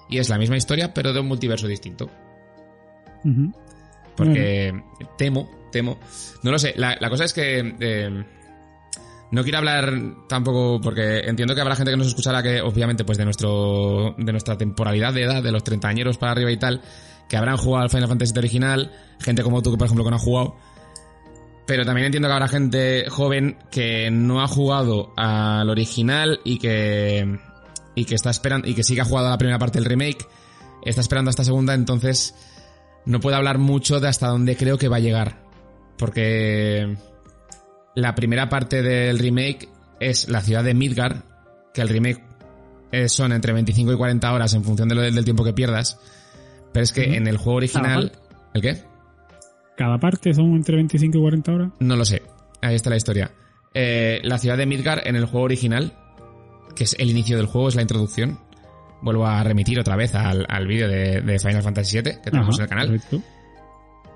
Y 0.09 0.17
es 0.19 0.29
la 0.29 0.37
misma 0.37 0.55
historia, 0.57 0.93
pero 0.93 1.11
de 1.13 1.19
un 1.19 1.27
multiverso 1.27 1.67
distinto. 1.67 2.09
Porque 4.15 4.73
temo, 5.17 5.49
temo. 5.71 5.99
No 6.43 6.51
lo 6.51 6.57
sé. 6.57 6.73
La, 6.77 6.97
la 6.99 7.09
cosa 7.09 7.25
es 7.25 7.33
que. 7.33 7.75
eh, 7.79 8.25
no 9.31 9.43
quiero 9.43 9.57
hablar 9.57 9.93
tampoco. 10.27 10.79
Porque 10.81 11.19
entiendo 11.19 11.55
que 11.55 11.61
habrá 11.61 11.75
gente 11.75 11.91
que 11.91 11.97
nos 11.97 12.07
escuchará 12.07 12.41
que, 12.41 12.61
obviamente, 12.61 13.03
pues 13.03 13.17
de 13.17 13.25
nuestro. 13.25 14.15
de 14.17 14.31
nuestra 14.31 14.57
temporalidad 14.57 15.13
de 15.13 15.23
edad, 15.23 15.43
de 15.43 15.51
los 15.51 15.63
treintañeros 15.63 16.17
para 16.17 16.31
arriba 16.31 16.51
y 16.51 16.57
tal. 16.57 16.81
Que 17.27 17.37
habrán 17.37 17.57
jugado 17.57 17.83
al 17.83 17.89
Final 17.89 18.07
Fantasy 18.07 18.37
original. 18.37 18.91
Gente 19.19 19.43
como 19.43 19.61
tú, 19.61 19.71
que 19.71 19.77
por 19.77 19.85
ejemplo, 19.85 20.03
que 20.03 20.11
no 20.11 20.15
ha 20.15 20.19
jugado. 20.19 20.55
Pero 21.65 21.85
también 21.85 22.05
entiendo 22.05 22.29
que 22.29 22.33
habrá 22.33 22.47
gente 22.47 23.09
joven 23.09 23.57
que 23.69 24.09
no 24.09 24.41
ha 24.41 24.47
jugado 24.47 25.13
al 25.17 25.69
original 25.69 26.39
y 26.45 26.59
que. 26.59 27.39
y 27.95 28.05
que 28.05 28.15
está 28.15 28.29
esperando. 28.29 28.67
y 28.67 28.73
que 28.73 28.83
sí 28.83 28.95
que 28.95 29.01
ha 29.01 29.05
jugado 29.05 29.27
a 29.27 29.31
la 29.31 29.37
primera 29.37 29.59
parte 29.59 29.79
del 29.79 29.85
remake. 29.85 30.25
Está 30.83 31.01
esperando 31.01 31.29
a 31.29 31.31
esta 31.31 31.43
segunda, 31.43 31.73
entonces 31.73 32.33
no 33.05 33.19
puedo 33.19 33.35
hablar 33.35 33.57
mucho 33.57 33.99
de 33.99 34.07
hasta 34.07 34.27
dónde 34.27 34.55
creo 34.55 34.77
que 34.77 34.87
va 34.87 34.97
a 34.97 35.01
llegar. 35.01 35.43
Porque 35.97 36.95
la 37.97 38.13
primera 38.13 38.47
parte 38.47 38.83
del 38.83 39.17
remake 39.17 39.69
es 39.99 40.29
la 40.29 40.41
ciudad 40.41 40.63
de 40.63 40.75
Midgar, 40.75 41.23
que 41.73 41.81
el 41.81 41.89
remake 41.89 42.23
eh, 42.91 43.09
son 43.09 43.31
entre 43.31 43.53
25 43.53 43.91
y 43.91 43.97
40 43.97 44.31
horas 44.31 44.53
en 44.53 44.63
función 44.63 44.87
de 44.87 44.93
lo 44.93 45.01
del, 45.01 45.23
tiempo 45.23 45.43
que 45.43 45.51
pierdas. 45.51 45.99
Pero 46.71 46.83
es 46.83 46.93
que 46.93 47.15
en 47.15 47.25
el 47.25 47.37
juego 47.37 47.57
original... 47.57 48.11
¿El 48.53 48.61
qué? 48.61 48.83
Cada 49.75 49.97
parte 49.97 50.31
son 50.35 50.53
entre 50.53 50.75
25 50.75 51.17
y 51.17 51.21
40 51.21 51.51
horas. 51.51 51.71
No 51.79 51.95
lo 51.95 52.05
sé. 52.05 52.21
Ahí 52.61 52.75
está 52.75 52.91
la 52.91 52.97
historia. 52.97 53.31
Eh, 53.73 54.19
la 54.23 54.37
ciudad 54.37 54.57
de 54.57 54.67
Midgar 54.67 55.01
en 55.07 55.15
el 55.15 55.25
juego 55.25 55.45
original, 55.45 55.93
que 56.75 56.83
es 56.83 56.95
el 56.99 57.09
inicio 57.09 57.37
del 57.37 57.47
juego, 57.47 57.69
es 57.69 57.75
la 57.75 57.81
introducción. 57.81 58.37
Vuelvo 59.01 59.25
a 59.25 59.43
remitir 59.43 59.79
otra 59.79 59.95
vez 59.95 60.13
al, 60.13 60.45
al 60.47 60.67
vídeo 60.67 60.87
de, 60.87 61.21
de 61.21 61.39
Final 61.39 61.63
Fantasy 61.63 61.99
VII 61.99 62.21
que 62.23 62.29
tenemos 62.29 62.53
Ajá, 62.53 62.57
en 62.57 62.63
el 62.63 62.69
canal. 62.69 62.87
correcto. 62.87 63.36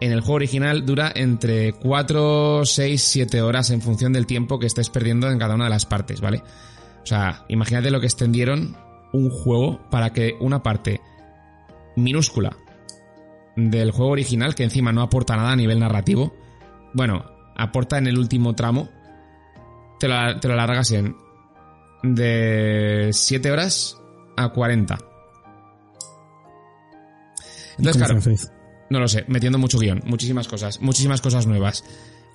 En 0.02 0.12
el 0.12 0.22
juego 0.22 0.34
original 0.34 0.84
dura 0.84 1.12
entre 1.14 1.74
4, 1.74 2.66
6, 2.66 3.02
7 3.04 3.42
horas 3.44 3.70
en 3.70 3.82
función 3.82 4.12
del 4.12 4.26
tiempo 4.26 4.58
que 4.58 4.66
estés 4.66 4.90
perdiendo 4.90 5.30
en 5.30 5.38
cada 5.38 5.54
una 5.54 5.66
de 5.66 5.70
las 5.70 5.86
partes, 5.86 6.22
¿vale? 6.22 6.42
O 7.04 7.06
sea, 7.06 7.46
imagínate 7.50 7.92
lo 7.92 8.00
que 8.00 8.08
extendieron 8.08 8.76
un 9.14 9.30
juego 9.30 9.80
para 9.92 10.12
que 10.12 10.34
una 10.40 10.64
parte 10.64 11.02
minúscula 11.96 12.58
del 13.56 13.92
juego 13.92 14.12
original, 14.12 14.56
que 14.56 14.64
encima 14.64 14.92
no 14.92 15.04
aporta 15.04 15.36
nada 15.36 15.52
a 15.52 15.56
nivel 15.56 15.80
narrativo, 15.80 16.34
bueno, 16.94 17.24
aporta 17.56 18.00
en 18.00 18.08
el 18.08 18.18
último 18.18 18.56
tramo, 18.56 18.90
te 20.00 20.08
lo, 20.08 20.40
te 20.40 20.48
lo 20.48 20.56
alargas 20.56 20.92
en 20.94 21.16
de 22.02 23.10
7 23.14 23.52
horas 23.52 24.02
a 24.36 24.50
40. 24.50 24.98
Entonces, 27.78 28.04
¿Cómo 28.08 28.20
claro? 28.20 28.61
No 28.92 29.00
lo 29.00 29.08
sé, 29.08 29.24
metiendo 29.28 29.58
mucho 29.58 29.80
guion, 29.80 30.02
muchísimas 30.06 30.50
cosas, 30.50 30.82
muchísimas 30.82 31.22
cosas 31.22 31.48
nuevas. 31.48 31.86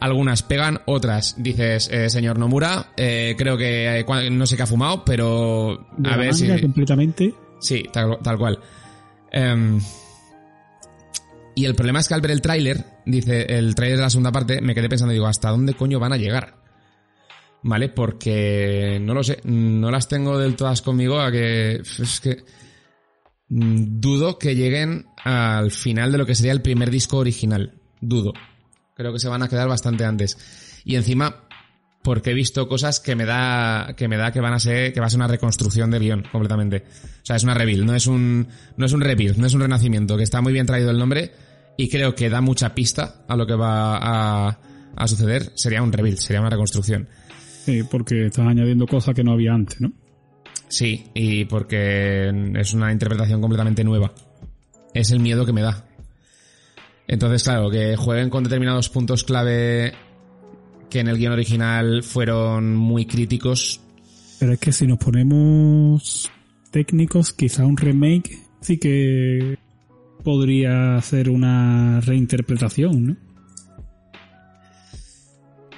Algunas 0.00 0.42
pegan, 0.42 0.80
otras 0.86 1.34
dices, 1.36 1.90
eh, 1.92 2.08
señor 2.08 2.38
Nomura, 2.38 2.92
eh, 2.96 3.34
creo 3.36 3.58
que 3.58 4.00
eh, 4.00 4.30
no 4.30 4.46
sé 4.46 4.56
qué 4.56 4.62
ha 4.62 4.66
fumado, 4.66 5.04
pero 5.04 5.86
a 6.02 6.10
la 6.10 6.16
ver 6.16 6.34
si... 6.34 6.48
completamente. 6.60 7.34
Sí, 7.60 7.84
tal, 7.92 8.18
tal 8.22 8.38
cual. 8.38 8.58
Em, 9.30 9.78
y 11.54 11.66
el 11.66 11.74
problema 11.74 12.00
es 12.00 12.08
que 12.08 12.14
al 12.14 12.22
ver 12.22 12.30
el 12.30 12.40
tráiler, 12.40 12.84
dice 13.04 13.42
el 13.58 13.74
tráiler 13.74 13.98
de 13.98 14.04
la 14.04 14.10
segunda 14.10 14.32
parte, 14.32 14.62
me 14.62 14.74
quedé 14.74 14.88
pensando, 14.88 15.12
digo, 15.12 15.26
¿hasta 15.26 15.50
dónde 15.50 15.74
coño 15.74 16.00
van 16.00 16.14
a 16.14 16.16
llegar? 16.16 16.54
¿Vale? 17.62 17.90
Porque 17.90 18.98
no 19.02 19.12
lo 19.12 19.22
sé, 19.22 19.40
no 19.44 19.90
las 19.90 20.08
tengo 20.08 20.38
del 20.38 20.56
todas 20.56 20.80
conmigo 20.80 21.20
a 21.20 21.30
que... 21.30 21.82
Es 21.82 22.20
que... 22.20 22.44
mm, 23.48 24.00
Dudo 24.00 24.38
que 24.38 24.54
lleguen 24.54 25.06
al 25.24 25.70
final 25.70 26.12
de 26.12 26.18
lo 26.18 26.26
que 26.26 26.34
sería 26.34 26.52
el 26.52 26.62
primer 26.62 26.90
disco 26.90 27.18
original. 27.18 27.74
Dudo. 28.00 28.32
Creo 28.94 29.12
que 29.12 29.18
se 29.18 29.28
van 29.28 29.42
a 29.42 29.48
quedar 29.48 29.68
bastante 29.68 30.04
antes. 30.04 30.82
Y 30.84 30.94
encima, 30.94 31.46
porque 32.02 32.30
he 32.30 32.34
visto 32.34 32.68
cosas 32.68 33.00
que 33.00 33.16
me 33.16 33.24
da 33.24 33.94
que 33.96 34.08
me 34.08 34.16
da 34.16 34.30
que 34.32 34.40
van 34.40 34.52
a 34.52 34.60
ser 34.60 34.92
que 34.92 35.00
va 35.00 35.06
a 35.06 35.10
ser 35.10 35.18
una 35.18 35.26
reconstrucción 35.26 35.90
del 35.90 36.02
guion 36.02 36.24
completamente. 36.30 36.84
O 37.22 37.26
sea, 37.26 37.36
es 37.36 37.42
una 37.42 37.54
rebuild, 37.54 37.84
no 37.84 37.94
es 37.94 38.06
un 38.06 38.46
no 38.76 38.86
es 38.86 38.92
un 38.92 39.00
rebuild, 39.00 39.36
no 39.36 39.46
es 39.46 39.54
un 39.54 39.60
renacimiento, 39.60 40.16
que 40.16 40.22
está 40.22 40.40
muy 40.40 40.52
bien 40.52 40.66
traído 40.66 40.90
el 40.90 40.98
nombre 40.98 41.32
y 41.76 41.88
creo 41.88 42.14
que 42.14 42.30
da 42.30 42.40
mucha 42.40 42.74
pista 42.74 43.24
a 43.28 43.36
lo 43.36 43.46
que 43.46 43.54
va 43.54 43.96
a, 43.96 44.58
a 44.94 45.08
suceder. 45.08 45.50
Sería 45.56 45.82
un 45.82 45.92
rebuild, 45.92 46.18
sería 46.18 46.40
una 46.40 46.50
reconstrucción. 46.50 47.08
Sí, 47.64 47.82
porque 47.82 48.26
estás 48.26 48.46
añadiendo 48.46 48.86
cosas 48.86 49.14
que 49.14 49.24
no 49.24 49.32
había 49.32 49.52
antes, 49.52 49.80
¿no? 49.80 49.92
Sí, 50.68 51.06
y 51.14 51.44
porque 51.44 52.28
es 52.54 52.74
una 52.74 52.92
interpretación 52.92 53.40
completamente 53.40 53.84
nueva. 53.84 54.12
Es 54.94 55.10
el 55.10 55.20
miedo 55.20 55.46
que 55.46 55.52
me 55.52 55.62
da. 55.62 55.84
Entonces, 57.08 57.44
claro, 57.44 57.70
que 57.70 57.96
jueguen 57.96 58.30
con 58.30 58.42
determinados 58.42 58.88
puntos 58.88 59.22
clave 59.24 59.92
que 60.90 61.00
en 61.00 61.08
el 61.08 61.18
guion 61.18 61.32
original 61.32 62.02
fueron 62.02 62.74
muy 62.74 63.06
críticos. 63.06 63.80
Pero 64.38 64.52
es 64.52 64.58
que 64.58 64.72
si 64.72 64.86
nos 64.86 64.98
ponemos 64.98 66.30
técnicos, 66.70 67.32
quizá 67.32 67.64
un 67.64 67.76
remake 67.76 68.38
sí 68.60 68.78
que 68.78 69.58
podría 70.24 71.00
ser 71.02 71.30
una 71.30 72.00
reinterpretación, 72.00 73.06
¿no? 73.06 73.16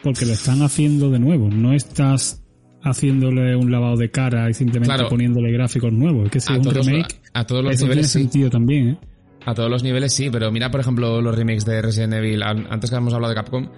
Porque 0.02 0.24
lo 0.24 0.32
están 0.32 0.62
haciendo 0.62 1.10
de 1.10 1.18
nuevo. 1.18 1.48
No 1.50 1.74
estás 1.74 2.42
haciéndole 2.82 3.56
un 3.56 3.70
lavado 3.70 3.96
de 3.96 4.10
cara 4.10 4.48
y 4.48 4.54
simplemente 4.54 5.04
poniéndole 5.08 5.50
gráficos 5.52 5.92
nuevos. 5.92 6.26
Es 6.26 6.30
que 6.30 6.40
si 6.40 6.52
es 6.52 6.58
un 6.58 6.74
remake, 6.74 7.20
a 7.32 7.44
todos 7.44 7.64
los 7.64 7.74
eso 7.74 7.84
niveles 7.84 8.12
tiene 8.12 8.24
sentido 8.24 8.50
también, 8.50 8.88
¿eh? 8.88 8.98
A 9.46 9.54
todos 9.54 9.70
los 9.70 9.82
niveles 9.82 10.12
sí, 10.12 10.28
pero 10.30 10.50
mira, 10.52 10.70
por 10.70 10.80
ejemplo, 10.80 11.22
los 11.22 11.34
remakes 11.34 11.64
de 11.64 11.80
Resident 11.80 12.12
Evil. 12.14 12.42
Antes 12.42 12.90
que 12.90 12.96
hemos 12.96 13.14
hablado 13.14 13.30
de 13.30 13.36
Capcom, 13.36 13.68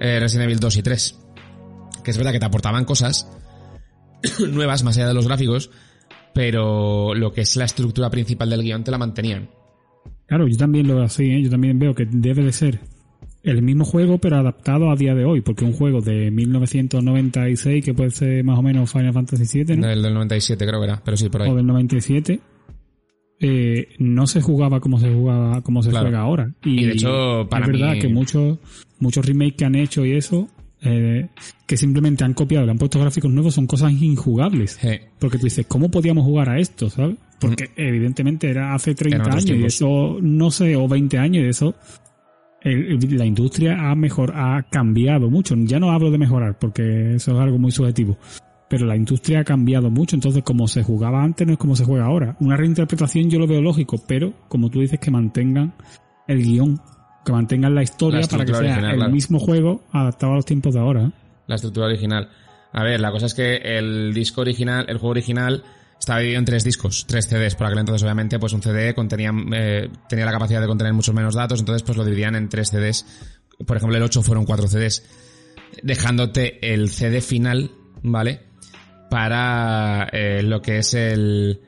eh, 0.00 0.18
Resident 0.18 0.46
Evil 0.46 0.58
2 0.58 0.76
y 0.78 0.82
3. 0.82 1.18
Que 2.02 2.10
es 2.10 2.16
verdad 2.16 2.32
que 2.32 2.40
te 2.40 2.46
aportaban 2.46 2.84
cosas 2.84 3.28
nuevas 4.50 4.82
más 4.84 4.96
allá 4.96 5.08
de 5.08 5.14
los 5.14 5.26
gráficos, 5.26 5.70
pero 6.32 7.14
lo 7.14 7.32
que 7.32 7.42
es 7.42 7.56
la 7.56 7.64
estructura 7.64 8.10
principal 8.10 8.48
del 8.48 8.62
guion 8.62 8.84
te 8.84 8.90
la 8.90 8.98
mantenían. 8.98 9.50
Claro, 10.26 10.48
yo 10.48 10.56
también 10.56 10.88
lo 10.88 10.94
veo 10.94 11.04
así, 11.04 11.24
¿eh? 11.24 11.42
yo 11.42 11.50
también 11.50 11.78
veo 11.78 11.94
que 11.94 12.06
debe 12.10 12.44
de 12.44 12.52
ser 12.52 12.80
el 13.42 13.62
mismo 13.62 13.84
juego 13.84 14.18
pero 14.18 14.36
adaptado 14.36 14.90
a 14.90 14.96
día 14.96 15.14
de 15.14 15.24
hoy, 15.24 15.40
porque 15.40 15.64
un 15.64 15.72
juego 15.72 16.00
de 16.00 16.30
1996 16.30 17.84
que 17.84 17.94
puede 17.94 18.10
ser 18.10 18.44
más 18.44 18.58
o 18.58 18.62
menos 18.62 18.90
Final 18.90 19.12
Fantasy 19.12 19.64
VII, 19.64 19.76
¿no? 19.76 19.90
El 19.90 20.02
del 20.02 20.14
97 20.14 20.66
creo 20.66 20.80
que 20.80 20.86
era, 20.86 21.02
pero 21.04 21.16
sí, 21.16 21.28
por 21.28 21.42
ahí. 21.42 21.50
O 21.50 21.54
del 21.54 21.66
97, 21.66 22.40
eh, 23.40 23.88
no 23.98 24.26
se 24.26 24.40
jugaba 24.40 24.80
como 24.80 25.00
se 25.00 25.12
jugaba, 25.12 25.60
como 25.62 25.82
se 25.82 25.90
juega 25.90 26.20
ahora. 26.20 26.52
Y, 26.64 26.84
de 26.84 26.92
hecho, 26.92 27.46
para 27.50 27.66
es 27.66 27.72
verdad 27.72 27.98
que 28.00 28.08
muchos, 28.08 28.58
muchos 29.00 29.26
remakes 29.26 29.56
que 29.56 29.64
han 29.64 29.74
hecho 29.74 30.06
y 30.06 30.12
eso, 30.12 30.48
eh, 30.80 31.28
que 31.66 31.76
simplemente 31.76 32.22
han 32.22 32.34
copiado, 32.34 32.64
le 32.66 32.70
han 32.70 32.78
puesto 32.78 33.00
gráficos 33.00 33.32
nuevos, 33.32 33.54
son 33.54 33.66
cosas 33.66 33.92
injugables. 33.92 34.78
Porque 35.18 35.38
tú 35.38 35.44
dices, 35.46 35.66
¿cómo 35.66 35.90
podíamos 35.90 36.24
jugar 36.24 36.50
a 36.50 36.58
esto? 36.60 36.88
¿Sabes? 36.88 37.16
Porque 37.40 37.70
evidentemente 37.74 38.48
era 38.48 38.74
hace 38.74 38.94
30 38.94 39.24
años 39.24 39.50
y 39.50 39.64
eso, 39.64 40.18
no 40.20 40.52
sé, 40.52 40.76
o 40.76 40.86
20 40.86 41.18
años 41.18 41.44
y 41.44 41.48
eso, 41.48 41.74
la 42.64 43.24
industria 43.24 43.90
ha 43.90 43.94
mejor, 43.94 44.32
ha 44.34 44.62
cambiado 44.70 45.30
mucho. 45.30 45.54
Ya 45.56 45.78
no 45.78 45.90
hablo 45.90 46.10
de 46.10 46.18
mejorar 46.18 46.58
porque 46.58 47.14
eso 47.14 47.32
es 47.32 47.38
algo 47.38 47.58
muy 47.58 47.70
subjetivo. 47.70 48.16
Pero 48.68 48.86
la 48.86 48.96
industria 48.96 49.40
ha 49.40 49.44
cambiado 49.44 49.90
mucho, 49.90 50.16
entonces 50.16 50.42
como 50.42 50.66
se 50.66 50.82
jugaba 50.82 51.22
antes 51.22 51.46
no 51.46 51.52
es 51.52 51.58
como 51.58 51.76
se 51.76 51.84
juega 51.84 52.06
ahora. 52.06 52.36
Una 52.40 52.56
reinterpretación 52.56 53.28
yo 53.28 53.38
lo 53.38 53.46
veo 53.46 53.60
lógico, 53.60 54.02
pero 54.06 54.32
como 54.48 54.70
tú 54.70 54.80
dices 54.80 54.98
que 54.98 55.10
mantengan 55.10 55.74
el 56.26 56.42
guion 56.42 56.80
que 57.24 57.32
mantengan 57.32 57.74
la 57.74 57.82
historia 57.82 58.26
para 58.28 58.44
que 58.44 58.54
sea 58.54 58.90
el 58.90 59.12
mismo 59.12 59.38
juego 59.38 59.82
adaptado 59.92 60.32
a 60.32 60.36
los 60.36 60.44
tiempos 60.44 60.74
de 60.74 60.80
ahora. 60.80 61.04
¿eh? 61.04 61.10
La 61.46 61.54
estructura 61.56 61.86
original. 61.86 62.28
A 62.72 62.82
ver, 62.82 63.00
la 63.00 63.10
cosa 63.10 63.26
es 63.26 63.34
que 63.34 63.56
el 63.56 64.12
disco 64.14 64.40
original, 64.40 64.86
el 64.88 64.98
juego 64.98 65.10
original, 65.10 65.62
estaba 66.02 66.18
dividido 66.18 66.40
en 66.40 66.44
tres 66.44 66.64
discos, 66.64 67.06
tres 67.06 67.28
CDs. 67.28 67.54
Por 67.54 67.68
aquel 67.68 67.78
entonces, 67.78 68.02
obviamente, 68.02 68.40
pues 68.40 68.52
un 68.52 68.60
CD 68.60 68.92
contenía, 68.92 69.30
eh, 69.52 69.88
tenía 70.08 70.24
la 70.24 70.32
capacidad 70.32 70.60
de 70.60 70.66
contener 70.66 70.92
muchos 70.92 71.14
menos 71.14 71.36
datos, 71.36 71.60
entonces 71.60 71.84
pues 71.84 71.96
lo 71.96 72.04
dividían 72.04 72.34
en 72.34 72.48
tres 72.48 72.70
CDs. 72.70 73.06
Por 73.64 73.76
ejemplo, 73.76 73.96
el 73.96 74.02
8 74.02 74.20
fueron 74.24 74.44
cuatro 74.44 74.66
CDs. 74.66 75.04
Dejándote 75.80 76.74
el 76.74 76.90
CD 76.90 77.20
final, 77.20 77.70
¿vale? 78.02 78.40
Para 79.10 80.08
eh, 80.10 80.42
lo 80.42 80.60
que 80.60 80.78
es 80.78 80.92
el, 80.94 81.60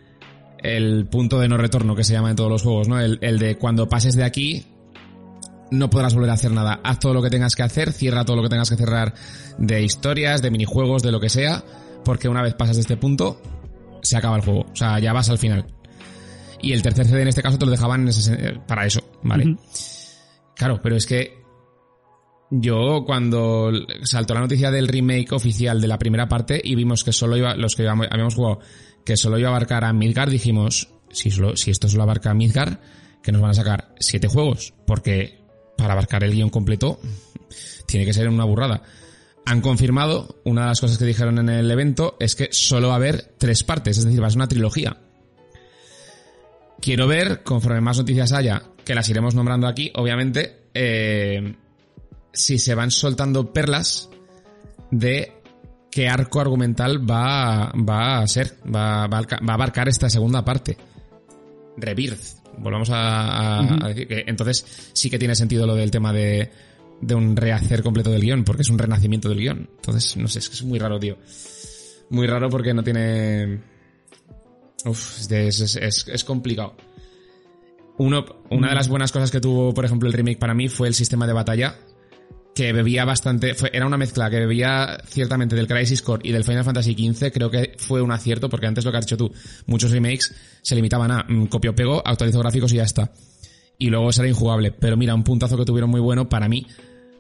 el 0.59 1.07
punto 1.07 1.39
de 1.39 1.47
no 1.47 1.57
retorno 1.57 1.95
que 1.95 2.03
se 2.03 2.15
llama 2.15 2.31
en 2.31 2.37
todos 2.37 2.51
los 2.51 2.63
juegos, 2.65 2.89
¿no? 2.89 2.99
El, 2.99 3.21
el 3.23 3.39
de 3.39 3.57
cuando 3.57 3.89
pases 3.89 4.17
de 4.17 4.25
aquí, 4.25 4.67
no 5.71 5.91
podrás 5.91 6.13
volver 6.13 6.31
a 6.31 6.35
hacer 6.35 6.51
nada. 6.51 6.81
Haz 6.83 6.99
todo 6.99 7.15
lo 7.15 7.23
que 7.23 7.31
tengas 7.31 7.55
que 7.55 7.63
hacer, 7.63 7.93
cierra 7.93 8.25
todo 8.25 8.39
lo 8.39 8.43
que 8.43 8.49
tengas 8.49 8.69
que 8.69 8.77
cerrar 8.77 9.15
de 9.59 9.81
historias, 9.85 10.43
de 10.43 10.51
minijuegos, 10.51 11.05
de 11.05 11.13
lo 11.13 11.21
que 11.21 11.29
sea, 11.29 11.63
porque 12.05 12.29
una 12.29 12.43
vez 12.43 12.55
pasas 12.55 12.75
de 12.75 12.83
este 12.83 12.97
punto, 12.97 13.41
se 14.05 14.17
acaba 14.17 14.37
el 14.37 14.43
juego. 14.43 14.67
O 14.71 14.77
sea, 14.77 14.99
ya 15.01 15.13
vas 15.13 15.29
al 15.31 15.39
final. 15.39 15.67
Y 16.61 16.73
el 16.73 16.83
tercer 16.83 17.07
CD 17.07 17.23
en 17.23 17.29
este 17.29 17.43
caso 17.43 17.59
te 17.59 17.67
lo 17.67 17.73
dejaban 17.73 18.09
para 18.67 18.87
eso, 18.87 19.01
¿vale? 19.23 19.57
Claro, 20.55 20.81
pero 20.83 20.97
es 20.97 21.07
que 21.07 21.43
yo 22.51 23.05
cuando 23.05 23.73
saltó 24.03 24.35
la 24.35 24.41
noticia 24.41 24.71
del 24.71 24.89
remake 24.89 25.33
oficial 25.33 25.81
de 25.81 25.89
la 25.89 25.99
primera 25.99 26.29
parte 26.29 26.61
y 26.63 26.75
vimos 26.75 27.05
que 27.05 27.13
solo 27.13 27.37
iba, 27.37 27.55
los 27.57 27.75
que 27.75 27.87
habíamos 27.87 28.35
jugado, 28.35 28.61
que 29.05 29.17
solo 29.17 29.39
iba 29.39 29.49
a 29.49 29.53
abarcar 29.53 29.85
a 29.85 29.93
Midgard, 29.93 30.31
dijimos, 30.31 30.89
si, 31.11 31.31
si 31.31 31.71
esto 31.71 31.89
solo 31.89 32.05
abarca 32.05 32.31
a 32.31 32.35
Midgard, 32.35 32.79
que 33.23 33.33
nos 33.33 33.43
van 33.43 33.51
a 33.51 33.55
sacar 33.55 33.95
siete 33.99 34.29
juegos, 34.29 34.75
porque 34.87 35.41
para 35.77 35.95
abarcar 35.95 36.25
el 36.25 36.33
guion 36.33 36.51
completo, 36.51 37.01
tiene 37.87 38.07
que 38.07 38.13
ser 38.13 38.29
una 38.29 38.45
burrada. 38.45 38.83
Han 39.47 39.61
confirmado, 39.61 40.41
una 40.45 40.63
de 40.63 40.69
las 40.69 40.81
cosas 40.81 40.99
que 40.99 41.05
dijeron 41.05 41.39
en 41.39 41.49
el 41.51 41.71
evento 41.71 42.17
es 42.19 42.35
que 42.35 42.49
solo 42.51 42.89
va 42.89 42.95
a 42.95 42.97
haber 42.97 43.35
tres 43.39 43.63
partes, 43.63 43.99
es 43.99 44.05
decir, 44.05 44.23
va 44.23 44.29
a 44.29 44.31
ser 44.31 44.39
una 44.39 44.49
trilogía. 44.49 44.97
Quiero 46.81 47.07
ver, 47.07 47.43
conforme 47.43 47.81
más 47.81 47.99
noticias 47.99 48.33
haya, 48.33 48.63
que 48.85 48.95
las 48.95 49.09
iremos 49.09 49.35
nombrando 49.35 49.67
aquí, 49.67 49.93
obviamente, 49.95 50.69
eh, 50.75 51.57
si 52.33 52.59
se 52.59 52.75
van 52.75 52.91
soltando 52.91 53.53
perlas 53.53 54.11
de 54.91 55.33
qué 55.91 56.09
arco 56.09 56.41
argumental 56.41 57.09
va, 57.09 57.73
va 57.73 58.19
a 58.19 58.27
ser, 58.27 58.59
va, 58.65 59.07
va, 59.07 59.19
a 59.19 59.53
abarcar 59.55 59.89
esta 59.89 60.11
segunda 60.11 60.45
parte. 60.45 60.77
Rebirth, 61.77 62.45
volvamos 62.59 62.91
a, 62.93 63.63
decir 63.89 64.09
que 64.09 64.25
entonces 64.27 64.91
sí 64.93 65.09
que 65.09 65.19
tiene 65.19 65.35
sentido 65.35 65.67
lo 65.67 65.75
del 65.75 65.91
tema 65.91 66.13
de, 66.13 66.51
de 67.01 67.15
un 67.15 67.37
rehacer 67.37 67.83
completo 67.83 68.11
del 68.11 68.23
guion, 68.23 68.45
porque 68.45 68.63
es 68.63 68.71
un 68.71 68.79
renacimiento 68.79 69.29
del 69.29 69.39
guion. 69.39 69.69
Entonces, 69.77 70.17
no 70.17 70.29
sé, 70.29 70.39
es 70.39 70.49
que 70.49 70.55
es 70.55 70.63
muy 70.63 70.79
raro, 70.79 70.99
tío. 70.99 71.19
Muy 72.11 72.27
raro 72.27 72.49
porque 72.49 72.75
no 72.75 72.83
tiene... 72.83 73.61
Uf, 74.85 75.31
es, 75.31 75.61
es, 75.77 76.09
es 76.09 76.25
complicado. 76.25 76.77
Uno, 77.97 78.25
una 78.51 78.71
de 78.71 78.75
las 78.75 78.89
buenas 78.89 79.13
cosas 79.13 79.31
que 79.31 79.41
tuvo, 79.41 79.73
por 79.73 79.85
ejemplo, 79.85 80.09
el 80.09 80.13
remake 80.13 80.39
para 80.39 80.55
mí 80.55 80.69
fue 80.69 80.89
el 80.89 80.95
sistema 80.95 81.27
de 81.27 81.33
batalla, 81.33 81.77
que 82.55 82.73
bebía 82.73 83.05
bastante, 83.05 83.55
era 83.73 83.87
una 83.87 83.97
mezcla 83.97 84.31
que 84.31 84.39
bebía 84.39 84.99
ciertamente 85.07 85.57
del 85.57 85.67
Crisis 85.67 86.03
Core 86.03 86.23
y 86.29 86.33
del 86.33 86.45
Final 86.45 86.65
Fantasy 86.65 86.95
XV, 86.95 87.33
creo 87.33 87.51
que 87.51 87.75
fue 87.79 88.01
un 88.01 88.13
acierto, 88.13 88.49
porque 88.49 88.67
antes 88.67 88.85
lo 88.85 88.91
que 88.91 88.99
has 88.99 89.07
dicho 89.07 89.17
tú, 89.17 89.33
muchos 89.67 89.91
remakes 89.91 90.35
se 90.63 90.75
limitaban 90.75 91.11
a 91.11 91.25
mm, 91.29 91.47
copio 91.47 91.75
pego, 91.75 92.03
actualizo 92.05 92.41
gráficos 92.41 92.73
y 92.73 92.77
ya 92.77 92.85
está. 92.85 93.13
Y 93.79 93.91
luego 93.91 94.13
será 94.13 94.29
injugable. 94.29 94.73
Pero 94.73 94.97
mira, 94.97 95.15
un 95.15 95.25
puntazo 95.25 95.57
que 95.57 95.65
tuvieron 95.65 95.91
muy 95.91 96.01
bueno 96.01 96.29
para 96.29 96.49
mí 96.49 96.67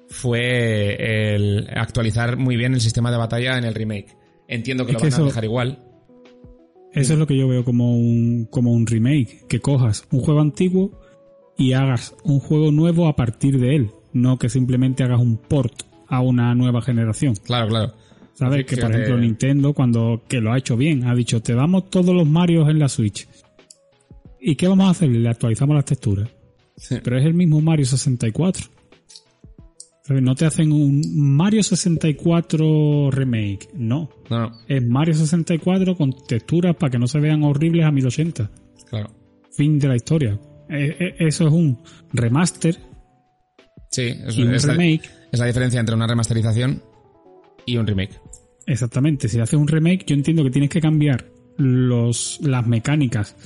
fue 0.09 1.35
el 1.35 1.69
actualizar 1.75 2.37
muy 2.37 2.57
bien 2.57 2.75
el 2.75 2.81
sistema 2.81 3.11
de 3.11 3.17
batalla 3.17 3.59
en 3.59 3.65
el 3.65 3.75
remake. 3.75 4.17
Entiendo 4.47 4.87
que 4.87 4.93
lo 4.93 5.01
van 5.01 5.13
a 5.13 5.19
dejar 5.19 5.45
igual. 5.45 5.83
Eso 6.93 7.15
es 7.15 7.19
lo 7.19 7.27
que 7.27 7.37
yo 7.37 7.49
veo 7.49 7.65
como 7.65 7.97
un, 7.97 8.47
como 8.51 8.73
un 8.73 8.87
remake, 8.87 9.47
que 9.49 9.61
cojas 9.61 10.07
un 10.13 10.21
juego 10.21 10.41
antiguo 10.41 10.93
y 11.59 11.73
hagas 11.73 12.15
un 12.23 12.39
juego 12.39 12.71
nuevo 12.71 13.09
a 13.09 13.17
partir 13.17 13.59
de 13.59 13.75
él 13.75 13.91
no 14.15 14.39
que 14.39 14.49
simplemente 14.49 15.05
hagas 15.05 15.21
un 15.21 15.37
port 15.37 15.83
a 16.09 16.21
una 16.21 16.55
nueva 16.55 16.81
generación. 16.81 17.35
Claro, 17.45 17.69
claro. 17.69 17.93
¿Sabes? 18.33 18.65
Que 18.65 18.77
por 18.77 18.91
ejemplo 18.91 19.19
Nintendo, 19.19 19.75
cuando 19.75 20.23
que 20.27 20.41
lo 20.41 20.53
ha 20.53 20.59
hecho 20.59 20.77
bien, 20.77 21.07
ha 21.07 21.15
dicho, 21.15 21.43
te 21.43 21.55
damos 21.55 21.91
todos 21.91 22.15
los 22.15 22.27
Marios 22.27 22.69
en 22.69 22.79
la 22.79 22.89
Switch. 22.89 23.29
¿Y 24.41 24.57
qué 24.57 24.67
vamos 24.67 24.87
a 24.87 24.91
hacer? 24.91 25.09
Le 25.11 25.29
actualizamos 25.29 25.77
las 25.77 25.85
texturas. 25.85 26.29
Pero 27.03 27.19
es 27.19 27.25
el 27.25 27.35
mismo 27.35 27.61
Mario 27.61 27.87
64. 27.87 28.67
¿Sabes? 30.03 30.23
No 30.23 30.35
te 30.35 30.45
hacen 30.45 30.71
un 30.73 31.03
Mario 31.17 31.63
64 31.63 33.11
remake. 33.11 33.69
No. 33.75 34.11
No, 34.29 34.41
no. 34.41 34.53
Es 34.69 34.87
Mario 34.87 35.15
64 35.15 35.97
con 35.97 36.13
texturas 36.27 36.77
para 36.77 36.91
que 36.91 36.99
no 36.99 37.07
se 37.07 37.21
vean 37.21 37.43
horribles 37.43 37.87
a 37.87 37.91
1080. 37.91 38.51
Claro. 38.91 39.11
Fin 39.51 39.79
de 39.79 39.89
la 39.89 39.97
historia. 39.97 40.39
E, 40.69 40.97
e, 40.99 41.27
eso 41.27 41.47
es 41.47 41.53
un 41.53 41.79
remaster 42.13 42.77
Sí, 43.95 44.13
es, 44.27 44.37
un 44.39 44.51
remake. 44.51 45.03
La, 45.05 45.29
es 45.31 45.39
la 45.39 45.47
diferencia 45.47 45.79
entre 45.79 45.95
una 45.95 46.09
remasterización 46.09 46.83
y 47.65 47.77
un 47.77 47.87
remake. 47.87 48.21
Exactamente, 48.67 49.29
si 49.29 49.39
haces 49.39 49.55
un 49.55 49.69
remake, 49.69 50.05
yo 50.05 50.17
entiendo 50.17 50.43
que 50.43 50.51
tienes 50.51 50.69
que 50.69 50.81
cambiar 50.81 51.27
los, 51.57 52.41
las 52.43 52.67
mecánicas 52.67 53.37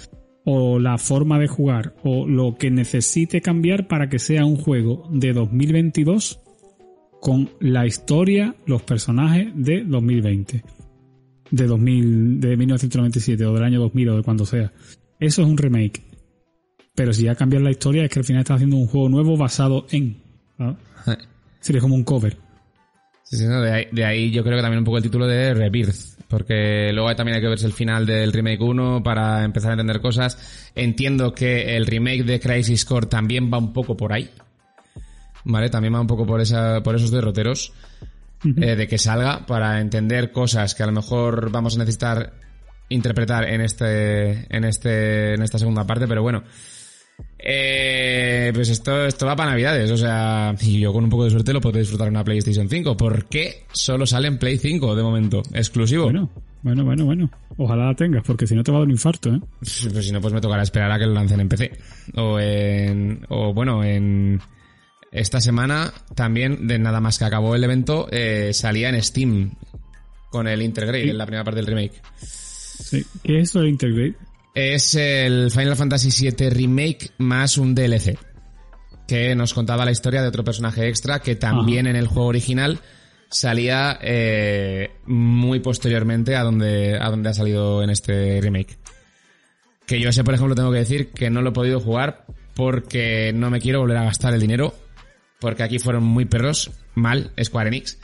o 0.51 0.79
la 0.79 0.97
forma 0.97 1.39
de 1.39 1.47
jugar 1.47 1.95
o 2.03 2.27
lo 2.27 2.57
que 2.57 2.71
necesite 2.71 3.43
cambiar 3.43 3.87
para 3.87 4.09
que 4.09 4.19
sea 4.19 4.47
un 4.47 4.57
juego 4.57 5.07
de 5.13 5.35
2022 5.35 6.41
con 7.21 7.51
la 7.61 7.87
historia, 7.87 8.57
los 8.65 8.81
personajes 8.83 9.49
de 9.55 9.85
2020. 9.85 10.65
De 11.51 11.67
2000, 11.67 12.41
de 12.41 12.57
1997 12.57 13.45
o 13.45 13.53
del 13.53 13.63
año 13.63 13.79
2000 13.79 14.09
o 14.09 14.17
de 14.17 14.23
cuando 14.23 14.47
sea. 14.47 14.73
Eso 15.21 15.43
es 15.43 15.49
un 15.49 15.59
remake. 15.59 16.01
Pero 16.95 17.13
si 17.13 17.25
ya 17.25 17.35
cambias 17.35 17.63
la 17.63 17.71
historia 17.71 18.05
es 18.05 18.11
que 18.11 18.21
al 18.21 18.25
final 18.25 18.41
estás 18.41 18.55
haciendo 18.55 18.77
un 18.77 18.87
juego 18.87 19.11
nuevo 19.11 19.37
basado 19.37 19.87
en 19.91 20.17
Sería 21.61 21.81
como 21.83 21.95
un 21.95 22.05
cover. 22.05 22.39
de, 23.31 24.05
ahí, 24.05 24.31
yo 24.31 24.43
creo 24.43 24.57
que 24.57 24.63
también 24.63 24.79
un 24.79 24.87
poco 24.87 24.97
el 24.97 25.03
título 25.03 25.27
de 25.27 25.53
Rebirth. 25.53 26.18
Porque 26.29 26.93
luego 26.93 27.15
también 27.17 27.37
hay 27.37 27.43
que 27.43 27.49
verse 27.49 27.67
el 27.67 27.73
final 27.73 28.05
del 28.05 28.33
remake 28.33 28.61
1 28.61 29.03
para 29.03 29.45
empezar 29.45 29.71
a 29.71 29.75
entender 29.75 30.01
cosas. 30.01 30.71
Entiendo 30.75 31.33
que 31.33 31.77
el 31.77 31.87
remake 31.87 32.25
de 32.25 32.39
Crisis 32.39 32.85
Core 32.85 33.07
también 33.07 33.51
va 33.53 33.59
un 33.59 33.73
poco 33.73 33.97
por 33.97 34.13
ahí. 34.13 34.31
¿Vale? 35.45 35.71
También 35.71 35.95
va 35.95 36.01
un 36.01 36.07
poco 36.07 36.27
por, 36.27 36.41
esa, 36.41 36.83
por 36.83 36.95
esos 36.95 37.11
derroteros. 37.11 37.73
Eh, 38.45 38.77
de 38.77 38.87
que 38.87 38.99
salga 38.99 39.47
para 39.47 39.81
entender 39.81 40.31
cosas 40.31 40.77
que 40.77 40.85
a 40.85 40.87
lo 40.87 40.93
mejor 40.93 41.51
vamos 41.51 41.75
a 41.75 41.79
necesitar 41.79 42.35
interpretar 42.89 43.49
en 43.49 43.61
este, 43.61 44.47
en 44.55 44.65
este, 44.65 45.35
en 45.35 45.43
esta 45.43 45.59
segunda 45.59 45.85
parte, 45.85 46.07
pero 46.07 46.23
bueno. 46.23 46.45
Eh, 47.41 48.51
pues 48.55 48.69
esto, 48.69 49.07
esto 49.07 49.25
va 49.27 49.37
para 49.37 49.51
Navidades, 49.53 49.91
o 49.91 49.97
sea, 49.97 50.55
y 50.61 50.81
yo 50.81 50.93
con 50.93 51.05
un 51.05 51.11
poco 51.11 51.25
de 51.25 51.31
suerte 51.31 51.53
lo 51.53 51.61
podré 51.61 51.81
disfrutar 51.81 52.09
en 52.09 52.15
una 52.15 52.25
PlayStation 52.25 52.69
5. 52.69 52.97
¿Por 52.97 53.27
qué 53.27 53.65
solo 53.73 54.07
sale 54.07 54.29
en 54.29 54.39
Play 54.39 54.59
5 54.59 54.97
de 54.97 55.03
momento? 55.03 55.43
Exclusivo. 55.55 56.05
Bueno, 56.05 56.29
bueno, 56.63 56.85
bueno, 56.85 57.05
bueno. 57.05 57.31
Ojalá 57.57 57.87
la 57.87 57.95
tengas, 57.95 58.23
porque 58.25 58.47
si 58.47 58.55
no 58.55 58.63
te 58.65 58.71
va 58.73 58.79
a 58.79 58.81
dar 58.81 58.87
un 58.87 58.93
infarto, 58.93 59.31
¿eh? 59.35 59.41
Pues 59.61 60.07
si 60.07 60.13
no, 60.13 60.21
pues 60.21 60.35
me 60.35 60.41
tocará 60.41 60.63
esperar 60.63 60.91
a 60.91 60.99
que 60.99 61.07
lo 61.07 61.15
lancen 61.15 61.41
en 61.41 61.49
PC. 61.49 61.73
O 62.17 62.39
en, 62.41 63.21
o 63.29 63.55
bueno, 63.55 63.83
en 63.85 64.41
esta 65.13 65.41
semana 65.41 65.93
también, 66.15 66.67
de 66.67 66.79
nada 66.79 67.01
más 67.01 67.19
que 67.19 67.25
acabó 67.25 67.55
el 67.55 67.65
evento, 67.65 68.09
eh, 68.11 68.51
salía 68.53 68.89
en 68.91 69.03
Steam 69.03 69.53
con 70.31 70.47
el 70.49 70.61
Intergrade, 70.63 71.05
Sí. 71.05 71.11
en 71.11 71.19
la 71.19 71.25
primera 71.27 71.45
parte 71.45 71.57
del 71.61 71.67
remake. 71.67 72.01
Sí. 72.19 73.05
¿Qué 73.23 73.39
es 73.41 73.49
eso 73.51 73.61
de 73.61 73.69
Intergrade? 73.71 74.15
Es 74.61 74.97
el 74.97 75.53
Final 75.53 75.77
Fantasy 75.77 76.31
VII 76.31 76.51
Remake 76.51 77.13
más 77.19 77.59
un 77.59 77.77
DLC. 77.77 78.19
Que 79.07 79.37
nos 79.37 79.55
contaba 79.55 79.85
la 79.85 79.93
historia 79.93 80.21
de 80.21 80.27
otro 80.27 80.43
personaje 80.43 80.89
extra 80.89 81.21
que 81.21 81.37
también 81.37 81.87
en 81.87 81.95
el 81.95 82.09
juego 82.09 82.27
original 82.27 82.81
salía 83.31 84.01
eh, 84.03 84.91
muy 85.07 85.61
posteriormente 85.61 86.35
a 86.35 86.43
donde, 86.43 86.99
a 87.01 87.09
donde 87.09 87.29
ha 87.29 87.35
salido 87.35 87.85
en 87.85 87.91
este 87.91 88.41
remake. 88.41 88.81
Que 89.87 90.01
yo 90.01 90.09
ese, 90.09 90.25
por 90.25 90.35
ejemplo, 90.35 90.57
tengo 90.57 90.73
que 90.73 90.79
decir 90.79 91.13
que 91.13 91.31
no 91.31 91.41
lo 91.41 91.51
he 91.51 91.53
podido 91.53 91.79
jugar 91.79 92.27
porque 92.57 93.31
no 93.33 93.51
me 93.51 93.61
quiero 93.61 93.79
volver 93.79 93.99
a 93.99 94.05
gastar 94.07 94.35
el 94.35 94.41
dinero. 94.41 94.75
Porque 95.39 95.63
aquí 95.63 95.79
fueron 95.79 96.03
muy 96.03 96.25
perros, 96.25 96.73
mal, 96.97 97.31
Square 97.41 97.69
Enix. 97.69 97.97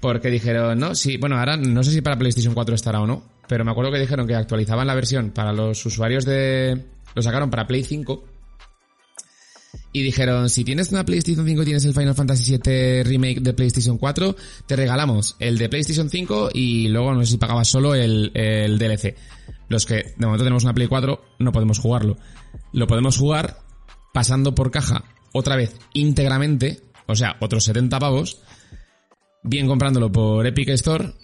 Porque 0.00 0.30
dijeron, 0.30 0.78
no, 0.78 0.94
sí, 0.94 1.16
bueno, 1.16 1.36
ahora 1.40 1.56
no 1.56 1.82
sé 1.82 1.90
si 1.90 2.02
para 2.02 2.16
PlayStation 2.16 2.54
4 2.54 2.76
estará 2.76 3.00
o 3.00 3.06
no, 3.08 3.37
pero 3.48 3.64
me 3.64 3.70
acuerdo 3.70 3.90
que 3.90 3.98
dijeron 3.98 4.26
que 4.26 4.34
actualizaban 4.34 4.86
la 4.86 4.94
versión 4.94 5.30
para 5.30 5.52
los 5.52 5.84
usuarios 5.84 6.24
de... 6.24 6.84
Lo 7.14 7.22
sacaron 7.22 7.50
para 7.50 7.66
Play 7.66 7.82
5. 7.82 8.24
Y 9.92 10.02
dijeron, 10.02 10.50
si 10.50 10.64
tienes 10.64 10.92
una 10.92 11.04
PlayStation 11.04 11.46
5 11.46 11.62
y 11.62 11.64
tienes 11.64 11.84
el 11.86 11.94
Final 11.94 12.14
Fantasy 12.14 12.58
VII 12.58 13.02
Remake 13.02 13.40
de 13.40 13.54
PlayStation 13.54 13.96
4, 13.96 14.36
te 14.66 14.76
regalamos 14.76 15.36
el 15.38 15.56
de 15.56 15.68
PlayStation 15.68 16.10
5 16.10 16.50
y 16.52 16.88
luego 16.88 17.14
no 17.14 17.24
sé 17.24 17.32
si 17.32 17.38
pagabas 17.38 17.68
solo 17.68 17.94
el, 17.94 18.30
el 18.34 18.78
DLC. 18.78 19.16
Los 19.68 19.86
que 19.86 19.94
de 20.16 20.26
momento 20.26 20.44
tenemos 20.44 20.64
una 20.64 20.74
Play 20.74 20.88
4 20.88 21.22
no 21.38 21.52
podemos 21.52 21.78
jugarlo. 21.78 22.16
Lo 22.72 22.86
podemos 22.86 23.16
jugar 23.16 23.58
pasando 24.12 24.54
por 24.54 24.70
caja 24.70 25.04
otra 25.32 25.56
vez 25.56 25.76
íntegramente, 25.94 26.80
o 27.06 27.14
sea, 27.14 27.36
otros 27.40 27.64
70 27.64 27.98
pavos, 27.98 28.42
bien 29.42 29.66
comprándolo 29.66 30.12
por 30.12 30.46
Epic 30.46 30.68
Store 30.70 31.14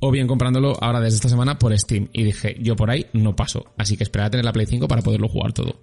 o 0.00 0.10
bien 0.10 0.26
comprándolo 0.26 0.76
ahora 0.82 1.00
desde 1.00 1.16
esta 1.16 1.28
semana 1.28 1.58
por 1.58 1.76
Steam. 1.78 2.08
Y 2.12 2.24
dije, 2.24 2.56
yo 2.60 2.76
por 2.76 2.90
ahí 2.90 3.06
no 3.12 3.34
paso, 3.36 3.72
así 3.76 3.96
que 3.96 4.04
esperar 4.04 4.28
a 4.28 4.30
tener 4.30 4.44
la 4.44 4.52
Play 4.52 4.66
5 4.66 4.88
para 4.88 5.02
poderlo 5.02 5.28
jugar 5.28 5.52
todo. 5.52 5.82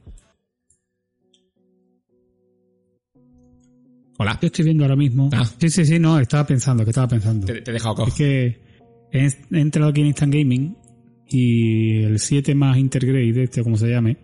Hola. 4.17 4.37
Yo 4.39 4.47
estoy 4.47 4.65
viendo 4.65 4.83
ahora 4.83 4.95
mismo. 4.95 5.29
Ah. 5.33 5.45
Sí, 5.57 5.69
sí, 5.69 5.83
sí, 5.83 5.97
no, 5.97 6.19
estaba 6.19 6.45
pensando, 6.45 6.83
que 6.83 6.91
estaba 6.91 7.07
pensando. 7.07 7.47
Te, 7.47 7.61
te 7.61 7.71
he 7.71 7.73
dejado 7.73 7.95
cojo. 7.95 8.09
Es 8.09 8.13
que 8.13 8.61
he 9.11 9.25
he 9.25 9.59
entrado 9.59 9.89
aquí 9.89 10.01
en 10.01 10.07
Instant 10.07 10.33
Gaming 10.33 10.77
y 11.27 12.03
el 12.03 12.19
7 12.19 12.53
más 12.53 12.77
Intergrade, 12.77 13.43
este 13.43 13.63
como 13.63 13.77
se 13.77 13.89
llame, 13.89 14.17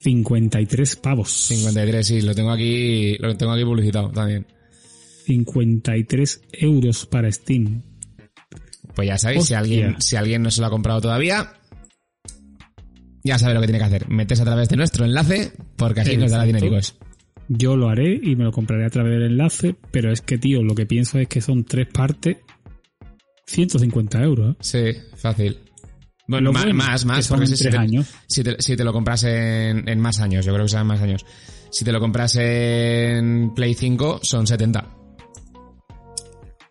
53 0.00 0.96
pavos. 0.96 1.30
53, 1.30 2.06
sí, 2.06 2.20
lo 2.22 2.34
tengo 2.34 2.50
aquí, 2.52 3.16
lo 3.18 3.36
tengo 3.36 3.52
aquí 3.52 3.64
publicitado 3.64 4.10
también. 4.10 4.46
53 5.26 6.42
euros 6.52 7.06
para 7.06 7.30
Steam. 7.30 7.82
Pues 8.96 9.08
ya 9.08 9.18
sabéis, 9.18 9.44
si 9.44 9.52
alguien, 9.52 10.00
si 10.00 10.16
alguien 10.16 10.40
no 10.40 10.50
se 10.50 10.62
lo 10.62 10.68
ha 10.68 10.70
comprado 10.70 11.02
todavía, 11.02 11.52
ya 13.22 13.38
sabe 13.38 13.52
lo 13.52 13.60
que 13.60 13.66
tiene 13.66 13.78
que 13.78 13.84
hacer. 13.84 14.08
Metes 14.08 14.40
a 14.40 14.44
través 14.44 14.70
de 14.70 14.76
nuestro 14.76 15.04
enlace, 15.04 15.52
porque 15.76 16.00
así 16.00 16.16
nos 16.16 16.30
dará 16.30 16.44
Exacto. 16.44 16.64
dinericos. 16.64 16.96
Yo 17.48 17.76
lo 17.76 17.90
haré 17.90 18.18
y 18.22 18.36
me 18.36 18.44
lo 18.44 18.52
compraré 18.52 18.86
a 18.86 18.88
través 18.88 19.12
del 19.12 19.32
enlace, 19.32 19.76
pero 19.90 20.10
es 20.10 20.22
que, 20.22 20.38
tío, 20.38 20.62
lo 20.62 20.74
que 20.74 20.86
pienso 20.86 21.18
es 21.18 21.28
que 21.28 21.42
son 21.42 21.64
tres 21.64 21.88
partes, 21.92 22.38
150 23.46 24.22
euros. 24.22 24.56
¿eh? 24.56 24.58
Sí, 24.60 25.16
fácil. 25.18 25.58
Bueno, 26.26 26.52
más, 26.52 27.04
más, 27.04 27.26
son 27.26 27.38
porque 27.38 27.54
si, 27.54 27.68
te, 27.68 27.76
años. 27.76 28.08
si, 28.26 28.42
te, 28.42 28.56
si 28.60 28.76
te 28.76 28.82
lo 28.82 28.94
compras 28.94 29.24
en, 29.24 29.86
en 29.88 30.00
más 30.00 30.20
años, 30.20 30.46
yo 30.46 30.54
creo 30.54 30.64
que 30.64 30.70
serán 30.70 30.86
más 30.86 31.02
años. 31.02 31.24
Si 31.70 31.84
te 31.84 31.92
lo 31.92 32.00
compras 32.00 32.34
en 32.36 33.52
Play 33.54 33.74
5, 33.74 34.20
son 34.22 34.46
70. 34.46 34.88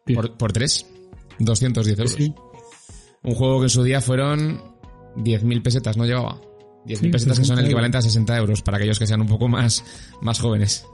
Bien. 0.08 0.20
Por, 0.20 0.38
por 0.38 0.52
3, 0.52 0.95
210 1.40 2.00
euros. 2.00 2.14
Sí, 2.14 2.34
Un 3.24 3.36
juego 3.36 3.60
que 3.60 3.66
en 3.66 3.70
su 3.70 3.84
día 3.84 4.02
fueron 4.02 4.62
10.000 5.18 5.62
pesetas, 5.62 5.98
¿no 5.98 6.06
llevaba? 6.06 6.40
10.000 6.86 6.98
Sí, 6.98 7.08
pesetas 7.10 7.40
que 7.40 7.46
son 7.46 7.56
60 7.56 7.62
el 7.62 7.66
equivalente 7.68 7.98
a 7.98 8.02
60 8.02 8.38
euros 8.38 8.62
para 8.62 8.78
aquellos 8.78 9.00
que 9.00 9.08
sean 9.08 9.22
un 9.22 9.28
poco 9.28 9.48
más, 9.48 9.84
más 10.22 10.40
jóvenes. 10.40 10.86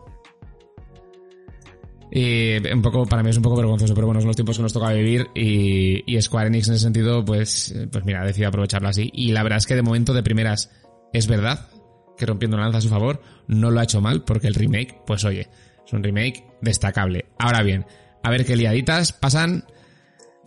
Y 2.13 2.57
un 2.67 2.81
poco, 2.81 3.05
para 3.05 3.23
mí 3.23 3.29
es 3.29 3.37
un 3.37 3.43
poco 3.43 3.55
vergonzoso, 3.55 3.93
pero 3.95 4.05
bueno, 4.05 4.19
son 4.19 4.27
los 4.27 4.35
tiempos 4.35 4.57
que 4.57 4.63
nos 4.63 4.73
toca 4.73 4.91
vivir 4.91 5.27
y, 5.33 6.03
y 6.05 6.21
Square 6.21 6.47
Enix 6.47 6.67
en 6.67 6.73
ese 6.73 6.83
sentido, 6.83 7.23
pues, 7.23 7.73
pues 7.89 8.03
mira, 8.03 8.25
decidido 8.25 8.49
aprovecharlo 8.49 8.89
así. 8.89 9.09
Y 9.13 9.31
la 9.31 9.43
verdad 9.43 9.59
es 9.59 9.65
que 9.65 9.75
de 9.75 9.81
momento 9.81 10.13
de 10.13 10.21
primeras 10.21 10.71
es 11.13 11.27
verdad 11.27 11.69
que 12.17 12.25
rompiendo 12.25 12.57
una 12.57 12.65
lanza 12.65 12.79
a 12.79 12.81
su 12.81 12.89
favor, 12.89 13.21
no 13.47 13.71
lo 13.71 13.79
ha 13.79 13.83
hecho 13.83 14.01
mal 14.01 14.23
porque 14.23 14.47
el 14.47 14.55
remake, 14.55 15.01
pues 15.07 15.23
oye, 15.23 15.47
es 15.85 15.93
un 15.93 16.03
remake 16.03 16.43
destacable. 16.61 17.25
Ahora 17.39 17.63
bien, 17.63 17.85
a 18.23 18.29
ver 18.29 18.45
qué 18.45 18.57
liaditas 18.57 19.13
pasan, 19.13 19.63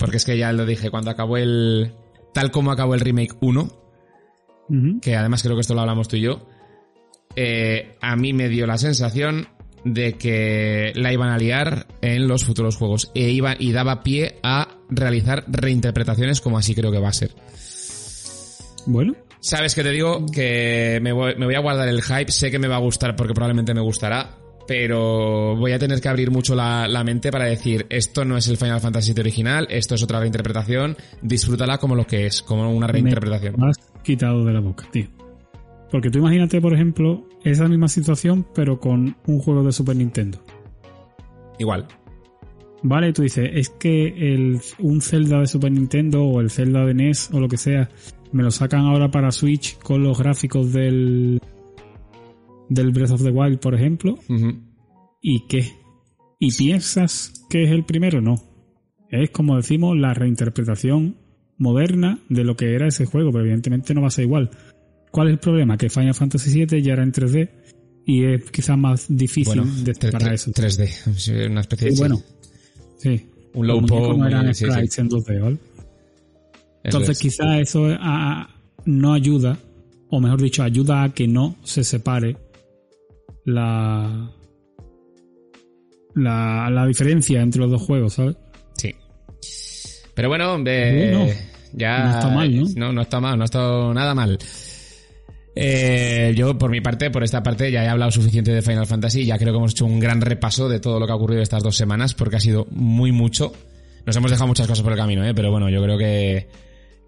porque 0.04 0.18
es 0.18 0.26
que 0.26 0.36
ya 0.36 0.52
lo 0.52 0.66
dije 0.66 0.90
cuando 0.90 1.10
acabó 1.10 1.38
el, 1.38 1.94
tal 2.34 2.50
como 2.50 2.70
acabó 2.70 2.94
el 2.94 3.00
remake 3.00 3.38
1, 3.40 3.62
Ujú. 4.68 5.00
que 5.00 5.16
además 5.16 5.42
creo 5.42 5.54
que 5.54 5.62
esto 5.62 5.72
lo 5.72 5.80
hablamos 5.80 6.08
tú 6.08 6.16
y 6.16 6.20
yo, 6.20 6.46
eh, 7.36 7.96
a 8.02 8.14
mí 8.16 8.34
me 8.34 8.50
dio 8.50 8.66
la 8.66 8.76
sensación 8.76 9.48
de 9.82 10.18
que 10.18 10.92
la 10.94 11.10
iban 11.10 11.30
a 11.30 11.38
liar 11.38 11.86
en 12.02 12.28
los 12.28 12.44
futuros 12.44 12.76
juegos. 12.76 13.10
E 13.14 13.30
iba 13.30 13.56
y 13.58 13.72
daba 13.72 14.02
pie 14.02 14.40
a 14.42 14.76
realizar 14.90 15.44
reinterpretaciones 15.48 16.42
como 16.42 16.58
así 16.58 16.74
creo 16.74 16.92
que 16.92 17.00
va 17.00 17.08
a 17.08 17.12
ser. 17.14 17.30
Bueno, 18.84 19.14
Sabes 19.40 19.74
que 19.74 19.82
te 19.82 19.90
digo 19.90 20.26
que 20.26 21.00
me 21.02 21.12
voy, 21.12 21.34
me 21.36 21.46
voy 21.46 21.54
a 21.54 21.60
guardar 21.60 21.88
el 21.88 22.02
hype, 22.02 22.30
sé 22.30 22.50
que 22.50 22.58
me 22.58 22.68
va 22.68 22.76
a 22.76 22.80
gustar 22.80 23.16
porque 23.16 23.32
probablemente 23.32 23.72
me 23.72 23.80
gustará, 23.82 24.38
pero 24.66 25.56
voy 25.56 25.72
a 25.72 25.78
tener 25.78 26.00
que 26.00 26.08
abrir 26.08 26.30
mucho 26.30 26.54
la, 26.54 26.88
la 26.88 27.04
mente 27.04 27.30
para 27.30 27.44
decir, 27.44 27.86
esto 27.90 28.24
no 28.24 28.36
es 28.36 28.48
el 28.48 28.56
Final 28.56 28.80
Fantasy 28.80 29.12
VII 29.12 29.20
original, 29.20 29.66
esto 29.70 29.94
es 29.94 30.02
otra 30.02 30.20
reinterpretación, 30.20 30.96
disfrútala 31.22 31.78
como 31.78 31.94
lo 31.94 32.06
que 32.06 32.26
es, 32.26 32.42
como 32.42 32.70
una 32.72 32.86
reinterpretación. 32.86 33.56
me 33.58 33.68
has 33.68 33.78
quitado 34.02 34.44
de 34.44 34.52
la 34.52 34.60
boca, 34.60 34.86
tío. 34.90 35.06
Porque 35.90 36.10
tú 36.10 36.18
imagínate, 36.18 36.60
por 36.60 36.74
ejemplo, 36.74 37.28
esa 37.44 37.68
misma 37.68 37.88
situación, 37.88 38.46
pero 38.54 38.80
con 38.80 39.16
un 39.26 39.38
juego 39.38 39.62
de 39.62 39.72
Super 39.72 39.94
Nintendo. 39.94 40.38
Igual. 41.58 41.86
Vale, 42.82 43.12
tú 43.12 43.22
dices, 43.22 43.48
es 43.52 43.70
que 43.70 44.08
el, 44.08 44.60
un 44.78 45.00
Zelda 45.00 45.40
de 45.40 45.46
Super 45.46 45.70
Nintendo 45.70 46.24
o 46.24 46.40
el 46.40 46.50
Zelda 46.50 46.84
de 46.84 46.94
NES 46.94 47.30
o 47.32 47.40
lo 47.40 47.48
que 47.48 47.56
sea, 47.56 47.88
me 48.32 48.42
lo 48.42 48.50
sacan 48.50 48.80
ahora 48.80 49.10
para 49.10 49.30
Switch 49.30 49.78
con 49.78 50.02
los 50.02 50.18
gráficos 50.18 50.72
del, 50.72 51.40
del 52.68 52.90
Breath 52.92 53.10
of 53.12 53.22
the 53.22 53.30
Wild, 53.30 53.58
por 53.60 53.74
ejemplo. 53.74 54.18
¿Y 55.20 55.46
qué? 55.48 55.70
¿Y 56.38 56.52
piensas 56.52 57.44
que 57.48 57.64
es 57.64 57.70
el 57.70 57.84
primero? 57.84 58.20
No. 58.20 58.36
Es 59.10 59.30
como 59.30 59.56
decimos 59.56 59.96
la 59.96 60.12
reinterpretación 60.14 61.16
moderna 61.58 62.18
de 62.28 62.44
lo 62.44 62.56
que 62.56 62.74
era 62.74 62.88
ese 62.88 63.06
juego, 63.06 63.30
pero 63.30 63.44
evidentemente 63.44 63.94
no 63.94 64.00
va 64.02 64.08
a 64.08 64.10
ser 64.10 64.24
igual. 64.24 64.50
¿Cuál 65.10 65.28
es 65.28 65.32
el 65.34 65.38
problema? 65.38 65.76
Que 65.78 65.88
Final 65.88 66.14
Fantasy 66.14 66.64
VII 66.64 66.82
ya 66.82 66.92
era 66.94 67.04
en 67.04 67.12
3D 67.12 67.48
y 68.06 68.24
es 68.24 68.50
quizás 68.50 68.76
más 68.76 69.06
difícil 69.08 69.60
Bueno, 69.60 69.64
de 69.84 69.94
para 70.10 70.34
eso. 70.34 70.50
3D, 70.50 70.86
sí, 71.16 71.32
una 71.48 71.60
especie 71.60 71.90
de... 71.90 71.96
Bueno, 71.96 72.20
sí. 72.98 73.24
Un 73.54 73.66
low 73.68 73.80
muñecos 73.80 74.08
po 74.08 74.16
no 74.18 74.26
eran 74.26 74.52
sí, 74.52 74.64
sí. 74.64 74.70
sprites 74.72 74.98
en 74.98 75.08
2D, 75.08 75.40
¿vale? 75.40 75.58
Entonces 76.82 77.10
es. 77.10 77.18
quizás 77.20 77.60
eso 77.60 77.86
a- 77.86 78.40
a- 78.42 78.50
no 78.84 79.14
ayuda, 79.14 79.56
o 80.10 80.20
mejor 80.20 80.42
dicho, 80.42 80.62
ayuda 80.64 81.04
a 81.04 81.14
que 81.14 81.28
no 81.28 81.56
se 81.62 81.84
separe 81.84 82.36
la, 83.44 84.30
la, 86.14 86.70
la 86.70 86.86
diferencia 86.86 87.40
entre 87.42 87.60
los 87.62 87.70
dos 87.70 87.82
juegos, 87.82 88.14
¿sabes? 88.14 88.36
Sí. 88.76 88.94
Pero 90.14 90.28
bueno, 90.28 90.56
eh, 90.66 91.10
Bueno, 91.16 91.32
ya... 91.72 92.04
no 92.04 92.10
está 92.10 92.28
mal, 92.30 92.56
¿no? 92.56 92.64
No, 92.76 92.92
no 92.92 93.02
está 93.02 93.20
mal, 93.20 93.36
no 93.36 93.42
ha 93.42 93.46
estado 93.46 93.92
nada 93.94 94.14
mal. 94.14 94.38
Eh, 95.56 96.32
yo, 96.36 96.58
por 96.58 96.70
mi 96.70 96.80
parte, 96.80 97.10
por 97.10 97.22
esta 97.22 97.42
parte, 97.42 97.70
ya 97.70 97.84
he 97.84 97.88
hablado 97.88 98.10
suficiente 98.10 98.52
de 98.52 98.62
Final 98.62 98.86
Fantasy. 98.86 99.24
Ya 99.24 99.38
creo 99.38 99.52
que 99.52 99.58
hemos 99.58 99.72
hecho 99.72 99.86
un 99.86 100.00
gran 100.00 100.20
repaso 100.20 100.68
de 100.68 100.80
todo 100.80 100.98
lo 100.98 101.06
que 101.06 101.12
ha 101.12 101.16
ocurrido 101.16 101.42
estas 101.42 101.62
dos 101.62 101.76
semanas, 101.76 102.14
porque 102.14 102.36
ha 102.36 102.40
sido 102.40 102.66
muy 102.70 103.12
mucho. 103.12 103.52
Nos 104.06 104.16
hemos 104.16 104.30
dejado 104.30 104.48
muchas 104.48 104.66
cosas 104.66 104.82
por 104.82 104.92
el 104.92 104.98
camino, 104.98 105.24
¿eh? 105.24 105.32
pero 105.34 105.50
bueno, 105.50 105.70
yo 105.70 105.82
creo 105.82 105.96
que, 105.96 106.48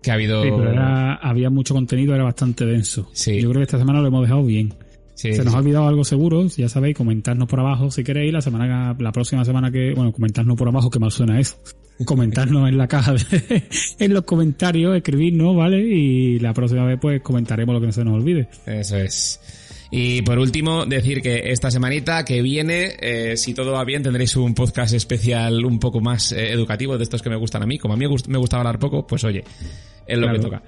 que 0.02 0.10
ha 0.10 0.14
habido. 0.14 0.42
Sí, 0.44 0.50
pero 0.56 0.70
era- 0.72 1.14
había 1.14 1.50
mucho 1.50 1.74
contenido, 1.74 2.14
era 2.14 2.24
bastante 2.24 2.64
denso. 2.64 3.08
Sí. 3.12 3.40
Yo 3.40 3.50
creo 3.50 3.60
que 3.60 3.64
esta 3.66 3.78
semana 3.78 4.00
lo 4.00 4.08
hemos 4.08 4.22
dejado 4.22 4.44
bien. 4.44 4.72
Sí, 5.16 5.32
Se 5.32 5.42
nos 5.42 5.52
sí. 5.52 5.56
ha 5.56 5.60
olvidado 5.60 5.88
algo 5.88 6.04
seguro, 6.04 6.46
ya 6.46 6.68
sabéis, 6.68 6.94
comentarnos 6.94 7.48
por 7.48 7.58
abajo 7.58 7.90
si 7.90 8.04
queréis. 8.04 8.32
La 8.32 8.42
semana, 8.42 8.94
la 8.98 9.12
próxima 9.12 9.44
semana 9.44 9.70
que, 9.72 9.92
bueno, 9.94 10.12
comentarnos 10.12 10.56
por 10.56 10.68
abajo, 10.68 10.90
que 10.90 10.98
mal 10.98 11.10
suena 11.10 11.40
eso. 11.40 11.56
Comentarnos 12.04 12.68
en 12.68 12.76
la 12.76 12.86
caja, 12.86 13.14
de- 13.14 13.64
en 13.98 14.12
los 14.12 14.24
comentarios, 14.24 14.94
escribirnos, 14.94 15.56
¿vale? 15.56 15.78
Y 15.82 16.38
la 16.38 16.52
próxima 16.52 16.84
vez, 16.84 16.98
pues, 17.00 17.22
comentaremos 17.22 17.74
lo 17.74 17.80
que 17.80 17.86
no 17.86 17.92
se 17.92 18.04
nos 18.04 18.14
olvide. 18.14 18.48
Eso 18.66 18.98
es. 18.98 19.40
Y 19.90 20.20
por 20.20 20.38
último, 20.38 20.84
decir 20.84 21.22
que 21.22 21.50
esta 21.52 21.70
semanita 21.70 22.22
que 22.26 22.42
viene, 22.42 22.90
eh, 23.00 23.36
si 23.38 23.54
todo 23.54 23.72
va 23.72 23.84
bien, 23.84 24.02
tendréis 24.02 24.36
un 24.36 24.52
podcast 24.54 24.92
especial 24.92 25.64
un 25.64 25.78
poco 25.78 26.00
más 26.00 26.32
eh, 26.32 26.50
educativo 26.52 26.98
de 26.98 27.04
estos 27.04 27.22
que 27.22 27.30
me 27.30 27.36
gustan 27.36 27.62
a 27.62 27.66
mí. 27.66 27.78
Como 27.78 27.94
a 27.94 27.96
mí 27.96 28.04
me 28.28 28.38
gustaba 28.38 28.60
hablar 28.60 28.78
poco, 28.78 29.06
pues 29.06 29.24
oye, 29.24 29.42
es 30.06 30.18
lo 30.18 30.30
que 30.30 30.38
toca. 30.40 30.62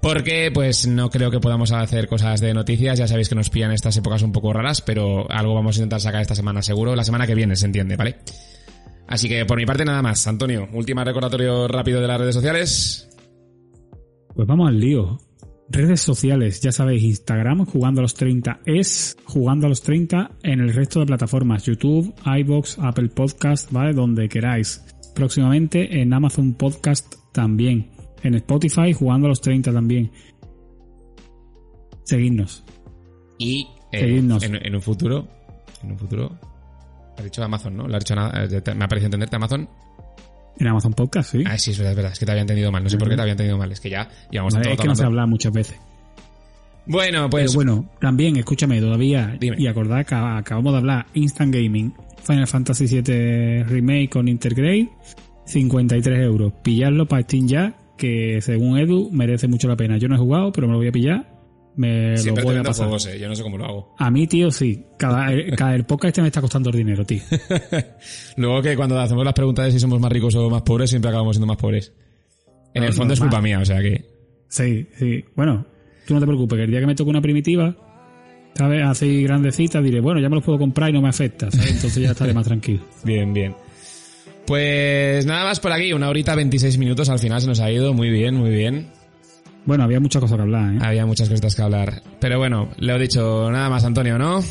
Porque, 0.00 0.50
pues, 0.52 0.86
no 0.86 1.10
creo 1.10 1.30
que 1.30 1.40
podamos 1.40 1.72
hacer 1.72 2.06
cosas 2.06 2.40
de 2.40 2.54
noticias. 2.54 2.98
Ya 2.98 3.08
sabéis 3.08 3.28
que 3.28 3.34
nos 3.34 3.50
pillan 3.50 3.72
estas 3.72 3.96
épocas 3.96 4.22
un 4.22 4.32
poco 4.32 4.52
raras, 4.52 4.80
pero 4.80 5.30
algo 5.30 5.54
vamos 5.54 5.76
a 5.76 5.80
intentar 5.80 6.00
sacar 6.00 6.22
esta 6.22 6.34
semana 6.34 6.62
seguro. 6.62 6.94
La 6.94 7.04
semana 7.04 7.26
que 7.26 7.34
viene, 7.34 7.56
se 7.56 7.66
entiende, 7.66 7.96
¿vale? 7.96 8.16
Así 9.08 9.28
que 9.28 9.44
por 9.44 9.56
mi 9.56 9.66
parte 9.66 9.84
nada 9.84 10.02
más. 10.02 10.26
Antonio, 10.26 10.68
última 10.72 11.02
recordatorio 11.02 11.66
rápido 11.66 12.00
de 12.00 12.06
las 12.06 12.20
redes 12.20 12.34
sociales. 12.34 13.08
Pues 14.34 14.46
vamos 14.46 14.68
al 14.68 14.78
lío. 14.78 15.18
Redes 15.70 16.00
sociales, 16.00 16.60
ya 16.62 16.72
sabéis, 16.72 17.02
Instagram, 17.02 17.66
jugando 17.66 18.00
a 18.00 18.02
los 18.02 18.14
30 18.14 18.60
es 18.64 19.18
jugando 19.24 19.66
a 19.66 19.68
los 19.68 19.82
30 19.82 20.30
en 20.42 20.60
el 20.60 20.72
resto 20.72 21.00
de 21.00 21.06
plataformas, 21.06 21.64
YouTube, 21.64 22.14
iBox, 22.24 22.78
Apple 22.78 23.08
Podcast, 23.08 23.70
¿vale? 23.70 23.92
Donde 23.92 24.28
queráis. 24.30 24.82
Próximamente 25.14 26.00
en 26.00 26.14
Amazon 26.14 26.54
Podcast 26.54 27.16
también. 27.32 27.97
En 28.22 28.34
Spotify, 28.34 28.92
jugando 28.92 29.26
a 29.26 29.30
los 29.30 29.40
30 29.40 29.72
también. 29.72 30.10
Seguidnos. 32.04 32.64
Y 33.38 33.68
eh, 33.92 34.18
En, 34.18 34.74
un 34.74 34.82
futuro, 34.82 35.28
en 35.82 35.92
un 35.92 35.98
futuro, 35.98 36.38
ha 37.16 37.22
dicho 37.22 37.42
Amazon, 37.42 37.76
¿no? 37.76 37.84
ha 37.84 37.98
dicho 37.98 38.14
nada, 38.14 38.44
eh, 38.44 38.62
me 38.74 38.84
ha 38.84 38.88
parecido 38.88 39.06
entenderte 39.06 39.36
Amazon. 39.36 39.68
En 40.58 40.66
Amazon 40.66 40.92
Podcast, 40.92 41.32
sí. 41.32 41.44
Ah, 41.46 41.56
sí, 41.56 41.70
eso 41.70 41.84
es 41.84 41.94
verdad. 41.94 42.12
Es 42.12 42.18
que 42.18 42.26
te 42.26 42.32
había 42.32 42.42
entendido 42.42 42.72
mal. 42.72 42.82
No 42.82 42.90
sé 42.90 42.98
por 42.98 43.08
qué 43.08 43.14
te 43.14 43.20
había 43.20 43.32
entendido 43.32 43.56
mal. 43.56 43.70
Es 43.70 43.80
que 43.80 43.90
ya 43.90 44.08
llevamos 44.30 44.54
vale, 44.54 44.72
Es 44.72 44.80
que 44.80 44.88
no 44.88 44.96
se 44.96 45.04
habla 45.04 45.24
muchas 45.24 45.52
veces. 45.52 45.78
Bueno, 46.86 47.30
pues. 47.30 47.44
Pero 47.44 47.54
bueno, 47.54 47.90
también, 48.00 48.36
escúchame, 48.36 48.80
todavía. 48.80 49.38
Y 49.40 49.66
acordad 49.68 50.04
que 50.04 50.14
acabamos 50.16 50.72
de 50.72 50.78
hablar 50.78 51.06
Instant 51.14 51.54
Gaming, 51.54 51.94
Final 52.24 52.46
Fantasy 52.48 52.86
VII 52.86 53.62
Remake 53.64 54.08
con 54.08 54.26
Intergrade, 54.26 54.88
53 55.44 56.20
euros. 56.24 56.52
Pillarlo 56.62 57.06
para 57.06 57.22
Steam 57.22 57.46
ya, 57.46 57.74
que 57.98 58.40
según 58.40 58.78
Edu 58.78 59.10
merece 59.12 59.48
mucho 59.48 59.68
la 59.68 59.76
pena. 59.76 59.98
Yo 59.98 60.08
no 60.08 60.14
he 60.14 60.18
jugado, 60.18 60.52
pero 60.52 60.66
me 60.66 60.72
lo 60.72 60.78
voy 60.78 60.88
a 60.88 60.92
pillar 60.92 61.38
me 61.78 62.16
Siempre 62.16 62.42
lo 62.42 62.50
voy 62.50 62.58
a 62.58 62.62
pasar. 62.64 62.88
Eh, 63.14 63.20
yo 63.20 63.28
no 63.28 63.36
sé 63.36 63.42
cómo 63.44 63.56
lo 63.56 63.64
hago. 63.64 63.94
A 63.98 64.10
mí, 64.10 64.26
tío, 64.26 64.50
sí. 64.50 64.84
Cada, 64.98 65.28
cada 65.56 65.76
el 65.76 65.84
podcast 65.84 66.08
este 66.08 66.22
me 66.22 66.26
está 66.26 66.40
costando 66.40 66.70
el 66.70 66.76
dinero, 66.76 67.04
tío. 67.04 67.22
Luego 68.36 68.60
que 68.62 68.76
cuando 68.76 68.98
hacemos 68.98 69.24
las 69.24 69.32
preguntas 69.32 69.66
de 69.66 69.72
si 69.72 69.78
somos 69.78 70.00
más 70.00 70.10
ricos 70.10 70.34
o 70.34 70.50
más 70.50 70.62
pobres, 70.62 70.90
siempre 70.90 71.08
acabamos 71.08 71.36
siendo 71.36 71.46
más 71.46 71.56
pobres. 71.56 71.92
En 72.74 72.82
el 72.82 72.92
fondo 72.92 73.14
es 73.14 73.20
culpa 73.20 73.40
mía, 73.40 73.60
o 73.60 73.64
sea 73.64 73.80
que... 73.80 74.04
Sí, 74.48 74.88
sí. 74.98 75.24
Bueno, 75.36 75.66
tú 76.04 76.14
no 76.14 76.20
te 76.20 76.26
preocupes, 76.26 76.56
que 76.56 76.64
el 76.64 76.70
día 76.70 76.80
que 76.80 76.86
me 76.86 76.96
toque 76.96 77.10
una 77.10 77.22
primitiva, 77.22 77.76
¿sabes? 78.54 78.82
Así 78.84 79.22
grandecita, 79.22 79.80
diré, 79.80 80.00
bueno, 80.00 80.20
ya 80.20 80.28
me 80.28 80.34
los 80.34 80.44
puedo 80.44 80.58
comprar 80.58 80.90
y 80.90 80.94
no 80.94 81.00
me 81.00 81.08
afecta, 81.08 81.48
¿sabes? 81.50 81.76
Entonces 81.76 82.02
ya 82.02 82.10
estaré 82.10 82.34
más 82.34 82.46
tranquilo. 82.46 82.82
Bien, 83.04 83.32
bien. 83.32 83.54
Pues 84.48 85.26
nada 85.26 85.44
más 85.44 85.60
por 85.60 85.72
aquí, 85.72 85.92
una 85.92 86.08
horita 86.08 86.34
26 86.34 86.78
minutos 86.78 87.10
al 87.10 87.18
final 87.18 87.38
se 87.42 87.46
nos 87.46 87.60
ha 87.60 87.70
ido, 87.70 87.92
muy 87.92 88.08
bien, 88.08 88.34
muy 88.34 88.48
bien. 88.48 88.88
Bueno, 89.66 89.84
había 89.84 90.00
muchas 90.00 90.22
cosas 90.22 90.36
que 90.36 90.42
hablar, 90.42 90.72
¿eh? 90.72 90.78
Había 90.80 91.04
muchas 91.04 91.28
cosas 91.28 91.54
que 91.54 91.60
hablar. 91.60 92.02
Pero 92.18 92.38
bueno, 92.38 92.70
le 92.78 92.96
he 92.96 92.98
dicho 92.98 93.50
nada 93.50 93.68
más, 93.68 93.84
Antonio, 93.84 94.16
¿no? 94.16 94.42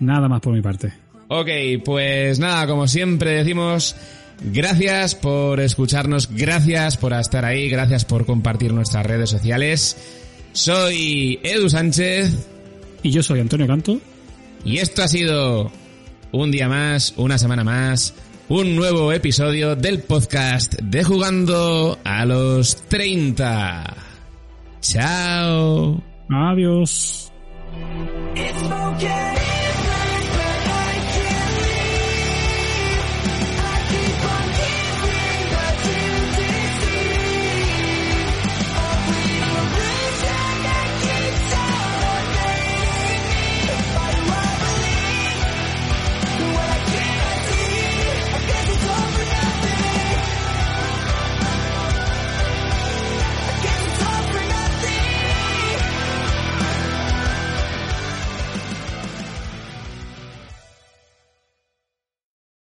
Nada 0.00 0.26
más 0.26 0.40
por 0.40 0.54
mi 0.54 0.62
parte. 0.62 0.90
Ok, 1.28 1.50
pues 1.84 2.38
nada, 2.38 2.66
como 2.66 2.88
siempre 2.88 3.32
decimos, 3.32 3.94
gracias 4.40 5.14
por 5.14 5.60
escucharnos, 5.60 6.30
gracias 6.30 6.96
por 6.96 7.12
estar 7.12 7.44
ahí, 7.44 7.68
gracias 7.68 8.06
por 8.06 8.24
compartir 8.24 8.72
nuestras 8.72 9.04
redes 9.04 9.28
sociales. 9.28 9.98
Soy 10.52 11.40
Edu 11.42 11.68
Sánchez. 11.68 12.48
Y 13.02 13.10
yo 13.10 13.22
soy 13.22 13.40
Antonio 13.40 13.66
Canto. 13.66 14.00
Y 14.64 14.78
esto 14.78 15.02
ha 15.02 15.08
sido 15.08 15.70
un 16.32 16.50
día 16.50 16.70
más, 16.70 17.12
una 17.18 17.36
semana 17.36 17.64
más, 17.64 18.14
un 18.48 18.76
nuevo 18.76 19.12
episodio 19.12 19.74
del 19.74 20.02
podcast 20.02 20.74
de 20.74 21.02
Jugando 21.02 21.98
a 22.04 22.24
los 22.24 22.76
30. 22.88 23.94
Chao. 24.80 26.00
Adiós. 26.30 27.32